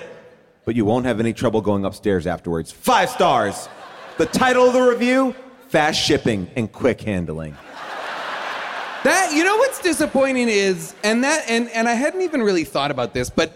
but 0.66 0.76
you 0.76 0.84
won't 0.84 1.06
have 1.06 1.20
any 1.20 1.34
trouble 1.34 1.62
going 1.62 1.86
upstairs 1.86 2.28
afterwards. 2.28 2.72
Five 2.72 3.10
stars. 3.10 3.70
The 4.18 4.26
title 4.26 4.68
of 4.68 4.74
the 4.74 4.82
review 4.82 5.36
Fast 5.70 6.02
Shipping 6.02 6.50
and 6.56 6.72
Quick 6.72 7.02
Handling. 7.02 7.56
That 9.04 9.34
you 9.34 9.44
know 9.44 9.56
what's 9.58 9.80
disappointing 9.82 10.50
is, 10.50 10.96
and 11.04 11.24
that 11.24 11.46
and 11.48 11.70
and 11.70 11.88
I 11.88 11.94
hadn't 11.94 12.22
even 12.24 12.42
really 12.42 12.64
thought 12.64 12.90
about 12.90 13.14
this, 13.14 13.30
but 13.30 13.56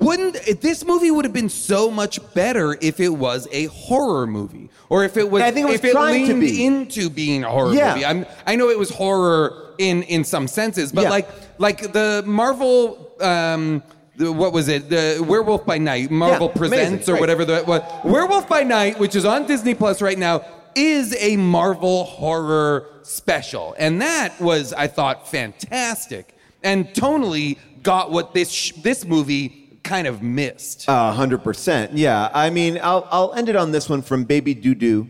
wouldn't 0.00 0.60
this 0.60 0.84
movie 0.84 1.10
would 1.10 1.24
have 1.24 1.34
been 1.34 1.48
so 1.48 1.90
much 1.90 2.18
better 2.34 2.76
if 2.80 3.00
it 3.00 3.08
was 3.08 3.48
a 3.52 3.66
horror 3.66 4.26
movie, 4.26 4.70
or 4.88 5.04
if 5.04 5.16
it 5.16 5.30
was 5.30 5.42
I 5.42 5.50
think 5.50 5.66
it 5.68 5.70
was 5.72 5.80
if 5.80 5.84
it 5.86 5.92
trying 5.92 6.26
to 6.26 6.34
leaned 6.34 6.40
be. 6.40 6.64
into 6.66 7.10
being 7.10 7.44
a 7.44 7.48
horror 7.50 7.72
Yeah. 7.74 7.94
movie. 7.94 8.04
I'm, 8.06 8.26
I 8.46 8.56
know 8.56 8.68
it 8.70 8.78
was 8.78 8.90
horror 8.90 9.74
in 9.78 10.02
in 10.04 10.24
some 10.24 10.48
senses, 10.48 10.92
but 10.92 11.02
Yeah. 11.04 11.10
like 11.10 11.28
like 11.58 11.92
the 11.92 12.22
Marvel. 12.26 13.12
Um, 13.20 13.82
the, 14.16 14.32
what 14.32 14.52
was 14.52 14.66
it? 14.68 14.88
The 14.90 15.24
Werewolf 15.26 15.64
by 15.64 15.78
Night, 15.78 16.10
Marvel 16.10 16.48
Presents, 16.48 17.08
or 17.08 17.12
right. 17.12 17.20
whatever 17.20 17.44
the 17.44 17.60
what. 17.62 18.04
Werewolf 18.04 18.48
by 18.48 18.64
Night, 18.64 18.98
which 18.98 19.14
is 19.14 19.24
on 19.24 19.46
Disney 19.46 19.74
Plus 19.74 20.02
right 20.02 20.18
now, 20.18 20.44
is 20.74 21.14
a 21.20 21.36
Marvel 21.36 22.02
horror 22.04 22.86
special, 23.02 23.76
and 23.78 24.02
that 24.02 24.40
was, 24.40 24.72
I 24.72 24.88
thought, 24.88 25.28
fantastic, 25.28 26.34
and 26.64 26.88
tonally 26.88 27.58
got 27.84 28.10
what 28.10 28.34
this 28.34 28.50
sh- 28.50 28.72
this 28.82 29.04
movie 29.04 29.57
kind 29.88 30.06
of 30.06 30.22
missed. 30.22 30.84
A 30.88 31.12
hundred 31.12 31.42
percent. 31.42 31.92
Yeah. 31.96 32.30
I 32.34 32.50
mean, 32.50 32.78
I'll 32.82 33.08
I'll 33.10 33.32
end 33.34 33.48
it 33.48 33.56
on 33.56 33.72
this 33.72 33.88
one 33.88 34.02
from 34.02 34.24
Baby 34.24 34.54
Doo 34.54 34.74
Doo. 34.74 35.08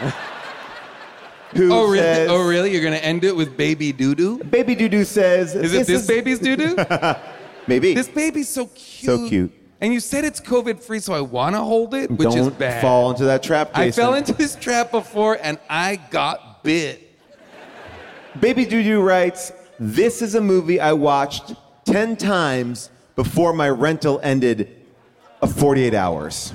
Who 1.54 1.72
oh 1.72 1.84
really? 1.84 1.98
says- 1.98 2.28
oh 2.30 2.46
really? 2.48 2.72
You're 2.72 2.82
gonna 2.82 2.96
end 2.96 3.24
it 3.24 3.34
with 3.34 3.56
Baby 3.56 3.92
Doo 3.92 4.14
Doo? 4.14 4.38
Baby 4.44 4.74
Doo 4.74 4.88
Doo 4.88 5.04
says, 5.04 5.54
Is 5.54 5.72
it 5.72 5.86
this 5.86 6.06
baby's 6.06 6.40
doo 6.40 6.56
doo? 6.56 6.76
Maybe. 7.66 7.94
this 7.94 8.08
baby's 8.08 8.48
so 8.48 8.66
cute. 8.74 9.06
So 9.06 9.28
cute. 9.28 9.52
And 9.80 9.92
you 9.92 10.00
said 10.00 10.24
it's 10.24 10.40
COVID 10.40 10.80
free, 10.82 10.98
so 10.98 11.12
I 11.14 11.20
want 11.20 11.54
to 11.56 11.60
hold 11.60 11.94
it, 11.94 12.10
which 12.10 12.28
Don't 12.30 12.38
is 12.38 12.48
bad. 12.50 12.80
fall 12.82 13.10
into 13.10 13.24
that 13.24 13.42
trap, 13.42 13.74
Jason. 13.74 13.82
I 13.82 13.90
fell 13.90 14.14
into 14.14 14.32
this 14.32 14.56
trap 14.56 14.90
before, 14.90 15.38
and 15.42 15.58
I 15.68 15.96
got 16.10 16.62
bit. 16.64 17.00
Baby 18.40 18.64
Doo 18.64 18.82
Doo 18.82 19.00
writes, 19.02 19.52
This 19.78 20.22
is 20.22 20.34
a 20.34 20.40
movie 20.40 20.80
I 20.80 20.92
watched 20.92 21.54
10 21.84 22.16
times 22.16 22.90
before 23.16 23.52
my 23.52 23.68
rental 23.68 24.20
ended 24.22 24.74
of 25.40 25.54
48 25.54 25.94
hours. 25.94 26.52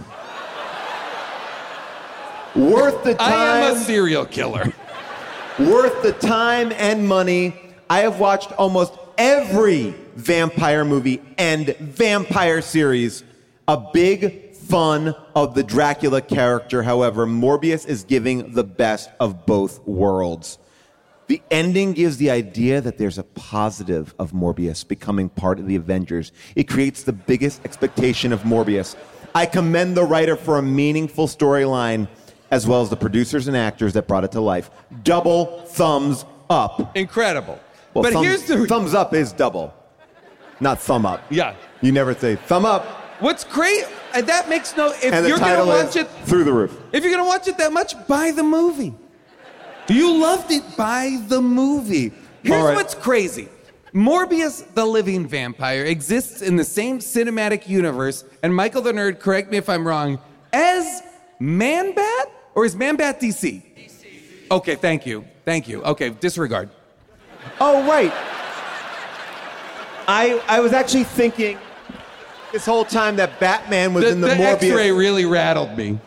Worth 2.55 3.03
the 3.03 3.13
time. 3.13 3.31
I 3.31 3.57
am 3.59 3.77
a 3.77 3.79
serial 3.79 4.25
killer. 4.25 4.73
worth 5.59 6.01
the 6.01 6.13
time 6.13 6.71
and 6.71 7.07
money. 7.07 7.55
I 7.89 7.99
have 7.99 8.19
watched 8.19 8.51
almost 8.53 8.93
every 9.17 9.93
vampire 10.15 10.83
movie 10.83 11.21
and 11.37 11.67
vampire 11.77 12.61
series. 12.61 13.23
A 13.67 13.77
big 13.93 14.55
fun 14.55 15.15
of 15.35 15.55
the 15.55 15.63
Dracula 15.63 16.21
character, 16.21 16.83
however, 16.83 17.25
Morbius 17.25 17.87
is 17.87 18.03
giving 18.03 18.53
the 18.53 18.63
best 18.63 19.09
of 19.19 19.45
both 19.45 19.85
worlds. 19.87 20.57
The 21.29 21.43
ending 21.51 21.93
gives 21.93 22.17
the 22.17 22.31
idea 22.31 22.81
that 22.81 22.97
there's 22.97 23.19
a 23.19 23.23
positive 23.23 24.15
of 24.17 24.31
Morbius 24.31 24.85
becoming 24.85 25.29
part 25.29 25.59
of 25.59 25.67
the 25.67 25.75
Avengers. 25.75 26.31
It 26.55 26.67
creates 26.67 27.03
the 27.03 27.13
biggest 27.13 27.63
expectation 27.63 28.33
of 28.33 28.41
Morbius. 28.41 28.95
I 29.35 29.45
commend 29.45 29.95
the 29.95 30.03
writer 30.03 30.35
for 30.35 30.57
a 30.57 30.63
meaningful 30.63 31.27
storyline, 31.27 32.07
as 32.49 32.65
well 32.65 32.81
as 32.81 32.89
the 32.89 32.97
producers 32.97 33.47
and 33.47 33.55
actors 33.55 33.93
that 33.93 34.07
brought 34.07 34.23
it 34.23 34.31
to 34.31 34.41
life. 34.41 34.71
Double 35.03 35.61
thumbs 35.67 36.25
up. 36.49 36.97
Incredible. 36.97 37.59
Well, 37.93 38.01
but 38.01 38.13
thumbs, 38.13 38.25
here's 38.25 38.43
the 38.45 38.65
thumbs 38.65 38.95
up 38.95 39.13
is 39.13 39.31
double, 39.31 39.71
not 40.59 40.81
thumb 40.81 41.05
up. 41.05 41.21
Yeah. 41.29 41.55
You 41.81 41.91
never 41.91 42.15
say 42.15 42.37
thumb 42.37 42.65
up, 42.65 42.83
What's 43.19 43.43
great? 43.43 43.85
And 44.15 44.25
that 44.27 44.49
makes 44.49 44.75
no. 44.75 44.87
If 44.87 45.13
and 45.13 45.23
the 45.25 45.29
you're 45.29 45.37
gonna 45.37 45.57
title 45.57 45.67
watch 45.67 45.89
is 45.89 45.95
it, 45.97 46.07
through 46.23 46.45
the 46.45 46.53
roof. 46.53 46.75
if 46.91 47.03
you're 47.03 47.11
gonna 47.11 47.27
watch 47.27 47.47
it 47.47 47.57
that 47.59 47.71
much, 47.71 47.93
buy 48.07 48.31
the 48.31 48.41
movie. 48.43 48.95
You 49.89 50.21
loved 50.21 50.51
it. 50.51 50.63
by 50.77 51.21
the 51.27 51.41
movie. 51.41 52.11
Here's 52.43 52.63
right. 52.63 52.75
what's 52.75 52.95
crazy. 52.95 53.49
Morbius 53.93 54.71
the 54.75 54.85
Living 54.85 55.27
Vampire 55.27 55.83
exists 55.83 56.41
in 56.41 56.55
the 56.55 56.63
same 56.63 56.99
cinematic 56.99 57.67
universe, 57.67 58.23
and 58.43 58.55
Michael 58.55 58.81
the 58.81 58.91
Nerd, 58.91 59.19
correct 59.19 59.51
me 59.51 59.57
if 59.57 59.67
I'm 59.67 59.87
wrong, 59.87 60.19
as 60.53 61.01
Man 61.39 61.95
Bat? 61.95 62.31
Or 62.55 62.65
is 62.65 62.75
Man 62.75 62.95
Bat 62.97 63.19
DC? 63.19 63.63
DC. 63.75 64.51
Okay, 64.51 64.75
thank 64.75 65.05
you. 65.05 65.25
Thank 65.45 65.67
you. 65.67 65.81
Okay, 65.83 66.09
disregard. 66.09 66.69
Oh, 67.59 67.87
right. 67.87 68.11
I, 70.07 70.41
I 70.47 70.59
was 70.59 70.73
actually 70.73 71.03
thinking 71.03 71.57
this 72.51 72.65
whole 72.65 72.85
time 72.85 73.15
that 73.17 73.39
Batman 73.39 73.93
was 73.93 74.05
The, 74.05 74.11
in 74.11 74.21
the, 74.21 74.27
the 74.27 74.35
Morbius. 74.35 74.63
X-ray 74.63 74.91
really 74.91 75.25
rattled 75.25 75.77
me. 75.77 75.99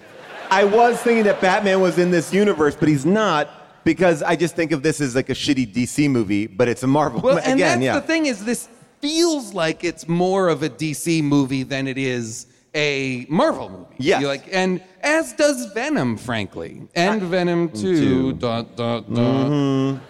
I 0.50 0.64
was 0.64 1.00
thinking 1.00 1.24
that 1.24 1.40
Batman 1.40 1.80
was 1.80 1.98
in 1.98 2.10
this 2.10 2.32
universe, 2.32 2.76
but 2.76 2.88
he's 2.88 3.06
not 3.06 3.61
because 3.84 4.22
I 4.22 4.36
just 4.36 4.54
think 4.56 4.72
of 4.72 4.82
this 4.82 5.00
as 5.00 5.14
like 5.14 5.28
a 5.30 5.34
shitty 5.34 5.72
DC 5.72 6.10
movie, 6.10 6.46
but 6.46 6.68
it's 6.68 6.82
a 6.82 6.86
Marvel. 6.86 7.20
Well, 7.20 7.38
and 7.38 7.54
Again, 7.54 7.80
that's 7.80 7.82
yeah. 7.82 7.94
the 7.94 8.06
thing 8.06 8.26
is 8.26 8.44
this 8.44 8.68
feels 9.00 9.52
like 9.52 9.84
it's 9.84 10.06
more 10.06 10.48
of 10.48 10.62
a 10.62 10.68
DC 10.68 11.22
movie 11.22 11.64
than 11.64 11.88
it 11.88 11.98
is 11.98 12.46
a 12.74 13.26
Marvel 13.28 13.68
movie. 13.68 13.94
Yes. 13.98 14.20
You 14.20 14.28
like, 14.28 14.44
and 14.52 14.82
as 15.02 15.32
does 15.34 15.72
Venom, 15.72 16.16
frankly, 16.16 16.88
and 16.94 17.22
Venom 17.22 17.70
Two. 17.70 18.32
Dot, 18.32 18.76
dot, 18.76 19.12
dot. 19.12 19.46
Mm-hmm. 19.46 20.04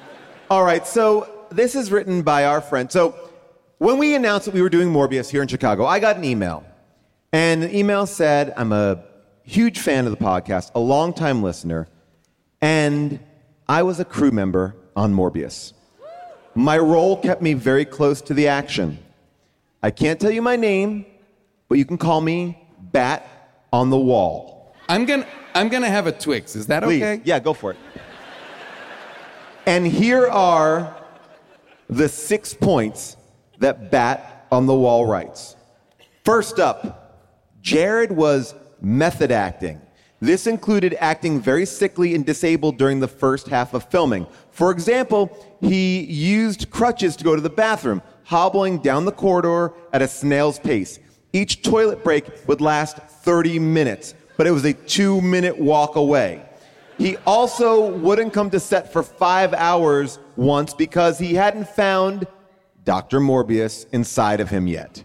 All 0.51 0.65
right, 0.65 0.87
so 0.87 1.47
this 1.51 1.75
is 1.75 1.91
written 1.91 2.23
by 2.23 2.45
our 2.45 2.61
friend. 2.61 2.93
So 2.93 3.15
when 3.79 3.99
we 3.99 4.15
announced 4.15 4.47
that 4.47 4.55
we 4.55 4.63
were 4.63 4.69
doing 4.69 4.89
Morbius 4.89 5.31
here 5.31 5.43
in 5.43 5.49
Chicago, 5.49 5.87
I 5.87 5.99
got 5.99 6.17
an 6.17 6.25
email. 6.25 6.65
And 7.33 7.63
the 7.63 7.77
email 7.77 8.07
said, 8.07 8.53
I'm 8.57 8.73
a 8.73 9.03
huge 9.45 9.79
fan 9.79 10.07
of 10.07 10.17
the 10.17 10.23
podcast, 10.23 10.71
a 10.75 10.81
longtime 10.81 11.43
listener, 11.43 11.89
and 12.61 13.19
I 13.69 13.83
was 13.83 14.01
a 14.01 14.05
crew 14.05 14.31
member 14.31 14.75
on 14.97 15.15
Morbius. 15.15 15.73
My 16.55 16.79
role 16.79 17.17
kept 17.17 17.43
me 17.43 17.55
very 17.55 17.85
close 17.85 18.21
to 18.23 18.35
the 18.35 18.49
action. 18.49 18.99
I 19.83 19.91
can't 19.91 20.21
tell 20.21 20.31
you 20.31 20.43
my 20.43 20.57
name, 20.57 21.07
but 21.69 21.79
you 21.79 21.85
can 21.85 21.99
call 21.99 22.21
me 22.21 22.59
Bat 22.79 23.27
on 23.73 23.91
the 23.91 23.99
Wall. 23.99 24.75
I'm 24.89 25.07
gonna, 25.07 25.27
I'm 25.55 25.69
gonna 25.69 25.89
have 25.89 26.07
a 26.07 26.13
Twix. 26.13 26.55
Is 26.55 26.67
that 26.67 26.83
Please. 26.83 27.03
okay? 27.03 27.23
Yeah, 27.25 27.39
go 27.39 27.55
for 27.55 27.73
it. 27.73 27.79
And 29.67 29.87
here 29.87 30.27
are 30.29 30.97
the 31.89 32.09
six 32.09 32.53
points 32.53 33.17
that 33.59 33.91
Bat 33.91 34.47
on 34.51 34.67
the 34.67 34.75
Wall 34.75 35.07
writes. 35.07 35.57
First 36.25 36.59
up, 36.59 37.27
Jared 37.61 38.13
was 38.13 38.55
method 38.81 39.31
acting. 39.31 39.81
This 40.23 40.47
included 40.47 40.97
acting 41.01 41.41
very 41.41 41.67
sickly 41.67 42.15
and 42.15 42.25
disabled 42.25 42.79
during 42.79 43.01
the 43.01 43.09
first 43.09 43.49
half 43.49 43.75
of 43.75 43.91
filming. 43.91 44.29
For 44.53 44.71
example, 44.71 45.37
he 45.61 46.05
used 46.05 46.71
crutches 46.71 47.17
to 47.17 47.25
go 47.25 47.35
to 47.35 47.43
the 47.43 47.51
bathroom, 47.51 48.01
hobbling 48.23 48.79
down 48.79 49.05
the 49.05 49.11
corridor 49.11 49.73
at 49.93 50.01
a 50.01 50.07
snail's 50.07 50.61
pace. 50.61 51.01
Each 51.33 51.61
toilet 51.61 52.05
break 52.05 52.31
would 52.47 52.61
last 52.61 52.99
30 52.99 53.59
minutes, 53.59 54.15
but 54.37 54.47
it 54.47 54.53
was 54.53 54.65
a 54.65 54.75
two 54.75 55.21
minute 55.21 55.59
walk 55.59 55.97
away. 55.97 56.45
He 56.99 57.17
also 57.27 57.91
wouldn't 57.91 58.33
come 58.33 58.49
to 58.51 58.61
set 58.61 58.93
for 58.93 59.03
five 59.03 59.53
hours 59.53 60.21
once 60.37 60.73
because 60.73 61.19
he 61.19 61.35
hadn't 61.35 61.67
found 61.67 62.29
Dr. 62.85 63.19
Morbius 63.19 63.87
inside 63.91 64.39
of 64.39 64.51
him 64.51 64.69
yet. 64.69 65.03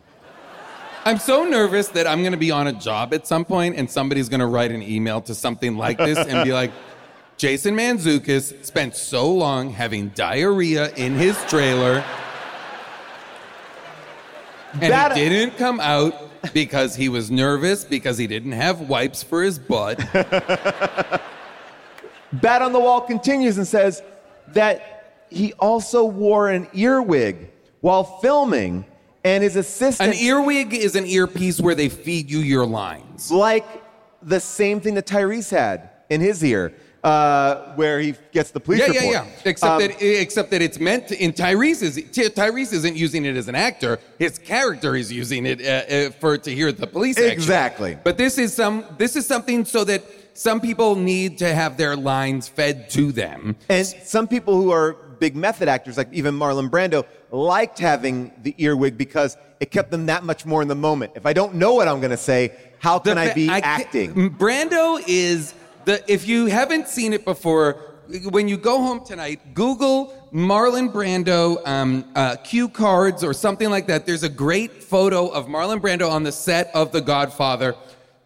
I'm 1.07 1.19
so 1.19 1.45
nervous 1.45 1.87
that 1.89 2.05
I'm 2.05 2.21
gonna 2.21 2.35
be 2.35 2.51
on 2.51 2.67
a 2.67 2.73
job 2.73 3.13
at 3.13 3.25
some 3.25 3.45
point 3.45 3.77
and 3.77 3.89
somebody's 3.89 4.27
gonna 4.27 4.45
write 4.45 4.73
an 4.73 4.81
email 4.81 5.21
to 5.21 5.33
something 5.33 5.77
like 5.77 5.97
this 5.97 6.17
and 6.17 6.43
be 6.43 6.51
like, 6.51 6.73
Jason 7.37 7.77
Mantzoukis 7.77 8.65
spent 8.65 8.93
so 8.93 9.33
long 9.33 9.69
having 9.69 10.09
diarrhea 10.09 10.93
in 10.95 11.15
his 11.15 11.41
trailer 11.45 12.03
And 14.73 14.91
That- 14.91 15.15
he 15.15 15.29
didn't 15.29 15.55
come 15.57 15.79
out 15.79 16.13
because 16.53 16.93
he 16.93 17.07
was 17.07 17.31
nervous 17.31 17.85
because 17.85 18.17
he 18.17 18.27
didn't 18.27 18.51
have 18.51 18.81
wipes 18.81 19.23
for 19.23 19.41
his 19.41 19.57
butt. 19.57 19.97
Bat 22.33 22.61
on 22.61 22.73
the 22.73 22.79
Wall 22.81 22.99
continues 22.99 23.57
and 23.57 23.65
says 23.65 24.03
that 24.49 25.23
he 25.29 25.53
also 25.53 26.03
wore 26.03 26.49
an 26.49 26.67
earwig 26.73 27.49
while 27.79 28.03
filming, 28.03 28.83
and 29.27 29.43
his 29.43 29.55
assistant. 29.55 30.13
An 30.13 30.19
earwig 30.19 30.73
is 30.73 30.95
an 30.95 31.05
earpiece 31.05 31.59
where 31.59 31.75
they 31.75 31.89
feed 31.89 32.29
you 32.29 32.39
your 32.39 32.65
lines. 32.65 33.31
Like 33.31 33.65
the 34.21 34.39
same 34.39 34.79
thing 34.79 34.95
that 34.95 35.05
Tyrese 35.05 35.51
had 35.51 35.89
in 36.09 36.21
his 36.21 36.43
ear, 36.43 36.73
uh, 37.03 37.73
where 37.75 37.99
he 37.99 38.15
gets 38.31 38.51
the 38.51 38.59
police 38.59 38.79
yeah, 38.79 38.87
report. 38.87 39.05
yeah, 39.05 39.25
yeah. 39.25 39.51
Except 39.51 39.71
Um, 39.71 39.79
that, 39.81 40.01
except 40.01 40.51
that 40.51 40.61
it's 40.61 40.79
meant 40.79 41.09
to, 41.09 41.23
in 41.23 41.31
Tyrese's. 41.33 41.95
Ty- 42.15 42.29
Tyrese 42.29 42.73
isn't 42.73 42.95
using 42.95 43.25
it 43.25 43.35
as 43.35 43.47
an 43.47 43.55
actor. 43.55 43.99
His 44.17 44.39
character 44.39 44.95
is 44.95 45.11
using 45.11 45.45
it 45.45 45.61
uh, 45.61 45.69
uh, 45.69 46.09
for 46.21 46.37
to 46.37 46.51
hear 46.53 46.71
the 46.71 46.87
police. 46.87 47.17
action. 47.17 47.31
Exactly. 47.31 47.97
But 48.03 48.17
this 48.17 48.37
is 48.37 48.53
some. 48.53 48.85
This 48.97 49.15
is 49.15 49.25
something 49.25 49.65
so 49.65 49.83
that 49.83 50.03
some 50.33 50.59
people 50.61 50.95
need 50.95 51.37
to 51.39 51.53
have 51.53 51.77
their 51.77 51.95
lines 51.95 52.47
fed 52.47 52.89
to 52.91 53.11
them. 53.11 53.55
And 53.69 53.85
some 53.85 54.27
people 54.27 54.55
who 54.61 54.71
are 54.71 54.95
big 55.19 55.35
method 55.35 55.67
actors, 55.67 55.97
like 55.97 56.11
even 56.11 56.35
Marlon 56.35 56.69
Brando, 56.69 57.05
liked 57.31 57.79
having 57.79 58.31
the 58.43 58.55
earwig 58.57 58.97
because 58.97 59.37
it 59.59 59.71
kept 59.71 59.91
them 59.91 60.05
that 60.07 60.23
much 60.23 60.45
more 60.45 60.61
in 60.61 60.67
the 60.67 60.75
moment. 60.75 61.13
If 61.15 61.25
I 61.25 61.33
don't 61.33 61.55
know 61.55 61.73
what 61.73 61.87
I'm 61.87 61.99
going 61.99 62.11
to 62.11 62.17
say, 62.17 62.53
how 62.79 62.99
can 62.99 63.17
I 63.17 63.33
be 63.33 63.47
ca- 63.47 63.61
acting? 63.63 64.31
Brando 64.37 65.01
is 65.07 65.53
the. 65.85 66.03
If 66.11 66.27
you 66.27 66.45
haven't 66.45 66.87
seen 66.87 67.13
it 67.13 67.25
before, 67.25 67.73
when 68.29 68.47
you 68.47 68.57
go 68.57 68.77
home 68.77 69.05
tonight, 69.05 69.53
Google 69.53 70.13
Marlon 70.31 70.91
Brando 70.91 71.65
um, 71.67 72.05
uh, 72.15 72.35
cue 72.37 72.69
cards 72.69 73.23
or 73.23 73.33
something 73.33 73.69
like 73.69 73.87
that. 73.87 74.05
There's 74.05 74.23
a 74.23 74.29
great 74.29 74.83
photo 74.83 75.27
of 75.27 75.47
Marlon 75.47 75.79
Brando 75.79 76.09
on 76.09 76.23
the 76.23 76.31
set 76.31 76.69
of 76.73 76.91
The 76.91 77.01
Godfather. 77.01 77.75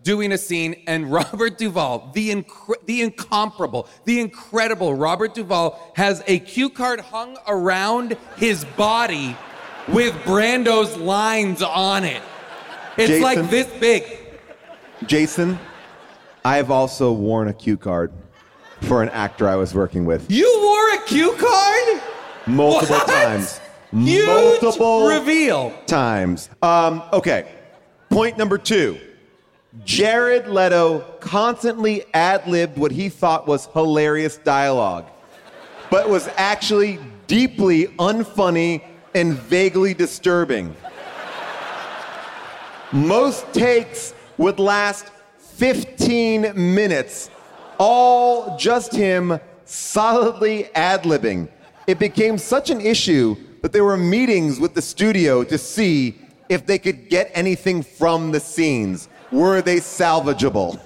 Doing 0.03 0.31
a 0.31 0.37
scene, 0.37 0.81
and 0.87 1.11
Robert 1.11 1.57
Duvall, 1.59 2.09
the 2.13 2.31
incre- 2.31 2.83
the 2.87 3.01
incomparable, 3.01 3.87
the 4.05 4.19
incredible 4.19 4.95
Robert 4.95 5.33
Duvall, 5.35 5.91
has 5.95 6.23
a 6.27 6.39
cue 6.39 6.69
card 6.69 6.99
hung 7.01 7.37
around 7.47 8.17
his 8.37 8.65
body 8.65 9.35
with 9.87 10.13
Brando's 10.23 10.97
lines 10.97 11.61
on 11.61 12.03
it. 12.03 12.21
It's 12.97 13.07
Jason? 13.09 13.21
like 13.21 13.49
this 13.51 13.67
big. 13.79 14.03
Jason, 15.05 15.59
I've 16.43 16.71
also 16.71 17.11
worn 17.11 17.47
a 17.47 17.53
cue 17.53 17.77
card 17.77 18.11
for 18.81 19.03
an 19.03 19.09
actor 19.09 19.47
I 19.47 19.55
was 19.55 19.75
working 19.75 20.05
with 20.05 20.29
You 20.31 20.51
wore 20.63 20.99
a 20.99 21.05
cue 21.07 21.35
card? 21.37 22.01
multiple 22.47 22.95
What? 22.97 23.07
times. 23.07 23.59
Huge 23.93 24.25
multiple 24.25 25.07
reveal. 25.07 25.71
times. 25.85 26.49
Um, 26.63 27.03
okay, 27.13 27.51
point 28.09 28.37
number 28.37 28.57
two. 28.57 28.99
Jared 29.85 30.48
Leto 30.48 30.99
constantly 31.22 32.03
ad 32.14 32.45
libbed 32.45 32.77
what 32.77 32.91
he 32.91 33.07
thought 33.07 33.48
was 33.48 33.68
hilarious 33.68 34.38
dialogue, 34.38 35.06
but 35.89 36.10
was 36.10 36.27
actually 36.35 36.99
deeply 37.27 37.88
unfunny 37.98 38.84
and 39.15 39.34
vaguely 39.34 39.93
disturbing. 39.93 40.76
Most 42.91 43.53
takes 43.53 44.14
would 44.38 44.60
last 44.60 45.10
15 45.38 46.52
minutes, 46.56 47.30
all 47.77 48.57
just 48.57 48.93
him 48.93 49.39
solidly 49.64 50.65
ad 50.76 51.03
libbing. 51.03 51.48
It 51.88 51.98
became 51.98 52.38
such 52.38 52.69
an 52.69 52.81
issue 52.81 53.38
that 53.61 53.72
there 53.72 53.85
were 53.85 53.95
meetings 53.95 54.60
with 54.60 54.73
the 54.73 54.81
studio 54.81 55.45
to 55.45 55.57
see 55.57 56.19
if 56.49 56.65
they 56.65 56.77
could 56.77 57.07
get 57.07 57.31
anything 57.34 57.81
from 57.81 58.34
the 58.34 58.39
scenes. 58.41 59.07
Were 59.31 59.61
they 59.61 59.77
salvageable? 59.77 60.79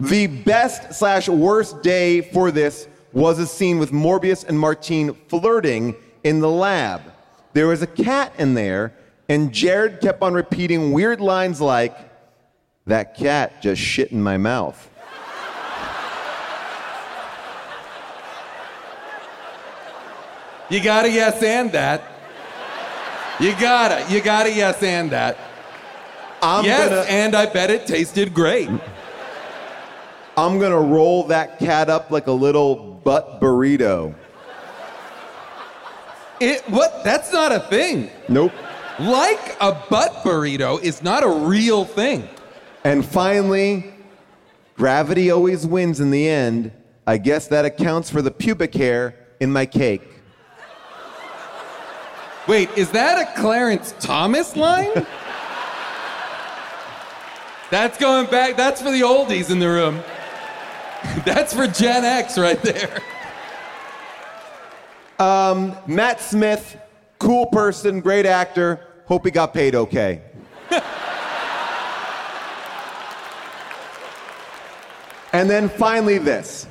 The 0.00 0.26
best 0.26 0.94
slash 0.94 1.28
worst 1.28 1.82
day 1.82 2.20
for 2.20 2.50
this 2.50 2.88
was 3.12 3.38
a 3.38 3.46
scene 3.46 3.78
with 3.78 3.90
Morbius 3.90 4.44
and 4.46 4.58
Martine 4.58 5.14
flirting 5.28 5.96
in 6.22 6.40
the 6.40 6.50
lab. 6.50 7.02
There 7.52 7.66
was 7.66 7.82
a 7.82 7.86
cat 7.86 8.32
in 8.38 8.54
there, 8.54 8.94
and 9.28 9.52
Jared 9.52 10.00
kept 10.00 10.22
on 10.22 10.34
repeating 10.34 10.92
weird 10.92 11.20
lines 11.20 11.60
like, 11.60 11.96
That 12.86 13.16
cat 13.16 13.60
just 13.62 13.80
shit 13.80 14.12
in 14.12 14.22
my 14.22 14.36
mouth. 14.36 14.88
You 20.70 20.82
gotta 20.82 21.10
yes 21.10 21.42
and 21.42 21.72
that. 21.72 22.02
You 23.40 23.52
gotta, 23.52 24.12
you 24.12 24.20
gotta 24.20 24.52
yes 24.52 24.82
and 24.82 25.10
that. 25.10 25.38
I'm 26.42 26.64
yes, 26.64 26.88
gonna, 26.88 27.02
and 27.02 27.34
I 27.34 27.46
bet 27.46 27.70
it 27.70 27.86
tasted 27.86 28.32
great. 28.32 28.68
I'm 30.36 30.58
gonna 30.58 30.80
roll 30.80 31.24
that 31.24 31.58
cat 31.58 31.90
up 31.90 32.10
like 32.10 32.28
a 32.28 32.32
little 32.32 32.76
butt 33.04 33.40
burrito. 33.40 34.14
It 36.40 36.62
what? 36.70 37.02
That's 37.02 37.32
not 37.32 37.50
a 37.50 37.60
thing. 37.60 38.10
Nope. 38.28 38.52
Like 39.00 39.56
a 39.60 39.72
butt 39.90 40.12
burrito 40.24 40.80
is 40.80 41.02
not 41.02 41.24
a 41.24 41.28
real 41.28 41.84
thing. 41.84 42.28
And 42.84 43.04
finally, 43.04 43.92
gravity 44.76 45.30
always 45.30 45.66
wins 45.66 45.98
in 45.98 46.10
the 46.10 46.28
end. 46.28 46.72
I 47.06 47.18
guess 47.18 47.48
that 47.48 47.64
accounts 47.64 48.10
for 48.10 48.22
the 48.22 48.30
pubic 48.30 48.74
hair 48.74 49.14
in 49.40 49.52
my 49.52 49.66
cake. 49.66 50.02
Wait, 52.46 52.70
is 52.76 52.90
that 52.92 53.18
a 53.18 53.40
Clarence 53.40 53.94
Thomas 53.98 54.56
line? 54.56 55.06
that's 57.70 57.98
going 57.98 58.26
back. 58.26 58.56
That's 58.56 58.80
for 58.80 58.90
the 58.90 59.02
oldies 59.02 59.50
in 59.50 59.58
the 59.58 59.68
room. 59.68 60.02
That's 61.24 61.54
for 61.54 61.68
Gen 61.68 62.04
X 62.04 62.36
right 62.36 62.60
there. 62.60 63.00
Um, 65.18 65.76
Matt 65.86 66.20
Smith, 66.20 66.76
cool 67.18 67.46
person, 67.46 68.00
great 68.00 68.26
actor. 68.26 68.80
Hope 69.06 69.24
he 69.24 69.30
got 69.30 69.54
paid 69.54 69.74
okay. 69.74 70.22
and 75.32 75.48
then 75.48 75.68
finally, 75.68 76.18
this. 76.18 76.66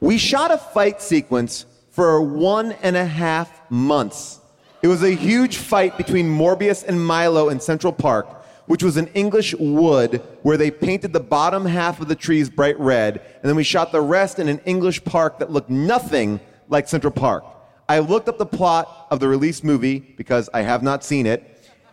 We 0.00 0.18
shot 0.18 0.50
a 0.50 0.58
fight 0.58 1.00
sequence 1.02 1.66
for 1.90 2.20
one 2.22 2.72
and 2.82 2.96
a 2.96 3.04
half 3.04 3.70
months. 3.70 4.40
It 4.82 4.86
was 4.88 5.02
a 5.02 5.10
huge 5.10 5.56
fight 5.56 5.96
between 5.96 6.28
Morbius 6.28 6.84
and 6.84 7.04
Milo 7.04 7.48
in 7.48 7.58
Central 7.58 7.92
Park, 7.92 8.37
which 8.68 8.82
was 8.82 8.96
an 8.96 9.08
English 9.08 9.54
wood 9.54 10.22
where 10.42 10.56
they 10.56 10.70
painted 10.70 11.12
the 11.12 11.20
bottom 11.20 11.66
half 11.66 12.00
of 12.00 12.06
the 12.06 12.14
trees 12.14 12.48
bright 12.48 12.78
red, 12.78 13.16
and 13.16 13.44
then 13.44 13.56
we 13.56 13.64
shot 13.64 13.90
the 13.90 14.00
rest 14.00 14.38
in 14.38 14.46
an 14.46 14.60
English 14.64 15.02
park 15.04 15.40
that 15.40 15.50
looked 15.50 15.70
nothing 15.70 16.38
like 16.68 16.86
Central 16.86 17.10
Park. 17.10 17.44
I 17.88 17.98
looked 18.00 18.28
up 18.28 18.38
the 18.38 18.46
plot 18.46 19.08
of 19.10 19.18
the 19.18 19.26
released 19.26 19.64
movie 19.64 19.98
because 19.98 20.50
I 20.52 20.60
have 20.62 20.82
not 20.82 21.02
seen 21.02 21.26
it, 21.26 21.42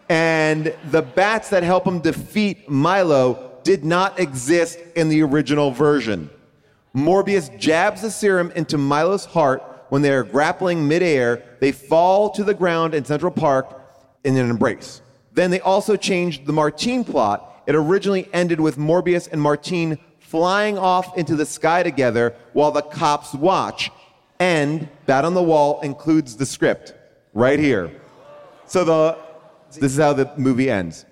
and 0.09 0.75
the 0.91 1.01
bats 1.01 1.49
that 1.49 1.63
help 1.63 1.87
him 1.87 1.99
defeat 1.99 2.69
Milo 2.69 3.59
did 3.63 3.83
not 3.83 4.19
exist 4.19 4.77
in 4.95 5.09
the 5.09 5.23
original 5.23 5.71
version. 5.71 6.29
Morbius 6.93 7.57
jabs 7.57 8.01
the 8.01 8.11
serum 8.11 8.51
into 8.51 8.77
Milo's 8.77 9.25
heart 9.25 9.63
when 9.89 10.01
they 10.01 10.11
are 10.11 10.23
grappling 10.23 10.87
midair. 10.87 11.43
They 11.59 11.71
fall 11.71 12.29
to 12.31 12.43
the 12.43 12.53
ground 12.53 12.93
in 12.93 13.05
Central 13.05 13.31
Park 13.31 13.81
in 14.23 14.37
an 14.37 14.49
embrace. 14.49 15.01
Then 15.35 15.51
they 15.51 15.59
also 15.59 15.95
changed 15.95 16.45
the 16.45 16.53
Martine 16.53 17.03
plot. 17.03 17.63
It 17.67 17.75
originally 17.75 18.29
ended 18.33 18.59
with 18.59 18.77
Morbius 18.77 19.27
and 19.31 19.41
Martine 19.41 19.97
flying 20.19 20.77
off 20.77 21.17
into 21.17 21.35
the 21.35 21.45
sky 21.45 21.83
together 21.83 22.33
while 22.53 22.71
the 22.71 22.81
cops 22.81 23.33
watch. 23.33 23.91
And 24.39 24.89
Bat 25.05 25.25
on 25.25 25.33
the 25.33 25.43
Wall 25.43 25.81
includes 25.81 26.35
the 26.37 26.45
script 26.45 26.93
right 27.33 27.59
here. 27.59 27.91
So 28.65 28.83
the 28.83 29.17
this 29.73 29.91
is 29.91 29.97
how 29.97 30.13
the 30.13 30.31
movie 30.37 30.69
ends. 30.69 31.05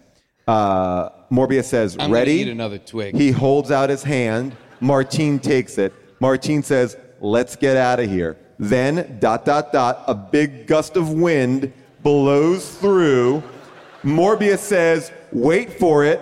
Uh, 0.48 1.10
Morbius 1.30 1.66
says, 1.66 1.98
I'm 2.00 2.12
"Ready?" 2.12 2.34
eat 2.34 2.48
another 2.48 2.78
twig. 2.78 3.16
He 3.16 3.32
holds 3.32 3.72
out 3.72 3.90
his 3.90 4.04
hand. 4.04 4.56
Martine 4.80 5.40
takes 5.40 5.78
it. 5.78 5.94
Martine 6.20 6.64
says, 6.64 6.98
"Let's 7.20 7.56
get 7.56 7.76
out 7.76 8.00
of 8.00 8.10
here." 8.10 8.38
Then 8.60 9.18
dot 9.20 9.46
dot 9.46 9.74
dot. 9.74 10.04
A 10.08 10.16
big 10.16 10.68
gust 10.68 10.96
of 10.96 11.12
wind 11.12 11.74
blows 12.02 12.70
through. 12.76 13.44
Morbius 14.04 14.60
says, 14.60 15.12
"Wait 15.32 15.80
for 15.80 16.04
it." 16.04 16.20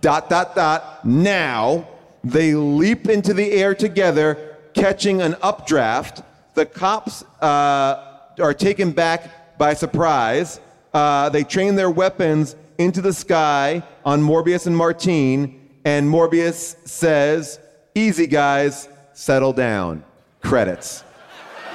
Dot 0.00 0.30
dot 0.30 0.54
dot. 0.54 1.04
Now 1.04 1.86
they 2.24 2.54
leap 2.54 3.08
into 3.08 3.34
the 3.34 3.52
air 3.52 3.74
together, 3.74 4.56
catching 4.74 5.20
an 5.22 5.36
updraft. 5.42 6.22
The 6.54 6.66
cops 6.66 7.22
uh, 7.40 8.18
are 8.40 8.54
taken 8.54 8.92
back 8.92 9.58
by 9.58 9.74
surprise. 9.74 10.60
Uh, 10.92 11.28
they 11.28 11.44
train 11.44 11.76
their 11.76 11.90
weapons 11.90 12.56
into 12.78 13.00
the 13.02 13.12
sky 13.12 13.82
on 14.04 14.22
Morbius 14.22 14.66
and 14.66 14.76
Martine, 14.76 15.68
and 15.84 16.08
Morbius 16.08 16.76
says, 16.88 17.60
Easy, 17.94 18.26
guys, 18.26 18.88
settle 19.12 19.52
down. 19.52 20.02
Credits. 20.42 21.04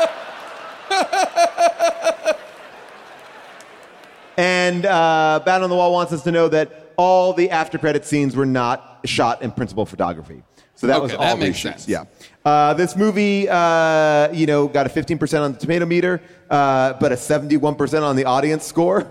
And 4.37 4.85
uh, 4.85 5.41
Bat 5.45 5.63
on 5.63 5.69
the 5.69 5.75
Wall 5.75 5.91
wants 5.91 6.13
us 6.13 6.23
to 6.23 6.31
know 6.31 6.47
that 6.49 6.93
all 6.95 7.33
the 7.33 7.49
after 7.49 7.77
credit 7.77 8.05
scenes 8.05 8.35
were 8.35 8.45
not 8.45 8.99
shot 9.05 9.41
in 9.41 9.51
principal 9.51 9.85
photography. 9.85 10.43
So 10.75 10.85
that 10.87 11.01
was 11.01 11.11
Okay, 11.11 11.23
all 11.23 11.35
that 11.35 11.39
makes 11.43 11.57
reshoots. 11.57 11.61
sense. 11.61 11.87
Yeah. 11.87 12.03
Uh, 12.45 12.73
this 12.75 12.95
movie, 12.95 13.49
uh, 13.49 14.31
you 14.31 14.45
know, 14.45 14.67
got 14.67 14.85
a 14.85 14.89
15% 14.89 15.41
on 15.41 15.53
the 15.53 15.57
tomato 15.57 15.85
meter, 15.87 16.21
uh, 16.51 16.93
but 16.93 17.11
a 17.11 17.15
71% 17.15 18.03
on 18.03 18.15
the 18.15 18.25
audience 18.25 18.63
score. 18.63 19.09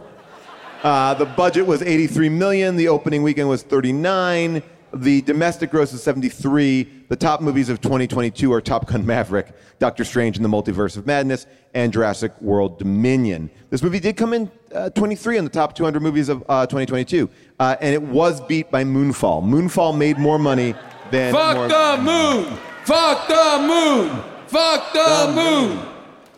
Uh, 0.82 1.14
the 1.14 1.26
budget 1.26 1.66
was 1.66 1.82
83 1.82 2.28
million. 2.28 2.76
The 2.76 2.86
opening 2.88 3.24
weekend 3.24 3.48
was 3.48 3.62
39. 3.64 4.62
The 4.94 5.22
domestic 5.22 5.70
gross 5.72 5.90
was 5.92 6.02
73. 6.04 7.04
The 7.08 7.16
top 7.16 7.40
movies 7.40 7.68
of 7.68 7.80
2022 7.80 8.52
are 8.52 8.60
Top 8.60 8.86
Gun 8.86 9.04
Maverick, 9.04 9.48
Doctor 9.80 10.04
Strange 10.04 10.36
in 10.36 10.42
the 10.44 10.48
Multiverse 10.48 10.96
of 10.96 11.04
Madness, 11.06 11.46
and 11.74 11.92
Jurassic 11.92 12.32
World 12.40 12.78
Dominion. 12.78 13.50
This 13.70 13.82
movie 13.82 13.98
did 14.00 14.16
come 14.16 14.32
in 14.32 14.50
uh, 14.74 14.90
23 14.90 15.38
on 15.38 15.44
the 15.44 15.50
top 15.50 15.74
200 15.74 16.02
movies 16.02 16.28
of 16.28 16.42
uh, 16.48 16.66
2022, 16.66 17.28
uh, 17.58 17.76
and 17.80 17.94
it 17.94 18.02
was 18.02 18.40
beat 18.42 18.70
by 18.70 18.84
Moonfall. 18.84 19.42
Moonfall 19.42 19.96
made 19.96 20.18
more 20.18 20.38
money 20.38 20.74
than. 21.10 21.32
Fuck 21.32 21.56
more- 21.56 21.68
the 21.68 21.96
moon! 22.02 22.58
Fuck 22.84 23.28
the 23.28 23.58
moon! 23.66 24.22
Fuck 24.46 24.92
the, 24.92 25.32
moon! 25.34 25.80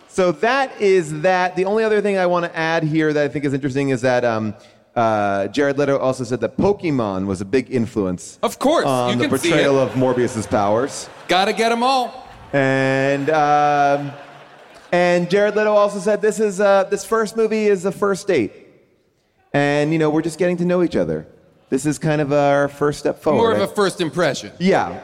So 0.08 0.32
that 0.32 0.80
is 0.80 1.20
that. 1.20 1.56
The 1.56 1.64
only 1.64 1.84
other 1.84 2.00
thing 2.00 2.16
I 2.18 2.26
want 2.26 2.46
to 2.46 2.56
add 2.56 2.82
here 2.82 3.12
that 3.12 3.24
I 3.24 3.28
think 3.28 3.44
is 3.44 3.52
interesting 3.52 3.90
is 3.90 4.00
that 4.00 4.24
um, 4.24 4.54
uh, 4.96 5.46
Jared 5.48 5.78
Leto 5.78 5.98
also 5.98 6.24
said 6.24 6.40
that 6.40 6.56
Pokemon 6.56 7.26
was 7.26 7.40
a 7.40 7.44
big 7.44 7.70
influence. 7.70 8.38
Of 8.42 8.58
course, 8.58 8.86
on 8.86 9.12
you 9.12 9.22
the 9.24 9.28
can 9.28 9.38
see 9.38 9.50
portrayal 9.50 9.78
of 9.78 9.94
Morbius's 9.96 10.46
powers. 10.46 11.08
Gotta 11.28 11.52
get 11.52 11.68
them 11.68 11.82
all. 11.82 12.26
And 12.52 13.28
um, 13.30 14.10
and 14.92 15.28
Jared 15.30 15.56
Leto 15.56 15.72
also 15.72 15.98
said 15.98 16.22
this 16.22 16.40
is 16.40 16.60
uh, 16.60 16.84
this 16.84 17.04
first 17.04 17.36
movie 17.36 17.66
is 17.66 17.84
a 17.84 17.92
first 17.92 18.26
date, 18.26 18.52
and 19.52 19.92
you 19.92 19.98
know 19.98 20.10
we're 20.10 20.22
just 20.22 20.38
getting 20.38 20.56
to 20.58 20.64
know 20.64 20.82
each 20.82 20.96
other. 20.96 21.26
This 21.70 21.84
is 21.84 21.98
kind 21.98 22.20
of 22.20 22.32
our 22.32 22.68
first 22.68 22.98
step 22.98 23.20
forward. 23.20 23.38
More 23.38 23.52
of 23.52 23.60
a 23.60 23.68
first 23.74 24.00
impression. 24.00 24.52
Yeah. 24.58 25.00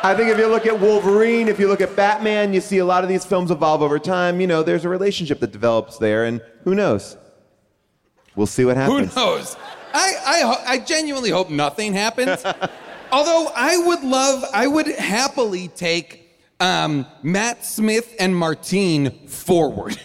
I 0.00 0.14
think 0.14 0.30
if 0.30 0.38
you 0.38 0.46
look 0.46 0.64
at 0.64 0.78
Wolverine, 0.78 1.48
if 1.48 1.58
you 1.58 1.66
look 1.66 1.80
at 1.80 1.96
Batman, 1.96 2.54
you 2.54 2.60
see 2.60 2.78
a 2.78 2.84
lot 2.84 3.02
of 3.02 3.08
these 3.08 3.24
films 3.24 3.50
evolve 3.50 3.82
over 3.82 3.98
time. 3.98 4.40
You 4.40 4.46
know, 4.46 4.62
there's 4.62 4.84
a 4.84 4.88
relationship 4.88 5.40
that 5.40 5.50
develops 5.50 5.98
there, 5.98 6.24
and 6.24 6.40
who 6.62 6.74
knows? 6.76 7.16
We'll 8.36 8.46
see 8.46 8.64
what 8.64 8.76
happens. 8.76 9.12
Who 9.12 9.20
knows? 9.20 9.56
I, 9.92 10.14
I, 10.24 10.40
ho- 10.42 10.62
I 10.64 10.78
genuinely 10.78 11.30
hope 11.30 11.50
nothing 11.50 11.94
happens. 11.94 12.44
Although 13.12 13.50
I 13.56 13.76
would 13.76 14.04
love, 14.04 14.44
I 14.54 14.68
would 14.68 14.86
happily 14.86 15.66
take 15.68 16.27
um, 16.60 17.06
Matt 17.22 17.64
Smith 17.64 18.14
and 18.18 18.34
Martine 18.36 19.26
forward. 19.28 19.98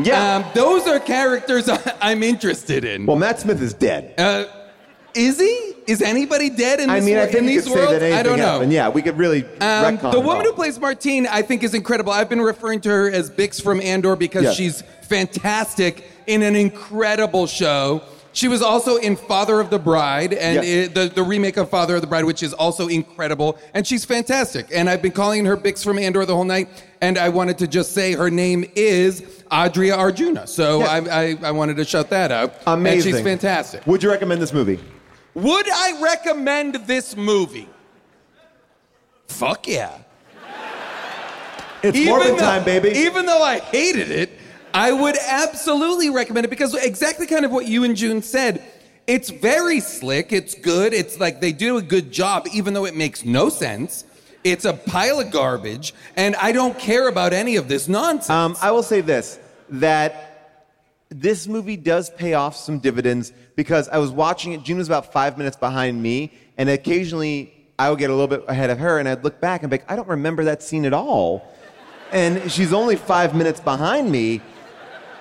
Yeah. 0.00 0.36
Um, 0.36 0.44
those 0.54 0.86
are 0.86 1.00
characters 1.00 1.68
I'm 2.00 2.22
interested 2.22 2.84
in. 2.84 3.04
Well, 3.04 3.16
Matt 3.16 3.40
Smith 3.40 3.60
is 3.60 3.74
dead. 3.74 4.14
Uh, 4.18 4.44
is 5.14 5.40
he? 5.40 5.74
Is 5.88 6.02
anybody 6.02 6.50
dead 6.50 6.80
in 6.80 6.88
I 6.90 6.96
this 7.00 7.06
mean, 7.06 7.16
I 7.18 7.24
think 7.26 7.38
in 7.38 7.48
you 7.48 7.62
could 7.62 7.72
say 7.72 7.74
that 7.80 8.02
anything 8.02 8.12
I 8.12 8.22
don't 8.22 8.38
know. 8.38 8.44
happened. 8.46 8.72
Yeah, 8.72 8.90
we 8.90 9.00
could 9.02 9.16
really 9.18 9.42
Um, 9.60 9.96
the 9.96 10.20
woman 10.20 10.44
who 10.44 10.52
plays 10.52 10.78
Martine, 10.78 11.26
I 11.26 11.40
think, 11.42 11.62
is 11.64 11.74
incredible. 11.74 12.12
I've 12.12 12.28
been 12.28 12.42
referring 12.42 12.80
to 12.82 12.90
her 12.90 13.10
as 13.10 13.30
Bix 13.30 13.60
from 13.60 13.80
Andor 13.80 14.14
because 14.14 14.44
Yes. 14.44 14.56
she's 14.56 14.82
fantastic 15.02 16.04
in 16.26 16.42
an 16.42 16.54
incredible 16.54 17.46
show. 17.46 18.02
She 18.38 18.46
was 18.46 18.62
also 18.62 18.98
in 18.98 19.16
Father 19.16 19.58
of 19.58 19.68
the 19.68 19.80
Bride 19.80 20.32
and 20.32 20.62
Yes. 20.62 20.64
it- 20.64 20.94
the, 20.94 21.08
the 21.12 21.24
remake 21.24 21.56
of 21.56 21.68
Father 21.68 21.96
of 21.96 22.02
the 22.02 22.06
Bride, 22.06 22.24
which 22.24 22.44
is 22.44 22.52
also 22.54 22.86
incredible. 22.86 23.58
And 23.74 23.84
she's 23.84 24.04
fantastic. 24.04 24.68
And 24.72 24.88
I've 24.88 25.02
been 25.02 25.10
calling 25.10 25.44
her 25.44 25.56
Bix 25.56 25.82
from 25.82 25.98
Andor 25.98 26.24
the 26.24 26.36
whole 26.36 26.44
night. 26.44 26.68
And 27.00 27.18
I 27.18 27.30
wanted 27.30 27.58
to 27.58 27.66
just 27.66 27.94
say 27.94 28.12
her 28.12 28.30
name 28.30 28.64
is 28.76 29.42
Adria 29.50 29.96
Arjona. 29.96 30.46
So 30.46 30.78
Yes. 30.78 30.88
I, 31.08 31.20
I, 31.22 31.36
I 31.48 31.50
wanted 31.50 31.78
to 31.78 31.84
shut 31.84 32.10
that 32.10 32.30
out. 32.30 32.54
Amazing. 32.68 33.10
And 33.10 33.18
she's 33.18 33.24
fantastic. 33.24 33.84
Would 33.88 34.04
you 34.04 34.10
recommend 34.10 34.40
this 34.40 34.52
movie? 34.52 34.78
Would 35.34 35.68
I 35.68 36.00
recommend 36.00 36.76
this 36.86 37.16
movie? 37.16 37.68
Fuck 39.26 39.66
yeah. 39.66 39.98
It's 41.82 41.98
though- 42.06 42.38
time, 42.38 42.62
baby. 42.64 42.90
Even 42.90 43.26
though 43.26 43.42
I 43.42 43.58
hated 43.58 44.12
it, 44.12 44.30
I 44.78 44.92
would 44.92 45.16
absolutely 45.26 46.08
recommend 46.08 46.44
it 46.44 46.50
because 46.50 46.72
exactly 46.72 47.26
kind 47.26 47.44
of 47.44 47.50
what 47.50 47.66
you 47.66 47.82
and 47.82 47.96
June 47.96 48.22
said. 48.22 48.62
It's 49.08 49.28
very 49.28 49.80
slick. 49.80 50.32
It's 50.32 50.54
good. 50.54 50.94
It's 50.94 51.18
like 51.18 51.40
they 51.40 51.50
do 51.50 51.78
a 51.78 51.82
good 51.82 52.12
job, 52.12 52.46
even 52.52 52.74
though 52.74 52.84
it 52.84 52.94
makes 52.94 53.24
no 53.24 53.48
sense. 53.48 54.04
It's 54.44 54.64
a 54.64 54.74
pile 54.74 55.18
of 55.18 55.32
garbage, 55.32 55.94
and 56.14 56.36
I 56.36 56.52
don't 56.52 56.78
care 56.78 57.08
about 57.08 57.32
any 57.32 57.56
of 57.56 57.66
this 57.66 57.88
nonsense. 57.88 58.30
Um, 58.30 58.56
I 58.62 58.70
will 58.70 58.84
say 58.84 59.00
this 59.00 59.40
that 59.70 60.70
this 61.08 61.48
movie 61.48 61.76
does 61.76 62.08
pay 62.10 62.34
off 62.34 62.54
some 62.54 62.78
dividends 62.78 63.32
because 63.56 63.88
I 63.88 63.98
was 63.98 64.12
watching 64.12 64.52
it. 64.52 64.62
June 64.62 64.78
was 64.78 64.86
about 64.86 65.12
five 65.12 65.36
minutes 65.38 65.56
behind 65.56 66.00
me, 66.00 66.30
and 66.56 66.68
occasionally 66.68 67.52
I 67.80 67.90
would 67.90 67.98
get 67.98 68.10
a 68.10 68.14
little 68.14 68.28
bit 68.28 68.44
ahead 68.46 68.70
of 68.70 68.78
her, 68.78 69.00
and 69.00 69.08
I'd 69.08 69.24
look 69.24 69.40
back 69.40 69.64
and 69.64 69.70
be 69.70 69.78
like, 69.78 69.90
I 69.90 69.96
don't 69.96 70.08
remember 70.08 70.44
that 70.44 70.62
scene 70.62 70.84
at 70.84 70.92
all. 70.92 71.52
And 72.12 72.50
she's 72.50 72.72
only 72.72 72.94
five 72.94 73.34
minutes 73.34 73.58
behind 73.58 74.10
me, 74.10 74.40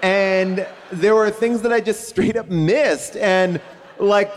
and 0.01 0.67
there 0.91 1.15
were 1.15 1.29
things 1.29 1.61
that 1.61 1.73
I 1.73 1.79
just 1.81 2.07
straight 2.07 2.35
up 2.35 2.49
missed, 2.49 3.15
and 3.15 3.61
like, 3.99 4.31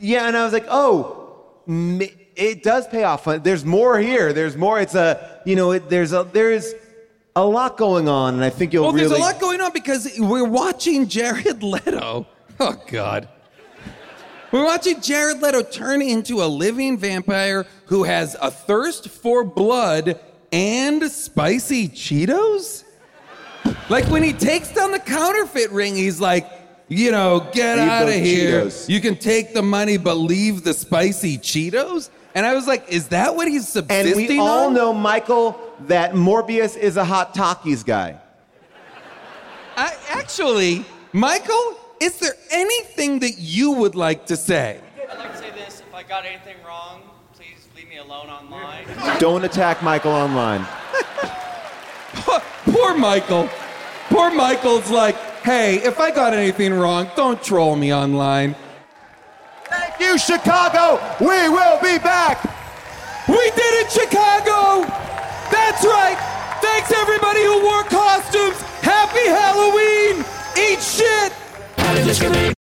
yeah, 0.00 0.28
and 0.28 0.36
I 0.36 0.44
was 0.44 0.52
like, 0.52 0.66
oh, 0.68 1.44
it 1.66 2.62
does 2.62 2.86
pay 2.88 3.04
off. 3.04 3.26
Uh, 3.26 3.38
there's 3.38 3.64
more 3.64 3.98
here. 3.98 4.32
There's 4.32 4.56
more. 4.56 4.80
It's 4.80 4.94
a, 4.94 5.40
you 5.44 5.56
know, 5.56 5.72
it, 5.72 5.88
there's 5.88 6.12
a 6.12 6.24
there's 6.24 6.74
a 7.34 7.44
lot 7.44 7.76
going 7.76 8.08
on, 8.08 8.34
and 8.34 8.44
I 8.44 8.50
think 8.50 8.72
you'll 8.72 8.84
well, 8.84 8.92
really. 8.92 9.08
Well, 9.08 9.18
there's 9.18 9.20
a 9.20 9.32
lot 9.32 9.40
going 9.40 9.60
on 9.60 9.72
because 9.72 10.18
we're 10.18 10.48
watching 10.48 11.08
Jared 11.08 11.62
Leto. 11.62 12.26
Oh 12.58 12.82
God. 12.88 13.28
We're 14.52 14.64
watching 14.64 15.00
Jared 15.00 15.42
Leto 15.42 15.62
turn 15.62 16.00
into 16.00 16.42
a 16.42 16.46
living 16.46 16.96
vampire 16.96 17.66
who 17.86 18.04
has 18.04 18.36
a 18.40 18.50
thirst 18.50 19.08
for 19.08 19.44
blood 19.44 20.20
and 20.52 21.10
spicy 21.10 21.88
Cheetos? 21.88 22.84
Like 23.88 24.06
when 24.06 24.22
he 24.22 24.32
takes 24.32 24.72
down 24.72 24.90
the 24.90 24.98
counterfeit 24.98 25.70
ring, 25.70 25.94
he's 25.94 26.20
like, 26.20 26.50
you 26.88 27.12
know, 27.12 27.48
get 27.52 27.78
Leave 27.78 27.88
out 27.88 28.08
of 28.08 28.14
here. 28.14 28.64
Cheetos." 28.64 28.88
You 28.88 29.00
can 29.00 29.16
take 29.16 29.54
the 29.54 29.62
money, 29.62 29.96
but 29.96 30.14
leave 30.14 30.64
the 30.64 30.74
spicy 30.74 31.38
Cheetos? 31.38 32.10
And 32.34 32.44
I 32.44 32.54
was 32.54 32.66
like, 32.66 32.88
is 32.88 33.08
that 33.08 33.34
what 33.34 33.48
he's 33.48 33.62
and 33.76 33.86
subsisting 33.88 34.28
we 34.28 34.38
all 34.38 34.66
on? 34.66 34.74
know, 34.74 34.92
Michael, 34.92 35.58
that 35.86 36.12
Morbius 36.12 36.76
is 36.76 36.96
a 36.96 37.04
hot 37.04 37.34
Takis 37.34 37.84
guy. 37.84 38.18
I, 39.76 39.94
actually, 40.10 40.84
Michael, 41.12 41.78
is 42.00 42.18
there 42.18 42.34
anything 42.50 43.20
that 43.20 43.38
you 43.38 43.72
would 43.72 43.94
like 43.94 44.26
to 44.26 44.36
say? 44.36 44.80
I'd 45.10 45.18
like 45.18 45.32
to 45.32 45.38
say 45.38 45.50
this. 45.52 45.80
If 45.80 45.94
I 45.94 46.02
got 46.02 46.26
anything 46.26 46.56
wrong, 46.66 47.02
please 47.34 47.68
leave 47.76 47.88
me 47.88 47.98
alone 47.98 48.28
online. 48.28 48.86
Don't 49.18 49.44
attack 49.44 49.82
Michael 49.82 50.12
online. 50.12 50.66
Poor 52.64 52.96
Michael. 52.96 53.48
Poor 54.16 54.30
Michael's 54.30 54.90
like, 54.90 55.14
hey, 55.44 55.74
if 55.84 56.00
I 56.00 56.10
got 56.10 56.32
anything 56.32 56.72
wrong, 56.72 57.10
don't 57.16 57.42
troll 57.42 57.76
me 57.76 57.92
online. 57.92 58.56
Thank 59.66 60.00
you, 60.00 60.16
Chicago. 60.16 60.98
We 61.20 61.50
will 61.50 61.78
be 61.82 61.98
back. 61.98 62.42
We 63.28 63.34
did 63.34 63.84
it, 63.84 63.92
Chicago! 63.92 64.88
That's 65.52 65.84
right! 65.84 66.16
Thanks 66.62 66.90
everybody 66.92 67.42
who 67.42 67.62
wore 67.62 67.82
costumes! 67.84 68.58
Happy 68.80 69.28
Halloween! 69.28 70.24
Eat 70.56 70.80
shit! 70.80 71.32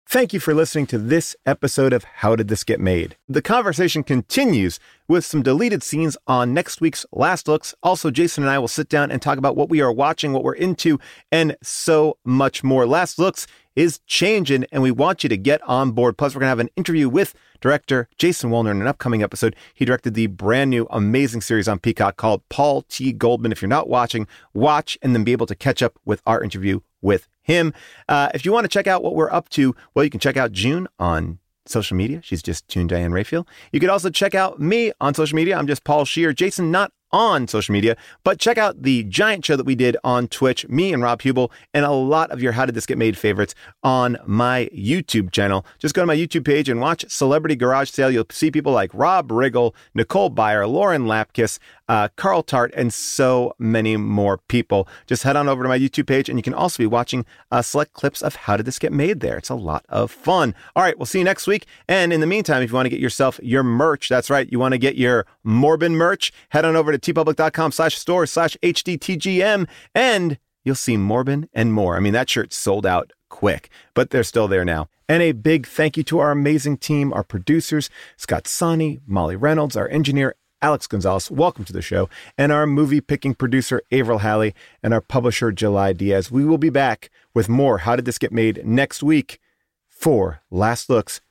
Thank 0.10 0.32
you 0.32 0.40
for 0.40 0.54
listening 0.54 0.86
to 0.88 0.98
this 0.98 1.36
episode 1.46 1.92
of 1.92 2.06
How 2.06 2.38
Did 2.38 2.48
This 2.48 2.64
Get 2.64 2.80
Made? 2.80 3.18
The 3.28 3.42
conversation 3.42 4.04
continues 4.04 4.80
with 5.06 5.26
some 5.26 5.44
deleted 5.44 5.84
scenes 5.84 6.16
on 6.26 6.54
next 6.54 6.80
week's 6.80 7.06
Last 7.12 7.50
Looks. 7.50 7.76
Also, 7.84 8.10
Jason 8.10 8.46
and 8.46 8.50
I 8.50 8.58
will 8.58 8.70
sit 8.70 8.88
down 8.88 9.12
and 9.12 9.22
talk 9.22 9.38
about 9.38 9.58
what 9.58 9.68
we 9.68 9.82
are 9.82 9.92
watching, 9.92 10.32
what 10.32 10.46
we're 10.46 10.54
into, 10.54 10.98
and 11.30 11.58
so 11.62 12.18
much 12.24 12.64
more. 12.64 12.86
Last 12.86 13.20
Looks 13.20 13.48
is 13.76 14.00
changing, 14.08 14.64
and 14.72 14.82
we 14.82 14.92
want 14.92 15.24
you 15.24 15.30
to 15.30 15.36
get 15.36 15.62
on 15.64 15.92
board. 15.92 16.18
Plus, 16.18 16.34
we're 16.34 16.40
going 16.40 16.46
to 16.46 16.52
have 16.52 16.60
an 16.60 16.70
interview 16.78 17.10
with 17.10 17.36
director 17.60 18.08
Jason 18.18 18.50
Woliner 18.50 18.72
in 18.72 18.80
an 18.80 18.88
upcoming 18.88 19.22
episode. 19.22 19.58
He 19.74 19.84
directed 19.84 20.14
the 20.14 20.28
brand 20.28 20.70
new, 20.70 20.88
amazing 20.90 21.42
series 21.42 21.68
on 21.68 21.80
Peacock 21.80 22.16
called 22.16 22.48
Paul 22.48 22.84
T. 22.84 23.12
Goldman. 23.12 23.52
If 23.52 23.62
you're 23.62 23.68
not 23.68 23.90
watching, 23.90 24.26
watch 24.54 24.98
and 25.02 25.14
then 25.14 25.26
be 25.26 25.34
able 25.34 25.48
to 25.48 25.56
catch 25.56 25.84
up 25.84 26.00
with 26.06 26.22
our 26.26 26.42
interview 26.42 26.80
with 27.08 27.28
him. 27.42 27.74
Uh, 28.08 28.30
if 28.36 28.46
you 28.46 28.52
want 28.52 28.66
to 28.66 28.68
check 28.68 28.86
out 28.86 29.02
what 29.02 29.16
we're 29.16 29.32
up 29.32 29.50
to, 29.50 29.74
well, 29.96 30.04
you 30.04 30.12
can 30.12 30.20
check 30.20 30.38
out 30.38 30.52
June 30.52 30.88
on 31.00 31.40
social 31.66 31.98
media. 31.98 32.22
She's 32.22 32.44
just 32.44 32.68
June 32.68 32.88
Diane 32.88 33.14
Raphael. 33.14 33.48
You 33.72 33.80
could 33.80 33.90
also 33.90 34.10
check 34.10 34.36
out 34.36 34.60
me 34.60 34.92
on 35.02 35.14
social 35.14 35.36
media. 35.36 35.58
I'm 35.58 35.68
just 35.68 35.84
Paul 35.84 36.06
Scheer. 36.06 36.34
Jason, 36.34 36.70
not 36.70 36.92
on 37.12 37.48
social 37.48 37.74
media, 37.74 37.96
but 38.24 38.40
check 38.40 38.58
out 38.58 38.84
the 38.84 39.04
giant 39.04 39.46
show 39.46 39.56
that 39.56 39.66
we 39.66 39.76
did 39.76 39.98
on 40.04 40.28
Twitch, 40.28 40.68
me 40.68 40.94
and 40.94 41.02
Rob 41.02 41.22
Huebel, 41.22 41.52
and 41.74 41.86
a 41.86 41.92
lot 41.92 42.32
of 42.32 42.42
your 42.42 42.52
How 42.54 42.66
Did 42.66 42.76
This 42.76 42.86
Get 42.86 42.98
Made 42.98 43.18
favorites 43.18 43.56
on 43.84 44.18
my 44.26 44.70
YouTube 44.74 45.32
channel. 45.32 45.66
Just 45.80 45.96
go 45.96 46.02
to 46.02 46.06
my 46.06 46.16
YouTube 46.16 46.46
page 46.46 46.70
and 46.70 46.82
watch 46.82 47.06
Celebrity 47.10 47.56
Garage 47.56 47.90
Sale. 47.90 48.12
You'll 48.12 48.26
see 48.32 48.52
people 48.52 48.74
like 48.74 48.92
Rob 48.94 49.30
Riggle, 49.30 49.74
Nicole 49.94 50.32
Byer, 50.32 50.70
Lauren 50.70 51.06
Lapkus, 51.06 51.60
uh, 51.90 52.10
Carl 52.16 52.44
Tart, 52.44 52.74
and 52.76 52.94
so 52.94 53.54
many 53.58 53.96
more 53.96 54.38
people. 54.50 54.88
Just 55.06 55.24
head 55.24 55.36
on 55.36 55.48
over 55.48 55.64
to 55.64 55.70
my 55.70 55.80
YouTube 55.80 56.08
page, 56.08 56.30
and 56.30 56.38
you 56.38 56.44
can 56.44 56.54
also 56.54 56.78
be 56.78 56.88
watching 56.88 57.26
uh, 57.52 57.62
select 57.62 57.94
clips 57.94 58.22
of 58.22 58.36
How 58.36 58.58
Did 58.58 58.66
This 58.66 58.80
Get 58.80 58.92
Made 58.92 59.22
there. 59.22 59.38
It's 59.38 59.50
a 59.50 59.56
lot 59.56 59.86
of 59.88 60.12
fun. 60.12 60.54
All 60.76 60.84
right, 60.84 60.98
we'll 60.98 61.06
see 61.06 61.20
you 61.20 61.26
next 61.26 61.48
week. 61.48 61.66
And 61.88 62.12
in 62.12 62.20
the 62.20 62.28
meantime, 62.28 62.62
if 62.62 62.70
you 62.70 62.76
want 62.76 62.86
to 62.86 62.90
get 62.90 63.00
yourself 63.00 63.40
your 63.42 63.64
merch, 63.64 64.10
that's 64.10 64.30
right, 64.30 64.52
you 64.52 64.60
want 64.60 64.74
to 64.74 64.78
get 64.78 64.96
your 64.96 65.26
Morbin 65.46 65.94
merch, 65.94 66.34
head 66.50 66.66
on 66.66 66.76
over 66.76 66.92
to 66.92 66.97
teepublic.com 67.02 67.72
slash 67.72 67.98
store 67.98 68.26
slash 68.26 68.58
HDTGM, 68.62 69.68
and 69.96 70.38
you'll 70.64 70.76
see 70.76 70.98
Morbin 70.98 71.48
and 71.54 71.74
more. 71.74 71.96
I 71.96 72.00
mean, 72.00 72.14
that 72.14 72.30
shirt 72.30 72.54
sold 72.54 72.86
out 72.86 73.14
quick, 73.30 73.70
but 73.94 74.10
they're 74.10 74.24
still 74.24 74.48
there 74.48 74.66
now. 74.66 74.90
And 75.10 75.24
a 75.24 75.32
big 75.32 75.66
thank 75.68 75.96
you 75.96 76.04
to 76.04 76.20
our 76.20 76.32
amazing 76.32 76.78
team, 76.78 77.14
our 77.14 77.24
producers, 77.24 77.90
Scott 78.18 78.48
Sani, 78.48 79.00
Molly 79.08 79.36
Reynolds, 79.36 79.78
our 79.78 79.88
engineer, 79.88 80.36
Alex 80.62 80.88
Gonzalez, 80.88 81.30
welcome 81.30 81.66
to 81.66 81.74
the 81.74 81.82
show, 81.82 82.10
and 82.38 82.52
our 82.52 82.66
movie 82.66 83.00
picking 83.00 83.36
producer, 83.36 83.82
Avril 83.92 84.20
Halley, 84.20 84.56
and 84.82 84.94
our 84.94 85.02
publisher, 85.02 85.52
July 85.52 85.94
Diaz. 85.94 86.32
We 86.32 86.46
will 86.46 86.58
be 86.58 86.72
back 86.72 87.10
with 87.34 87.48
more 87.48 87.80
How 87.80 87.96
Did 87.96 88.06
This 88.06 88.18
Get 88.18 88.32
Made 88.32 88.66
next 88.66 89.04
week 89.04 89.40
for 89.88 90.42
Last 90.50 90.90
Looks. 90.90 91.22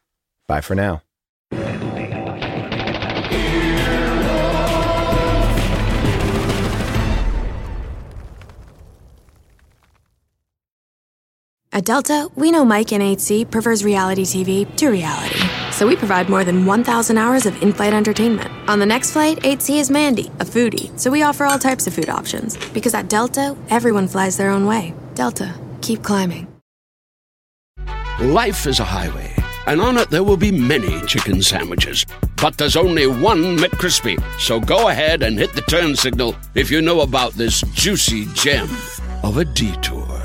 Bye 0.47 0.61
for 0.61 0.75
now. 0.75 1.06
At 11.77 11.85
Delta, 11.85 12.31
we 12.37 12.51
know 12.51 12.65
Mike 12.65 12.93
in 12.93 13.03
8C 13.03 13.51
prefers 13.51 13.85
reality 13.85 14.23
TV 14.23 14.77
to 14.77 14.89
reality. 14.89 15.39
So 15.73 15.87
we 15.87 15.95
provide 15.95 16.31
more 16.31 16.43
than 16.43 16.65
1,000 16.65 17.19
hours 17.19 17.45
of 17.45 17.63
in 17.63 17.71
flight 17.71 17.93
entertainment. 17.93 18.51
On 18.67 18.79
the 18.79 18.87
next 18.87 19.11
flight, 19.11 19.41
8C 19.41 19.79
is 19.79 19.91
Mandy, 19.91 20.29
a 20.41 20.47
foodie. 20.47 20.99
So 20.99 21.11
we 21.11 21.23
offer 21.23 21.45
all 21.45 21.59
types 21.59 21.87
of 21.87 21.93
food 21.93 22.09
options. 22.09 22.57
Because 22.71 22.95
at 22.95 23.11
Delta, 23.11 23.55
everyone 23.69 24.09
flies 24.09 24.39
their 24.39 24.49
own 24.49 24.65
way. 24.65 24.95
Delta, 25.15 25.55
keep 25.83 26.03
climbing. 26.03 26.47
Life 28.21 28.67
is 28.67 28.81
a 28.81 28.85
highway, 28.85 29.35
and 29.67 29.79
on 29.79 29.99
it 29.99 30.09
there 30.09 30.25
will 30.25 30.39
be 30.39 30.51
many 30.51 31.03
chicken 31.03 31.43
sandwiches. 31.43 32.07
But 32.41 32.57
there's 32.57 32.77
only 32.77 33.07
one 33.07 33.59
McCrispy. 33.59 34.17
So 34.41 34.61
go 34.61 34.89
ahead 34.89 35.23
and 35.23 35.39
hit 35.39 35.53
the 35.53 35.61
turn 35.61 35.95
signal 35.95 36.37
if 36.55 36.71
you 36.71 36.81
know 36.81 37.03
about 37.03 37.35
this 37.35 37.61
juicy 37.75 38.25
gem 38.33 38.71
of 39.23 39.37
a 39.37 39.45
detour. 39.45 40.16